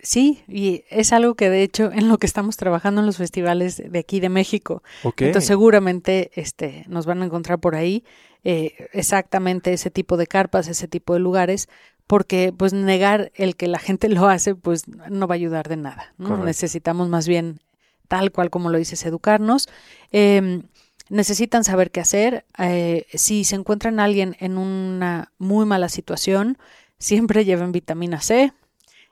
Sí, 0.00 0.42
y 0.48 0.84
es 0.88 1.12
algo 1.12 1.34
que 1.34 1.50
de 1.50 1.62
hecho 1.62 1.90
en 1.92 2.08
lo 2.08 2.18
que 2.18 2.26
estamos 2.26 2.56
trabajando 2.56 3.00
en 3.00 3.06
los 3.06 3.16
festivales 3.16 3.82
de 3.84 3.98
aquí 3.98 4.20
de 4.20 4.28
México. 4.28 4.82
Entonces 5.02 5.46
seguramente 5.46 6.30
este, 6.34 6.84
nos 6.88 7.06
van 7.06 7.22
a 7.22 7.26
encontrar 7.26 7.58
por 7.58 7.74
ahí 7.74 8.04
eh, 8.44 8.88
exactamente 8.92 9.72
ese 9.72 9.90
tipo 9.90 10.16
de 10.16 10.28
carpas, 10.28 10.68
ese 10.68 10.86
tipo 10.86 11.14
de 11.14 11.18
lugares, 11.18 11.68
porque 12.06 12.54
pues 12.56 12.72
negar 12.72 13.32
el 13.34 13.56
que 13.56 13.66
la 13.66 13.80
gente 13.80 14.08
lo 14.08 14.28
hace, 14.28 14.54
pues 14.54 14.84
no 14.86 15.26
va 15.26 15.34
a 15.34 15.36
ayudar 15.36 15.68
de 15.68 15.76
nada. 15.76 16.14
Necesitamos 16.18 17.08
más 17.08 17.26
bien, 17.26 17.58
tal 18.06 18.30
cual 18.30 18.50
como 18.50 18.70
lo 18.70 18.78
dices, 18.78 19.04
educarnos. 19.04 19.68
Em, 20.12 20.62
necesitan 21.08 21.64
saber 21.64 21.90
qué 21.90 22.00
hacer. 22.00 22.44
Eh, 22.58 23.06
si 23.14 23.44
se 23.44 23.56
encuentran 23.56 23.98
alguien 23.98 24.36
en 24.38 24.58
una 24.58 25.32
muy 25.38 25.66
mala 25.66 25.88
situación, 25.88 26.58
siempre 26.98 27.44
lleven 27.44 27.72
vitamina 27.72 28.20
C, 28.20 28.52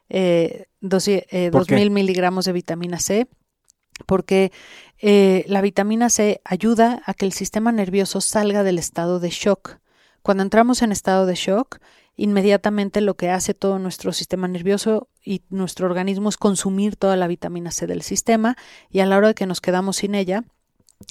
eh, 0.09 0.67
dos, 0.81 1.09
eh, 1.09 1.51
mil 1.71 1.91
miligramos 1.91 2.45
de 2.45 2.53
vitamina 2.53 2.99
C, 2.99 3.27
porque 4.07 4.53
eh, 4.99 5.45
la 5.49 5.61
vitamina 5.61 6.11
C 6.11 6.41
ayuda 6.45 7.03
a 7.07 7.15
que 7.15 7.27
el 7.27 7.33
sistema 7.33 7.73
nervioso 7.73 8.21
salga 8.21 8.63
del 8.63 8.79
estado 8.79 9.21
de 9.21 9.31
shock. 9.31 9.79
Cuando 10.23 10.43
entramos 10.43 10.83
en 10.83 10.93
estado 10.93 11.27
de 11.27 11.35
shock, 11.35 11.79
inmediatamente 12.17 13.01
lo 13.01 13.17
que 13.17 13.31
hace 13.31 13.55
todo 13.55 13.79
nuestro 13.79 14.13
sistema 14.13 14.49
nervioso 14.49 15.09
y 15.23 15.43
nuestro 15.51 15.87
organismo 15.87 16.29
es 16.29 16.37
consumir 16.37 16.97
toda 16.97 17.17
la 17.17 17.27
vitamina 17.27 17.71
C 17.71 17.87
del 17.87 18.03
sistema 18.03 18.57
y 18.91 19.01
a 19.01 19.07
la 19.07 19.17
hora 19.17 19.29
de 19.29 19.35
que 19.35 19.47
nos 19.47 19.61
quedamos 19.61 19.97
sin 19.97 20.15
ella, 20.15 20.45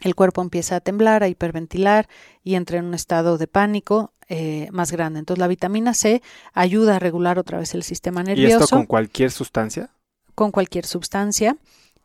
el 0.01 0.15
cuerpo 0.15 0.41
empieza 0.41 0.77
a 0.77 0.79
temblar, 0.79 1.23
a 1.23 1.27
hiperventilar 1.27 2.07
y 2.43 2.55
entra 2.55 2.77
en 2.77 2.85
un 2.85 2.93
estado 2.93 3.37
de 3.37 3.47
pánico 3.47 4.12
eh, 4.29 4.67
más 4.71 4.91
grande. 4.91 5.19
Entonces 5.19 5.39
la 5.39 5.47
vitamina 5.47 5.93
C 5.93 6.21
ayuda 6.53 6.97
a 6.97 6.99
regular 6.99 7.39
otra 7.39 7.59
vez 7.59 7.73
el 7.73 7.83
sistema 7.83 8.23
nervioso. 8.23 8.59
¿Y 8.59 8.63
esto 8.63 8.75
con 8.75 8.85
cualquier 8.85 9.31
sustancia? 9.31 9.89
Con 10.35 10.51
cualquier 10.51 10.85
sustancia 10.85 11.57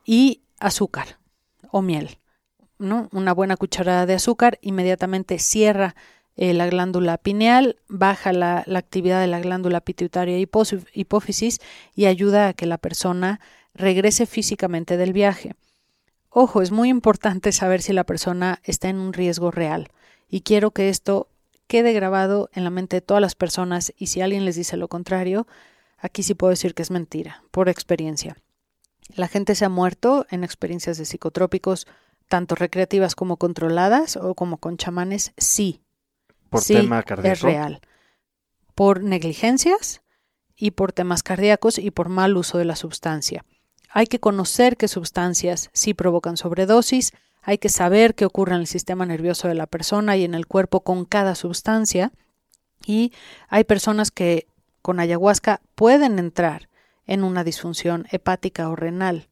y 0.05 0.43
azúcar 0.59 1.19
o 1.71 1.83
miel. 1.83 2.19
¿no? 2.79 3.09
Una 3.13 3.33
buena 3.33 3.57
cucharada 3.57 4.07
de 4.07 4.15
azúcar 4.15 4.59
inmediatamente 4.63 5.39
cierra 5.39 5.95
eh, 6.37 6.55
la 6.55 6.69
glándula 6.69 7.19
pineal, 7.19 7.77
baja 7.89 8.33
la, 8.33 8.65
actividad 8.77 9.21
de 9.21 9.27
la 9.27 9.41
glándula 9.41 9.81
pituitaria 9.81 10.39
y 10.39 10.49
hipófisis 10.95 11.59
y 11.97 12.07
ayuda 12.07 12.49
a 12.49 12.53
que 12.53 12.67
la 12.67 12.79
persona 12.79 13.41
regrese 13.75 14.25
físicamente 14.25 14.97
del 14.97 15.13
viaje. 15.13 15.57
Ojo, 16.31 16.63
es 16.63 16.71
muy 16.71 16.91
importante 16.91 17.51
saber 17.51 17.83
si 17.83 17.93
la 17.93 18.05
persona 18.05 18.61
está 18.63 18.89
en 18.89 18.99
un 18.99 19.13
riesgo 19.13 19.51
real 19.51 19.89
y 20.29 20.43
quiero 20.43 20.71
que 20.71 20.91
esto 20.91 21.29
quede 21.69 21.93
grabado 21.93 22.51
en 22.53 22.65
la 22.65 22.71
mente 22.71 22.97
de 22.97 23.01
todas 23.03 23.21
las 23.21 23.37
personas 23.37 23.93
y 23.97 24.09
si 24.09 24.21
alguien 24.21 24.45
les 24.45 24.57
dice 24.57 24.77
lo 24.77 24.89
contrario, 24.89 25.47
aquí 25.99 26.25
sí 26.25 26.35
puedo 26.35 26.51
decir 26.51 26.75
que 26.75 26.83
es 26.83 26.91
mentira, 26.91 27.45
por 27.53 27.69
experiencia. 27.69 28.37
La 29.15 29.29
gente 29.29 29.55
se 29.55 29.65
ha 29.65 29.69
muerto 29.69 30.27
en 30.31 30.43
experiencias 30.43 30.99
de 30.99 31.05
psicotrópicos, 31.05 31.87
tanto 32.27 32.55
recreativas 32.55 33.15
como 33.15 33.37
controladas 33.37 34.17
o 34.17 34.35
como 34.35 34.59
con 34.59 34.77
chamanes, 34.77 35.33
sí. 35.37 35.83
Por 36.51 36.65
tema 36.65 37.03
cardíaco. 37.03 37.33
Es 37.33 37.41
real. 37.43 37.81
Por 38.75 39.03
negligencias 39.03 40.03
y 40.57 40.73
por 40.73 40.93
temas 40.93 41.23
cardíacos 41.23 41.79
y 41.79 41.91
por 41.91 42.09
mal 42.09 42.37
uso 42.37 42.59
de 42.59 42.65
la 42.65 42.77
sustancia. 42.77 43.45
Hay 43.91 44.07
que 44.07 44.21
conocer 44.21 44.77
qué 44.77 44.89
sustancias 44.89 45.71
sí 45.73 45.95
provocan 45.95 46.37
sobredosis, 46.37 47.13
hay 47.49 47.57
que 47.57 47.71
saber 47.71 48.15
qué 48.15 48.27
ocurre 48.27 48.57
en 48.57 48.61
el 48.61 48.67
sistema 48.67 49.07
nervioso 49.07 49.49
de 49.49 49.55
la 49.55 49.67
persona 49.67 50.19
y 50.19 50.25
en 50.25 50.35
el 50.35 50.47
cuerpo 50.47 50.81
con 50.81 51.07
cada 51.07 51.35
sustancia. 51.35 52.13
Y 52.85 53.11
hay 53.49 53.65
personas 53.65 54.11
que 54.11 54.49
con 54.83 55.01
ayahuasca 55.01 55.63
pueden 55.75 56.19
entrar 56.19 56.69
en 57.07 57.25
una 57.25 57.45
disfunción 57.45 58.07
hepática 58.11 58.69
o 58.69 58.77
renal 58.77 59.29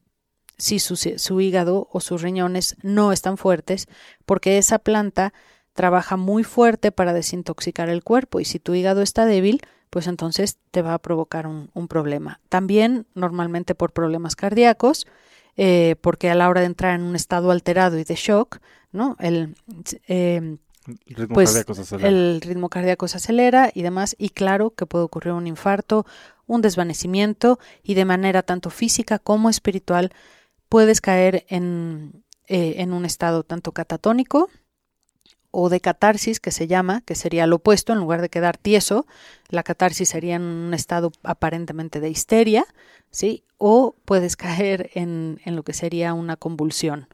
si 0.56 0.78
su, 0.78 0.96
su, 0.96 1.40
hígado 1.42 1.90
o 1.92 2.00
sus 2.00 2.22
riñones 2.22 2.76
no 2.80 3.12
están 3.12 3.36
fuertes, 3.36 3.86
porque 4.24 4.56
esa 4.56 4.78
planta 4.78 5.34
trabaja 5.74 6.16
muy 6.16 6.42
fuerte 6.42 6.92
para 6.92 7.12
desintoxicar 7.12 7.90
el 7.90 8.02
cuerpo 8.02 8.40
y 8.40 8.46
si 8.46 8.58
tu 8.58 8.72
hígado 8.72 9.02
está 9.02 9.26
débil, 9.26 9.60
pues 9.90 10.06
entonces 10.06 10.56
te 10.70 10.80
va 10.80 10.94
a 10.94 10.98
provocar 11.00 11.46
un, 11.46 11.88
problema. 11.88 12.40
También 12.48 13.06
normalmente 13.14 13.74
por 13.74 13.92
problemas 13.92 14.36
cardíacos, 14.36 15.06
eh, 15.56 15.96
porque 16.00 16.30
a 16.30 16.34
la 16.34 16.48
hora 16.48 16.60
de 16.60 16.66
entrar 16.66 16.94
en 16.94 17.02
un 17.02 17.16
estado 17.16 17.50
alterado 17.50 17.98
y 17.98 18.04
de 18.04 18.14
shock, 18.14 18.58
¿no? 18.92 19.16
El, 19.18 19.54
eh, 20.08 20.58
ritmo 21.06 21.34
pues, 21.34 21.50
cardíaco 21.50 21.74
se 21.74 21.82
acelera. 21.82 22.08
el 22.08 22.40
ritmo 22.40 22.68
cardíaco 22.68 23.08
se 23.08 23.16
acelera 23.16 23.70
y 23.74 23.82
demás, 23.82 24.14
y 24.18 24.30
claro 24.30 24.70
que 24.70 24.86
puede 24.86 25.04
ocurrir 25.04 25.32
un 25.32 25.46
infarto, 25.46 26.06
un 26.46 26.62
desvanecimiento, 26.62 27.58
y 27.82 27.94
de 27.94 28.04
manera 28.04 28.42
tanto 28.42 28.70
física 28.70 29.18
como 29.18 29.50
espiritual 29.50 30.12
puedes 30.68 31.00
caer 31.00 31.44
en, 31.48 32.24
eh, 32.48 32.74
en 32.78 32.92
un 32.92 33.04
estado 33.04 33.42
tanto 33.42 33.72
catatónico, 33.72 34.48
o 35.58 35.70
de 35.70 35.80
catarsis, 35.80 36.38
que 36.38 36.50
se 36.50 36.66
llama, 36.66 37.00
que 37.06 37.14
sería 37.14 37.46
lo 37.46 37.56
opuesto, 37.56 37.94
en 37.94 37.98
lugar 37.98 38.20
de 38.20 38.28
quedar 38.28 38.58
tieso, 38.58 39.06
la 39.48 39.62
catarsis 39.62 40.10
sería 40.10 40.34
en 40.34 40.42
un 40.42 40.74
estado 40.74 41.12
aparentemente 41.22 41.98
de 41.98 42.10
histeria, 42.10 42.66
¿sí? 43.10 43.42
O 43.56 43.96
puedes 44.04 44.36
caer 44.44 44.90
en, 44.92 45.40
en 45.46 45.56
lo 45.56 45.62
que 45.62 45.72
sería 45.72 46.12
una 46.12 46.36
convulsión. 46.36 47.08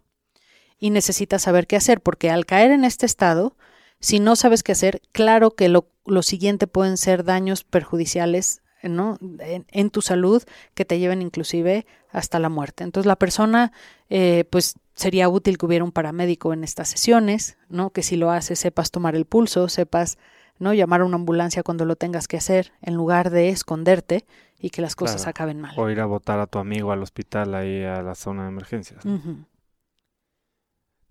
Y 0.80 0.90
necesitas 0.90 1.42
saber 1.42 1.68
qué 1.68 1.76
hacer, 1.76 2.00
porque 2.00 2.30
al 2.30 2.44
caer 2.44 2.72
en 2.72 2.82
este 2.82 3.06
estado, 3.06 3.56
si 4.00 4.18
no 4.18 4.34
sabes 4.34 4.64
qué 4.64 4.72
hacer, 4.72 5.02
claro 5.12 5.52
que 5.52 5.68
lo, 5.68 5.86
lo 6.04 6.22
siguiente 6.22 6.66
pueden 6.66 6.96
ser 6.96 7.22
daños 7.22 7.62
perjudiciales 7.62 8.61
¿no? 8.82 9.18
En, 9.40 9.90
tu 9.90 10.02
salud 10.02 10.42
que 10.74 10.84
te 10.84 10.98
lleven 10.98 11.22
inclusive 11.22 11.86
hasta 12.10 12.38
la 12.38 12.48
muerte. 12.48 12.84
Entonces 12.84 13.06
la 13.06 13.16
persona, 13.16 13.72
eh, 14.10 14.44
pues 14.50 14.74
sería 14.94 15.28
útil 15.28 15.58
que 15.58 15.66
hubiera 15.66 15.84
un 15.84 15.92
paramédico 15.92 16.52
en 16.52 16.64
estas 16.64 16.88
sesiones, 16.88 17.56
¿no? 17.68 17.90
Que 17.90 18.02
si 18.02 18.16
lo 18.16 18.30
haces 18.30 18.58
sepas 18.58 18.90
tomar 18.90 19.14
el 19.14 19.24
pulso, 19.24 19.68
sepas, 19.68 20.18
¿no? 20.58 20.74
Llamar 20.74 21.00
a 21.00 21.04
una 21.04 21.16
ambulancia 21.16 21.62
cuando 21.62 21.84
lo 21.84 21.96
tengas 21.96 22.28
que 22.28 22.36
hacer, 22.36 22.72
en 22.82 22.94
lugar 22.94 23.30
de 23.30 23.48
esconderte 23.48 24.26
y 24.58 24.70
que 24.70 24.82
las 24.82 24.94
cosas 24.94 25.26
acaben 25.26 25.60
mal. 25.60 25.74
O 25.76 25.90
ir 25.90 26.00
a 26.00 26.06
votar 26.06 26.38
a 26.38 26.46
tu 26.46 26.58
amigo 26.58 26.92
al 26.92 27.02
hospital 27.02 27.54
ahí 27.54 27.82
a 27.82 28.02
la 28.02 28.14
zona 28.14 28.44
de 28.44 28.48
emergencias. 28.48 29.04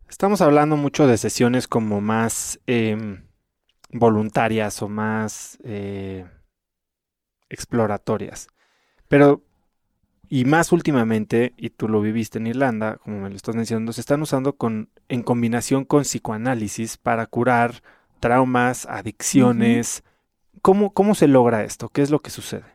Estamos 0.07 0.41
hablando 0.41 0.77
mucho 0.77 1.07
de 1.07 1.17
sesiones 1.17 1.67
como 1.67 2.01
más 2.01 2.59
em, 2.67 3.23
voluntarias 3.91 4.81
o 4.81 4.89
más 4.89 5.57
eh, 5.63 6.25
exploratorias. 7.51 8.47
Pero, 9.07 9.43
y 10.29 10.45
más 10.45 10.71
últimamente, 10.71 11.53
y 11.57 11.69
tú 11.69 11.87
lo 11.87 12.01
viviste 12.01 12.39
en 12.39 12.47
Irlanda, 12.47 12.97
como 12.97 13.19
me 13.19 13.29
lo 13.29 13.35
estás 13.35 13.55
mencionando, 13.55 13.93
se 13.93 14.01
están 14.01 14.21
usando 14.21 14.53
con, 14.53 14.89
en 15.09 15.21
combinación 15.21 15.85
con 15.85 16.03
psicoanálisis 16.03 16.97
para 16.97 17.25
curar 17.25 17.83
traumas, 18.19 18.85
adicciones. 18.85 20.03
¿Cómo, 20.61 20.93
¿Cómo 20.93 21.15
se 21.15 21.27
logra 21.27 21.63
esto? 21.63 21.89
¿Qué 21.89 22.01
es 22.01 22.09
lo 22.09 22.21
que 22.21 22.29
sucede? 22.29 22.65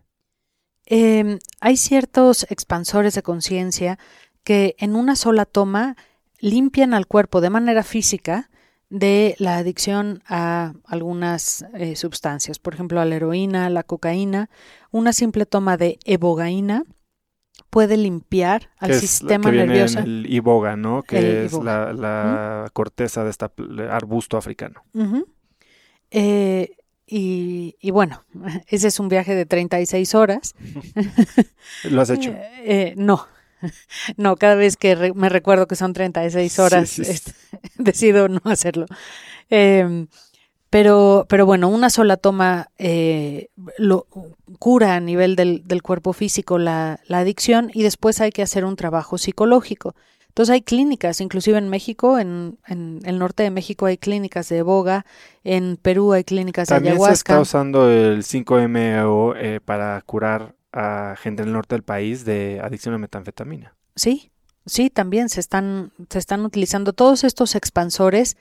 Em, 0.85 1.39
hay 1.61 1.77
ciertos 1.77 2.47
expansores 2.51 3.15
de 3.15 3.23
conciencia 3.23 3.99
que 4.45 4.77
en 4.79 4.95
una 4.95 5.17
sola 5.17 5.45
toma 5.45 5.97
limpian 6.39 6.95
al 6.95 7.07
cuerpo 7.07 7.41
de 7.41 7.51
manera 7.51 7.83
física 7.83 8.51
de 8.89 9.35
la 9.39 9.57
adicción 9.57 10.23
a 10.27 10.75
algunas 10.85 11.65
eh, 11.75 11.97
sustancias, 11.97 12.59
por 12.59 12.75
ejemplo, 12.75 13.01
a 13.01 13.05
la 13.05 13.17
heroína, 13.17 13.67
a 13.67 13.71
la 13.71 13.83
cocaína. 13.83 14.49
Una 14.91 15.13
simple 15.13 15.47
toma 15.47 15.77
de 15.77 15.99
ebogaína 16.05 16.85
puede 17.71 17.97
limpiar 17.97 18.71
al 18.79 18.95
sistema 18.95 19.51
nervioso. 19.51 19.99
el 19.99 20.27
iboga, 20.29 20.77
¿no? 20.77 21.03
Que 21.03 21.47
es 21.47 21.53
la, 21.53 22.71
corteza 22.73 23.25
de 23.25 23.31
este 23.31 23.47
arbusto 23.91 24.37
africano. 24.37 24.85
Eh, 26.11 26.77
y, 27.07 27.91
bueno, 27.91 28.25
ese 28.69 28.89
es 28.89 29.01
un 29.01 29.09
viaje 29.09 29.35
de 29.35 29.47
36 29.47 30.15
horas. 30.15 30.55
¿Lo 31.91 32.01
has 32.01 32.11
hecho? 32.11 32.35
Eh, 32.69 32.95
no, 32.97 33.29
no, 34.17 34.37
cada 34.37 34.55
vez 34.55 34.77
que 34.77 35.13
me 35.15 35.29
recuerdo 35.29 35.67
que 35.67 35.77
son 35.77 35.93
36 35.93 36.59
horas, 36.59 37.01
decido 37.79 38.29
no 38.29 38.41
hacerlo. 38.45 38.87
Em, 39.51 40.09
pero, 40.71 41.27
pero 41.29 41.47
bueno, 41.47 41.69
una 41.69 41.91
sola 41.91 42.17
toma 42.17 42.69
eh, 42.77 43.49
lo, 43.79 44.07
cura 44.59 44.97
a 44.97 45.01
nivel 45.01 45.37
del, 45.37 45.83
cuerpo 45.83 46.13
físico 46.13 46.59
la, 46.59 47.01
adicción 47.09 47.71
y 47.73 47.83
después 47.83 48.21
hay 48.21 48.31
que 48.31 48.43
hacer 48.43 48.65
un 48.65 48.77
trabajo 48.77 49.17
psicológico. 49.17 49.95
Entonces 50.29 50.53
hay 50.53 50.61
clínicas, 50.61 51.23
inclusive 51.23 51.57
en 51.57 51.71
México, 51.71 52.19
en, 52.19 52.59
el 52.67 53.19
norte 53.19 53.43
de 53.43 53.51
México 53.51 53.87
hay 53.87 53.97
clínicas 53.97 54.51
de 54.51 54.61
boga, 54.61 55.07
en 55.45 55.79
Perú 55.81 56.13
hay 56.13 56.25
clínicas 56.25 56.69
de 56.69 56.75
ayahuasca. 56.75 56.95
También 56.99 57.15
se 57.15 57.21
está 57.21 57.41
usando 57.41 57.91
el 57.91 58.23
5-MeO 58.23 59.35
eh, 59.37 59.61
para 59.65 60.03
curar 60.03 60.55
a 60.77 61.17
gente 61.17 61.43
en 61.43 61.49
el 61.49 61.55
norte 61.55 61.75
del 61.75 61.83
país 61.83 62.27
de 62.27 62.61
adicción 62.63 62.95
a 62.95 62.99
metanfetamina. 62.99 63.75
Sí, 63.95 64.31
sí, 64.67 64.91
también 64.91 65.31
se 65.31 65.41
están, 65.41 65.93
se 66.11 66.19
están 66.19 66.45
utilizando 66.45 66.93
todos 66.93 67.25
estos 67.25 67.55
expansores, 67.55 68.37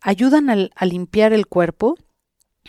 ayudan 0.00 0.48
a 0.50 0.86
limpiar 0.86 1.32
el 1.32 1.48
cuerpo, 1.48 1.96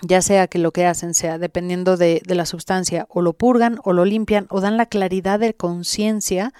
ya 0.02 0.24
sea 0.24 0.48
que 0.48 0.58
lo 0.58 0.72
que 0.72 0.88
hacen 0.88 1.14
sea 1.14 1.38
dependiendo 1.38 1.98
de, 1.98 2.24
de 2.26 2.36
la 2.36 2.48
sustancia, 2.48 3.06
o 3.10 3.22
lo 3.22 3.34
purgan, 3.34 3.78
o 3.84 3.94
lo 3.94 4.06
limpian, 4.06 4.48
o 4.50 4.60
dan 4.60 4.76
la 4.76 4.88
claridad 4.88 5.40
de 5.40 5.54
conciencia 5.54 6.52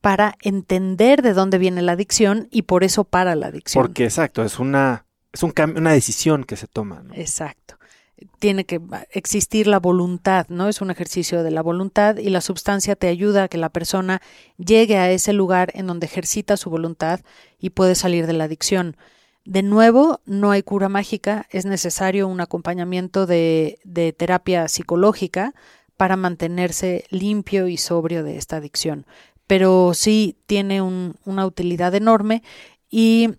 para 0.00 0.36
entender 0.40 1.20
de 1.20 1.34
dónde 1.34 1.58
viene 1.58 1.82
la 1.82 1.92
adicción 1.92 2.48
y 2.50 2.62
por 2.62 2.82
eso 2.82 3.04
para 3.04 3.34
la 3.34 3.48
adicción. 3.48 3.84
Porque 3.84 4.04
exacto, 4.04 4.42
es 4.42 4.58
una, 4.58 5.04
es 5.32 5.42
un 5.42 5.52
una 5.76 5.92
decisión 5.92 6.44
que 6.44 6.56
se 6.56 6.66
toma. 6.66 7.04
Exacto 7.12 7.79
tiene 8.38 8.64
que 8.64 8.80
existir 9.10 9.66
la 9.66 9.78
voluntad, 9.78 10.46
¿no? 10.48 10.68
Es 10.68 10.80
un 10.80 10.90
ejercicio 10.90 11.42
de 11.42 11.50
la 11.50 11.62
voluntad 11.62 12.16
y 12.16 12.30
la 12.30 12.40
sustancia 12.40 12.96
te 12.96 13.08
ayuda 13.08 13.44
a 13.44 13.48
que 13.48 13.58
la 13.58 13.68
persona 13.68 14.20
llegue 14.56 14.96
a 14.96 15.10
ese 15.10 15.32
lugar 15.32 15.70
en 15.74 15.86
donde 15.86 16.06
ejercita 16.06 16.56
su 16.56 16.70
voluntad 16.70 17.20
y 17.58 17.70
puede 17.70 17.94
salir 17.94 18.26
de 18.26 18.32
la 18.32 18.44
adicción. 18.44 18.96
De 19.44 19.62
nuevo, 19.62 20.20
no 20.26 20.50
hay 20.50 20.62
cura 20.62 20.88
mágica, 20.88 21.46
es 21.50 21.64
necesario 21.64 22.28
un 22.28 22.40
acompañamiento 22.40 23.26
de, 23.26 23.78
de 23.84 24.12
terapia 24.12 24.68
psicológica 24.68 25.54
para 25.96 26.16
mantenerse 26.16 27.04
limpio 27.10 27.68
y 27.68 27.76
sobrio 27.76 28.22
de 28.24 28.36
esta 28.36 28.56
adicción. 28.56 29.06
Pero 29.46 29.92
sí 29.94 30.36
tiene 30.46 30.80
una 30.80 31.46
utilidad 31.46 31.94
enorme 31.94 32.42
y 32.90 33.30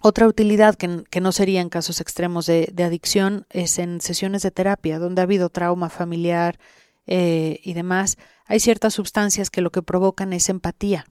otra 0.00 0.26
utilidad 0.26 0.76
que, 0.76 1.20
no 1.20 1.32
sería 1.32 1.60
en 1.60 1.68
casos 1.68 2.00
extremos 2.00 2.46
de, 2.46 2.72
adicción 2.82 3.46
es 3.50 3.78
en 3.78 4.00
sesiones 4.00 4.42
de 4.42 4.50
terapia, 4.50 4.98
donde 4.98 5.20
ha 5.20 5.24
habido 5.24 5.50
trauma 5.50 5.90
familiar 5.90 6.58
eh, 7.06 7.60
y 7.62 7.74
demás. 7.74 8.16
Hay 8.46 8.60
ciertas 8.60 8.94
sustancias 8.94 9.50
que 9.50 9.60
lo 9.60 9.70
que 9.70 9.82
provocan 9.82 10.32
es 10.32 10.48
empatía. 10.48 11.04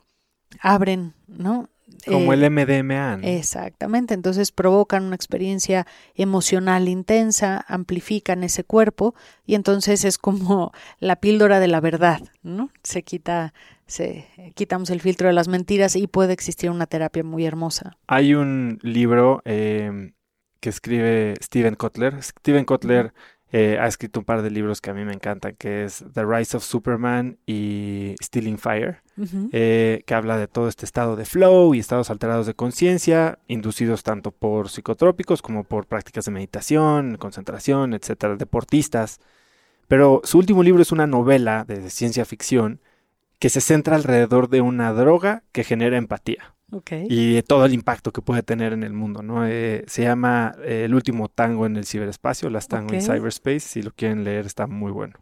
Abren, 0.62 1.14
¿no? 1.28 1.70
Como 2.06 2.34
el 2.34 2.50
MDMA. 2.50 3.18
¿no? 3.18 3.28
Exactamente, 3.28 4.14
entonces 4.14 4.52
provocan 4.52 5.04
una 5.04 5.16
experiencia 5.16 5.86
emocional 6.16 6.88
intensa, 6.88 7.64
amplifican 7.68 8.44
ese 8.44 8.64
cuerpo 8.64 9.16
y 9.46 9.56
entonces 9.56 10.06
es 10.06 10.18
como 10.18 10.72
la 11.00 11.18
píldora 11.18 11.60
de 11.60 11.68
la 11.68 11.82
verdad, 11.82 12.22
¿no? 12.42 12.70
Se 12.84 13.04
quita 13.04 13.54
se, 13.90 14.26
quitamos 14.56 14.90
el 14.92 15.02
filtro 15.02 15.28
de 15.28 15.34
las 15.34 15.48
mentiras 15.48 15.96
y 15.96 16.08
puede 16.08 16.34
existir 16.34 16.70
una 16.70 16.86
terapia 16.86 17.24
muy 17.24 17.46
hermosa. 17.46 17.98
Hay 18.08 18.36
un 18.36 18.80
libro 18.84 19.42
em, 19.46 20.14
que 20.60 20.70
escribe 20.70 21.34
Steven 21.42 21.76
Kotler. 21.76 22.22
Steven 22.22 22.66
Kotler 22.66 23.14
eh, 23.52 23.80
ha 23.82 23.88
escrito 23.88 24.20
un 24.20 24.26
par 24.26 24.44
de 24.44 24.52
libros 24.52 24.80
que 24.80 24.92
a 24.92 24.94
mí 24.94 25.04
me 25.06 25.14
encantan, 25.14 25.56
que 25.58 25.84
es 25.84 26.06
The 26.14 26.24
Rise 26.24 26.56
of 26.56 26.64
Superman 26.64 27.40
y 27.48 28.14
Stealing 28.22 28.60
Fire, 28.60 29.02
eh, 29.52 30.04
que 30.06 30.14
habla 30.14 30.38
de 30.38 30.48
todo 30.48 30.68
este 30.68 30.86
estado 30.86 31.16
de 31.16 31.26
flow 31.26 31.74
y 31.74 31.80
estados 31.80 32.12
alterados 32.12 32.46
de 32.46 32.54
conciencia, 32.54 33.40
inducidos 33.48 34.04
tanto 34.04 34.32
por 34.32 34.70
psicotrópicos 34.70 35.42
como 35.42 35.64
por 35.64 35.88
prácticas 35.88 36.26
de 36.26 36.32
meditación, 36.32 37.18
concentración, 37.18 37.96
etcétera, 37.96 38.36
deportistas. 38.36 39.20
Pero 39.88 40.22
su 40.24 40.38
último 40.38 40.62
libro 40.62 40.84
es 40.84 40.92
una 40.92 41.08
novela 41.08 41.66
de 41.68 41.90
ciencia 41.90 42.24
ficción 42.26 42.80
que 43.40 43.50
se 43.50 43.62
centra 43.62 43.96
alrededor 43.96 44.50
de 44.50 44.62
una 44.62 44.94
droga 44.94 45.44
que 45.52 45.64
genera 45.64 45.98
empatía. 45.98 46.56
Y 47.10 47.42
todo 47.44 47.66
el 47.66 47.74
impacto 47.74 48.12
que 48.12 48.22
puede 48.22 48.44
tener 48.44 48.74
en 48.74 48.84
el 48.84 48.94
mundo, 48.94 49.24
¿no? 49.24 49.48
Eh, 49.48 49.84
se 49.88 50.04
llama 50.04 50.56
eh, 50.64 50.84
El 50.86 50.94
último 50.94 51.28
tango 51.28 51.66
en 51.66 51.78
el 51.78 51.86
ciberespacio, 51.86 52.50
Las 52.52 52.68
tango 52.68 52.94
en 52.94 53.02
cyberspace. 53.02 53.62
Si 53.62 53.82
lo 53.82 53.92
quieren 53.92 54.24
leer, 54.24 54.46
está 54.46 54.68
muy 54.68 54.92
bueno. 54.92 55.16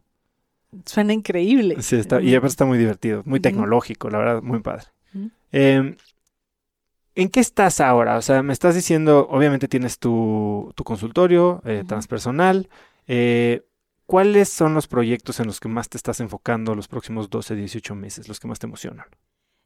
Suena 0.85 1.13
increíble. 1.13 1.81
Sí, 1.81 1.95
está, 1.95 2.21
y 2.21 2.31
además 2.31 2.51
está 2.51 2.65
muy 2.65 2.77
divertido, 2.77 3.23
muy 3.25 3.39
tecnológico, 3.39 4.09
la 4.09 4.17
verdad, 4.17 4.41
muy 4.41 4.59
padre. 4.59 4.87
Em, 5.53 5.95
¿En 7.15 7.29
qué 7.29 7.39
estás 7.39 7.79
ahora? 7.79 8.17
O 8.17 8.21
sea, 8.21 8.43
me 8.43 8.51
estás 8.51 8.75
diciendo, 8.75 9.27
obviamente 9.31 9.69
tienes 9.69 9.97
tu, 9.97 10.73
consultorio 10.83 11.61
eh, 11.65 11.83
transpersonal. 11.87 12.67
¿Cuáles 14.07 14.47
son 14.47 14.73
los 14.73 14.87
proyectos 14.87 15.41
en 15.41 15.47
los 15.47 15.59
que 15.59 15.67
más 15.67 15.89
te 15.89 15.97
estás 15.97 16.21
enfocando 16.21 16.73
los 16.75 16.87
próximos 16.87 17.29
12, 17.29 17.55
18 17.55 17.93
meses, 17.93 18.29
los 18.29 18.39
que 18.39 18.47
más 18.47 18.57
te 18.57 18.65
emocionan? 18.65 19.05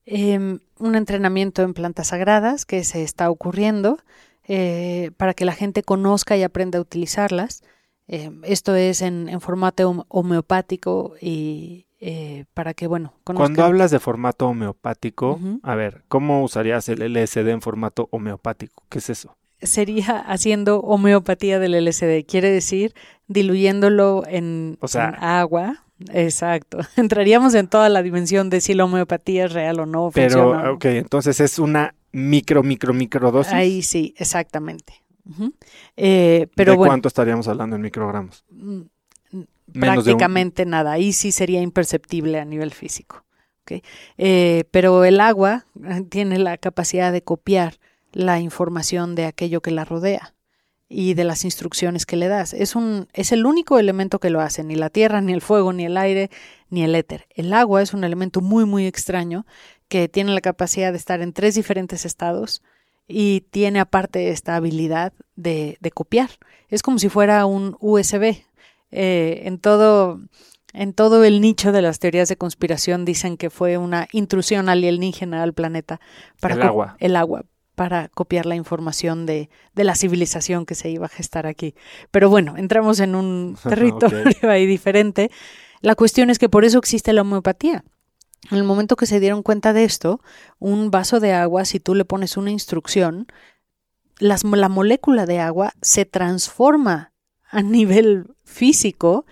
Em, 0.04 0.60
un 0.80 0.96
entrenamiento 0.96 1.62
en 1.62 1.76
plantas 1.76 2.08
sagradas 2.08 2.66
que 2.66 2.84
se 2.84 3.04
está 3.04 3.30
ocurriendo 3.30 4.00
eh, 4.48 5.12
para 5.18 5.36
que 5.36 5.46
la 5.46 5.54
gente 5.54 5.84
conozca 5.84 6.36
y 6.38 6.42
aprenda 6.42 6.80
a 6.80 6.82
utilizarlas. 6.82 7.62
Em, 8.08 8.42
esto 8.44 8.74
es 8.74 9.04
en, 9.04 9.40
formato 9.42 10.08
homeopático 10.08 11.14
y 11.22 11.86
eh, 12.00 12.46
para 12.56 12.74
que, 12.74 12.88
bueno, 12.88 13.14
Cuando 13.24 13.64
hablas 13.64 13.92
de 13.92 14.00
formato 14.00 14.48
homeopático, 14.48 15.40
a 15.62 15.76
ver, 15.76 16.04
¿cómo 16.08 16.44
usarías 16.44 16.90
el 16.90 17.04
LSD 17.04 17.48
en 17.50 17.62
formato 17.62 18.10
homeopático? 18.12 18.84
¿Qué 18.90 18.98
es 18.98 19.12
eso? 19.12 19.38
Sería 19.62 20.20
haciendo 20.20 20.80
homeopatía 20.80 21.60
del 21.60 21.76
LSD, 21.76 22.26
quiere 22.26 22.52
decir 22.52 22.94
diluyéndolo 23.28 24.24
en, 24.28 24.78
agua. 25.20 25.86
Exacto. 26.12 26.80
Entraríamos 26.96 27.54
en 27.54 27.68
toda 27.68 27.90
la 27.90 28.02
dimensión 28.04 28.50
de 28.50 28.62
si 28.62 28.74
la 28.74 28.86
homeopatía 28.86 29.46
es 29.46 29.54
real 29.54 29.80
o 29.80 29.86
no. 29.86 30.12
Pero, 30.14 30.74
ok, 30.74 30.86
entonces 30.86 31.40
es 31.40 31.60
una 31.60 31.94
micro, 32.12 32.64
micro, 32.64 32.94
micro 32.94 33.32
dosis. 33.32 33.54
Ahí 33.54 33.82
sí, 33.82 34.14
exactamente. 34.18 35.02
Eh, 35.96 36.48
pero 36.56 36.72
¿De 36.74 36.78
bueno, 36.78 36.90
cuánto 36.90 37.08
estaríamos 37.08 37.48
hablando 37.48 37.76
en 37.76 37.82
microgramos? 37.84 38.44
mm, 38.50 38.82
un- 39.34 39.48
prácticamente 39.80 40.66
nada. 40.66 40.94
Ahí 40.94 41.14
sí 41.14 41.32
sería 41.32 41.62
imperceptible 41.62 42.40
a 42.40 42.46
nivel 42.46 42.72
físico. 42.72 43.24
¿ok? 43.62 43.84
Eh, 44.18 44.64
pero 44.72 45.06
el 45.06 45.20
agua 45.20 45.66
eh, 45.88 46.02
tiene 46.10 46.40
la 46.40 46.58
capacidad 46.58 47.12
de 47.12 47.22
copiar 47.22 47.76
la 48.12 48.40
información 48.40 49.16
de 49.16 49.26
aquello 49.26 49.62
que 49.62 49.72
la 49.72 49.86
rodea 49.86 50.34
y 50.94 51.14
de 51.14 51.24
las 51.24 51.46
instrucciones 51.46 52.06
que 52.06 52.18
le 52.18 52.28
das. 52.28 52.54
Es, 52.54 52.76
un, 52.76 53.08
es 53.14 53.32
el 53.32 53.46
único 53.46 53.80
elemento 53.80 54.20
que 54.20 54.30
lo 54.30 54.42
hace, 54.42 54.64
ni 54.64 54.76
la 54.76 54.90
tierra, 54.90 55.22
ni 55.22 55.32
el 55.32 55.42
fuego, 55.42 55.72
ni 55.72 55.86
el 55.86 55.96
aire, 55.96 56.30
ni 56.70 56.84
el 56.84 56.94
éter. 56.96 57.28
El 57.30 57.54
agua 57.54 57.82
es 57.82 57.94
un 57.94 58.04
elemento 58.04 58.42
muy, 58.42 58.66
muy 58.66 58.86
extraño 58.86 59.46
que 59.88 60.10
tiene 60.10 60.34
la 60.34 60.42
capacidad 60.42 60.92
de 60.92 60.98
estar 60.98 61.22
en 61.22 61.32
tres 61.32 61.56
diferentes 61.56 62.06
estados 62.06 62.62
y 63.08 63.42
tiene 63.52 63.80
aparte 63.80 64.30
esta 64.30 64.58
habilidad 64.58 65.14
de, 65.36 65.78
de 65.80 65.92
copiar. 65.92 66.30
Es 66.70 66.84
como 66.84 67.00
si 67.00 67.08
fuera 67.08 67.46
un 67.46 67.78
USB. 67.80 68.44
Eh, 68.92 69.44
en 69.46 69.58
todo 69.58 70.20
en 70.74 70.94
todo 70.94 71.24
el 71.24 71.42
nicho 71.42 71.72
de 71.72 71.82
las 71.82 72.00
teorías 72.00 72.30
de 72.30 72.38
conspiración 72.38 73.06
dicen 73.06 73.38
que 73.38 73.50
fue 73.50 73.78
una 73.78 74.08
intrusión 74.12 74.70
alienígena 74.70 75.44
al 75.44 75.54
planeta 75.54 76.00
para 76.40 76.56
El 76.56 76.62
agua. 76.62 76.96
el 77.00 77.16
agua 77.16 77.44
para 77.76 78.10
copiar 78.10 78.46
la 78.46 78.56
información 78.56 79.26
de, 79.26 79.50
de 79.74 79.84
la 79.84 79.96
civilización 79.96 80.66
que 80.66 80.76
se 80.76 80.90
iba 80.90 81.06
a 81.06 81.10
gestar 81.10 81.48
aquí. 81.48 81.74
Pero 82.12 82.30
bueno, 82.30 82.58
entramos 82.58 83.00
en 83.00 83.16
un 83.16 83.58
territorio 83.70 84.50
ahí 84.50 84.66
diferente. 84.66 85.32
La 85.82 85.96
cuestión 85.96 86.30
es 86.30 86.38
que 86.40 86.50
por 86.50 86.66
eso 86.66 86.78
existe 86.78 87.14
la 87.14 87.22
homeopatía. 87.22 87.84
En 88.50 88.58
el 88.58 88.64
momento 88.64 88.96
que 88.96 89.06
se 89.06 89.20
dieron 89.20 89.44
cuenta 89.44 89.72
de 89.74 89.84
esto, 89.84 90.20
un 90.60 90.92
vaso 90.92 91.20
de 91.20 91.34
agua, 91.34 91.64
si 91.66 91.80
tú 91.80 91.96
le 91.96 92.06
pones 92.06 92.38
una 92.38 92.52
instrucción, 92.52 93.28
las- 94.20 94.44
la 94.44 94.70
molécula 94.70 95.26
de 95.26 95.40
agua 95.40 95.74
se 95.82 96.06
transforma 96.06 97.14
a 97.50 97.62
nivel 97.62 98.36
físico 98.44 99.26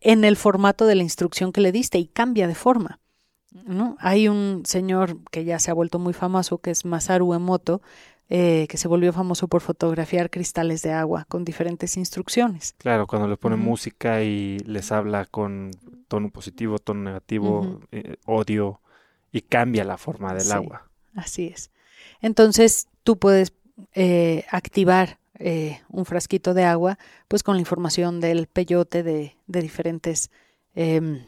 en 0.00 0.24
el 0.24 0.36
formato 0.36 0.86
de 0.86 0.94
la 0.96 1.02
instrucción 1.02 1.52
que 1.52 1.60
le 1.60 1.72
diste 1.72 1.98
y 1.98 2.06
cambia 2.06 2.48
de 2.48 2.54
forma. 2.54 3.00
¿No? 3.66 3.96
Hay 4.00 4.28
un 4.28 4.62
señor 4.64 5.18
que 5.30 5.44
ya 5.44 5.58
se 5.58 5.70
ha 5.70 5.74
vuelto 5.74 5.98
muy 5.98 6.12
famoso, 6.12 6.58
que 6.58 6.70
es 6.70 6.84
Masaru 6.84 7.34
Emoto, 7.34 7.82
eh, 8.28 8.66
que 8.68 8.78
se 8.78 8.88
volvió 8.88 9.12
famoso 9.12 9.46
por 9.48 9.60
fotografiar 9.60 10.30
cristales 10.30 10.80
de 10.82 10.92
agua 10.92 11.26
con 11.28 11.44
diferentes 11.44 11.96
instrucciones. 11.96 12.74
Claro, 12.78 13.06
cuando 13.06 13.28
le 13.28 13.36
ponen 13.36 13.60
Ujú. 13.60 13.68
música 13.70 14.22
y 14.22 14.58
les 14.60 14.90
habla 14.90 15.26
con 15.26 15.70
tono 16.08 16.30
positivo, 16.30 16.78
tono 16.78 17.02
negativo, 17.02 17.80
eh, 17.90 18.16
odio, 18.24 18.80
y 19.32 19.42
cambia 19.42 19.84
la 19.84 19.98
forma 19.98 20.32
del 20.34 20.44
Sí. 20.44 20.52
agua. 20.52 20.88
Así 21.14 21.46
es. 21.48 21.70
Entonces 22.20 22.88
tú 23.02 23.18
puedes 23.18 23.52
eh, 23.94 24.44
activar 24.50 25.18
eh, 25.38 25.80
un 25.88 26.04
frasquito 26.04 26.54
de 26.54 26.64
agua, 26.64 26.98
pues 27.28 27.42
con 27.42 27.56
la 27.56 27.60
información 27.60 28.20
del 28.20 28.46
peyote 28.46 29.02
de, 29.02 29.36
de 29.46 29.60
diferentes 29.62 30.30
em, 30.74 31.24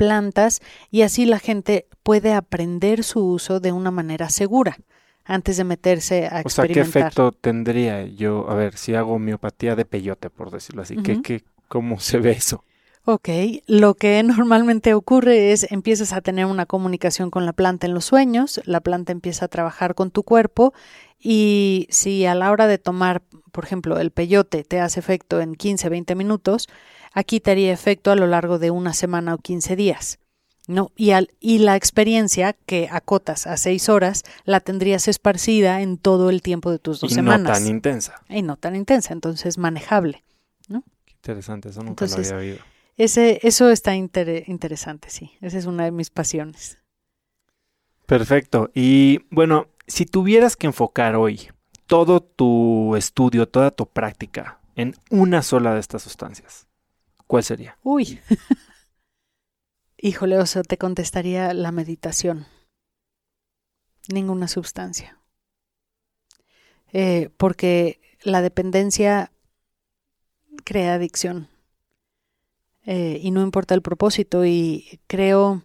plantas 0.00 0.60
y 0.90 1.02
así 1.02 1.26
la 1.26 1.38
gente 1.38 1.86
puede 2.02 2.32
aprender 2.32 3.04
su 3.04 3.20
uso 3.26 3.60
de 3.60 3.70
una 3.72 3.90
manera 3.90 4.30
segura 4.30 4.78
antes 5.26 5.58
de 5.58 5.64
meterse 5.64 6.26
a 6.26 6.40
O 6.42 6.48
sea, 6.48 6.66
¿qué 6.68 6.80
experimentar. 6.80 7.02
efecto 7.02 7.32
tendría 7.32 8.06
yo, 8.06 8.48
a 8.48 8.54
ver, 8.54 8.78
si 8.78 8.94
hago 8.94 9.12
homeopatía 9.14 9.76
de 9.76 9.84
peyote, 9.84 10.30
por 10.30 10.50
decirlo 10.50 10.80
así? 10.82 10.96
¿qué, 10.96 11.12
Ujú. 11.12 11.22
qué, 11.22 11.44
¿Cómo 11.68 12.00
se 12.00 12.18
ve 12.18 12.30
eso? 12.32 12.64
Ok, 13.04 13.28
lo 13.66 13.94
que 13.94 14.22
normalmente 14.22 14.94
ocurre 14.94 15.52
es 15.52 15.70
empiezas 15.70 16.12
a 16.12 16.20
tener 16.20 16.46
una 16.46 16.66
comunicación 16.66 17.30
con 17.30 17.46
la 17.46 17.52
planta 17.52 17.86
en 17.86 17.94
los 17.94 18.04
sueños, 18.06 18.60
la 18.64 18.80
planta 18.80 19.12
empieza 19.12 19.46
a 19.46 19.48
trabajar 19.48 19.94
con 19.94 20.10
tu 20.10 20.22
cuerpo 20.22 20.72
y 21.18 21.86
si 21.90 22.24
a 22.26 22.34
la 22.34 22.50
hora 22.50 22.66
de 22.66 22.78
tomar, 22.78 23.22
por 23.52 23.64
ejemplo, 23.64 23.98
el 23.98 24.10
peyote 24.10 24.64
te 24.64 24.80
hace 24.80 25.00
efecto 25.00 25.40
en 25.40 25.54
15, 25.54 25.88
20 25.88 26.14
minutos, 26.14 26.68
aquí 27.12 27.40
te 27.40 27.50
haría 27.52 27.72
efecto 27.72 28.10
a 28.10 28.16
lo 28.16 28.26
largo 28.26 28.58
de 28.58 28.70
una 28.70 28.92
semana 28.94 29.34
o 29.34 29.38
15 29.38 29.76
días. 29.76 30.18
¿no? 30.66 30.92
Y, 30.94 31.10
al, 31.10 31.30
y 31.40 31.58
la 31.58 31.74
experiencia 31.74 32.52
que 32.52 32.88
acotas 32.92 33.48
a 33.48 33.56
6 33.56 33.88
horas 33.88 34.22
la 34.44 34.60
tendrías 34.60 35.08
esparcida 35.08 35.80
en 35.82 35.98
todo 35.98 36.30
el 36.30 36.42
tiempo 36.42 36.70
de 36.70 36.78
tus 36.78 37.00
dos 37.00 37.10
y 37.10 37.14
semanas. 37.16 37.40
no 37.42 37.52
tan 37.64 37.66
intensa. 37.66 38.22
y 38.28 38.42
no 38.42 38.56
tan 38.56 38.76
intensa, 38.76 39.12
entonces 39.12 39.58
manejable. 39.58 40.22
Qué 40.68 41.12
interesante, 41.14 41.70
eso 41.70 41.80
nunca 41.82 42.04
Entonces, 42.04 42.30
lo 42.30 42.36
había 42.38 42.52
oído. 42.52 42.64
Ese, 42.96 43.40
eso 43.42 43.68
está 43.70 43.96
inter- 43.96 44.44
interesante, 44.48 45.10
sí. 45.10 45.32
Esa 45.40 45.58
es 45.58 45.66
una 45.66 45.84
de 45.84 45.90
mis 45.90 46.10
pasiones. 46.10 46.78
Perfecto. 48.06 48.70
Y 48.74 49.20
bueno, 49.30 49.66
si 49.86 50.06
tuvieras 50.06 50.56
que 50.56 50.66
enfocar 50.66 51.16
hoy 51.16 51.48
todo 51.86 52.20
tu 52.20 52.94
estudio, 52.96 53.48
toda 53.48 53.70
tu 53.70 53.86
práctica 53.86 54.60
en 54.76 54.94
una 55.10 55.42
sola 55.42 55.74
de 55.74 55.80
estas 55.80 56.02
sustancias, 56.02 56.66
¿cuál 57.30 57.44
sería? 57.44 57.78
Uy. 57.84 58.18
Híjole, 59.98 60.36
oso, 60.36 60.62
te 60.62 60.78
contestaría 60.78 61.54
la 61.54 61.70
meditación. 61.70 62.46
Ninguna 64.12 64.48
sustancia. 64.48 65.16
Eh, 66.92 67.30
porque 67.36 68.00
la 68.24 68.42
dependencia 68.42 69.30
crea 70.64 70.94
adicción. 70.94 71.48
Eh, 72.84 73.20
y 73.22 73.30
no 73.30 73.42
importa 73.42 73.76
el 73.76 73.82
propósito. 73.82 74.44
Y 74.44 74.98
creo 75.06 75.62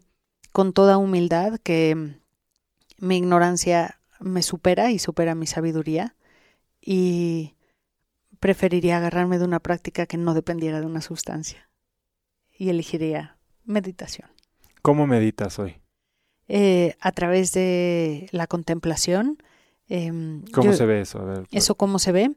con 0.51 0.71
toda 0.71 0.99
humildad 0.99 1.57
que 1.63 2.19
mi 2.99 3.17
ignorancia 3.17 3.99
me 4.19 4.43
supera 4.43 4.91
y 4.91 4.99
supera 4.99 5.33
mi 5.33 5.47
sabiduría. 5.47 6.15
Y 6.79 7.54
preferiría 8.49 8.97
agarrarme 8.97 9.39
de 9.39 9.45
una 9.45 9.59
práctica 9.59 10.05
que 10.05 10.17
no 10.17 10.35
dependiera 10.35 10.79
de 10.79 10.85
una 10.85 11.01
sustancia. 11.01 11.67
Y 12.55 12.69
elegiría 12.69 13.39
meditación. 13.63 14.29
¿Cómo 14.83 15.07
meditas 15.07 15.57
hoy? 15.57 15.81
Eh, 16.47 16.93
a 16.99 17.11
través 17.11 17.53
de 17.53 18.29
la 18.31 18.45
contemplación. 18.45 19.41
em, 19.87 20.43
¿Cómo 20.53 20.67
yo- 20.71 20.77
se 20.77 20.85
ve 20.85 21.01
eso? 21.01 21.19
A 21.21 21.25
ver, 21.25 21.37
pues, 21.39 21.47
¿Eso 21.53 21.73
cómo 21.73 21.97
se 21.97 22.11
ve? 22.11 22.35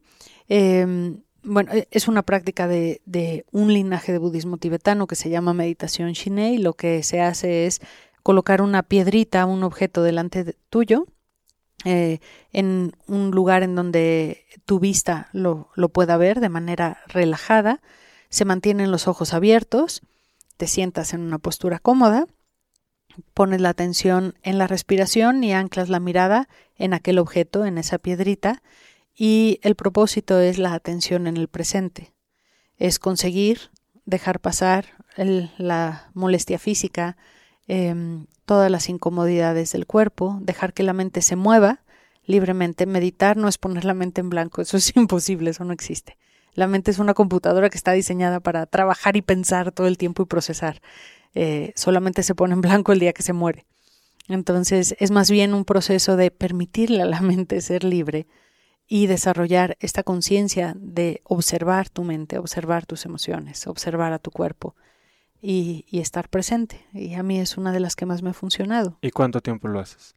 Em, 0.49 1.21
bueno, 1.43 1.73
e- 1.75 1.89
es 1.91 2.09
una 2.09 2.23
práctica 2.23 2.67
de, 2.69 3.03
de 3.05 3.45
un 3.53 3.71
linaje 3.75 4.11
de 4.13 4.17
budismo 4.19 4.57
tibetano 4.57 5.07
que 5.07 5.15
se 5.15 5.29
llama 5.29 5.53
meditación 5.53 6.13
Shinei. 6.13 6.57
Lo 6.57 6.73
que 6.73 7.03
se 7.03 7.21
hace 7.21 7.67
es 7.67 7.81
colocar 8.23 8.63
una 8.63 8.83
piedrita, 8.83 9.45
un 9.45 9.63
objeto 9.63 10.03
delante 10.03 10.45
de- 10.45 10.57
tuyo, 10.71 11.07
eh, 11.85 12.19
en 12.53 12.97
un 13.07 13.31
lugar 13.31 13.63
en 13.63 13.75
donde 13.75 14.45
tu 14.65 14.81
vista 14.81 15.29
lo, 15.33 15.71
lo 15.75 15.89
pueda 15.91 16.17
ver 16.17 16.41
de 16.41 16.49
manera 16.49 17.03
relajada. 17.07 17.81
Se 18.29 18.45
mantienen 18.45 18.91
los 18.91 19.09
ojos 19.09 19.33
abiertos, 19.33 20.03
te 20.57 20.67
sientas 20.67 21.15
en 21.15 21.21
una 21.21 21.39
postura 21.39 21.79
cómoda, 21.79 22.27
pones 23.35 23.61
la 23.61 23.71
atención 23.71 24.35
en 24.43 24.59
la 24.59 24.67
respiración 24.67 25.43
y 25.45 25.53
anclas 25.53 25.89
la 25.89 26.01
mirada 26.01 26.49
en 26.77 26.95
aquel 26.95 27.19
objeto, 27.19 27.65
en 27.65 27.79
esa 27.79 27.99
piedrita, 27.99 28.63
y 29.15 29.59
el 29.63 29.75
propósito 29.75 30.39
es 30.41 30.59
la 30.59 30.75
atención 30.75 31.27
en 31.27 31.37
el 31.37 31.49
presente. 31.49 32.13
Es 32.77 32.99
conseguir 32.99 33.71
dejar 34.05 34.41
pasar 34.41 34.87
la 35.17 36.11
molestia 36.15 36.59
física, 36.59 37.17
em, 37.69 38.27
todas 38.45 38.71
las 38.71 38.89
incomodidades 38.89 39.73
del 39.73 39.87
cuerpo, 39.87 40.39
dejar 40.43 40.73
que 40.73 40.83
la 40.83 40.93
mente 40.93 41.23
se 41.23 41.37
mueva 41.37 41.83
libremente. 42.25 42.87
Meditar 42.87 43.37
no 43.37 43.49
es 43.49 43.59
poner 43.59 43.85
la 43.85 43.95
mente 43.95 44.21
en 44.21 44.31
blanco, 44.31 44.61
eso 44.63 44.77
es 44.77 44.93
imposible, 44.97 45.51
eso 45.51 45.65
no 45.65 45.73
existe. 45.73 46.17
La 46.55 46.67
mente 46.67 46.91
es 46.91 46.99
una 46.99 47.15
computadora 47.15 47.71
que 47.71 47.77
está 47.77 47.93
diseñada 47.93 48.41
para 48.41 48.67
trabajar 48.67 49.17
y 49.17 49.23
pensar 49.23 49.71
todo 49.71 49.87
el 49.87 49.97
tiempo 49.97 50.23
y 50.23 50.27
procesar. 50.27 50.81
Eh, 51.35 51.73
solamente 51.77 52.23
se 52.23 52.35
pone 52.35 52.55
en 52.55 52.61
blanco 52.61 52.93
el 52.93 52.99
día 52.99 53.13
que 53.13 53.23
se 53.23 53.33
muere. 53.33 53.67
Entonces 54.29 54.97
es 54.99 55.11
más 55.11 55.31
bien 55.31 55.55
un 55.55 55.65
proceso 55.65 56.17
de 56.17 56.31
permitirle 56.31 57.03
a 57.03 57.07
la 57.07 57.21
mente 57.23 57.61
ser 57.61 57.85
libre 57.85 58.27
y 58.87 59.07
desarrollar 59.07 59.77
esta 59.81 60.03
conciencia 60.03 60.75
de 60.77 61.21
observar 61.25 61.91
tu 61.91 62.05
mente, 62.05 62.39
observar 62.39 62.87
tus 62.87 63.05
emociones, 63.05 63.67
observar 63.67 64.13
a 64.13 64.19
tu 64.19 64.31
cuerpo 64.31 64.75
y, 65.41 65.85
y 65.91 66.01
estar 66.01 66.29
presente. 66.29 66.85
Y 66.93 67.15
a 67.15 67.23
mí 67.23 67.39
es 67.41 67.57
una 67.57 67.73
de 67.73 67.81
las 67.81 67.97
que 67.97 68.07
más 68.07 68.23
me 68.23 68.31
ha 68.31 68.35
funcionado. 68.35 68.99
¿Y 69.03 69.11
cuánto 69.11 69.41
tiempo 69.41 69.69
lo 69.69 69.81
haces? 69.81 70.15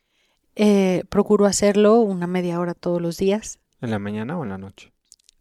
Eh, 0.56 1.04
procuro 1.10 1.46
hacerlo 1.46 2.00
una 2.00 2.28
media 2.28 2.60
hora 2.60 2.74
todos 2.74 3.02
los 3.02 3.18
días. 3.18 3.60
¿En 3.82 3.92
la 3.92 4.00
mañana 4.00 4.38
o 4.38 4.44
en 4.44 4.50
la 4.50 4.58
noche? 4.58 4.92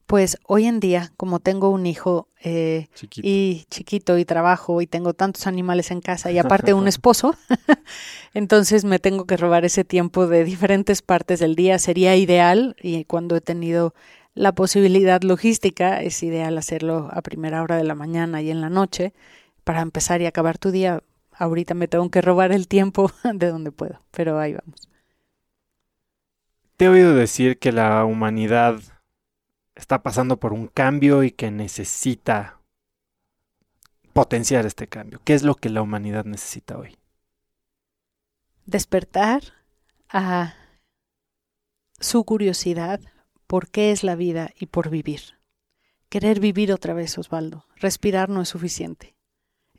Pues 0.06 0.38
hoy 0.46 0.66
en 0.66 0.80
día, 0.80 1.12
como 1.16 1.38
tengo 1.38 1.68
un 1.68 1.86
hijo 1.86 2.28
eh, 2.42 2.88
Chiquito. 2.94 3.26
y 3.28 3.64
chiquito 3.70 4.18
y 4.18 4.24
trabajo 4.24 4.80
y 4.80 4.88
tengo 4.88 5.14
tantos 5.14 5.46
animales 5.46 5.92
en 5.92 6.00
casa 6.00 6.32
y 6.32 6.38
aparte 6.40 6.74
un 6.74 6.88
esposo, 6.88 7.36
entonces 8.34 8.84
me 8.84 8.98
tengo 8.98 9.24
que 9.24 9.36
robar 9.36 9.64
ese 9.64 9.84
tiempo 9.84 10.26
de 10.26 10.44
diferentes 10.44 11.02
partes 11.02 11.38
del 11.38 11.54
día. 11.54 11.78
Sería 11.78 12.16
ideal 12.16 12.74
y 12.82 13.04
cuando 13.04 13.36
he 13.36 13.40
tenido 13.40 13.94
la 14.34 14.52
posibilidad 14.52 15.22
logística 15.22 16.02
es 16.02 16.22
ideal 16.22 16.56
hacerlo 16.58 17.08
a 17.12 17.20
primera 17.22 17.62
hora 17.62 17.76
de 17.76 17.84
la 17.84 17.94
mañana 17.94 18.42
y 18.42 18.50
en 18.50 18.60
la 18.60 18.70
noche 18.70 19.12
para 19.64 19.80
empezar 19.80 20.20
y 20.20 20.26
acabar 20.26 20.58
tu 20.58 20.70
día. 20.70 21.02
Ahorita 21.32 21.74
me 21.74 21.88
tengo 21.88 22.10
que 22.10 22.20
robar 22.20 22.52
el 22.52 22.68
tiempo 22.68 23.10
de 23.34 23.48
donde 23.48 23.72
puedo, 23.72 24.02
pero 24.10 24.38
ahí 24.38 24.54
vamos. 24.54 24.88
Te 26.76 26.86
he 26.86 26.88
oído 26.88 27.14
decir 27.14 27.58
que 27.58 27.72
la 27.72 28.04
humanidad 28.04 28.80
está 29.74 30.02
pasando 30.02 30.38
por 30.38 30.52
un 30.52 30.66
cambio 30.66 31.22
y 31.24 31.30
que 31.30 31.50
necesita 31.50 32.60
potenciar 34.12 34.66
este 34.66 34.86
cambio? 34.86 35.20
¿Qué 35.24 35.34
es 35.34 35.42
lo 35.42 35.54
que 35.54 35.70
la 35.70 35.82
humanidad 35.82 36.24
necesita 36.24 36.78
hoy? 36.78 36.96
Despertar 38.66 39.42
a 40.08 40.54
su 41.98 42.24
curiosidad 42.24 43.00
por 43.46 43.70
qué 43.70 43.90
es 43.90 44.04
la 44.04 44.14
vida 44.14 44.50
y 44.58 44.66
por 44.66 44.90
vivir. 44.90 45.38
Querer 46.08 46.40
vivir 46.40 46.72
otra 46.72 46.94
vez, 46.94 47.16
Osvaldo. 47.18 47.66
Respirar 47.76 48.28
no 48.28 48.42
es 48.42 48.48
suficiente. 48.48 49.16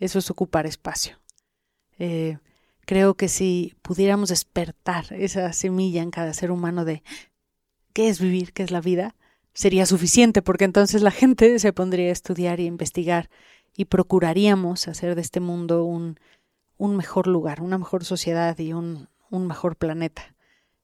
Eso 0.02 0.18
es 0.20 0.32
ocupar 0.32 0.66
espacio. 0.66 1.18
Eh, 2.00 2.40
creo 2.86 3.14
que 3.14 3.30
si 3.30 3.76
pudiéramos 3.84 4.30
despertar 4.30 5.06
esa 5.14 5.54
semilla 5.54 6.02
en 6.02 6.10
cada 6.10 6.34
ser 6.34 6.50
humano 6.52 6.86
de 6.86 7.04
qué 7.94 8.10
es 8.10 8.20
vivir, 8.20 8.52
qué 8.52 8.64
es 8.64 8.72
la 8.72 8.82
vida, 8.82 9.16
sería 9.54 9.86
suficiente, 9.86 10.42
porque 10.42 10.66
entonces 10.66 11.04
la 11.04 11.12
gente 11.12 11.60
se 11.60 11.72
pondría 11.72 12.10
a 12.10 12.14
estudiar 12.14 12.60
y 12.60 12.64
a 12.64 12.68
investigar 12.68 13.30
y 13.78 13.86
procuraríamos 13.86 14.88
hacer 14.88 15.14
de 15.14 15.22
este 15.22 15.40
mundo 15.40 15.86
un, 15.86 16.20
un 16.78 16.98
mejor 16.98 17.28
lugar, 17.28 17.62
una 17.62 17.78
mejor 17.78 18.04
sociedad 18.04 18.58
y 18.58 18.74
un, 18.74 19.08
un 19.30 19.46
mejor 19.46 19.76
planeta. 19.76 20.36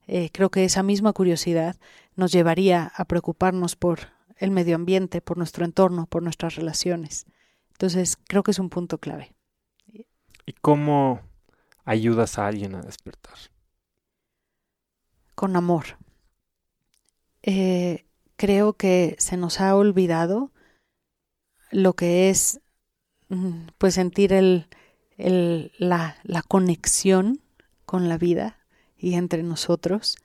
Eh, 0.05 0.29
creo 0.31 0.51
que 0.51 0.63
esa 0.63 0.83
misma 0.83 1.11
curiosidad 1.11 1.75
nos 2.15 2.31
llevaría 2.31 2.91
a 2.95 3.05
preocuparnos 3.05 3.75
por 3.75 4.11
el 4.37 4.51
medio 4.51 4.75
ambiente, 4.75 5.21
por 5.21 5.39
nuestro 5.39 5.65
entorno, 5.65 6.05
por 6.05 6.21
nuestras 6.21 6.53
relaciones. 6.55 7.25
Entonces, 7.77 8.17
creo 8.27 8.41
que 8.41 8.49
es 8.49 8.57
un 8.57 8.71
punto 8.71 8.97
clave. 8.97 9.35
¿Y 10.47 10.53
cómo 10.53 11.21
ayudas 11.85 12.39
a 12.39 12.47
alguien 12.47 12.73
a 12.73 12.81
despertar? 12.81 13.35
Con 15.35 15.55
amor. 15.55 15.85
Eh, 17.43 18.07
creo 18.35 18.73
que 18.73 19.15
se 19.19 19.37
nos 19.37 19.61
ha 19.61 19.75
olvidado 19.75 20.51
lo 21.69 21.93
que 21.93 22.31
es 22.31 22.61
mm, 23.29 23.67
pues 23.77 23.93
sentir 23.93 24.33
el, 24.33 24.67
el, 25.17 25.71
la, 25.77 26.17
la 26.23 26.41
conexión 26.41 27.43
con 27.85 28.09
la 28.09 28.17
vida 28.17 28.57
y 28.97 29.13
entre 29.13 29.43
nosotros 29.43 30.17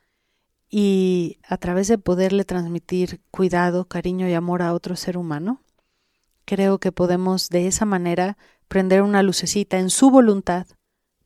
y 0.71 1.37
a 1.47 1.59
través 1.59 1.89
de 1.89 1.99
poderle 1.99 2.47
transmitir 2.47 3.21
cuidado, 3.31 3.89
cariño 3.89 4.27
y 4.27 4.33
amor 4.33 4.63
a 4.63 4.73
otro 4.73 4.97
ser 4.97 5.19
humano, 5.19 5.61
creo 6.45 6.79
que 6.79 6.93
podemos 6.93 7.49
de 7.49 7.67
esa 7.67 7.85
manera 7.85 8.37
prender 8.69 9.03
una 9.03 9.23
lucecita 9.23 9.79
en 9.79 9.91
su 9.91 10.11
voluntad 10.11 10.67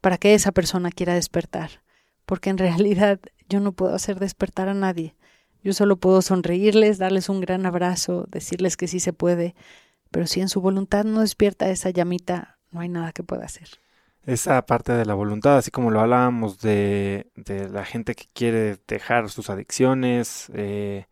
para 0.01 0.19
que 0.19 0.35
esa 0.35 0.53
persona 0.53 0.91
quiera 0.91 1.15
despertar, 1.15 1.83
porque 2.25 2.51
en 2.51 2.59
realidad 2.59 3.21
yo 3.49 3.61
no 3.61 3.73
puedo 3.73 3.95
hacer 3.95 4.19
despertar 4.19 4.69
a 4.69 4.75
nadie. 4.75 5.15
Yo 5.63 5.73
solo 5.73 5.97
puedo 5.97 6.23
sonreírles, 6.23 6.99
darles 6.99 7.29
un 7.29 7.41
gran 7.41 7.67
abrazo, 7.67 8.27
decirles 8.31 8.77
que 8.77 8.89
sí 8.89 9.01
se 9.01 9.13
puede, 9.13 9.55
pero 10.11 10.27
si 10.27 10.41
en 10.41 10.49
su 10.49 10.61
voluntad 10.61 11.05
no 11.05 11.21
despierta 11.21 11.69
esa 11.71 11.91
llamita, 11.91 12.59
no 12.71 12.81
hay 12.81 12.89
nada 12.89 13.13
que 13.13 13.25
pueda 13.25 13.45
hacer 13.45 13.69
esa 14.27 14.67
parte 14.67 14.93
de 14.93 15.07
la 15.07 15.15
voluntad, 15.15 15.57
así 15.57 15.71
como 15.71 15.91
lo 15.91 16.01
hablábamos 16.01 16.59
de, 16.59 17.31
de 17.37 17.69
la 17.69 17.85
gente 17.85 18.15
que 18.15 18.27
quiere 18.33 18.77
dejar 18.89 19.31
sus 19.31 19.51
adicciones, 19.51 20.51
eh, 20.53 21.07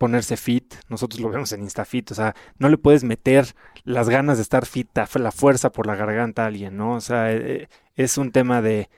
ponerse 0.00 0.38
fit, 0.38 0.76
nosotros 0.88 1.20
lo 1.20 1.28
vemos 1.28 1.52
en 1.52 1.60
InstaFit, 1.60 2.12
o 2.12 2.14
sea, 2.14 2.34
no 2.58 2.70
le 2.70 2.78
puedes 2.78 3.04
meter 3.04 3.54
las 3.84 4.08
ganas 4.08 4.38
de 4.38 4.42
estar 4.42 4.64
fit, 4.64 4.88
la 4.96 5.30
fuerza 5.30 5.72
por 5.72 5.86
la 5.86 5.94
garganta 5.94 6.44
a 6.44 6.46
alguien, 6.46 6.78
¿no? 6.78 6.94
O 6.94 7.02
sea, 7.02 7.30
eh, 7.30 7.68
es 7.96 8.16
un 8.16 8.32
tema 8.32 8.62
de 8.62 8.88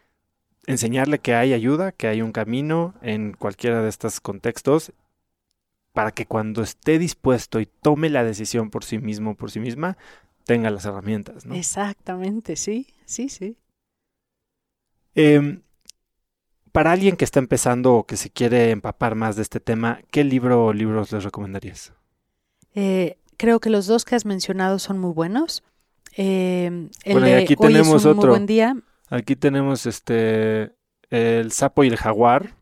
enseñarle 0.68 1.18
que 1.18 1.34
hay 1.34 1.54
ayuda, 1.54 1.90
que 1.90 2.06
hay 2.06 2.22
un 2.22 2.30
camino 2.30 2.94
en 3.02 3.32
cualquiera 3.32 3.82
de 3.82 3.88
estos 3.88 4.20
contextos 4.20 4.92
para 5.92 6.12
que 6.12 6.24
cuando 6.24 6.62
esté 6.62 7.00
dispuesto 7.00 7.58
y 7.58 7.66
tome 7.66 8.08
la 8.08 8.22
decisión 8.22 8.70
por 8.70 8.84
sí 8.84 8.98
mismo, 8.98 9.34
por 9.34 9.50
sí 9.50 9.58
misma, 9.58 9.98
tenga 10.44 10.70
las 10.70 10.84
herramientas, 10.84 11.44
¿no? 11.46 11.56
Exactamente, 11.56 12.54
sí, 12.54 12.86
sí, 13.06 13.28
sí. 13.28 13.56
Em, 15.16 15.62
para 16.72 16.92
alguien 16.92 17.16
que 17.16 17.24
está 17.24 17.38
empezando 17.38 17.94
o 17.94 18.06
que 18.06 18.16
se 18.16 18.30
quiere 18.30 18.70
empapar 18.70 19.14
más 19.14 19.36
de 19.36 19.42
este 19.42 19.60
tema, 19.60 20.00
¿qué 20.10 20.24
libro 20.24 20.66
o 20.66 20.72
libros 20.72 21.12
les 21.12 21.22
recomendarías? 21.22 21.92
Eh, 22.74 23.18
creo 23.36 23.60
que 23.60 23.70
los 23.70 23.86
dos 23.86 24.04
que 24.04 24.14
has 24.16 24.24
mencionado 24.24 24.78
son 24.78 24.98
muy 24.98 25.12
buenos. 25.12 25.62
Eh, 26.16 26.88
bueno, 27.06 27.28
y 27.28 27.32
aquí 27.32 27.56
tenemos 27.56 28.04
otro. 28.06 28.30
buen 28.30 28.46
día. 28.46 28.76
Aquí 29.08 29.36
tenemos 29.36 29.86
este 29.86 30.72
El 31.10 31.52
sapo 31.52 31.84
y 31.84 31.88
el 31.88 31.96
jaguar 31.96 32.56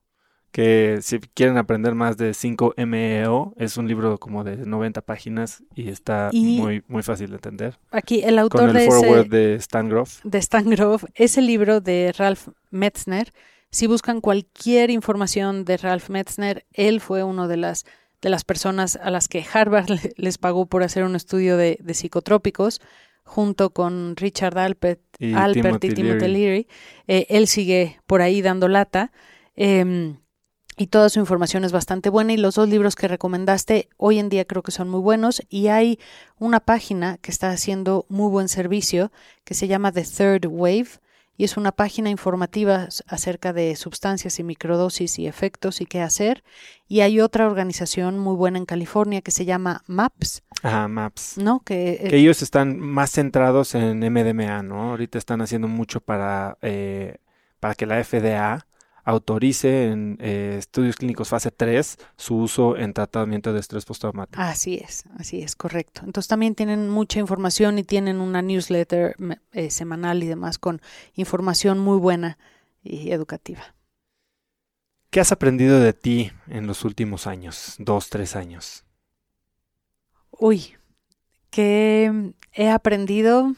que 0.51 0.99
si 1.03 1.21
quieren 1.21 1.57
aprender 1.59 1.95
más 1.95 2.17
de 2.17 2.33
5MEO, 2.33 3.55
es 3.57 3.77
un 3.77 3.87
libro 3.87 4.19
como 4.19 4.43
de 4.43 4.57
90 4.57 5.01
páginas 5.03 5.63
y 5.75 5.91
está 5.91 6.31
muy, 6.33 6.83
muy 6.89 7.03
fácil 7.03 7.31
de 7.31 7.37
entender. 7.37 7.79
Aquí 7.91 8.23
el 8.23 8.39
autor 8.39 8.63
Con 8.63 8.71
el 8.71 8.77
de, 8.77 8.87
forward 8.87 9.29
de 9.29 9.55
Stan 9.57 9.89
Groff. 9.89 10.21
De 10.25 10.39
Stan 10.39 10.69
Groff, 10.69 11.05
ese 11.15 11.41
libro 11.41 11.81
de 11.81 12.13
Ralph 12.17 12.49
Metzner. 12.71 13.33
Si 13.71 13.87
buscan 13.87 14.21
cualquier 14.21 14.91
información 14.91 15.65
de 15.65 15.77
Ralph 15.77 16.09
Metzner, 16.09 16.67
él 16.73 17.01
fue 17.01 17.23
uno 17.23 17.49
de 17.49 17.57
las 17.57 17.85
de 18.21 18.29
las 18.29 18.45
personas 18.45 18.97
a 18.97 19.11
las 19.11 19.29
que 19.29 19.47
Harvard 19.51 19.89
les 20.17 20.39
pagó 20.39 20.67
por 20.67 20.83
hacer 20.83 21.05
un 21.05 21.17
estudio 21.17 21.57
de, 21.57 21.79
psicotrópicos, 21.95 22.81
junto 23.25 23.71
con 23.71 24.15
Richard 24.17 24.59
Alpert 24.59 25.01
y, 25.19 25.33
Alpert 25.33 25.81
Timothy, 25.81 25.87
y 25.87 25.95
Timothy 25.95 26.29
Leary. 26.29 26.69
Eh, 27.07 27.27
él 27.31 27.47
sigue 27.47 28.01
por 28.07 28.21
ahí 28.21 28.43
dando 28.43 28.69
lata. 28.69 29.13
Eh, 29.57 30.15
y 30.77 30.87
toda 30.87 31.11
su 31.11 31.21
información 31.21 31.65
es 31.65 31.73
bastante 31.73 32.09
buena 32.09 32.33
y 32.33 32.39
los 32.39 32.55
dos 32.55 32.67
libros 32.67 32.97
que 32.97 33.07
recomendaste 33.07 33.91
hoy 33.99 34.19
en 34.19 34.31
día 34.31 34.47
creo 34.47 34.63
que 34.63 34.71
son 34.71 34.89
muy 34.89 35.01
buenos 35.01 35.43
y 35.51 35.67
hay 35.67 35.99
una 36.39 36.59
página 36.59 37.19
que 37.19 37.31
está 37.31 37.51
haciendo 37.51 38.07
muy 38.09 38.31
buen 38.31 38.49
servicio 38.49 39.13
que 39.45 39.53
se 39.53 39.69
llama 39.69 39.93
The 39.93 40.05
Third 40.05 40.47
Wave 40.47 40.89
y 41.41 41.45
es 41.45 41.57
una 41.57 41.73
página 41.73 42.11
informativa 42.11 42.89
acerca 43.07 43.55
de 43.55 43.75
sustancias 43.75 44.39
y 44.39 44.43
microdosis 44.43 45.19
y 45.19 45.27
efectos 45.27 45.81
y 45.81 45.87
qué 45.87 46.03
hacer 46.03 46.45
y 46.87 47.01
hay 47.01 47.19
otra 47.19 47.47
organización 47.47 48.19
muy 48.19 48.37
buena 48.37 48.59
en 48.59 48.67
California 48.67 49.23
que 49.23 49.31
se 49.31 49.47
llama 49.47 49.83
MAPS. 49.87 50.43
Ajá, 50.63 50.87
MAPS. 50.87 51.39
¿No? 51.39 51.61
Que, 51.61 51.93
eh, 51.93 52.11
ellos 52.13 52.43
están 52.43 52.79
más 52.79 53.13
centrados 53.13 53.75
en 53.75 54.01
MDMA, 54.01 54.63
¿no? 54.63 54.91
Ahorita 54.91 55.17
están 55.17 55.41
haciendo 55.41 55.67
mucho 55.67 56.03
para, 56.03 56.59
eh, 56.61 57.17
para 57.59 57.75
que 57.75 57.87
la 57.87 58.05
FDA 58.05 58.67
autorice 59.05 59.89
en 59.89 60.19
eh, 60.21 60.57
estudios 60.59 60.97
clínicos 60.97 61.29
fase 61.29 61.51
3 61.51 61.99
su 62.17 62.37
uso 62.37 62.77
en 62.77 62.93
tratamiento 62.93 63.53
de 63.53 63.61
estrés 63.61 63.85
postraumático. 63.85 64.41
Así 64.41 64.77
es, 64.77 65.05
así 65.19 65.43
es, 65.43 65.57
correcto. 65.57 66.03
Entonces 66.05 66.29
también 66.29 66.55
tienen 66.55 66.89
mucha 66.89 67.21
información 67.21 67.79
y 67.79 67.85
tienen 67.85 68.21
una 68.21 68.43
newsletter 68.43 69.17
eh, 69.53 69.71
semanal 69.71 70.23
y 70.23 70.27
demás 70.27 70.59
con 70.59 70.81
información 71.15 71.79
muy 71.79 71.99
buena 71.99 72.39
y 72.83 73.13
educativa. 73.13 73.75
¿Qué 75.11 75.21
has 75.21 75.33
aprendido 75.33 75.81
de 75.81 75.93
ti 75.93 76.31
en 76.47 76.67
los 76.67 76.85
últimos 76.85 77.27
años, 77.27 77.75
dos, 77.79 78.11
tres 78.11 78.37
años? 78.37 78.85
Uy, 80.31 80.77
que 81.51 82.33
he 82.53 82.71
aprendido 82.71 83.55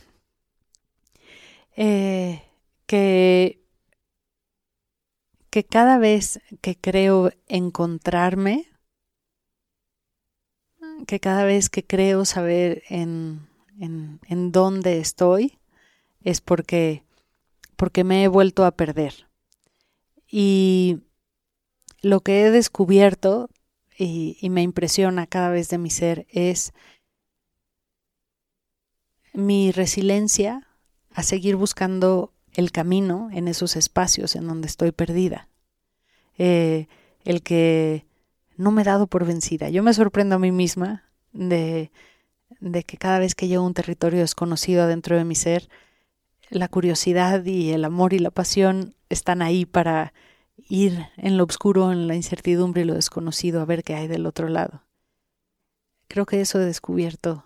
eh, 1.76 2.42
que 2.86 3.61
que 5.52 5.64
cada 5.64 5.98
vez 5.98 6.40
que 6.62 6.76
creo 6.76 7.30
encontrarme, 7.46 8.70
que 11.06 11.20
cada 11.20 11.44
vez 11.44 11.68
que 11.68 11.84
creo 11.84 12.24
saber 12.24 12.82
en, 12.88 13.46
en, 13.78 14.50
dónde 14.50 14.98
estoy, 14.98 15.58
es 16.22 16.40
porque, 16.40 17.04
porque 17.76 18.02
me 18.02 18.24
he 18.24 18.28
vuelto 18.28 18.64
a 18.64 18.70
perder. 18.70 19.28
Y 20.26 21.00
lo 22.00 22.20
que 22.20 22.46
he 22.46 22.50
descubierto 22.50 23.50
y, 23.98 24.38
y, 24.40 24.48
me 24.48 24.62
impresiona 24.62 25.26
cada 25.26 25.50
vez 25.50 25.68
de 25.68 25.76
mi 25.76 25.90
ser 25.90 26.26
es 26.30 26.72
mi 29.34 29.70
resiliencia 29.70 30.66
a 31.10 31.22
seguir 31.22 31.56
buscando 31.56 32.31
el 32.54 32.72
camino 32.72 33.28
en 33.32 33.48
esos 33.48 33.76
espacios 33.76 34.36
en 34.36 34.46
donde 34.46 34.68
estoy 34.68 34.92
perdida. 34.92 35.48
Eh, 36.38 36.86
el 37.24 37.42
que 37.42 38.06
no 38.56 38.70
me 38.70 38.82
he 38.82 38.84
dado 38.84 39.06
por 39.06 39.24
vencida. 39.24 39.70
Yo 39.70 39.82
me 39.82 39.94
sorprendo 39.94 40.36
a 40.36 40.38
mí 40.38 40.52
misma 40.52 41.04
de, 41.32 41.90
de 42.60 42.82
que 42.84 42.96
cada 42.96 43.18
vez 43.18 43.34
que 43.34 43.48
llego 43.48 43.62
a 43.62 43.66
un 43.66 43.74
territorio 43.74 44.20
desconocido 44.20 44.82
adentro 44.82 45.16
de 45.16 45.24
mi 45.24 45.34
ser, 45.34 45.68
la 46.50 46.68
curiosidad 46.68 47.44
y 47.44 47.70
el 47.70 47.84
amor 47.84 48.12
y 48.12 48.18
la 48.18 48.30
pasión 48.30 48.94
están 49.08 49.42
ahí 49.42 49.64
para 49.64 50.12
ir 50.56 51.06
en 51.16 51.36
lo 51.36 51.44
oscuro, 51.44 51.92
en 51.92 52.06
la 52.06 52.14
incertidumbre 52.14 52.82
y 52.82 52.84
lo 52.84 52.94
desconocido 52.94 53.60
a 53.60 53.64
ver 53.64 53.82
qué 53.82 53.94
hay 53.94 54.08
del 54.08 54.26
otro 54.26 54.48
lado. 54.48 54.82
Creo 56.08 56.26
que 56.26 56.40
eso 56.40 56.60
he 56.60 56.64
descubierto 56.64 57.44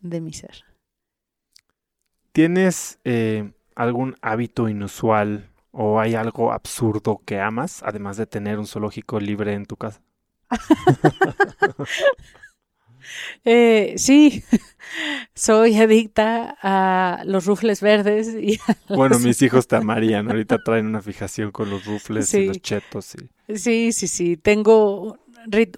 de 0.00 0.20
mi 0.20 0.32
ser. 0.32 0.64
¿Tienes 2.32 2.98
eh, 3.04 3.52
algún 3.74 4.16
hábito 4.22 4.68
inusual 4.68 5.50
o 5.70 6.00
hay 6.00 6.14
algo 6.14 6.52
absurdo 6.52 7.20
que 7.24 7.40
amas, 7.40 7.82
además 7.82 8.16
de 8.16 8.26
tener 8.26 8.58
un 8.58 8.66
zoológico 8.66 9.18
libre 9.20 9.54
en 9.54 9.66
tu 9.66 9.76
casa? 9.76 10.02
Eh, 13.44 13.94
sí, 13.96 14.44
soy 15.34 15.76
adicta 15.76 16.56
a 16.62 17.22
los 17.24 17.46
rufles 17.46 17.80
verdes. 17.80 18.34
Y 18.34 18.58
Bueno, 18.88 19.18
mis 19.18 19.42
hijos 19.42 19.66
te 19.66 19.76
amarían. 19.76 20.30
Ahorita 20.30 20.58
traen 20.64 20.86
una 20.86 21.02
fijación 21.02 21.50
con 21.50 21.70
los 21.70 21.84
rufles 21.84 22.32
y 22.34 22.46
los 22.46 22.60
chetos. 22.60 23.14
Sí, 23.54 23.92
sí, 23.92 24.08
sí. 24.08 24.36
Tengo, 24.36 25.18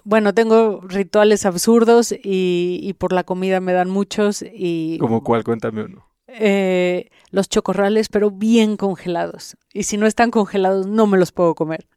bueno, 0.03 0.33
tengo 0.33 0.81
rituales 0.81 1.45
absurdos 1.45 2.13
y, 2.23 2.93
por 2.97 3.13
la 3.13 3.23
comida 3.23 3.59
me 3.59 3.73
dan 3.73 3.89
muchos. 3.89 4.43
y 4.53 4.97
¿Como 4.99 5.23
cuál? 5.23 5.43
Cuéntame 5.43 5.83
uno. 5.83 6.07
Eh, 6.27 7.09
los 7.31 7.49
chocorrales, 7.49 8.09
pero 8.09 8.31
bien 8.31 8.77
congelados. 8.77 9.57
Y 9.73 9.83
si 9.83 9.97
no 9.97 10.05
están 10.05 10.31
congelados, 10.31 10.87
no 10.87 11.07
me 11.07 11.17
los 11.17 11.31
puedo 11.31 11.55
comer. 11.55 11.87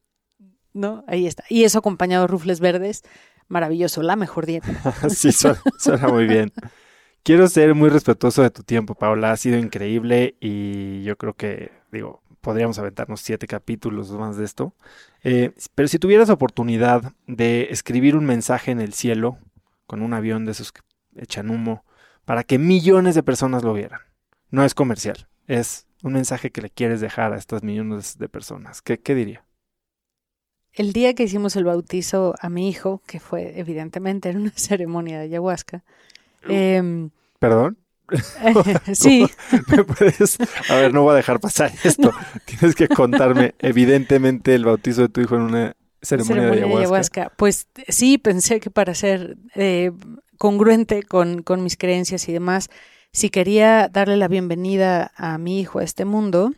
¿No? 0.73 1.05
Ahí 1.09 1.27
está. 1.27 1.44
Y 1.48 1.65
eso 1.65 1.78
acompañado 1.78 2.23
de 2.23 2.28
rufles 2.28 2.61
verdes 2.61 3.02
maravilloso, 3.51 4.02
la 4.02 4.16
mejor 4.16 4.47
dieta. 4.47 4.73
sí, 5.11 5.32
suena, 5.32 6.09
muy 6.09 6.27
bien. 6.27 6.52
Quiero 7.23 7.48
ser 7.48 7.74
muy 7.74 7.90
respetuoso 7.90 8.43
de 8.43 8.51
tu 8.51 8.62
tiempo, 8.62 8.94
Paula. 8.94 9.32
Ha 9.32 9.36
sido 9.36 9.59
increíble 9.59 10.36
y 10.40 11.02
yo 11.02 11.19
creo 11.19 11.35
que, 11.35 11.70
digo, 11.93 12.23
podríamos 12.40 12.78
aventarnos 12.78 13.20
siete 13.20 13.47
capítulos 13.47 14.11
más 14.12 14.36
de 14.39 14.44
esto. 14.44 14.74
Eh, 15.23 15.52
pero 15.74 15.89
si 15.89 15.98
tuvieras 15.98 16.31
oportunidad 16.31 17.12
de 17.27 17.69
escribir 17.70 18.16
un 18.16 18.24
mensaje 18.24 18.70
en 18.70 18.81
el 18.81 18.94
cielo 18.94 19.39
con 19.86 20.01
un 20.01 20.15
avión 20.15 20.47
de 20.47 20.52
esos 20.52 20.73
que 20.73 20.81
echan 21.16 21.51
humo 21.51 21.85
para 22.24 22.44
que 22.44 22.59
millones 22.59 23.15
de 23.16 23.23
personas 23.23 23.65
lo 23.65 23.74
vieran, 23.74 24.01
no 24.51 24.64
es 24.64 24.74
comercial, 24.74 25.28
es 25.47 25.86
un 26.02 26.14
mensaje 26.14 26.51
que 26.51 26.62
le 26.62 26.70
quieres 26.70 27.01
dejar 27.01 27.32
a 27.32 27.36
estas 27.36 27.62
millones 27.62 28.18
de 28.18 28.28
personas, 28.28 28.82
¿qué, 28.82 28.98
qué 28.98 29.14
diría? 29.14 29.44
El 30.72 30.93
día 30.93 31.14
que 31.14 31.24
hicimos 31.24 31.56
el 31.56 31.64
bautizo 31.64 32.35
a 32.40 32.48
mi 32.48 32.68
hijo, 32.68 33.02
que 33.06 33.18
fue 33.18 33.59
evidentemente 33.59 34.31
en 34.31 34.39
una 34.39 34.52
ceremonia 34.55 35.18
de 35.18 35.24
ayahuasca. 35.24 35.85
Em, 36.48 37.10
¿Perdón? 37.39 37.77
sí. 38.94 39.27
A 40.68 40.74
ver, 40.74 40.93
no 40.93 41.02
voy 41.02 41.12
a 41.12 41.16
dejar 41.16 41.40
pasar 41.40 41.72
esto. 41.85 42.12
Tienes 42.44 42.74
que 42.74 42.89
contarme, 42.89 43.55
evidentemente, 43.59 44.55
el 44.55 44.64
bautizo 44.64 45.02
de 45.02 45.09
tu 45.09 45.20
hijo 45.20 45.36
en 45.36 45.43
una 45.43 45.77
ceremonia, 46.02 46.51
de, 46.51 46.64
ayahuasca. 46.64 47.32
Pues 47.36 47.68
sí, 47.89 48.18
pensé 48.18 48.59
que 48.59 48.70
para 48.70 48.94
ser 48.94 49.36
eh, 49.55 49.93
congruente 50.39 51.02
con, 51.02 51.43
con 51.43 51.62
mis 51.62 51.77
creencias 51.77 52.28
y 52.28 52.32
demás, 52.32 52.68
si 53.12 53.30
quería 53.30 53.88
darle 53.88 54.16
la 54.16 54.28
bienvenida 54.28 55.12
a 55.16 55.36
mi 55.38 55.60
hijo 55.60 55.80
a 55.80 55.84
este 55.84 56.04
mundo 56.04 56.52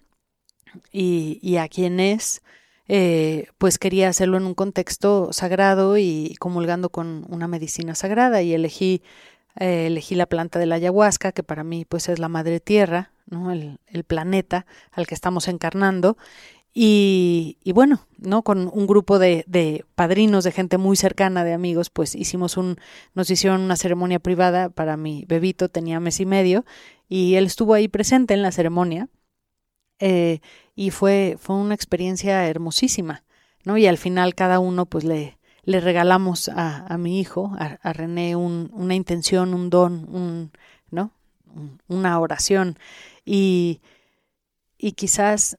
y, 0.91 1.39
y 1.43 1.57
a 1.57 1.69
quien 1.69 1.99
es, 1.99 2.43
eh, 2.89 3.47
pues 3.59 3.79
quería 3.79 4.09
hacerlo 4.09 4.37
en 4.37 4.45
un 4.45 4.55
contexto 4.55 5.33
sagrado 5.33 5.97
y 5.97 6.37
comulgando 6.39 6.91
con 6.91 7.25
una 7.29 7.49
medicina 7.49 7.95
sagrada 7.95 8.43
y 8.43 8.53
elegí, 8.53 9.03
eh, 9.59 9.87
elegí 9.87 10.15
la 10.15 10.27
planta 10.27 10.59
de 10.59 10.67
la 10.67 10.75
ayahuasca, 10.75 11.33
que 11.33 11.43
para 11.43 11.65
mí 11.65 11.85
pues 11.87 12.09
es 12.09 12.19
la 12.19 12.29
madre 12.29 12.61
tierra, 12.61 13.13
¿no? 13.27 13.51
el, 13.51 13.79
el 13.87 14.05
planeta 14.05 14.67
al 14.91 15.07
que 15.07 15.15
estamos 15.15 15.49
encarnando. 15.49 16.19
Y, 16.75 17.59
bueno, 17.75 18.07
¿no? 18.19 18.43
Con 18.43 18.71
un 18.73 18.87
grupo 18.87 19.19
de, 19.19 19.45
de, 19.47 19.85
padrinos, 19.95 20.45
de 20.45 20.53
gente 20.53 20.79
muy 20.79 20.97
cercana, 20.97 21.45
de 21.45 21.53
amigos, 21.53 21.91
pues 21.91 22.15
hicimos 22.15 22.57
un, 22.57 22.77
nos 23.15 23.29
hicieron 23.31 23.61
una 23.61 23.77
ceremonia 23.77 24.19
privada 24.19 24.71
para 24.71 24.97
mi 24.97 25.25
bebito, 25.29 25.69
tenía 25.69 26.01
mes 26.01 26.21
y 26.21 26.27
medio, 26.27 26.65
y 27.09 27.35
él 27.35 27.45
estuvo 27.45 27.75
ahí 27.75 27.89
presente 27.89 28.33
en 28.35 28.43
la 28.43 28.53
ceremonia. 28.53 29.09
Eh, 29.99 30.41
y 30.75 30.91
fue, 30.91 31.37
fue 31.39 31.57
una 31.57 31.75
experiencia 31.75 32.49
hermosísima, 32.49 33.25
¿no? 33.65 33.77
Y 33.77 33.87
al 33.87 33.99
final 33.99 34.35
cada 34.35 34.59
uno 34.59 34.87
pues 34.87 35.05
le, 35.05 35.39
le 35.65 35.81
regalamos 35.81 36.49
a, 36.49 36.87
a 36.87 36.99
mi 36.99 37.21
hijo, 37.21 37.53
a, 37.59 37.93
René, 37.93 38.35
un, 38.35 38.71
una 38.73 38.95
intención, 38.95 39.55
un 39.55 39.71
don, 39.71 40.07
un, 40.13 40.53
¿no? 40.91 41.13
una 41.89 42.19
oración. 42.19 42.79
Y, 43.25 43.81
y 44.79 44.93
quizás 44.93 45.59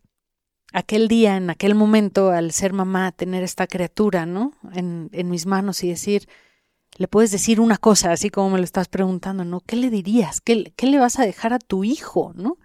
aquel 0.73 1.07
día, 1.07 1.37
en 1.37 1.49
aquel 1.49 1.75
momento, 1.75 2.31
al 2.31 2.51
ser 2.51 2.73
mamá, 2.73 3.11
tener 3.11 3.43
esta 3.43 3.67
criatura, 3.67 4.25
¿no? 4.25 4.53
En, 4.73 5.09
mis 5.29 5.45
manos 5.45 5.83
y 5.83 5.89
decir, 5.89 6.27
le 6.97 7.07
puedes 7.07 7.31
decir 7.31 7.59
una 7.59 7.77
cosa, 7.77 8.11
así 8.11 8.29
como 8.29 8.51
me 8.51 8.57
lo 8.57 8.63
estás 8.63 8.89
preguntando, 8.89 9.45
¿no? 9.45 9.61
¿Qué 9.61 9.75
le 9.75 9.89
dirías? 9.89 10.41
¿Qué, 10.41 10.73
qué 10.75 10.87
le 10.87 10.99
vas 10.99 11.19
a 11.19 11.25
dejar 11.25 11.53
a 11.53 11.59
tu 11.59 11.83
hijo, 11.83 12.33
¿no? 12.35 12.57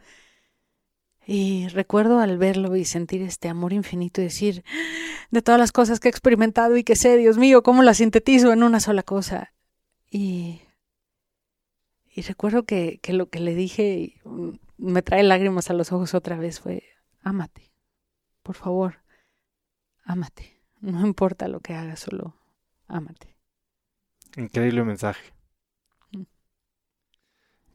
Y 1.26 1.68
recuerdo 1.68 2.20
al 2.20 2.38
verlo 2.38 2.74
y 2.76 2.86
sentir 2.86 3.20
este 3.20 3.48
amor 3.48 3.74
infinito 3.74 4.22
y 4.22 4.24
decir, 4.24 4.64
de 5.30 5.42
todas 5.42 5.60
las 5.60 5.72
cosas 5.72 6.00
que 6.00 6.08
he 6.08 6.10
experimentado 6.10 6.76
y 6.78 6.84
que 6.84 6.96
sé, 6.96 7.18
Dios 7.18 7.36
mío, 7.36 7.62
cómo 7.62 7.82
las 7.82 7.98
sintetizo 7.98 8.52
en 8.52 8.62
una 8.62 8.80
sola 8.80 9.02
cosa. 9.02 9.52
Y, 10.10 10.62
y 12.14 12.22
recuerdo 12.22 12.64
que, 12.64 12.98
que 13.02 13.12
lo 13.12 13.28
que 13.28 13.40
le 13.40 13.54
dije 13.54 14.14
mm, 14.24 14.50
me 14.78 15.02
trae 15.02 15.22
lágrimas 15.22 15.68
a 15.68 15.74
los 15.74 15.92
ojos 15.92 16.14
otra 16.14 16.38
vez 16.38 16.60
fue, 16.60 16.82
ámate, 17.22 17.67
por 18.48 18.56
favor, 18.56 18.94
ámate. 20.04 20.58
No 20.80 21.06
importa 21.06 21.48
lo 21.48 21.60
que 21.60 21.74
hagas, 21.74 22.00
solo 22.00 22.34
ámate. 22.86 23.36
Increíble 24.38 24.82
mensaje. 24.84 25.34
Mm. 26.12 26.22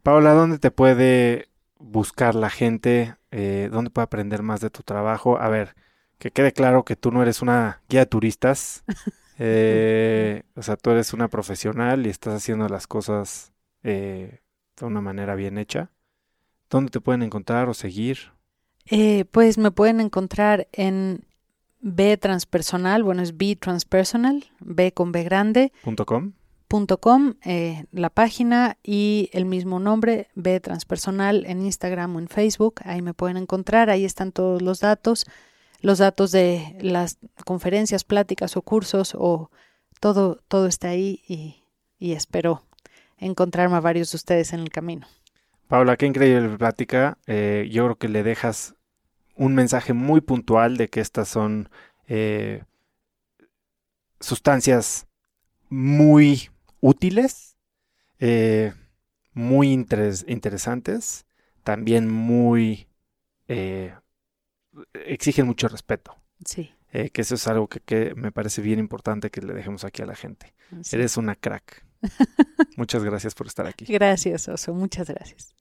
Paula, 0.02 0.34
¿dónde 0.34 0.58
te 0.58 0.72
puede 0.72 1.48
buscar 1.78 2.34
la 2.34 2.50
gente? 2.50 3.16
Eh, 3.30 3.70
¿Dónde 3.72 3.92
puede 3.92 4.06
aprender 4.06 4.42
más 4.42 4.62
de 4.62 4.72
tu 4.72 4.82
trabajo? 4.82 5.38
A 5.38 5.48
ver, 5.48 5.76
que 6.18 6.32
quede 6.32 6.54
claro 6.54 6.86
que 6.86 6.96
tú 6.96 7.12
no 7.12 7.22
eres 7.22 7.44
una 7.44 7.84
guía 7.88 8.00
de 8.00 8.08
turistas. 8.08 8.84
Eh, 9.40 10.44
o 10.56 10.62
sea, 10.62 10.78
tú 10.78 10.92
eres 10.92 11.12
una 11.12 11.28
profesional 11.28 12.06
y 12.06 12.12
estás 12.12 12.36
haciendo 12.36 12.70
las 12.70 12.86
cosas 12.86 13.52
eh, 13.82 14.44
de 14.78 14.86
una 14.86 15.02
manera 15.02 15.34
bien 15.34 15.58
hecha. 15.58 15.90
¿Dónde 16.70 16.92
te 16.92 17.02
pueden 17.02 17.24
encontrar 17.24 17.68
o 17.68 17.74
seguir? 17.74 18.32
Pues 19.32 19.58
me 19.58 19.72
pueden 19.72 20.00
encontrar 20.00 20.68
en 20.72 21.26
B 21.80 22.18
transpersonal, 22.18 23.04
bueno, 23.04 23.22
es 23.22 23.38
B 23.38 23.56
transpersonal, 23.56 24.46
B 24.60 24.94
con 24.94 25.12
B 25.12 25.24
grande. 25.24 25.72
Punto 25.84 26.06
com. 26.06 26.34
Com, 27.00 27.36
eh, 27.46 27.86
la 27.92 28.10
página 28.10 28.78
y 28.82 29.30
el 29.32 29.46
mismo 29.46 29.80
nombre, 29.80 30.30
B 30.34 30.60
Transpersonal, 30.60 31.46
en 31.46 31.62
Instagram 31.62 32.16
o 32.16 32.20
en 32.20 32.28
Facebook. 32.28 32.82
Ahí 32.84 33.04
me 33.04 33.14
pueden 33.14 33.38
encontrar, 33.38 33.92
ahí 33.92 34.06
están 34.06 34.32
todos 34.32 34.64
los 34.64 34.80
datos, 34.80 35.28
los 35.82 36.00
datos 36.00 36.32
de 36.32 36.76
las 36.82 37.20
conferencias, 37.46 38.04
pláticas 38.04 38.58
o 38.58 38.64
cursos 38.64 39.14
o 39.16 39.52
todo, 40.00 40.40
todo 40.48 40.66
está 40.66 40.90
ahí 40.90 41.22
y, 41.28 42.14
espero 42.14 42.64
encontrarme 43.20 43.76
a 43.76 43.80
varios 43.80 44.12
de 44.12 44.16
ustedes 44.16 44.52
en 44.52 44.62
el 44.62 44.70
camino. 44.70 45.06
Paula, 45.68 45.98
qué 45.98 46.06
increíble 46.06 46.58
plática. 46.58 47.18
Eh, 47.28 47.68
yo 47.72 47.86
creo 47.86 47.96
que 47.98 48.10
le 48.10 48.24
dejas 48.24 48.76
un 49.36 49.56
mensaje 49.56 49.94
muy 49.94 50.22
puntual 50.22 50.78
de 50.78 50.90
que 50.90 51.00
estas 51.00 51.28
son 51.28 51.70
eh, 52.08 52.64
sustancias 54.20 55.08
muy 55.70 56.50
útiles, 56.82 57.58
eh, 58.20 58.74
muy 59.34 59.72
interesantes, 59.72 61.26
también 61.64 62.10
muy... 62.10 62.88
Eh, 63.48 63.94
exigen 64.94 65.48
mucho 65.48 65.68
respeto. 65.68 66.16
Sí. 66.46 66.72
Que 66.92 67.22
eso 67.22 67.34
es 67.36 67.48
algo 67.48 67.68
que, 67.68 68.14
me 68.16 68.32
parece 68.32 68.62
bien 68.62 68.78
importante 68.78 69.32
que 69.32 69.42
le 69.42 69.54
dejemos 69.54 69.84
aquí 69.84 70.04
a 70.04 70.06
la 70.06 70.16
gente. 70.16 70.54
Eres 70.92 71.18
una 71.18 71.36
crack. 71.36 71.84
muchas 72.78 73.04
gracias 73.04 73.36
por 73.36 73.48
estar 73.48 73.68
aquí. 73.68 73.86
Gracias, 73.86 74.48
Oso. 74.48 74.74
Muchas 74.74 75.10
gracias. 75.10 75.54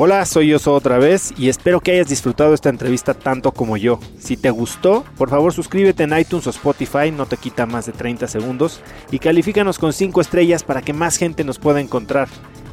Hola, 0.00 0.24
soy 0.26 0.54
Oso 0.54 0.74
otra 0.74 0.98
vez 0.98 1.34
y 1.36 1.48
espero 1.48 1.80
que 1.80 1.90
hayas 1.90 2.08
disfrutado 2.08 2.54
esta 2.54 2.68
entrevista 2.68 3.14
tanto 3.14 3.50
como 3.50 3.76
yo. 3.76 3.98
Si 4.20 4.36
te 4.36 4.50
gustó, 4.50 5.04
por 5.16 5.28
favor 5.28 5.52
suscríbete 5.52 6.04
en 6.04 6.16
iTunes 6.16 6.46
o 6.46 6.50
Spotify, 6.50 7.10
no 7.10 7.26
te 7.26 7.36
quita 7.36 7.66
más 7.66 7.86
de 7.86 7.92
30 7.92 8.28
segundos, 8.28 8.80
y 9.10 9.18
califícanos 9.18 9.76
con 9.76 9.92
5 9.92 10.20
estrellas 10.20 10.62
para 10.62 10.82
que 10.82 10.92
más 10.92 11.16
gente 11.16 11.42
nos 11.42 11.58
pueda 11.58 11.80
encontrar. 11.80 12.28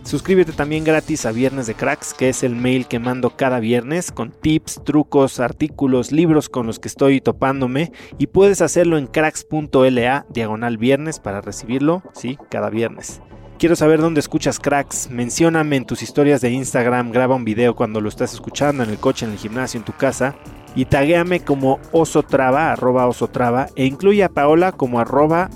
Suscríbete 0.06 0.52
también 0.52 0.84
gratis 0.84 1.26
a 1.26 1.32
Viernes 1.32 1.66
de 1.66 1.74
Cracks, 1.74 2.14
que 2.14 2.30
es 2.30 2.44
el 2.44 2.56
mail 2.56 2.86
que 2.86 3.00
mando 3.00 3.32
cada 3.32 3.60
viernes 3.60 4.12
con 4.12 4.30
tips, 4.30 4.84
trucos, 4.86 5.40
artículos, 5.40 6.12
libros 6.12 6.48
con 6.48 6.68
los 6.68 6.78
que 6.78 6.88
estoy 6.88 7.22
topándome 7.22 7.92
y 8.20 8.28
puedes 8.28 8.62
hacerlo 8.62 9.00
en 9.00 9.08
cracks.la 9.08 10.28
diagonal 10.30 10.78
viernes 10.78 11.20
para 11.20 11.42
recibirlo, 11.42 12.04
sí, 12.14 12.38
cada 12.52 12.70
viernes. 12.70 13.20
Quiero 13.58 13.76
saber 13.76 14.00
dónde 14.00 14.20
escuchas 14.20 14.60
cracks. 14.60 15.10
Mencióname 15.10 15.78
en 15.78 15.86
tus 15.86 16.04
historias 16.04 16.40
de 16.40 16.52
Instagram, 16.52 17.12
graba 17.12 17.36
un 17.36 17.46
video 17.46 17.76
cuando 17.76 18.00
lo 18.00 18.10
estás 18.10 18.32
escuchando 18.36 18.84
en 18.84 18.92
el 18.92 19.00
coche, 19.00 19.26
en 19.26 19.32
el 19.32 19.40
gimnasio, 19.40 19.80
en 19.80 19.86
tu 19.86 19.94
casa. 19.94 20.36
Y 20.76 20.86
taguéame 20.86 21.40
como 21.40 21.80
osotrava, 21.92 22.72
arroba 22.72 23.08
osotrava, 23.08 23.70
e 23.76 23.86
incluye 23.86 24.24
a 24.24 24.30
Paola 24.30 24.72
como 24.72 25.00
arroba 25.00 25.50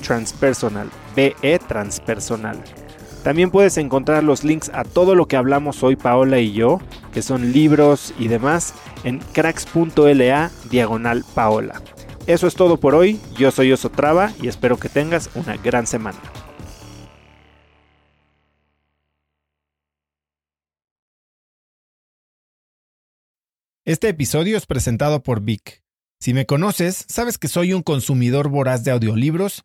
transpersonal, 0.00 0.90
BE 1.16 1.58
transpersonal. 1.66 2.62
También 3.26 3.50
puedes 3.50 3.76
encontrar 3.76 4.22
los 4.22 4.44
links 4.44 4.70
a 4.72 4.84
todo 4.84 5.16
lo 5.16 5.26
que 5.26 5.36
hablamos 5.36 5.82
hoy 5.82 5.96
Paola 5.96 6.38
y 6.38 6.52
yo, 6.52 6.80
que 7.12 7.22
son 7.22 7.52
libros 7.52 8.14
y 8.20 8.28
demás, 8.28 8.72
en 9.02 9.18
cracks.la 9.18 10.52
diagonal 10.70 11.24
Paola. 11.34 11.82
Eso 12.28 12.46
es 12.46 12.54
todo 12.54 12.78
por 12.78 12.94
hoy. 12.94 13.18
Yo 13.36 13.50
soy 13.50 13.72
Osotrava 13.72 14.32
y 14.40 14.46
espero 14.46 14.78
que 14.78 14.88
tengas 14.88 15.28
una 15.34 15.56
gran 15.56 15.88
semana. 15.88 16.20
Este 23.84 24.08
episodio 24.08 24.56
es 24.56 24.66
presentado 24.66 25.24
por 25.24 25.40
Vic. 25.40 25.82
Si 26.20 26.32
me 26.32 26.46
conoces, 26.46 27.04
sabes 27.08 27.38
que 27.38 27.48
soy 27.48 27.72
un 27.72 27.82
consumidor 27.82 28.48
voraz 28.50 28.84
de 28.84 28.92
audiolibros 28.92 29.64